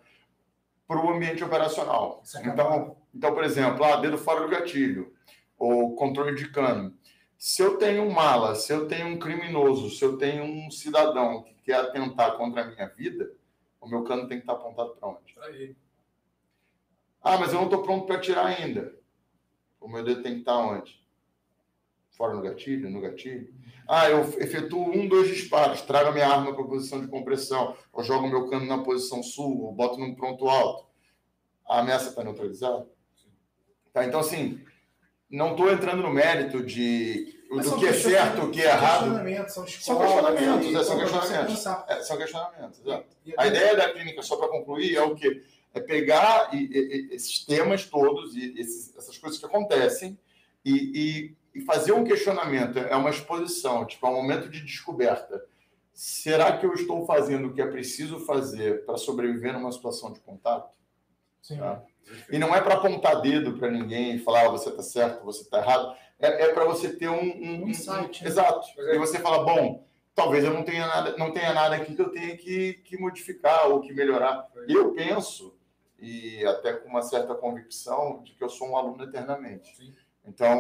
para 0.89 0.99
o 1.05 1.09
ambiente 1.11 1.43
operacional. 1.45 2.21
Acaba- 2.35 2.53
Então, 2.53 2.97
então, 3.15 3.35
por 3.35 3.45
exemplo, 3.45 3.85
ah, 3.85 3.97
dedo 3.97 4.19
fora 4.19 4.41
do 4.41 4.49
gatilho, 4.49 5.13
ou 5.59 5.95
controle 5.95 6.35
de 6.35 6.51
cano. 6.51 6.93
Se 7.39 7.63
eu 7.63 7.77
tenho 7.77 8.03
um 8.03 8.11
mala, 8.11 8.55
se 8.55 8.73
eu 8.73 8.89
tenho 8.89 9.09
um 9.09 9.19
criminoso, 9.19 9.91
se 9.91 10.03
eu 10.05 10.17
tenho 10.17 10.45
um 10.45 10.71
cidadão 10.71 11.43
que 11.43 11.55
quer 11.65 11.77
atentar 11.77 12.37
contra 12.37 12.63
a 12.63 12.67
minha 12.67 12.89
vida, 12.89 13.31
o 13.81 13.89
meu 13.89 14.05
cano 14.05 14.27
tem 14.27 14.39
que 14.39 14.45
estar 14.45 14.55
apontado 14.55 14.97
para 14.97 15.09
onde? 15.09 15.35
Pra 15.35 15.51
ele. 15.51 15.77
Ah, 17.23 17.37
mas 17.39 17.53
eu 17.53 17.59
não 17.59 17.65
estou 17.65 17.83
pronto 17.83 18.07
para 18.07 18.17
atirar 18.17 18.47
ainda. 18.47 18.95
O 19.81 19.89
meu 19.89 20.03
dedo 20.03 20.23
tem 20.23 20.35
que 20.35 20.41
estar 20.41 20.57
onde? 20.57 21.05
Fora 22.11 22.35
no 22.35 22.41
gatilho, 22.41 22.91
no 22.91 23.01
gatilho. 23.01 23.55
Ah, 23.87 24.09
eu 24.09 24.21
efetuo 24.41 24.91
um, 24.91 25.07
dois 25.07 25.29
disparos, 25.29 25.83
trago 25.83 26.09
a 26.09 26.13
minha 26.13 26.27
arma 26.27 26.55
para 26.55 26.65
a 26.65 26.67
posição 26.67 27.01
de 27.01 27.09
compressão, 27.09 27.77
ou 27.93 28.03
jogo 28.03 28.27
o 28.27 28.31
meu 28.31 28.49
cano 28.49 28.67
na 28.67 28.83
posição 28.83 29.23
sul, 29.23 29.63
ou 29.63 29.73
boto 29.73 29.99
num 29.99 30.15
pronto 30.15 30.49
alto. 30.49 30.87
A 31.69 31.81
ameaça 31.81 32.09
está 32.09 32.25
neutralizada? 32.25 32.89
Tá, 33.93 34.05
então, 34.05 34.21
assim, 34.21 34.65
não 35.31 35.53
estou 35.53 35.71
entrando 35.71 36.03
no 36.03 36.11
mérito 36.11 36.63
de 36.63 37.35
Mas 37.51 37.65
do 37.65 37.71
são 37.71 37.79
que 37.79 37.87
é 37.87 37.93
certo, 37.93 38.43
o 38.45 38.51
que 38.51 38.61
é 38.61 38.65
são 38.69 38.73
errado. 38.77 38.99
questionamentos, 39.03 39.55
São, 39.55 39.67
São 39.67 39.99
questionamentos, 39.99 40.67
é, 40.75 40.85
são 40.85 40.97
pra 40.97 41.07
você 41.07 41.19
questionamentos. 41.19 41.67
É, 41.89 42.03
são 42.03 42.17
questionamentos, 42.19 42.81
exato. 42.81 43.07
E- 43.27 43.35
A 43.37 43.47
ideia 43.47 43.77
da 43.77 43.93
clínica, 43.93 44.23
só 44.23 44.37
para 44.37 44.49
concluir, 44.49 44.97
é 44.97 45.03
o 45.03 45.15
quê? 45.15 45.43
É 45.75 45.81
pegar 45.81 46.51
esses 46.53 47.45
temas 47.45 47.85
todos 47.85 48.35
e 48.37 48.55
esses- 48.59 48.97
essas 48.97 49.19
coisas 49.19 49.39
que 49.39 49.45
acontecem 49.47 50.19
e 50.65 51.35
fazer 51.67 51.93
um 51.93 52.05
questionamento. 52.05 52.79
É 52.79 52.95
uma 52.97 53.11
exposição, 53.11 53.85
tipo, 53.87 54.07
é 54.07 54.11
um 54.11 54.15
momento 54.15 54.49
de 54.49 54.61
descoberta. 54.63 55.45
Será 55.93 56.57
que 56.59 56.67
eu 56.67 56.75
estou 56.75 57.07
fazendo 57.07 57.49
o 57.49 57.53
que 57.55 57.63
é 57.63 57.67
preciso 57.67 58.19
fazer 58.21 58.85
para 58.85 58.99
sobreviver 58.99 59.53
numa 59.55 59.73
situação 59.73 60.13
de 60.13 60.21
contato? 60.21 60.71
Sim. 61.43 61.57
Tá? 61.59 61.83
E 62.31 62.39
não 62.39 62.55
é 62.55 62.61
para 62.61 62.75
apontar 62.75 63.21
dedo 63.21 63.59
para 63.59 63.71
ninguém 63.71 64.15
e 64.17 64.19
falar 64.19 64.47
ah, 64.47 64.51
você 64.51 64.69
está 64.71 64.83
certo, 64.83 65.25
você 65.25 65.43
está 65.43 65.59
errado. 65.59 65.95
É, 66.19 66.49
para 66.53 66.65
você 66.65 66.97
ter 66.97 67.09
um, 67.09 67.21
um- 67.23 67.65
Um 67.65 67.69
insight, 67.69 68.23
né? 68.23 68.29
Exato. 68.31 68.67
É- 68.79 68.95
E 68.95 68.99
você 68.99 69.19
fala, 69.19 69.45
bom, 69.45 69.87
talvez 70.15 70.45
eu 70.45 70.53
não 70.55 70.63
tenha 70.63 70.87
nada, 70.87 71.17
não 71.19 71.31
tenha 71.33 71.53
nada 71.53 71.77
aqui 71.77 71.95
que 71.95 72.01
eu 72.01 72.11
tenha 72.11 72.37
que, 72.37 72.75
que 72.85 72.97
modificar 72.99 73.69
ou 73.69 73.81
que 73.81 73.93
melhorar. 73.93 74.47
Eu 74.69 74.93
penso 74.93 75.55
e 75.99 76.45
até 76.47 76.73
com 76.75 76.89
uma 76.89 77.03
certa 77.03 77.35
convicção 77.35 78.23
de 78.23 78.33
que 78.33 78.43
eu 78.45 78.49
sou 78.49 78.69
um 78.71 78.77
aluno 78.77 79.03
eternamente. 79.05 79.75
Sim. 79.77 79.93
Então, 80.29 80.59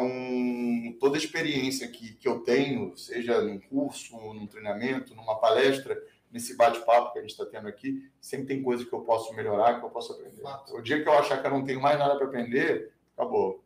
toda 1.01 1.19
experiência 1.19 1.89
que, 1.89 2.15
que 2.15 2.29
eu 2.29 2.41
tenho, 2.41 2.97
seja 2.97 3.41
num 3.43 3.59
curso, 3.59 4.17
num 4.33 4.47
treinamento, 4.47 5.15
numa 5.15 5.41
palestra, 5.41 6.01
nesse 6.31 6.57
bate-papo 6.57 7.13
que 7.13 7.19
a 7.19 7.23
gente 7.23 7.31
está 7.31 7.47
tendo 7.47 7.69
aqui, 7.69 8.11
sempre 8.21 8.47
tem 8.47 8.63
coisas 8.63 8.87
que 8.87 8.93
eu 8.93 9.01
posso 9.01 9.35
melhorar, 9.35 9.79
que 9.79 9.87
eu 9.87 9.91
posso 9.91 10.13
aprender. 10.13 10.43
Fato. 10.43 10.75
O 10.75 10.83
dia 10.83 11.03
que 11.03 11.09
eu 11.09 11.13
achar 11.13 11.41
que 11.41 11.47
eu 11.47 11.51
não 11.51 11.65
tenho 11.65 11.81
mais 11.81 11.99
nada 11.99 12.17
para 12.17 12.27
aprender, 12.27 12.93
acabou. 13.17 13.65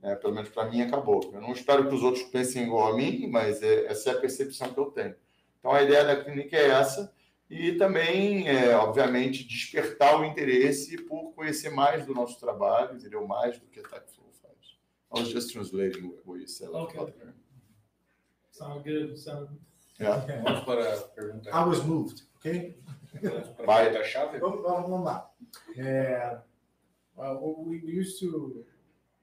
É, 0.00 0.14
pelo 0.14 0.34
menos 0.34 0.48
para 0.48 0.70
mim, 0.70 0.80
acabou. 0.80 1.30
Eu 1.32 1.40
não 1.40 1.52
espero 1.52 1.88
que 1.88 1.94
os 1.94 2.02
outros 2.02 2.24
pensem 2.24 2.62
igual 2.64 2.92
a 2.92 2.96
mim, 2.96 3.26
mas 3.26 3.62
é- 3.62 3.86
essa 3.86 4.10
é 4.10 4.12
a 4.14 4.20
percepção 4.20 4.72
que 4.72 4.78
eu 4.78 4.86
tenho. 4.86 5.14
Então, 5.58 5.72
a 5.72 5.82
ideia 5.82 6.04
da 6.04 6.22
clínica 6.22 6.56
é 6.56 6.68
essa. 6.68 7.12
E 7.50 7.72
também, 7.72 8.48
é, 8.48 8.76
obviamente, 8.76 9.42
despertar 9.42 10.20
o 10.20 10.24
interesse 10.24 10.96
por 11.04 11.32
conhecer 11.32 11.70
mais 11.70 12.06
do 12.06 12.14
nosso 12.14 12.38
trabalho, 12.38 12.96
entendeu? 12.96 13.26
Mais 13.26 13.58
do 13.58 13.66
que 13.66 13.80
a 13.80 13.82
TechFlow 13.82 14.30
faz. 14.40 14.78
I 15.10 15.20
was 15.20 15.30
just 15.30 15.50
translating 15.50 16.14
what 16.24 16.40
you 16.40 16.46
said. 16.46 16.68
Okay. 16.68 17.12
Sound 18.50 18.84
good. 18.84 19.18
Sound 19.18 19.58
Yeah. 19.98 20.20
Vamos 20.44 20.64
para 20.64 20.94
a 20.94 20.96
pergunta. 21.16 21.50
I 21.52 21.64
was 21.64 21.84
moved, 21.84 22.22
ok? 22.36 22.74
Vamos 23.22 23.48
para 23.48 23.62
a 23.62 23.66
Vai. 23.66 23.84
pergunta 23.86 24.04
chave. 24.04 24.38
Vamos, 24.38 24.62
vamos, 24.62 24.88
vamos 24.90 25.04
lá. 25.04 25.30
É, 25.76 26.38
well, 27.16 27.54
we, 27.66 27.80
we 27.84 27.90
used 27.92 28.20
to, 28.20 28.64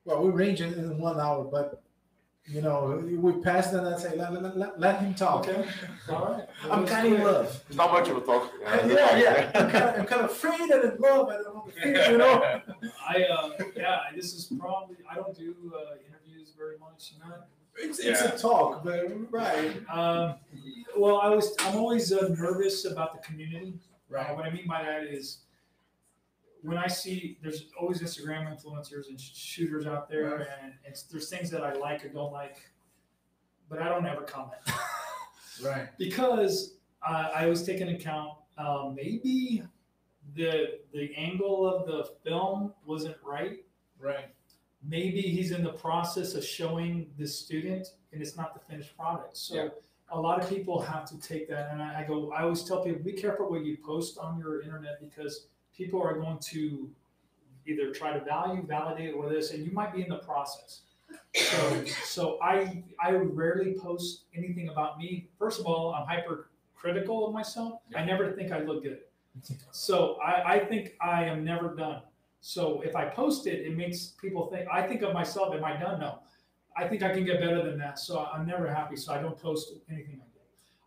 well, 0.03 0.21
we 0.23 0.31
range 0.31 0.61
in, 0.61 0.73
in 0.73 0.99
one 0.99 1.19
hour, 1.19 1.45
but 1.45 1.81
you 2.47 2.61
know, 2.61 3.01
we 3.03 3.31
passed 3.41 3.73
and 3.73 3.87
I 3.87 3.97
say, 3.97 4.15
let, 4.15 4.31
let, 4.33 4.55
let, 4.55 4.79
let 4.79 4.99
him 4.99 5.15
talk. 5.15 5.47
Okay. 5.47 5.65
All 6.09 6.25
right. 6.33 6.47
I'm 6.69 6.85
kind 6.85 7.07
of 7.07 7.13
in 7.19 7.25
love. 7.25 7.63
It's 7.67 7.75
not 7.75 7.91
much 7.91 8.07
of 8.07 8.17
a 8.17 8.21
talk. 8.21 8.51
Yeah, 8.85 9.17
yeah. 9.17 9.51
I'm 9.55 9.71
kind 9.71 9.83
of, 9.89 9.99
I'm 10.01 10.05
kind 10.05 10.21
of 10.25 10.29
afraid 10.29 10.59
and 10.69 10.83
in 10.83 10.97
love. 10.99 11.29
I 11.29 11.37
don't 11.41 11.55
know 11.55 11.63
the 11.65 11.71
feeling, 11.81 12.11
you 12.11 12.17
know. 12.19 12.61
I 13.07 13.23
uh, 13.23 13.49
yeah, 13.75 13.99
this 14.15 14.33
is 14.35 14.51
probably 14.59 14.97
I 15.09 15.15
don't 15.15 15.35
do 15.35 15.55
uh, 15.73 15.95
interviews 16.07 16.53
very 16.55 16.77
much. 16.77 17.13
Not 17.19 17.47
It's, 17.77 17.99
it's 17.99 18.21
a 18.21 18.37
talk, 18.37 18.83
but 18.83 19.05
right, 19.31 19.75
um, 19.89 20.35
well, 20.97 21.19
I 21.19 21.29
was 21.29 21.55
I'm 21.59 21.75
always 21.75 22.13
uh, 22.13 22.29
nervous 22.37 22.85
about 22.85 23.13
the 23.13 23.27
community. 23.27 23.73
Uh, 24.11 24.15
right, 24.15 24.35
what 24.35 24.45
I 24.45 24.49
mean 24.49 24.67
by 24.67 24.81
that 24.83 25.03
is 25.03 25.39
when 26.61 26.77
I 26.77 26.87
see 26.87 27.37
there's 27.43 27.65
always 27.79 28.01
Instagram 28.01 28.47
influencers 28.47 29.09
and 29.09 29.19
sh- 29.19 29.35
shooters 29.35 29.85
out 29.85 30.09
there, 30.09 30.37
Right. 30.37 30.47
and 30.63 30.73
it's, 30.85 31.03
there's 31.03 31.29
things 31.29 31.49
that 31.51 31.63
I 31.63 31.73
like 31.73 32.03
or 32.05 32.09
don't 32.09 32.31
like, 32.31 32.57
but 33.69 33.81
I 33.81 33.89
don't 33.89 34.05
ever 34.05 34.21
comment 34.21 34.61
right, 35.63 35.89
because 35.97 36.75
uh, 37.07 37.29
I 37.35 37.45
take 37.49 37.65
taking 37.65 37.89
account 37.89 38.31
uh, 38.57 38.89
maybe 38.95 39.63
the 40.35 40.79
the 40.93 41.13
angle 41.15 41.67
of 41.67 41.85
the 41.87 42.09
film 42.23 42.73
wasn't 42.85 43.17
right. 43.23 43.59
right, 43.99 44.33
maybe 44.87 45.21
he's 45.21 45.51
in 45.51 45.63
the 45.63 45.73
process 45.73 46.33
of 46.35 46.43
showing 46.43 47.09
the 47.17 47.27
student 47.27 47.87
and 48.11 48.21
it's 48.21 48.35
not 48.37 48.53
the 48.53 48.59
finished 48.71 48.95
product. 48.97 49.35
So 49.37 49.55
Yeah. 49.55 49.69
a 50.09 50.19
lot 50.19 50.41
of 50.41 50.49
people 50.49 50.79
have 50.81 51.05
to 51.05 51.19
take 51.19 51.47
that 51.49 51.71
and 51.71 51.81
I, 51.81 52.01
I 52.01 52.03
go, 52.03 52.31
I 52.31 52.43
always 52.43 52.63
tell 52.63 52.83
people, 52.83 53.01
be 53.03 53.13
careful 53.13 53.49
what 53.49 53.63
you 53.65 53.77
post 53.77 54.17
on 54.17 54.37
your 54.39 54.61
internet 54.61 54.99
because 54.99 55.47
people 55.75 56.01
are 56.01 56.13
going 56.13 56.37
to 56.39 56.89
either 57.65 57.91
try 57.91 58.13
to 58.13 58.23
value, 58.23 58.61
validate 58.65 59.15
or 59.15 59.27
this, 59.27 59.51
and 59.51 59.65
you 59.65 59.71
might 59.71 59.93
be 59.93 60.03
in 60.03 60.09
the 60.09 60.19
process. 60.19 60.81
So, 61.35 61.85
so 62.03 62.37
I, 62.41 62.83
I 62.99 63.11
rarely 63.11 63.73
post 63.73 64.25
anything 64.35 64.69
about 64.69 64.97
me. 64.99 65.29
First 65.39 65.59
of 65.59 65.65
all, 65.65 65.93
I'm 65.93 66.05
hypercritical 66.05 67.27
of 67.27 67.33
myself. 67.33 67.79
I 67.95 68.05
never 68.05 68.31
think 68.33 68.51
I 68.51 68.59
look 68.59 68.83
good. 68.83 68.99
So 69.71 70.15
I, 70.23 70.53
I 70.53 70.59
think 70.59 70.93
I 71.01 71.25
am 71.25 71.43
never 71.43 71.75
done. 71.75 72.01
So 72.47 72.81
if 72.81 72.95
I 72.95 73.05
post 73.05 73.47
it, 73.47 73.65
it 73.65 73.75
makes 73.75 74.13
people 74.21 74.45
think, 74.51 74.67
I 74.71 74.85
think 74.85 75.01
of 75.01 75.15
myself, 75.15 75.55
am 75.55 75.65
I 75.65 75.77
done? 75.77 75.99
No. 75.99 76.19
I 76.77 76.87
think 76.87 77.01
I 77.01 77.11
can 77.11 77.25
get 77.25 77.39
better 77.39 77.63
than 77.63 77.75
that. 77.79 77.97
So 77.97 78.29
I'm 78.31 78.45
never 78.45 78.71
happy. 78.71 78.97
So 78.97 79.11
I 79.11 79.19
don't 79.19 79.35
post 79.35 79.73
anything 79.89 80.21
I 80.21 80.27
do. 80.31 80.41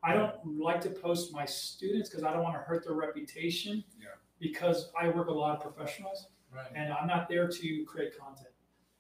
I 0.05 0.13
don't 0.15 0.37
like 0.57 0.81
to 0.83 0.89
post 0.91 1.33
my 1.33 1.45
students 1.45 2.11
because 2.11 2.23
I 2.23 2.33
don't 2.33 2.45
want 2.45 2.55
to 2.55 2.61
hurt 2.61 2.85
their 2.85 2.95
reputation. 2.95 3.83
Yeah. 4.01 4.07
Because 4.39 4.93
I 4.99 5.09
work 5.09 5.27
with 5.27 5.35
a 5.35 5.39
lot 5.39 5.57
of 5.57 5.61
professionals 5.61 6.29
right, 6.55 6.67
and 6.77 6.93
I'm 6.93 7.09
not 7.09 7.29
there 7.29 7.49
to 7.49 7.85
create 7.87 8.17
content. 8.17 8.55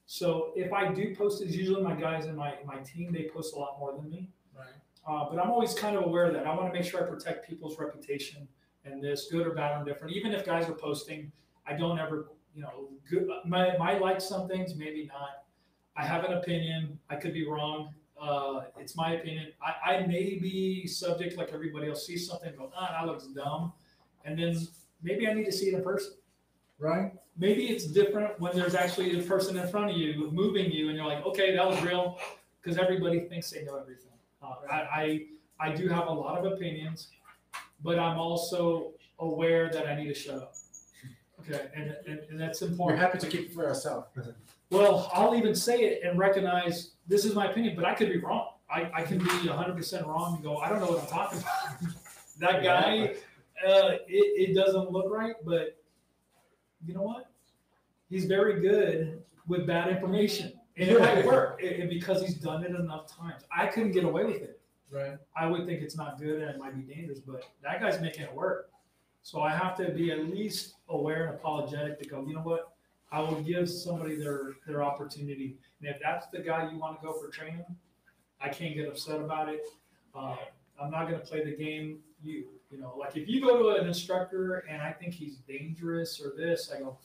So 0.06 0.51
if 0.56 0.72
I 0.72 0.93
do 0.93 1.14
post 1.14 1.40
it, 1.40 1.51
usually 1.51 1.80
my 1.80 1.94
guys 1.94 2.26
and 2.26 2.36
my, 2.36 2.55
my 2.66 2.78
team, 2.78 3.12
they 3.12 3.30
post 3.32 3.55
a 3.55 3.59
lot 3.60 3.78
more 3.78 3.93
than 3.93 4.10
me. 4.10 4.30
right, 4.52 4.66
Uh, 5.06 5.30
but 5.30 5.39
I'm 5.40 5.52
always 5.52 5.74
kind 5.74 5.97
of 5.97 6.06
aware 6.06 6.24
of 6.24 6.35
that. 6.35 6.44
I 6.44 6.56
want 6.56 6.72
to 6.72 6.76
make 6.76 6.90
sure 6.90 7.05
I 7.05 7.09
protect 7.09 7.48
people's 7.48 7.78
reputation 7.78 8.48
and 8.85 9.01
this, 9.01 9.28
good 9.30 9.47
or 9.47 9.55
bad 9.55 9.80
or 9.80 9.85
different. 9.85 10.16
Even 10.16 10.32
if 10.32 10.44
guys 10.44 10.68
are 10.68 10.74
posting, 10.74 11.30
I 11.64 11.74
don't 11.74 12.01
ever, 12.01 12.30
you 12.59 12.64
know, 12.64 12.89
good. 13.09 13.28
My, 13.47 13.76
my 13.78 13.98
like 13.98 14.20
some 14.20 14.48
things, 14.48 14.74
maybe 14.74 15.06
not. 15.06 15.44
I 15.97 16.05
have 16.05 16.24
an 16.24 16.32
opinion. 16.32 16.98
I 17.09 17.14
could 17.14 17.32
be 17.32 17.47
wrong. 17.47 17.94
Uh, 18.20 18.62
it's 18.76 18.97
my 18.97 19.12
opinion. 19.12 19.52
I, 19.62 19.93
I 19.93 20.06
may 20.06 20.39
be 20.40 20.89
subject 20.89 21.36
like 21.36 21.52
everybody 21.52 21.89
else 21.89 22.05
see 22.05 22.16
something, 22.16 22.52
go, 22.59 22.72
ah, 22.76 22.97
that 22.98 23.06
looks 23.06 23.26
dumb, 23.28 23.72
and 24.24 24.36
then 24.36 24.59
maybe 25.05 25.28
I 25.28 25.35
need 25.35 25.44
to 25.44 25.52
see 25.52 25.66
it 25.66 25.74
in 25.74 25.85
person. 25.85 26.14
right, 26.80 27.12
Maybe 27.36 27.68
it's 27.68 27.86
different 27.86 28.40
when 28.40 28.56
there's 28.56 28.74
actually 28.74 29.16
a 29.20 29.22
person 29.22 29.56
in 29.56 29.68
front 29.68 29.93
of 29.93 29.97
you 29.97 30.32
moving 30.32 30.72
you, 30.72 30.89
and 30.89 30.97
you're 30.97 31.06
like, 31.06 31.24
okay, 31.26 31.55
that 31.55 31.64
was 31.64 31.80
real, 31.82 32.18
because 32.60 32.76
everybody 32.76 33.20
thinks 33.20 33.51
they 33.51 33.62
know 33.62 33.76
everything. 33.76 34.10
Uh, 34.43 34.55
I, 34.68 34.80
I 35.60 35.68
I 35.68 35.72
do 35.72 35.86
have 35.86 36.09
a 36.09 36.12
lot 36.12 36.44
of 36.44 36.52
opinions, 36.52 37.06
but 37.85 38.01
I'm 38.01 38.18
also 38.18 38.94
aware 39.20 39.70
that 39.70 39.86
I 39.86 39.94
need 39.94 40.09
to 40.09 40.14
shut 40.14 40.43
up. 40.43 40.55
Okay, 41.51 41.66
and, 41.75 41.97
and, 42.07 42.20
and 42.31 42.41
that's 42.41 42.61
we're 42.61 42.69
important. 42.69 43.01
happy 43.01 43.19
to 43.19 43.27
keep 43.27 43.47
it 43.47 43.53
for 43.53 43.66
ourselves. 43.66 44.07
Well, 44.70 45.11
I'll 45.15 45.35
even 45.35 45.55
say 45.55 45.81
it 45.81 46.03
and 46.05 46.19
recognize 46.19 46.93
this 47.07 47.25
is 47.25 47.35
my 47.35 47.51
opinion, 47.51 47.75
but 47.75 47.85
I 47.85 47.95
could 47.95 48.11
be 48.11 48.19
wrong. 48.19 48.49
I, 48.70 48.91
I 48.95 49.03
can 49.03 49.19
be 49.19 49.25
100% 49.25 50.07
wrong 50.07 50.35
and 50.35 50.45
go, 50.45 50.59
I 50.59 50.69
don't 50.69 50.81
know 50.81 50.89
what 50.89 51.01
I'm 51.01 51.07
talking 51.07 51.39
about. 51.39 51.95
that 52.39 52.62
guy, 52.62 53.15
uh, 53.66 53.97
it, 54.07 54.51
it 54.51 54.55
doesn't 54.55 54.93
look 54.93 55.07
right, 55.11 55.35
but 55.45 55.79
you 56.87 56.95
know 56.95 57.03
what? 57.03 57.31
He's 58.11 58.27
very 58.27 58.61
good 58.61 59.23
with 59.47 59.66
bad 59.66 59.89
information. 59.89 60.53
And 60.77 60.91
it 60.91 61.01
might 61.01 61.25
work 61.27 61.61
and 61.62 61.83
and 61.83 61.91
because 61.91 62.23
he's 62.23 62.35
done 62.35 62.62
it 62.62 62.70
enough 62.70 63.09
times. 63.09 63.43
I 63.51 63.66
couldn't 63.66 63.93
get 63.93 64.05
away 64.05 64.25
with 64.25 64.43
it. 64.43 64.61
Right, 64.91 65.19
I 65.37 65.47
would 65.47 65.66
think 65.66 65.83
it's 65.83 65.97
not 65.97 66.19
good 66.19 66.41
and 66.41 66.51
it 66.51 66.59
might 66.59 66.75
be 66.75 66.95
dangerous, 66.95 67.19
but 67.19 67.43
that 67.62 67.81
guy's 67.81 68.01
making 68.01 68.23
it 68.23 68.35
work. 68.35 68.70
So 69.30 69.42
I 69.42 69.50
have 69.50 69.76
to 69.76 69.90
be 69.90 70.10
at 70.10 70.24
least 70.30 70.76
aware 70.88 71.26
and 71.26 71.34
apologetic 71.34 72.00
to 72.00 72.09
go, 72.09 72.24
you 72.26 72.32
know 72.36 72.40
what? 72.40 72.72
I 73.12 73.20
will 73.20 73.42
give 73.42 73.68
somebody 73.68 74.16
their, 74.16 74.52
their 74.66 74.82
opportunity. 74.82 75.59
And 75.82 75.90
if 75.90 76.00
that's 76.02 76.28
the 76.28 76.38
guy 76.38 76.70
you 76.72 76.78
want 76.78 76.98
to 76.98 77.06
go 77.06 77.12
for 77.12 77.28
training, 77.28 77.66
I 78.40 78.48
can't 78.48 78.74
get 78.74 78.88
upset 78.88 79.20
about 79.20 79.50
it. 79.50 79.66
Uh, 80.14 80.36
I'm 80.80 80.90
not 80.90 81.10
going 81.10 81.20
to 81.20 81.26
play 81.26 81.44
the 81.44 81.55
game. 81.55 81.98
You, 82.24 82.46
you 82.70 82.80
know, 82.80 82.94
like 82.98 83.18
if 83.18 83.28
you 83.28 83.42
go 83.42 83.59
to 83.59 83.78
an 83.78 83.86
instructor 83.86 84.64
and 84.66 84.80
I 84.80 84.92
think 84.92 85.12
he's 85.12 85.36
dangerous 85.46 86.22
or 86.24 86.32
this, 86.34 86.72
I 86.74 86.78
go, 86.78 86.96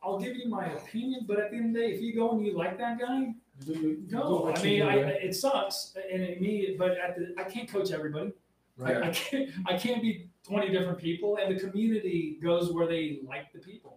I'll 0.00 0.20
give 0.20 0.36
you 0.36 0.48
my 0.48 0.66
opinion. 0.66 1.24
But 1.26 1.40
at 1.40 1.50
the 1.50 1.56
end 1.56 1.66
of 1.70 1.72
the 1.72 1.88
day, 1.88 1.94
if 1.94 2.00
you 2.00 2.14
go 2.14 2.30
and 2.30 2.46
you 2.46 2.56
like 2.56 2.78
that 2.78 3.00
guy, 3.00 3.34
do 3.66 3.72
you, 3.72 3.96
do 4.08 4.46
I 4.46 4.62
mean, 4.62 4.82
do, 4.82 4.88
I, 4.88 4.94
it 4.94 5.34
sucks, 5.34 5.96
and 6.12 6.22
it, 6.22 6.40
me, 6.40 6.76
but 6.78 6.92
at 6.92 7.16
the, 7.16 7.34
I 7.36 7.42
can't 7.42 7.68
coach 7.68 7.90
everybody. 7.90 8.32
I, 8.80 8.82
right, 8.82 9.02
I 9.02 9.10
can't, 9.10 9.50
I 9.66 9.76
can't 9.76 10.00
be 10.00 10.27
twenty 10.48 10.68
different 10.74 10.98
people, 10.98 11.30
and 11.40 11.46
the 11.54 11.60
community 11.64 12.38
goes 12.42 12.72
where 12.72 12.86
they 12.86 13.20
like 13.32 13.52
the 13.52 13.58
people. 13.70 13.94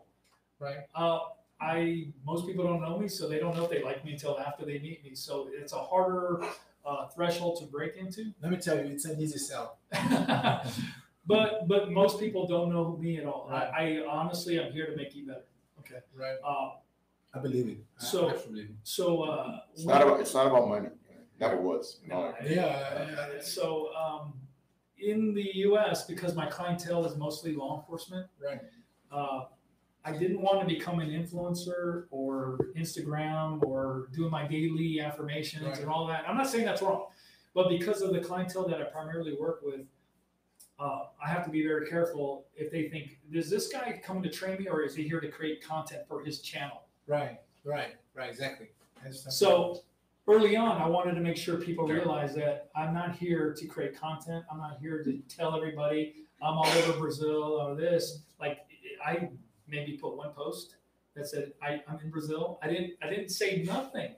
right, 0.60 0.80
Uh, 0.96 1.20
I 1.60 2.08
most 2.26 2.46
people 2.48 2.64
don't 2.70 2.82
know 2.82 2.98
me, 3.04 3.08
so 3.08 3.28
they 3.32 3.40
don't 3.44 3.56
know 3.56 3.66
if 3.66 3.72
they 3.76 3.84
like 3.84 4.04
me 4.06 4.12
until 4.14 4.40
after 4.40 4.64
they 4.66 4.78
meet 4.80 5.00
me. 5.04 5.12
So 5.16 5.34
it's 5.62 5.74
a 5.74 5.84
harder 5.92 6.44
uh, 6.86 7.08
threshold 7.14 7.60
to 7.62 7.66
break 7.68 7.94
into. 8.04 8.22
let 8.42 8.52
me 8.52 8.58
tell 8.58 8.78
you, 8.78 8.86
it's 8.96 9.06
an 9.06 9.20
easy 9.22 9.38
sell. 9.50 9.78
but 11.26 11.68
but 11.68 11.92
most 11.92 12.20
people 12.20 12.48
don't 12.48 12.70
know 12.74 12.98
me 12.98 13.18
at 13.18 13.26
all. 13.26 13.48
Right. 13.50 13.70
I, 13.82 13.84
I 14.00 14.06
honestly, 14.20 14.60
I'm 14.60 14.72
here 14.72 14.88
to 14.88 14.96
make 14.96 15.16
you 15.16 15.26
better. 15.28 15.46
Okay. 15.80 16.00
Right, 16.16 16.38
Uh, 16.46 16.72
I 17.34 17.40
believe 17.40 17.68
it. 17.70 17.78
I 18.00 18.04
So- 18.04 18.30
actually 18.30 18.52
believe 18.52 18.70
it. 18.72 18.76
so 18.84 19.24
uh, 19.24 19.60
It's 19.74 19.86
not 19.86 20.02
about 20.02 20.20
it's 20.20 20.34
not 20.34 20.48
about 20.48 20.68
money. 20.68 20.90
Never 21.40 21.58
was. 21.58 22.00
No, 22.08 22.18
No. 22.22 22.34
Yeah, 22.48 23.10
yeah. 23.34 23.42
So 23.42 23.90
um, 23.96 24.34
in 25.02 25.34
the 25.34 25.50
U.S., 25.56 26.06
because 26.06 26.36
my 26.36 26.46
clientele 26.46 27.06
is 27.06 27.16
mostly 27.18 27.54
law 27.56 27.80
enforcement, 27.80 28.28
right, 28.44 28.62
uh, 29.12 29.46
I 30.04 30.12
didn't 30.18 30.42
want 30.42 30.60
to 30.62 30.66
become 30.66 31.00
an 31.00 31.10
influencer 31.10 32.06
or 32.10 32.58
Instagram 32.76 33.62
or 33.64 34.08
doing 34.14 34.32
my 34.32 34.48
daily 34.48 35.00
affirmations 35.00 35.64
Right. 35.66 35.80
and 35.80 35.88
all 35.90 36.08
that. 36.08 36.28
I'm 36.28 36.38
not 36.38 36.48
saying 36.50 36.66
that's 36.66 36.82
wrong, 36.82 37.06
but 37.54 37.70
because 37.70 38.02
of 38.02 38.12
the 38.14 38.20
clientele 38.20 38.68
that 38.68 38.82
I 38.82 38.86
primarily 38.86 39.34
work 39.40 39.62
with, 39.64 39.82
uh, 40.80 41.04
I 41.24 41.30
have 41.30 41.46
to 41.46 41.52
be 41.52 41.62
very 41.62 41.88
careful 41.88 42.46
if 42.56 42.72
they 42.72 42.90
think, 42.90 43.20
is 43.32 43.50
this 43.50 43.68
guy 43.68 44.02
coming 44.04 44.24
to 44.24 44.30
train 44.30 44.58
me 44.58 44.68
or 44.68 44.82
is 44.82 44.96
he 44.96 45.04
here 45.04 45.20
to 45.20 45.28
create 45.28 45.64
content 45.64 46.02
for 46.08 46.24
his 46.24 46.42
channel? 46.42 46.84
right, 47.08 47.40
right, 47.64 47.96
right, 48.16 48.30
exactly. 48.30 48.70
So 49.12 49.82
early 50.32 50.56
on, 50.56 50.82
I 50.82 50.88
wanted 50.88 51.16
to 51.16 51.22
make 51.22 51.38
sure 51.38 51.58
people 51.58 51.86
Okay. 51.86 51.94
realize 51.94 52.34
that 52.36 52.70
I'm 52.76 52.94
not 52.94 53.16
here 53.16 53.54
to 53.58 53.68
create 53.68 54.00
content. 54.00 54.46
I'm 54.52 54.58
not 54.60 54.78
here 54.80 55.04
to 55.04 55.20
tell 55.28 55.56
everybody 55.56 56.16
I'm 56.42 56.56
all 56.58 56.66
over 56.68 56.98
Brazil 57.00 57.44
or 57.62 57.76
this. 57.76 58.20
Like 58.40 58.60
I 59.06 59.30
maybe 59.68 59.94
put 59.94 60.16
one 60.16 60.32
post 60.34 60.76
that 61.16 61.28
said 61.28 61.54
I, 61.62 61.82
I'm 61.88 62.00
in 62.04 62.10
Brazil. 62.10 62.60
I 62.64 62.68
didn't 62.68 62.94
I 63.04 63.10
didn't 63.10 63.30
say 63.30 63.64
nothing, 63.64 64.12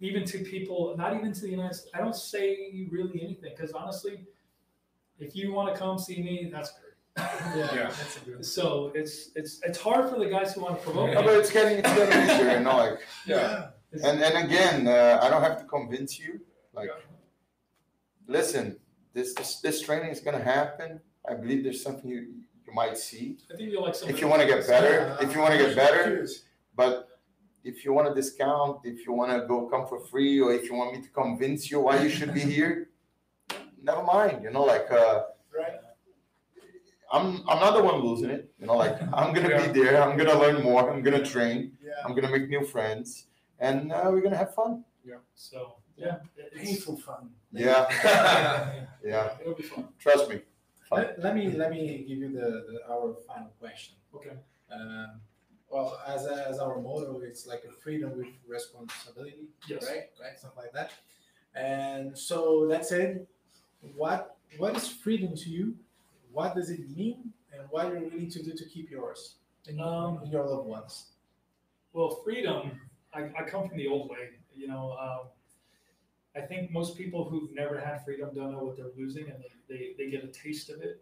even 0.00 0.24
to 0.26 0.38
people, 0.38 0.94
not 0.96 1.14
even 1.14 1.32
to 1.32 1.40
the 1.40 1.50
United 1.50 1.74
States. 1.74 1.90
I 1.94 1.98
don't 1.98 2.16
say 2.16 2.86
really 2.90 3.20
anything 3.22 3.52
because 3.56 3.72
honestly, 3.72 4.26
if 5.18 5.36
you 5.36 5.52
want 5.52 5.72
to 5.74 5.78
come 5.78 5.98
see 5.98 6.22
me, 6.22 6.48
that's 6.52 6.70
great. 6.72 6.84
Yeah. 7.56 7.90
that's. 8.26 8.48
So 8.50 8.92
it's 8.94 9.30
it's 9.34 9.60
it's 9.64 9.78
hard 9.80 10.08
for 10.10 10.18
the 10.18 10.26
guys 10.28 10.54
who 10.54 10.62
want 10.62 10.78
to 10.78 10.84
promote. 10.84 11.10
Oh, 11.10 11.14
no, 11.14 11.20
me. 11.20 11.26
but 11.26 11.36
it's 11.36 11.50
getting 11.52 11.78
it's 11.78 11.94
getting 11.94 12.22
easier, 12.30 12.58
you 12.58 12.64
know, 12.64 12.76
like 12.76 12.98
Yeah. 13.26 13.36
It's- 13.36 13.72
and 13.92 14.22
and 14.22 14.44
again, 14.46 14.86
uh, 14.86 15.18
I 15.22 15.30
don't 15.30 15.42
have 15.42 15.58
to 15.58 15.64
convince 15.64 16.18
you. 16.18 16.40
Like, 16.72 16.88
Yeah. 16.88 17.02
listen, 18.26 18.78
this, 19.14 19.34
this 19.34 19.60
this 19.60 19.80
training 19.80 20.10
is 20.10 20.20
gonna 20.20 20.42
happen. 20.42 21.00
I 21.28 21.34
believe 21.34 21.64
there's 21.64 21.82
something 21.82 22.08
you 22.10 22.20
you 22.66 22.72
might 22.74 22.96
see. 22.98 23.38
I 23.52 23.56
think 23.56 23.70
you'll 23.72 23.82
like 23.82 23.94
some. 23.94 24.08
If 24.10 24.20
you 24.20 24.28
want 24.28 24.42
to 24.42 24.46
get 24.48 24.66
better, 24.66 25.16
if 25.20 25.34
you 25.34 25.40
want 25.40 25.52
to 25.52 25.58
get 25.58 25.74
better, 25.74 26.26
but 26.76 27.08
if 27.64 27.84
you 27.84 27.92
want 27.92 28.08
a 28.08 28.14
discount, 28.14 28.80
if 28.84 29.06
you 29.06 29.12
want 29.12 29.30
to 29.32 29.46
go 29.46 29.66
come 29.66 29.86
for 29.86 29.98
free, 30.06 30.40
or 30.40 30.52
if 30.52 30.64
you 30.68 30.74
want 30.74 30.94
me 30.94 31.02
to 31.02 31.08
convince 31.08 31.70
you 31.70 31.80
why 31.80 32.00
you 32.02 32.08
should 32.08 32.32
be 32.34 32.40
here, 32.56 32.90
never 33.82 34.02
mind. 34.02 34.42
You 34.44 34.50
know, 34.50 34.64
like 34.64 34.90
uh, 34.90 35.24
Right. 35.56 35.80
I'm 37.10 37.42
I'm 37.48 37.58
not 37.58 37.74
the 37.74 37.82
one 37.82 38.00
losing 38.02 38.28
it. 38.30 38.52
You 38.60 38.66
know, 38.66 38.76
like 38.76 39.00
I'm 39.14 39.32
gonna 39.34 39.48
Yeah. 39.48 39.72
be 39.72 39.80
there. 39.80 40.02
I'm 40.02 40.16
gonna 40.18 40.38
learn 40.38 40.62
more. 40.62 40.90
I'm 40.92 41.02
gonna 41.02 41.24
train. 41.24 41.72
Yeah. 41.82 41.92
I'm 42.04 42.14
gonna 42.14 42.30
make 42.30 42.48
new 42.50 42.64
friends, 42.64 43.27
and 43.60 43.92
uh, 43.92 44.08
we're 44.10 44.20
gonna 44.20 44.36
have 44.36 44.54
fun. 44.54 44.84
Yeah. 45.04 45.16
So 45.34 45.76
yeah, 45.96 46.16
it's, 46.36 46.64
Painful 46.64 46.96
fun. 46.98 47.30
Yeah, 47.52 47.86
yeah, 48.04 48.84
yeah. 49.04 49.30
it'll 49.40 49.54
be 49.54 49.62
fun. 49.62 49.88
Trust 49.98 50.28
me. 50.28 50.40
Fun. 50.88 51.00
Let, 51.00 51.20
let 51.20 51.34
me 51.34 51.50
let 51.52 51.70
me 51.70 52.04
give 52.08 52.18
you 52.18 52.32
the, 52.32 52.48
the 52.72 52.80
our 52.88 53.16
final 53.26 53.50
question. 53.60 53.94
Okay. 54.14 54.36
Um, 54.72 55.20
well, 55.70 56.00
as 56.06 56.26
a, 56.26 56.46
as 56.48 56.58
our 56.58 56.78
motto, 56.80 57.20
it's 57.22 57.46
like 57.46 57.62
a 57.68 57.72
freedom 57.72 58.16
with 58.16 58.28
responsibility, 58.46 59.48
Yes. 59.68 59.84
right? 59.86 60.04
Right, 60.18 60.38
something 60.38 60.62
like 60.62 60.72
that. 60.72 60.92
And 61.54 62.16
so 62.16 62.66
that's 62.68 62.90
it. 62.92 63.26
What 63.96 64.36
what 64.56 64.76
is 64.76 64.88
freedom 64.88 65.36
to 65.36 65.50
you? 65.50 65.74
What 66.32 66.54
does 66.54 66.70
it 66.70 66.88
mean? 66.96 67.32
And 67.52 67.62
what 67.70 67.86
are 67.86 67.98
you're 67.98 68.08
willing 68.08 68.30
to 68.30 68.42
do 68.42 68.52
to 68.52 68.64
keep 68.66 68.90
yours 68.90 69.34
and, 69.66 69.80
Um, 69.80 70.18
and 70.22 70.32
your 70.32 70.46
loved 70.46 70.68
ones? 70.68 71.06
Well, 71.92 72.10
freedom. 72.24 72.80
I, 73.14 73.30
I 73.38 73.42
come 73.42 73.68
from 73.68 73.76
the 73.76 73.86
old 73.86 74.10
way. 74.10 74.30
You 74.54 74.68
know, 74.68 74.96
um, 75.00 75.28
I 76.36 76.46
think 76.46 76.70
most 76.70 76.96
people 76.96 77.24
who've 77.24 77.52
never 77.52 77.78
had 77.78 78.04
freedom 78.04 78.30
don't 78.34 78.52
know 78.52 78.64
what 78.64 78.76
they're 78.76 78.86
losing, 78.96 79.24
and 79.30 79.42
they, 79.68 79.74
they, 79.74 80.04
they 80.04 80.10
get 80.10 80.24
a 80.24 80.28
taste 80.28 80.70
of 80.70 80.80
it. 80.80 81.00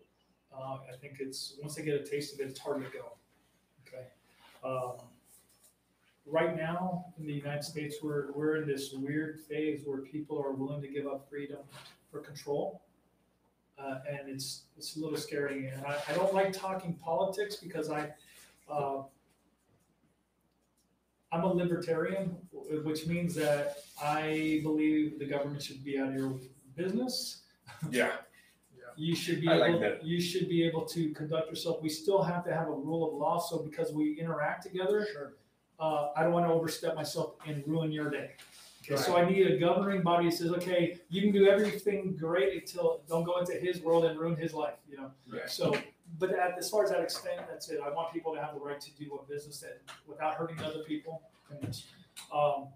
Uh, 0.56 0.78
I 0.92 0.96
think 1.00 1.16
it's 1.20 1.54
once 1.60 1.74
they 1.74 1.82
get 1.82 2.00
a 2.00 2.04
taste 2.04 2.34
of 2.34 2.40
it, 2.40 2.48
it's 2.48 2.60
hard 2.60 2.82
to 2.84 2.90
go. 2.90 3.12
Okay. 3.86 4.06
Um, 4.64 5.06
right 6.24 6.56
now 6.56 7.06
in 7.18 7.26
the 7.26 7.32
United 7.32 7.64
States, 7.64 7.96
we're 8.02 8.32
we're 8.32 8.56
in 8.56 8.66
this 8.66 8.92
weird 8.92 9.40
phase 9.40 9.82
where 9.84 9.98
people 9.98 10.40
are 10.40 10.52
willing 10.52 10.80
to 10.82 10.88
give 10.88 11.06
up 11.06 11.28
freedom 11.28 11.58
for 12.10 12.20
control. 12.20 12.82
Uh, 13.78 13.98
and 14.08 14.30
it's 14.30 14.62
it's 14.78 14.96
a 14.96 15.00
little 15.00 15.18
scary, 15.18 15.68
and 15.68 15.84
I, 15.84 15.98
I 16.08 16.14
don't 16.14 16.32
like 16.32 16.52
talking 16.52 16.94
politics 16.94 17.56
because 17.56 17.90
I 17.90 18.10
uh, 18.70 19.02
I'm 21.32 21.42
a 21.44 21.52
libertarian, 21.52 22.36
which 22.84 23.06
means 23.06 23.34
that 23.34 23.78
I 24.02 24.60
believe 24.62 25.18
the 25.18 25.26
government 25.26 25.62
should 25.62 25.84
be 25.84 25.98
out 25.98 26.08
of 26.08 26.14
your 26.14 26.34
business. 26.76 27.42
Yeah. 27.90 28.12
You 28.98 29.14
should 29.14 29.42
be 29.42 29.48
I 29.48 29.56
like 29.56 29.70
able, 29.72 29.80
that. 29.80 30.02
you 30.06 30.18
should 30.18 30.48
be 30.48 30.62
able 30.66 30.86
to 30.86 31.12
conduct 31.12 31.50
yourself. 31.50 31.82
We 31.82 31.90
still 31.90 32.22
have 32.22 32.42
to 32.46 32.54
have 32.54 32.66
a 32.68 32.72
rule 32.72 33.06
of 33.06 33.12
law. 33.12 33.38
So 33.38 33.58
because 33.58 33.92
we 33.92 34.18
interact 34.18 34.62
together, 34.62 35.06
Sure. 35.12 35.34
uh, 35.78 36.12
I 36.16 36.22
don't 36.22 36.32
want 36.32 36.46
to 36.46 36.52
overstep 36.54 36.94
myself 36.94 37.34
and 37.46 37.62
ruin 37.66 37.92
your 37.92 38.08
day. 38.08 38.30
Okay, 38.90 38.96
so 38.96 39.18
I 39.18 39.28
need 39.28 39.46
a 39.48 39.58
governing 39.58 40.00
body 40.02 40.30
that 40.30 40.36
says, 40.38 40.50
okay, 40.52 40.96
you 41.10 41.20
can 41.20 41.30
do 41.30 41.46
everything 41.46 42.16
great 42.18 42.54
until 42.62 43.02
don't 43.06 43.24
go 43.24 43.36
into 43.38 43.52
his 43.52 43.82
world 43.82 44.06
and 44.06 44.18
ruin 44.18 44.34
his 44.34 44.54
life. 44.54 44.78
You 44.88 44.96
know. 44.96 45.10
Right. 45.30 45.50
So, 45.50 45.76
but 46.18 46.30
at, 46.30 46.56
as 46.58 46.70
far 46.70 46.84
as 46.84 46.90
that 46.90 47.00
extent, 47.00 47.40
that's 47.48 47.68
it. 47.68 47.80
I 47.84 47.90
want 47.90 48.12
people 48.12 48.34
to 48.34 48.40
have 48.40 48.54
the 48.54 48.60
right 48.60 48.80
to 48.80 48.90
do 48.94 49.18
a 49.22 49.30
business 49.30 49.60
that 49.60 49.80
without 50.06 50.34
hurting 50.34 50.60
other 50.60 50.80
people. 50.86 51.22
And, 51.62 51.82
um, 52.32 52.68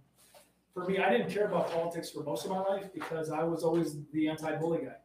for 0.75 0.85
me, 0.87 0.99
I 0.99 1.11
didn't 1.11 1.31
care 1.31 1.47
about 1.47 1.71
politics 1.71 2.11
for 2.11 2.23
most 2.23 2.45
of 2.45 2.51
my 2.51 2.61
life 2.61 2.93
because 2.95 3.31
I 3.31 3.43
was 3.43 3.65
always 3.65 3.97
the 4.13 4.29
anti-bully 4.29 4.79
guy. 4.85 4.97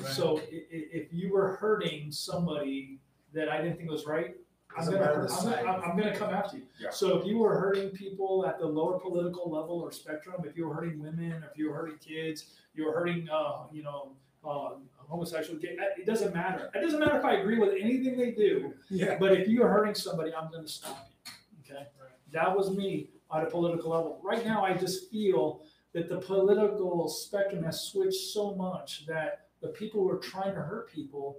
Right. 0.00 0.12
So 0.12 0.38
i- 0.38 0.42
i- 0.42 0.88
if 0.92 1.12
you 1.12 1.32
were 1.32 1.56
hurting 1.56 2.10
somebody 2.12 3.00
that 3.32 3.48
I 3.48 3.60
didn't 3.60 3.76
think 3.78 3.90
was 3.90 4.06
right, 4.06 4.36
I'm 4.76 4.84
gonna, 4.86 4.98
I'm 5.02 5.44
gonna. 5.44 5.56
I'm- 5.68 5.82
I'm 5.90 5.96
gonna 5.98 6.16
come 6.16 6.30
after 6.32 6.58
you. 6.58 6.62
Yeah. 6.80 6.90
So 6.90 7.18
if 7.18 7.26
you 7.26 7.38
were 7.38 7.58
hurting 7.58 7.90
people 7.90 8.46
at 8.46 8.60
the 8.60 8.66
lower 8.66 9.00
political 9.00 9.50
level 9.50 9.80
or 9.80 9.90
spectrum, 9.90 10.42
if 10.46 10.56
you 10.56 10.66
were 10.68 10.74
hurting 10.74 11.00
women, 11.00 11.42
if 11.50 11.58
you 11.58 11.68
were 11.70 11.74
hurting 11.74 11.98
kids, 11.98 12.54
you 12.74 12.86
were 12.86 12.92
hurting, 12.92 13.28
uh, 13.28 13.64
you 13.72 13.82
know, 13.82 14.12
uh, 14.44 14.74
homosexual, 15.10 15.58
gay, 15.58 15.76
it 15.98 16.06
doesn't 16.06 16.32
matter. 16.32 16.70
It 16.74 16.80
doesn't 16.80 17.00
matter 17.00 17.18
if 17.18 17.24
I 17.24 17.34
agree 17.36 17.58
with 17.58 17.74
anything 17.78 18.16
they 18.16 18.30
do, 18.30 18.72
Yeah. 18.88 19.18
but 19.18 19.32
if 19.32 19.48
you 19.48 19.62
are 19.62 19.68
hurting 19.68 19.94
somebody, 19.94 20.32
I'm 20.34 20.50
gonna 20.50 20.68
stop 20.68 21.08
you, 21.26 21.74
okay? 21.74 21.86
That 22.32 22.56
was 22.56 22.70
me 22.70 23.10
on 23.30 23.42
a 23.42 23.46
political 23.50 23.90
level. 23.90 24.20
Right 24.22 24.44
now, 24.44 24.64
I 24.64 24.74
just 24.74 25.10
feel 25.10 25.64
that 25.92 26.08
the 26.08 26.18
political 26.18 27.08
spectrum 27.08 27.64
has 27.64 27.80
switched 27.80 28.32
so 28.32 28.54
much 28.54 29.04
that 29.06 29.48
the 29.60 29.68
people 29.68 30.00
who 30.02 30.10
are 30.10 30.18
trying 30.18 30.54
to 30.54 30.60
hurt 30.62 30.88
people 30.90 31.38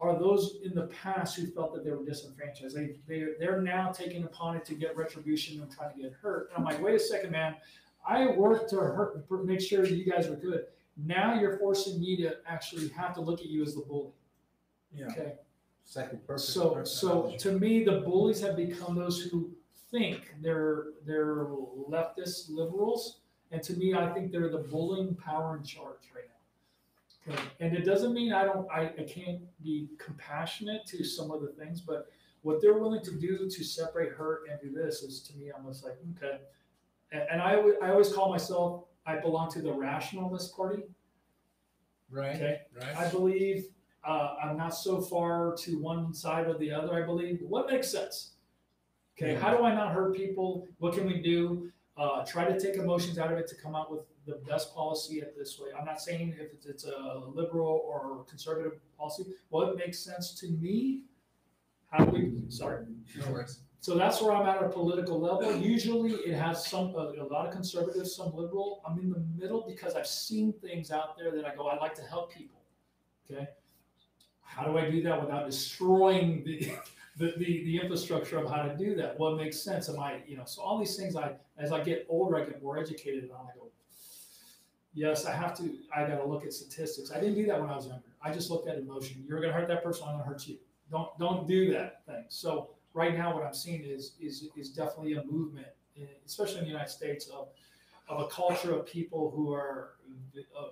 are 0.00 0.18
those 0.18 0.58
in 0.64 0.74
the 0.74 0.86
past 0.88 1.36
who 1.36 1.46
felt 1.46 1.74
that 1.74 1.84
they 1.84 1.90
were 1.90 2.04
disenfranchised. 2.04 2.76
They, 2.76 2.96
they, 3.06 3.26
they're 3.38 3.60
now 3.62 3.90
taking 3.90 4.24
upon 4.24 4.56
it 4.56 4.64
to 4.66 4.74
get 4.74 4.96
retribution 4.96 5.60
and 5.60 5.70
trying 5.70 5.94
to 5.96 6.02
get 6.02 6.12
hurt. 6.12 6.50
And 6.50 6.58
I'm 6.58 6.64
like, 6.64 6.80
wait 6.82 6.94
a 6.94 7.00
second, 7.00 7.30
man. 7.32 7.56
I 8.06 8.26
worked 8.28 8.70
to 8.70 8.76
hurt, 8.76 9.28
make 9.44 9.60
sure 9.60 9.82
that 9.82 9.90
you 9.90 10.04
guys 10.08 10.28
are 10.28 10.36
good. 10.36 10.66
Now 11.04 11.38
you're 11.38 11.58
forcing 11.58 12.00
me 12.00 12.16
to 12.18 12.36
actually 12.46 12.88
have 12.88 13.14
to 13.14 13.20
look 13.20 13.40
at 13.40 13.46
you 13.46 13.62
as 13.62 13.74
the 13.74 13.82
bully. 13.82 14.10
Yeah. 14.92 15.06
Okay. 15.06 15.34
Exactly. 15.86 16.18
Perfect. 16.26 16.48
So, 16.48 16.84
so 16.84 17.34
to 17.38 17.52
me, 17.52 17.84
the 17.84 18.00
bullies 18.00 18.40
have 18.42 18.56
become 18.56 18.94
those 18.94 19.22
who 19.22 19.50
think 19.90 20.34
they're 20.42 20.88
they're 21.06 21.46
leftist 21.88 22.50
liberals, 22.50 23.20
and 23.52 23.62
to 23.62 23.72
me, 23.74 23.94
I 23.94 24.12
think 24.12 24.30
they're 24.30 24.50
the 24.50 24.58
bullying 24.58 25.14
power 25.14 25.56
in 25.56 25.64
charge 25.64 26.10
right 26.14 26.24
now. 26.28 27.32
Okay, 27.32 27.42
and 27.60 27.74
it 27.74 27.84
doesn't 27.84 28.12
mean 28.12 28.32
I 28.32 28.44
don't 28.44 28.70
I, 28.70 28.92
I 28.98 29.04
can't 29.08 29.40
be 29.62 29.88
compassionate 29.98 30.84
to 30.88 31.04
some 31.04 31.30
of 31.30 31.40
the 31.40 31.48
things, 31.48 31.80
but 31.80 32.10
what 32.42 32.60
they're 32.60 32.78
willing 32.78 33.02
to 33.04 33.12
do 33.12 33.48
to 33.48 33.64
separate 33.64 34.12
hurt 34.12 34.42
and 34.50 34.60
do 34.60 34.70
this 34.70 35.02
is 35.02 35.20
to 35.22 35.36
me 35.36 35.50
almost 35.50 35.84
like 35.84 35.96
okay. 36.16 36.38
And, 37.12 37.22
and 37.32 37.40
I 37.40 37.54
I 37.82 37.90
always 37.92 38.12
call 38.12 38.28
myself 38.28 38.84
I 39.08 39.16
belong 39.16 39.50
to 39.52 39.62
the 39.62 39.72
rationalist 39.72 40.54
party. 40.54 40.82
right. 42.10 42.36
Okay. 42.36 42.60
Right. 42.76 42.96
I 42.96 43.08
believe 43.10 43.64
uh, 44.06 44.34
I'm 44.42 44.56
not 44.58 44.74
so 44.74 45.00
far 45.00 45.54
to 45.60 45.78
one 45.78 46.12
side 46.12 46.46
or 46.46 46.58
the 46.58 46.70
other. 46.70 46.92
I 46.92 47.06
believe 47.06 47.40
what 47.40 47.70
makes 47.70 47.90
sense. 47.90 48.32
Okay, 49.16 49.34
how 49.34 49.50
do 49.56 49.64
I 49.64 49.74
not 49.74 49.92
hurt 49.92 50.14
people? 50.14 50.68
What 50.78 50.94
can 50.94 51.06
we 51.06 51.20
do? 51.20 51.72
Uh, 51.96 52.24
try 52.24 52.44
to 52.44 52.60
take 52.60 52.76
emotions 52.76 53.18
out 53.18 53.32
of 53.32 53.38
it 53.38 53.48
to 53.48 53.56
come 53.56 53.74
out 53.74 53.90
with 53.90 54.02
the 54.26 54.40
best 54.48 54.72
policy 54.74 55.20
at 55.20 55.36
this 55.36 55.58
way. 55.58 55.70
I'm 55.76 55.84
not 55.84 56.00
saying 56.00 56.36
if 56.38 56.52
it's, 56.52 56.66
it's 56.66 56.84
a 56.84 57.22
liberal 57.34 57.82
or 57.84 58.24
conservative 58.28 58.74
policy. 58.96 59.24
What 59.48 59.76
makes 59.76 59.98
sense 59.98 60.38
to 60.40 60.48
me? 60.48 61.02
How 61.90 62.04
do 62.04 62.12
we? 62.12 62.44
Sorry. 62.48 62.84
No 63.18 63.32
worries. 63.32 63.60
So 63.80 63.96
that's 63.96 64.20
where 64.20 64.32
I'm 64.32 64.46
at 64.48 64.62
a 64.62 64.68
political 64.68 65.20
level. 65.20 65.56
Usually 65.56 66.12
it 66.12 66.34
has 66.34 66.66
some, 66.66 66.88
a, 66.88 67.24
lot 67.30 67.46
of 67.46 67.52
conservatives, 67.52 68.14
some 68.14 68.34
liberal. 68.34 68.82
I'm 68.86 68.98
in 68.98 69.10
the 69.10 69.22
middle 69.36 69.64
because 69.66 69.94
I've 69.94 70.06
seen 70.06 70.52
things 70.52 70.90
out 70.90 71.16
there 71.16 71.30
that 71.30 71.44
I 71.44 71.54
go, 71.54 71.68
I'd 71.68 71.80
like 71.80 71.94
to 71.94 72.02
help 72.02 72.32
people. 72.32 72.60
Okay. 73.30 73.48
How 74.42 74.64
do 74.64 74.76
I 74.78 74.90
do 74.90 75.00
that 75.02 75.20
without 75.20 75.46
destroying 75.46 76.42
the, 76.44 76.72
the, 77.18 77.34
the, 77.36 77.64
the 77.64 77.80
infrastructure 77.80 78.38
of 78.38 78.50
how 78.50 78.62
to 78.62 78.76
do 78.76 78.96
that? 78.96 79.18
What 79.18 79.36
makes 79.36 79.60
sense? 79.60 79.88
Am 79.88 80.00
I, 80.00 80.22
you 80.26 80.36
know, 80.36 80.44
so 80.44 80.60
all 80.62 80.78
these 80.78 80.96
things 80.96 81.14
I, 81.14 81.34
as 81.56 81.70
I 81.70 81.82
get 81.82 82.06
older, 82.08 82.36
I 82.36 82.44
get 82.44 82.60
more 82.62 82.78
educated 82.78 83.30
on. 83.30 83.46
I 83.46 83.56
go, 83.56 83.68
yes, 84.92 85.24
I 85.24 85.32
have 85.32 85.56
to, 85.58 85.72
I 85.94 86.00
got 86.00 86.16
to 86.16 86.24
look 86.24 86.44
at 86.44 86.52
statistics. 86.52 87.12
I 87.12 87.20
didn't 87.20 87.36
do 87.36 87.46
that 87.46 87.60
when 87.60 87.70
I 87.70 87.76
was 87.76 87.86
younger. 87.86 88.02
I 88.20 88.32
just 88.32 88.50
looked 88.50 88.68
at 88.68 88.76
emotion. 88.76 89.24
You're 89.28 89.40
going 89.40 89.52
to 89.52 89.58
hurt 89.58 89.68
that 89.68 89.84
person. 89.84 90.04
I'm 90.08 90.14
going 90.14 90.24
to 90.24 90.28
hurt 90.28 90.46
you. 90.48 90.56
Don't, 90.90 91.16
don't 91.18 91.46
do 91.46 91.70
that 91.72 92.04
thing. 92.06 92.24
So, 92.28 92.70
right 92.94 93.16
now 93.16 93.34
what 93.34 93.44
I'm 93.44 93.54
seeing 93.54 93.82
is 93.84 94.12
is 94.20 94.48
is 94.56 94.70
definitely 94.70 95.14
a 95.14 95.24
movement, 95.24 95.68
eh, 95.96 96.04
especially 96.26 96.58
in 96.58 96.64
the 96.64 96.70
United 96.70 96.90
States, 96.90 97.28
of 97.28 97.48
of 98.08 98.20
a 98.20 98.28
culture 98.28 98.74
of 98.74 98.86
people 98.86 99.30
who 99.34 99.52
are 99.52 99.94
uh, 100.58 100.68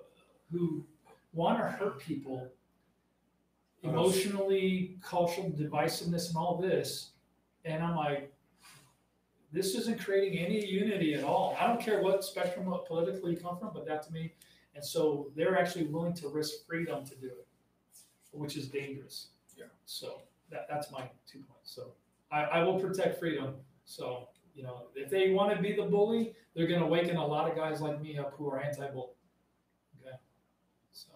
who 0.51 0.85
want 1.33 1.59
to 1.59 1.65
hurt 1.65 1.99
people 1.99 2.49
emotionally, 3.83 4.97
cultural 5.01 5.51
divisiveness, 5.51 6.29
and 6.29 6.37
all 6.37 6.57
this. 6.57 7.11
And 7.65 7.83
I'm 7.83 7.95
like, 7.95 8.33
this 9.51 9.75
isn't 9.75 9.99
creating 9.99 10.39
any 10.39 10.65
unity 10.65 11.13
at 11.13 11.23
all. 11.23 11.55
I 11.59 11.67
don't 11.67 11.79
care 11.79 12.01
what 12.01 12.23
spectrum 12.23 12.73
politically 12.87 13.31
you 13.31 13.37
come 13.37 13.57
from, 13.57 13.71
but 13.73 13.85
that 13.87 14.03
to 14.07 14.13
me, 14.13 14.33
and 14.75 14.83
so 14.83 15.31
they're 15.35 15.57
actually 15.57 15.85
willing 15.85 16.13
to 16.15 16.29
risk 16.29 16.65
freedom 16.67 17.05
to 17.05 17.15
do 17.15 17.27
it, 17.27 17.47
which 18.31 18.57
is 18.57 18.67
dangerous. 18.67 19.29
Yeah. 19.57 19.65
So 19.85 20.21
that, 20.51 20.67
that's 20.69 20.91
my 20.91 21.09
two 21.31 21.39
points. 21.39 21.73
So 21.73 21.93
I, 22.31 22.43
I 22.43 22.63
will 22.63 22.79
protect 22.79 23.19
freedom. 23.19 23.55
So, 23.85 24.27
you 24.55 24.63
know, 24.63 24.87
if 24.95 25.09
they 25.09 25.31
want 25.31 25.55
to 25.55 25.61
be 25.61 25.73
the 25.75 25.83
bully, 25.83 26.33
they're 26.55 26.67
going 26.67 26.79
to 26.79 26.85
awaken 26.85 27.15
a 27.17 27.25
lot 27.25 27.49
of 27.49 27.55
guys 27.55 27.79
like 27.81 28.01
me 28.01 28.17
up 28.17 28.33
who 28.37 28.49
are 28.49 28.59
anti-bull. 28.59 29.15
Okay. 30.01 30.15
So, 30.91 31.09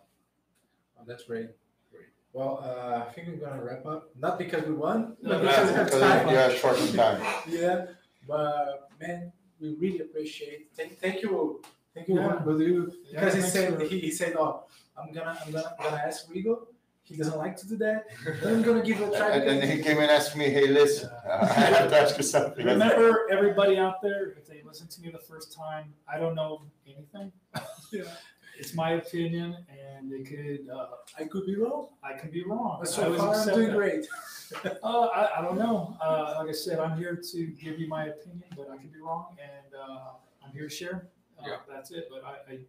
Oh, 1.00 1.04
that's 1.06 1.24
great. 1.24 1.50
Great. 1.92 2.06
Well, 2.34 2.60
uh, 2.64 3.06
I 3.10 3.12
think 3.14 3.28
we're 3.28 3.46
gonna 3.46 3.62
wrap 3.64 3.86
up. 3.86 4.12
Not 4.18 4.38
because 4.38 4.64
we 4.66 4.74
won, 4.74 5.18
No, 5.22 5.32
but 5.32 5.42
because 5.42 5.70
we 5.70 5.76
have 5.76 5.92
time. 5.92 6.30
Yeah, 6.30 6.50
short 6.54 6.78
time. 6.94 7.22
Yeah, 7.50 7.86
but 8.28 8.90
man, 9.02 9.34
we 9.60 9.76
really 9.76 10.00
appreciate. 10.00 10.70
Thank, 10.76 10.98
thank 11.00 11.22
you, 11.24 11.62
thank 11.94 12.08
you, 12.08 12.16
Yeah. 12.16 12.40
Rodrigo. 12.46 12.90
Yeah, 13.12 13.20
Because 13.20 13.34
he 13.36 13.42
said 13.42 13.74
for- 13.78 13.84
he, 13.86 14.00
he 14.00 14.12
said, 14.12 14.36
"Oh, 14.38 14.64
I'm 14.98 15.12
gonna 15.12 15.38
I'm 15.46 15.52
gonna 15.52 15.76
I'm 15.78 15.84
gonna 15.90 16.02
ask 16.06 16.30
Rigo. 16.32 16.68
He 17.04 17.18
doesn't 17.18 17.38
like 17.38 17.58
to 17.58 17.68
do 17.68 17.76
that. 17.78 18.06
Then 18.42 18.56
I'm 18.56 18.62
gonna 18.62 18.82
give 18.82 19.02
it 19.02 19.14
a 19.14 19.18
try." 19.18 19.30
And 19.38 19.62
then 19.62 19.78
he 19.78 19.84
came 19.84 19.98
and 19.98 20.10
asked 20.10 20.36
me, 20.38 20.50
hey, 20.50 20.68
listen, 20.68 21.10
I 21.30 21.46
have 21.46 21.90
to 21.90 22.00
ask 22.00 22.18
you 22.18 22.24
something. 22.24 22.66
remember, 22.66 23.28
everybody 23.32 23.78
out 23.78 24.02
there, 24.02 24.30
if 24.38 24.48
they 24.48 24.62
listen 24.66 24.88
to 24.88 25.02
me 25.02 25.10
the 25.12 25.20
first 25.20 25.52
time, 25.54 25.94
I 26.08 26.18
don't 26.20 26.36
know 26.36 26.64
anything. 26.88 27.32
Yeah. 27.92 28.04
It's 28.58 28.74
my 28.76 28.92
opinion, 28.92 29.58
and 29.68 30.10
they 30.10 30.22
could. 30.22 30.70
Uh, 30.70 30.86
I 31.20 31.24
could 31.26 31.46
be 31.46 31.56
wrong, 31.58 31.88
I 32.04 32.14
can 32.14 32.30
be 32.30 32.44
wrong. 32.46 32.78
but 32.80 32.88
I 32.88 32.92
so 32.92 33.04
always 33.06 33.20
far 33.22 33.36
I'm 33.36 33.48
doing 33.56 33.68
that. 33.68 33.76
great. 33.76 34.08
Uh, 34.84 35.06
I, 35.08 35.40
I 35.40 35.42
don't 35.42 35.58
know. 35.58 35.98
Uh, 36.02 36.36
like 36.38 36.50
I 36.50 36.52
said, 36.54 36.80
I'm 36.80 36.96
here 36.98 37.20
to 37.32 37.48
give 37.48 37.80
you 37.80 37.88
my 37.90 38.06
opinion, 38.06 38.44
but 38.56 38.70
I 38.70 38.78
could 38.78 38.94
be 38.94 39.02
wrong, 39.02 39.36
and 39.42 39.74
uh, 39.76 40.12
I'm 40.46 40.52
here 40.54 40.70
to 40.70 40.74
share. 40.74 41.10
Uh, 41.40 41.44
Yeah. 41.48 41.58
That's 41.68 41.90
it. 41.92 42.08
But 42.12 42.24
I, 42.24 42.34
I, 42.52 42.60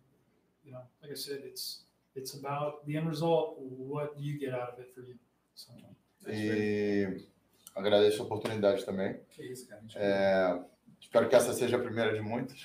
you 0.65 0.73
know, 0.73 0.81
like 1.03 1.13
I 1.13 1.15
said, 1.15 1.41
it's 1.45 1.83
it's 2.17 2.35
about 2.35 2.85
the 2.87 2.97
end 2.97 3.09
result. 3.09 3.57
What 3.61 4.15
do 4.17 4.23
you 4.23 4.39
get 4.39 4.53
out 4.55 4.73
of 4.73 4.81
it 4.81 4.93
for 4.95 5.03
you? 5.05 5.17
So, 5.55 5.73
E 6.29 7.27
agradeço 7.75 8.23
a 8.23 8.25
oportunidade 8.25 8.85
também. 8.85 9.19
Que 9.31 9.43
isso, 9.53 9.69
cara. 9.69 9.83
É, 9.97 10.61
espero 11.01 11.29
que 11.29 11.35
essa 11.35 11.53
seja 11.53 11.77
a 11.77 11.81
primeira 11.81 12.13
de 12.15 12.21
muitas. 12.21 12.65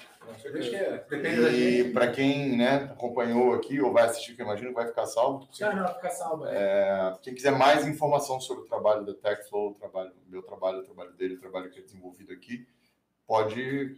É. 0.74 1.06
E 1.54 1.92
para 1.94 2.12
quem 2.12 2.58
né, 2.58 2.76
acompanhou 2.92 3.54
aqui 3.54 3.80
ou 3.80 3.94
vai 3.94 4.04
assistir, 4.04 4.36
que 4.36 4.42
eu 4.42 4.46
imagino 4.46 4.70
que 4.70 4.76
vai 4.76 4.86
ficar 4.88 5.06
salvo, 5.06 5.48
Ah, 5.62 5.74
não, 5.74 5.88
fica 5.96 6.10
salvo. 6.10 6.44
aí. 6.44 6.56
É, 6.56 7.14
quem 7.22 7.34
quiser 7.34 7.52
mais 7.58 7.88
informação 7.88 8.40
sobre 8.42 8.64
o 8.64 8.68
trabalho 8.68 9.06
da 9.06 9.14
TechFlow, 9.14 9.72
o 9.72 9.74
trabalho, 9.74 10.12
o 10.28 10.30
meu 10.30 10.44
trabalho, 10.44 10.80
o 10.80 10.84
trabalho 10.84 11.14
dele, 11.14 11.36
o 11.36 11.40
trabalho 11.40 11.72
que 11.72 11.80
é 11.80 11.82
desenvolvido 11.82 12.34
aqui, 12.34 12.68
pode 13.26 13.98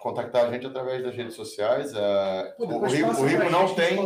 contactar 0.00 0.46
a 0.46 0.50
gente 0.50 0.66
através 0.66 1.02
das 1.02 1.14
redes 1.14 1.34
sociais. 1.34 1.92
É, 1.94 2.54
Pô, 2.56 2.64
o 2.64 2.80
passa 2.80 3.02
o 3.02 3.14
pra 3.14 3.50
não 3.50 3.74
tem, 3.74 3.98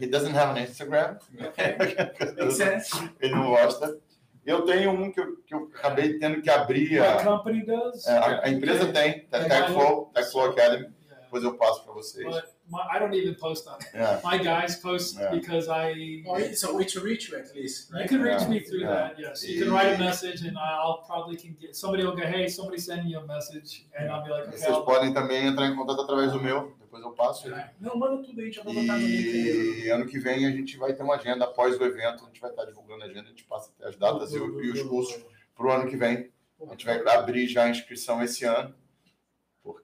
he 0.00 0.06
doesn't 0.06 0.36
have 0.36 0.58
an 0.58 0.62
Instagram, 0.62 1.16
ele 3.20 3.34
não 3.34 3.50
gosta. 3.50 3.98
Eu 4.44 4.62
tenho 4.62 4.90
um 4.90 5.12
que 5.12 5.20
eu, 5.20 5.36
que 5.46 5.54
eu 5.54 5.70
acabei 5.76 6.18
tendo 6.18 6.42
que 6.42 6.50
abrir. 6.50 7.00
A, 7.00 7.22
company 7.22 7.64
does. 7.64 8.06
é, 8.06 8.18
a, 8.18 8.44
a 8.44 8.48
empresa 8.50 8.92
tem, 8.92 9.28
a 9.30 9.38
TechFlow, 9.44 10.10
TechFlow 10.12 10.50
Academy, 10.50 10.88
depois 11.22 11.44
eu 11.44 11.56
passo 11.56 11.84
para 11.84 11.94
vocês. 11.94 12.26
But 12.26 12.51
my, 12.72 12.80
I 12.90 12.98
don't 12.98 13.14
even 13.14 13.34
post 13.34 13.68
on 13.68 13.78
it. 13.80 13.90
É. 13.94 14.20
My 14.24 14.38
guys 14.42 14.76
post 14.76 15.16
Yeah. 15.18 15.30
because 15.30 15.68
I. 15.68 16.22
Oh, 16.26 16.38
it's 16.38 16.64
a 16.64 16.72
way 16.72 16.84
to 16.86 17.00
reach 17.00 17.28
you 17.30 17.36
at 17.38 17.54
least, 17.54 17.90
You 17.90 17.98
right? 17.98 18.08
can 18.08 18.22
reach 18.22 18.40
Yeah. 18.40 18.48
me 18.48 18.60
through 18.60 18.80
Yeah. 18.80 19.08
that, 19.10 19.20
yes. 19.20 19.42
You 19.44 19.64
can 19.64 19.72
write 19.74 19.94
a 19.94 19.98
message 19.98 20.42
and 20.48 20.56
I'll 20.56 21.02
probably 21.06 21.36
can 21.36 21.54
get, 21.60 21.76
somebody 21.76 22.02
will 22.04 22.16
go, 22.16 22.22
hey, 22.22 22.48
somebody 22.48 22.80
send 22.80 23.08
you 23.10 23.18
a 23.18 23.26
message. 23.26 23.86
And 23.94 24.08
I'll 24.10 24.24
be 24.24 24.30
like, 24.30 24.48
okay, 24.48 24.56
Vocês 24.56 24.72
I'll, 24.74 24.84
podem 24.84 25.12
também 25.12 25.46
entrar 25.46 25.66
em 25.68 25.76
contato 25.76 26.00
através 26.00 26.32
do 26.32 26.40
meu, 26.40 26.74
depois 26.80 27.02
eu 27.02 27.10
passo. 27.12 27.48
Não, 27.80 27.96
manda 27.96 28.22
tudo 28.22 28.40
aí, 28.40 28.50
já 28.50 28.62
vou 28.62 28.72
botar 28.72 28.96
no. 28.98 29.06
E 29.06 29.88
ano 29.90 30.06
que 30.06 30.18
vem 30.18 30.46
a 30.46 30.50
gente 30.50 30.76
vai 30.78 30.92
ter 30.94 31.02
uma 31.02 31.16
agenda 31.16 31.44
após 31.44 31.78
o 31.78 31.84
evento, 31.84 32.24
a 32.24 32.26
gente 32.26 32.40
vai 32.40 32.50
estar 32.50 32.64
divulgando 32.64 33.02
a 33.02 33.06
agenda, 33.06 33.26
a 33.26 33.30
gente 33.30 33.44
passa 33.44 33.70
as 33.82 33.96
datas 33.96 34.32
e, 34.32 34.38
o- 34.38 34.62
e 34.64 34.70
os 34.70 34.82
cursos 34.82 35.22
para 35.54 35.66
o 35.66 35.70
ano 35.70 35.88
que 35.90 35.96
vem. 35.96 36.30
A 36.66 36.70
gente 36.70 36.86
vai 36.86 37.00
abrir 37.16 37.46
já 37.48 37.64
a 37.64 37.68
inscrição 37.68 38.22
esse 38.22 38.44
ano, 38.44 38.72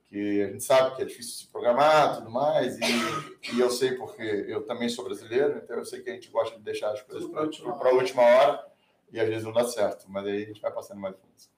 porque 0.08 0.42
a 0.42 0.50
gente 0.52 0.64
sabe 0.64 0.96
que 0.96 1.02
é 1.02 1.04
difícil 1.04 1.34
se 1.34 1.46
programar 1.48 2.16
tudo 2.16 2.30
mais, 2.30 2.78
e, 2.78 3.54
e 3.54 3.60
eu 3.60 3.70
sei 3.70 3.92
porque 3.92 4.22
eu 4.22 4.64
também 4.64 4.88
sou 4.88 5.04
brasileiro, 5.04 5.58
então 5.58 5.76
eu 5.76 5.84
sei 5.84 6.00
que 6.00 6.08
a 6.08 6.14
gente 6.14 6.30
gosta 6.30 6.56
de 6.56 6.62
deixar 6.62 6.92
as 6.92 7.02
coisas 7.02 7.30
para 7.30 7.42
a 7.90 7.92
última 7.92 8.22
hora, 8.22 8.66
e 9.12 9.20
às 9.20 9.28
vezes 9.28 9.44
não 9.44 9.52
dá 9.52 9.66
certo, 9.66 10.06
mas 10.08 10.26
aí 10.26 10.44
a 10.44 10.46
gente 10.46 10.62
vai 10.62 10.72
passando 10.72 11.00
mais 11.00 11.14
informação. 11.14 11.52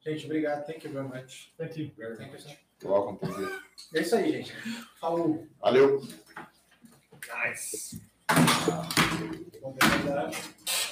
Gente, 0.00 0.24
obrigado. 0.24 0.64
Thank 0.64 0.86
you 0.86 0.92
very 0.92 1.08
much. 1.08 1.52
thank 1.58 1.80
you. 1.80 1.90
Thank 2.16 2.32
you, 2.32 2.40
sir. 2.40 2.56
Welcome, 2.82 3.18
prazer. 3.18 3.60
É 3.92 4.00
isso 4.00 4.16
aí, 4.16 4.32
gente. 4.32 4.52
Falou. 4.98 5.46
Valeu! 5.60 6.00
Nice. 7.44 8.00
Vamos 9.60 9.76
ver. 9.76 10.89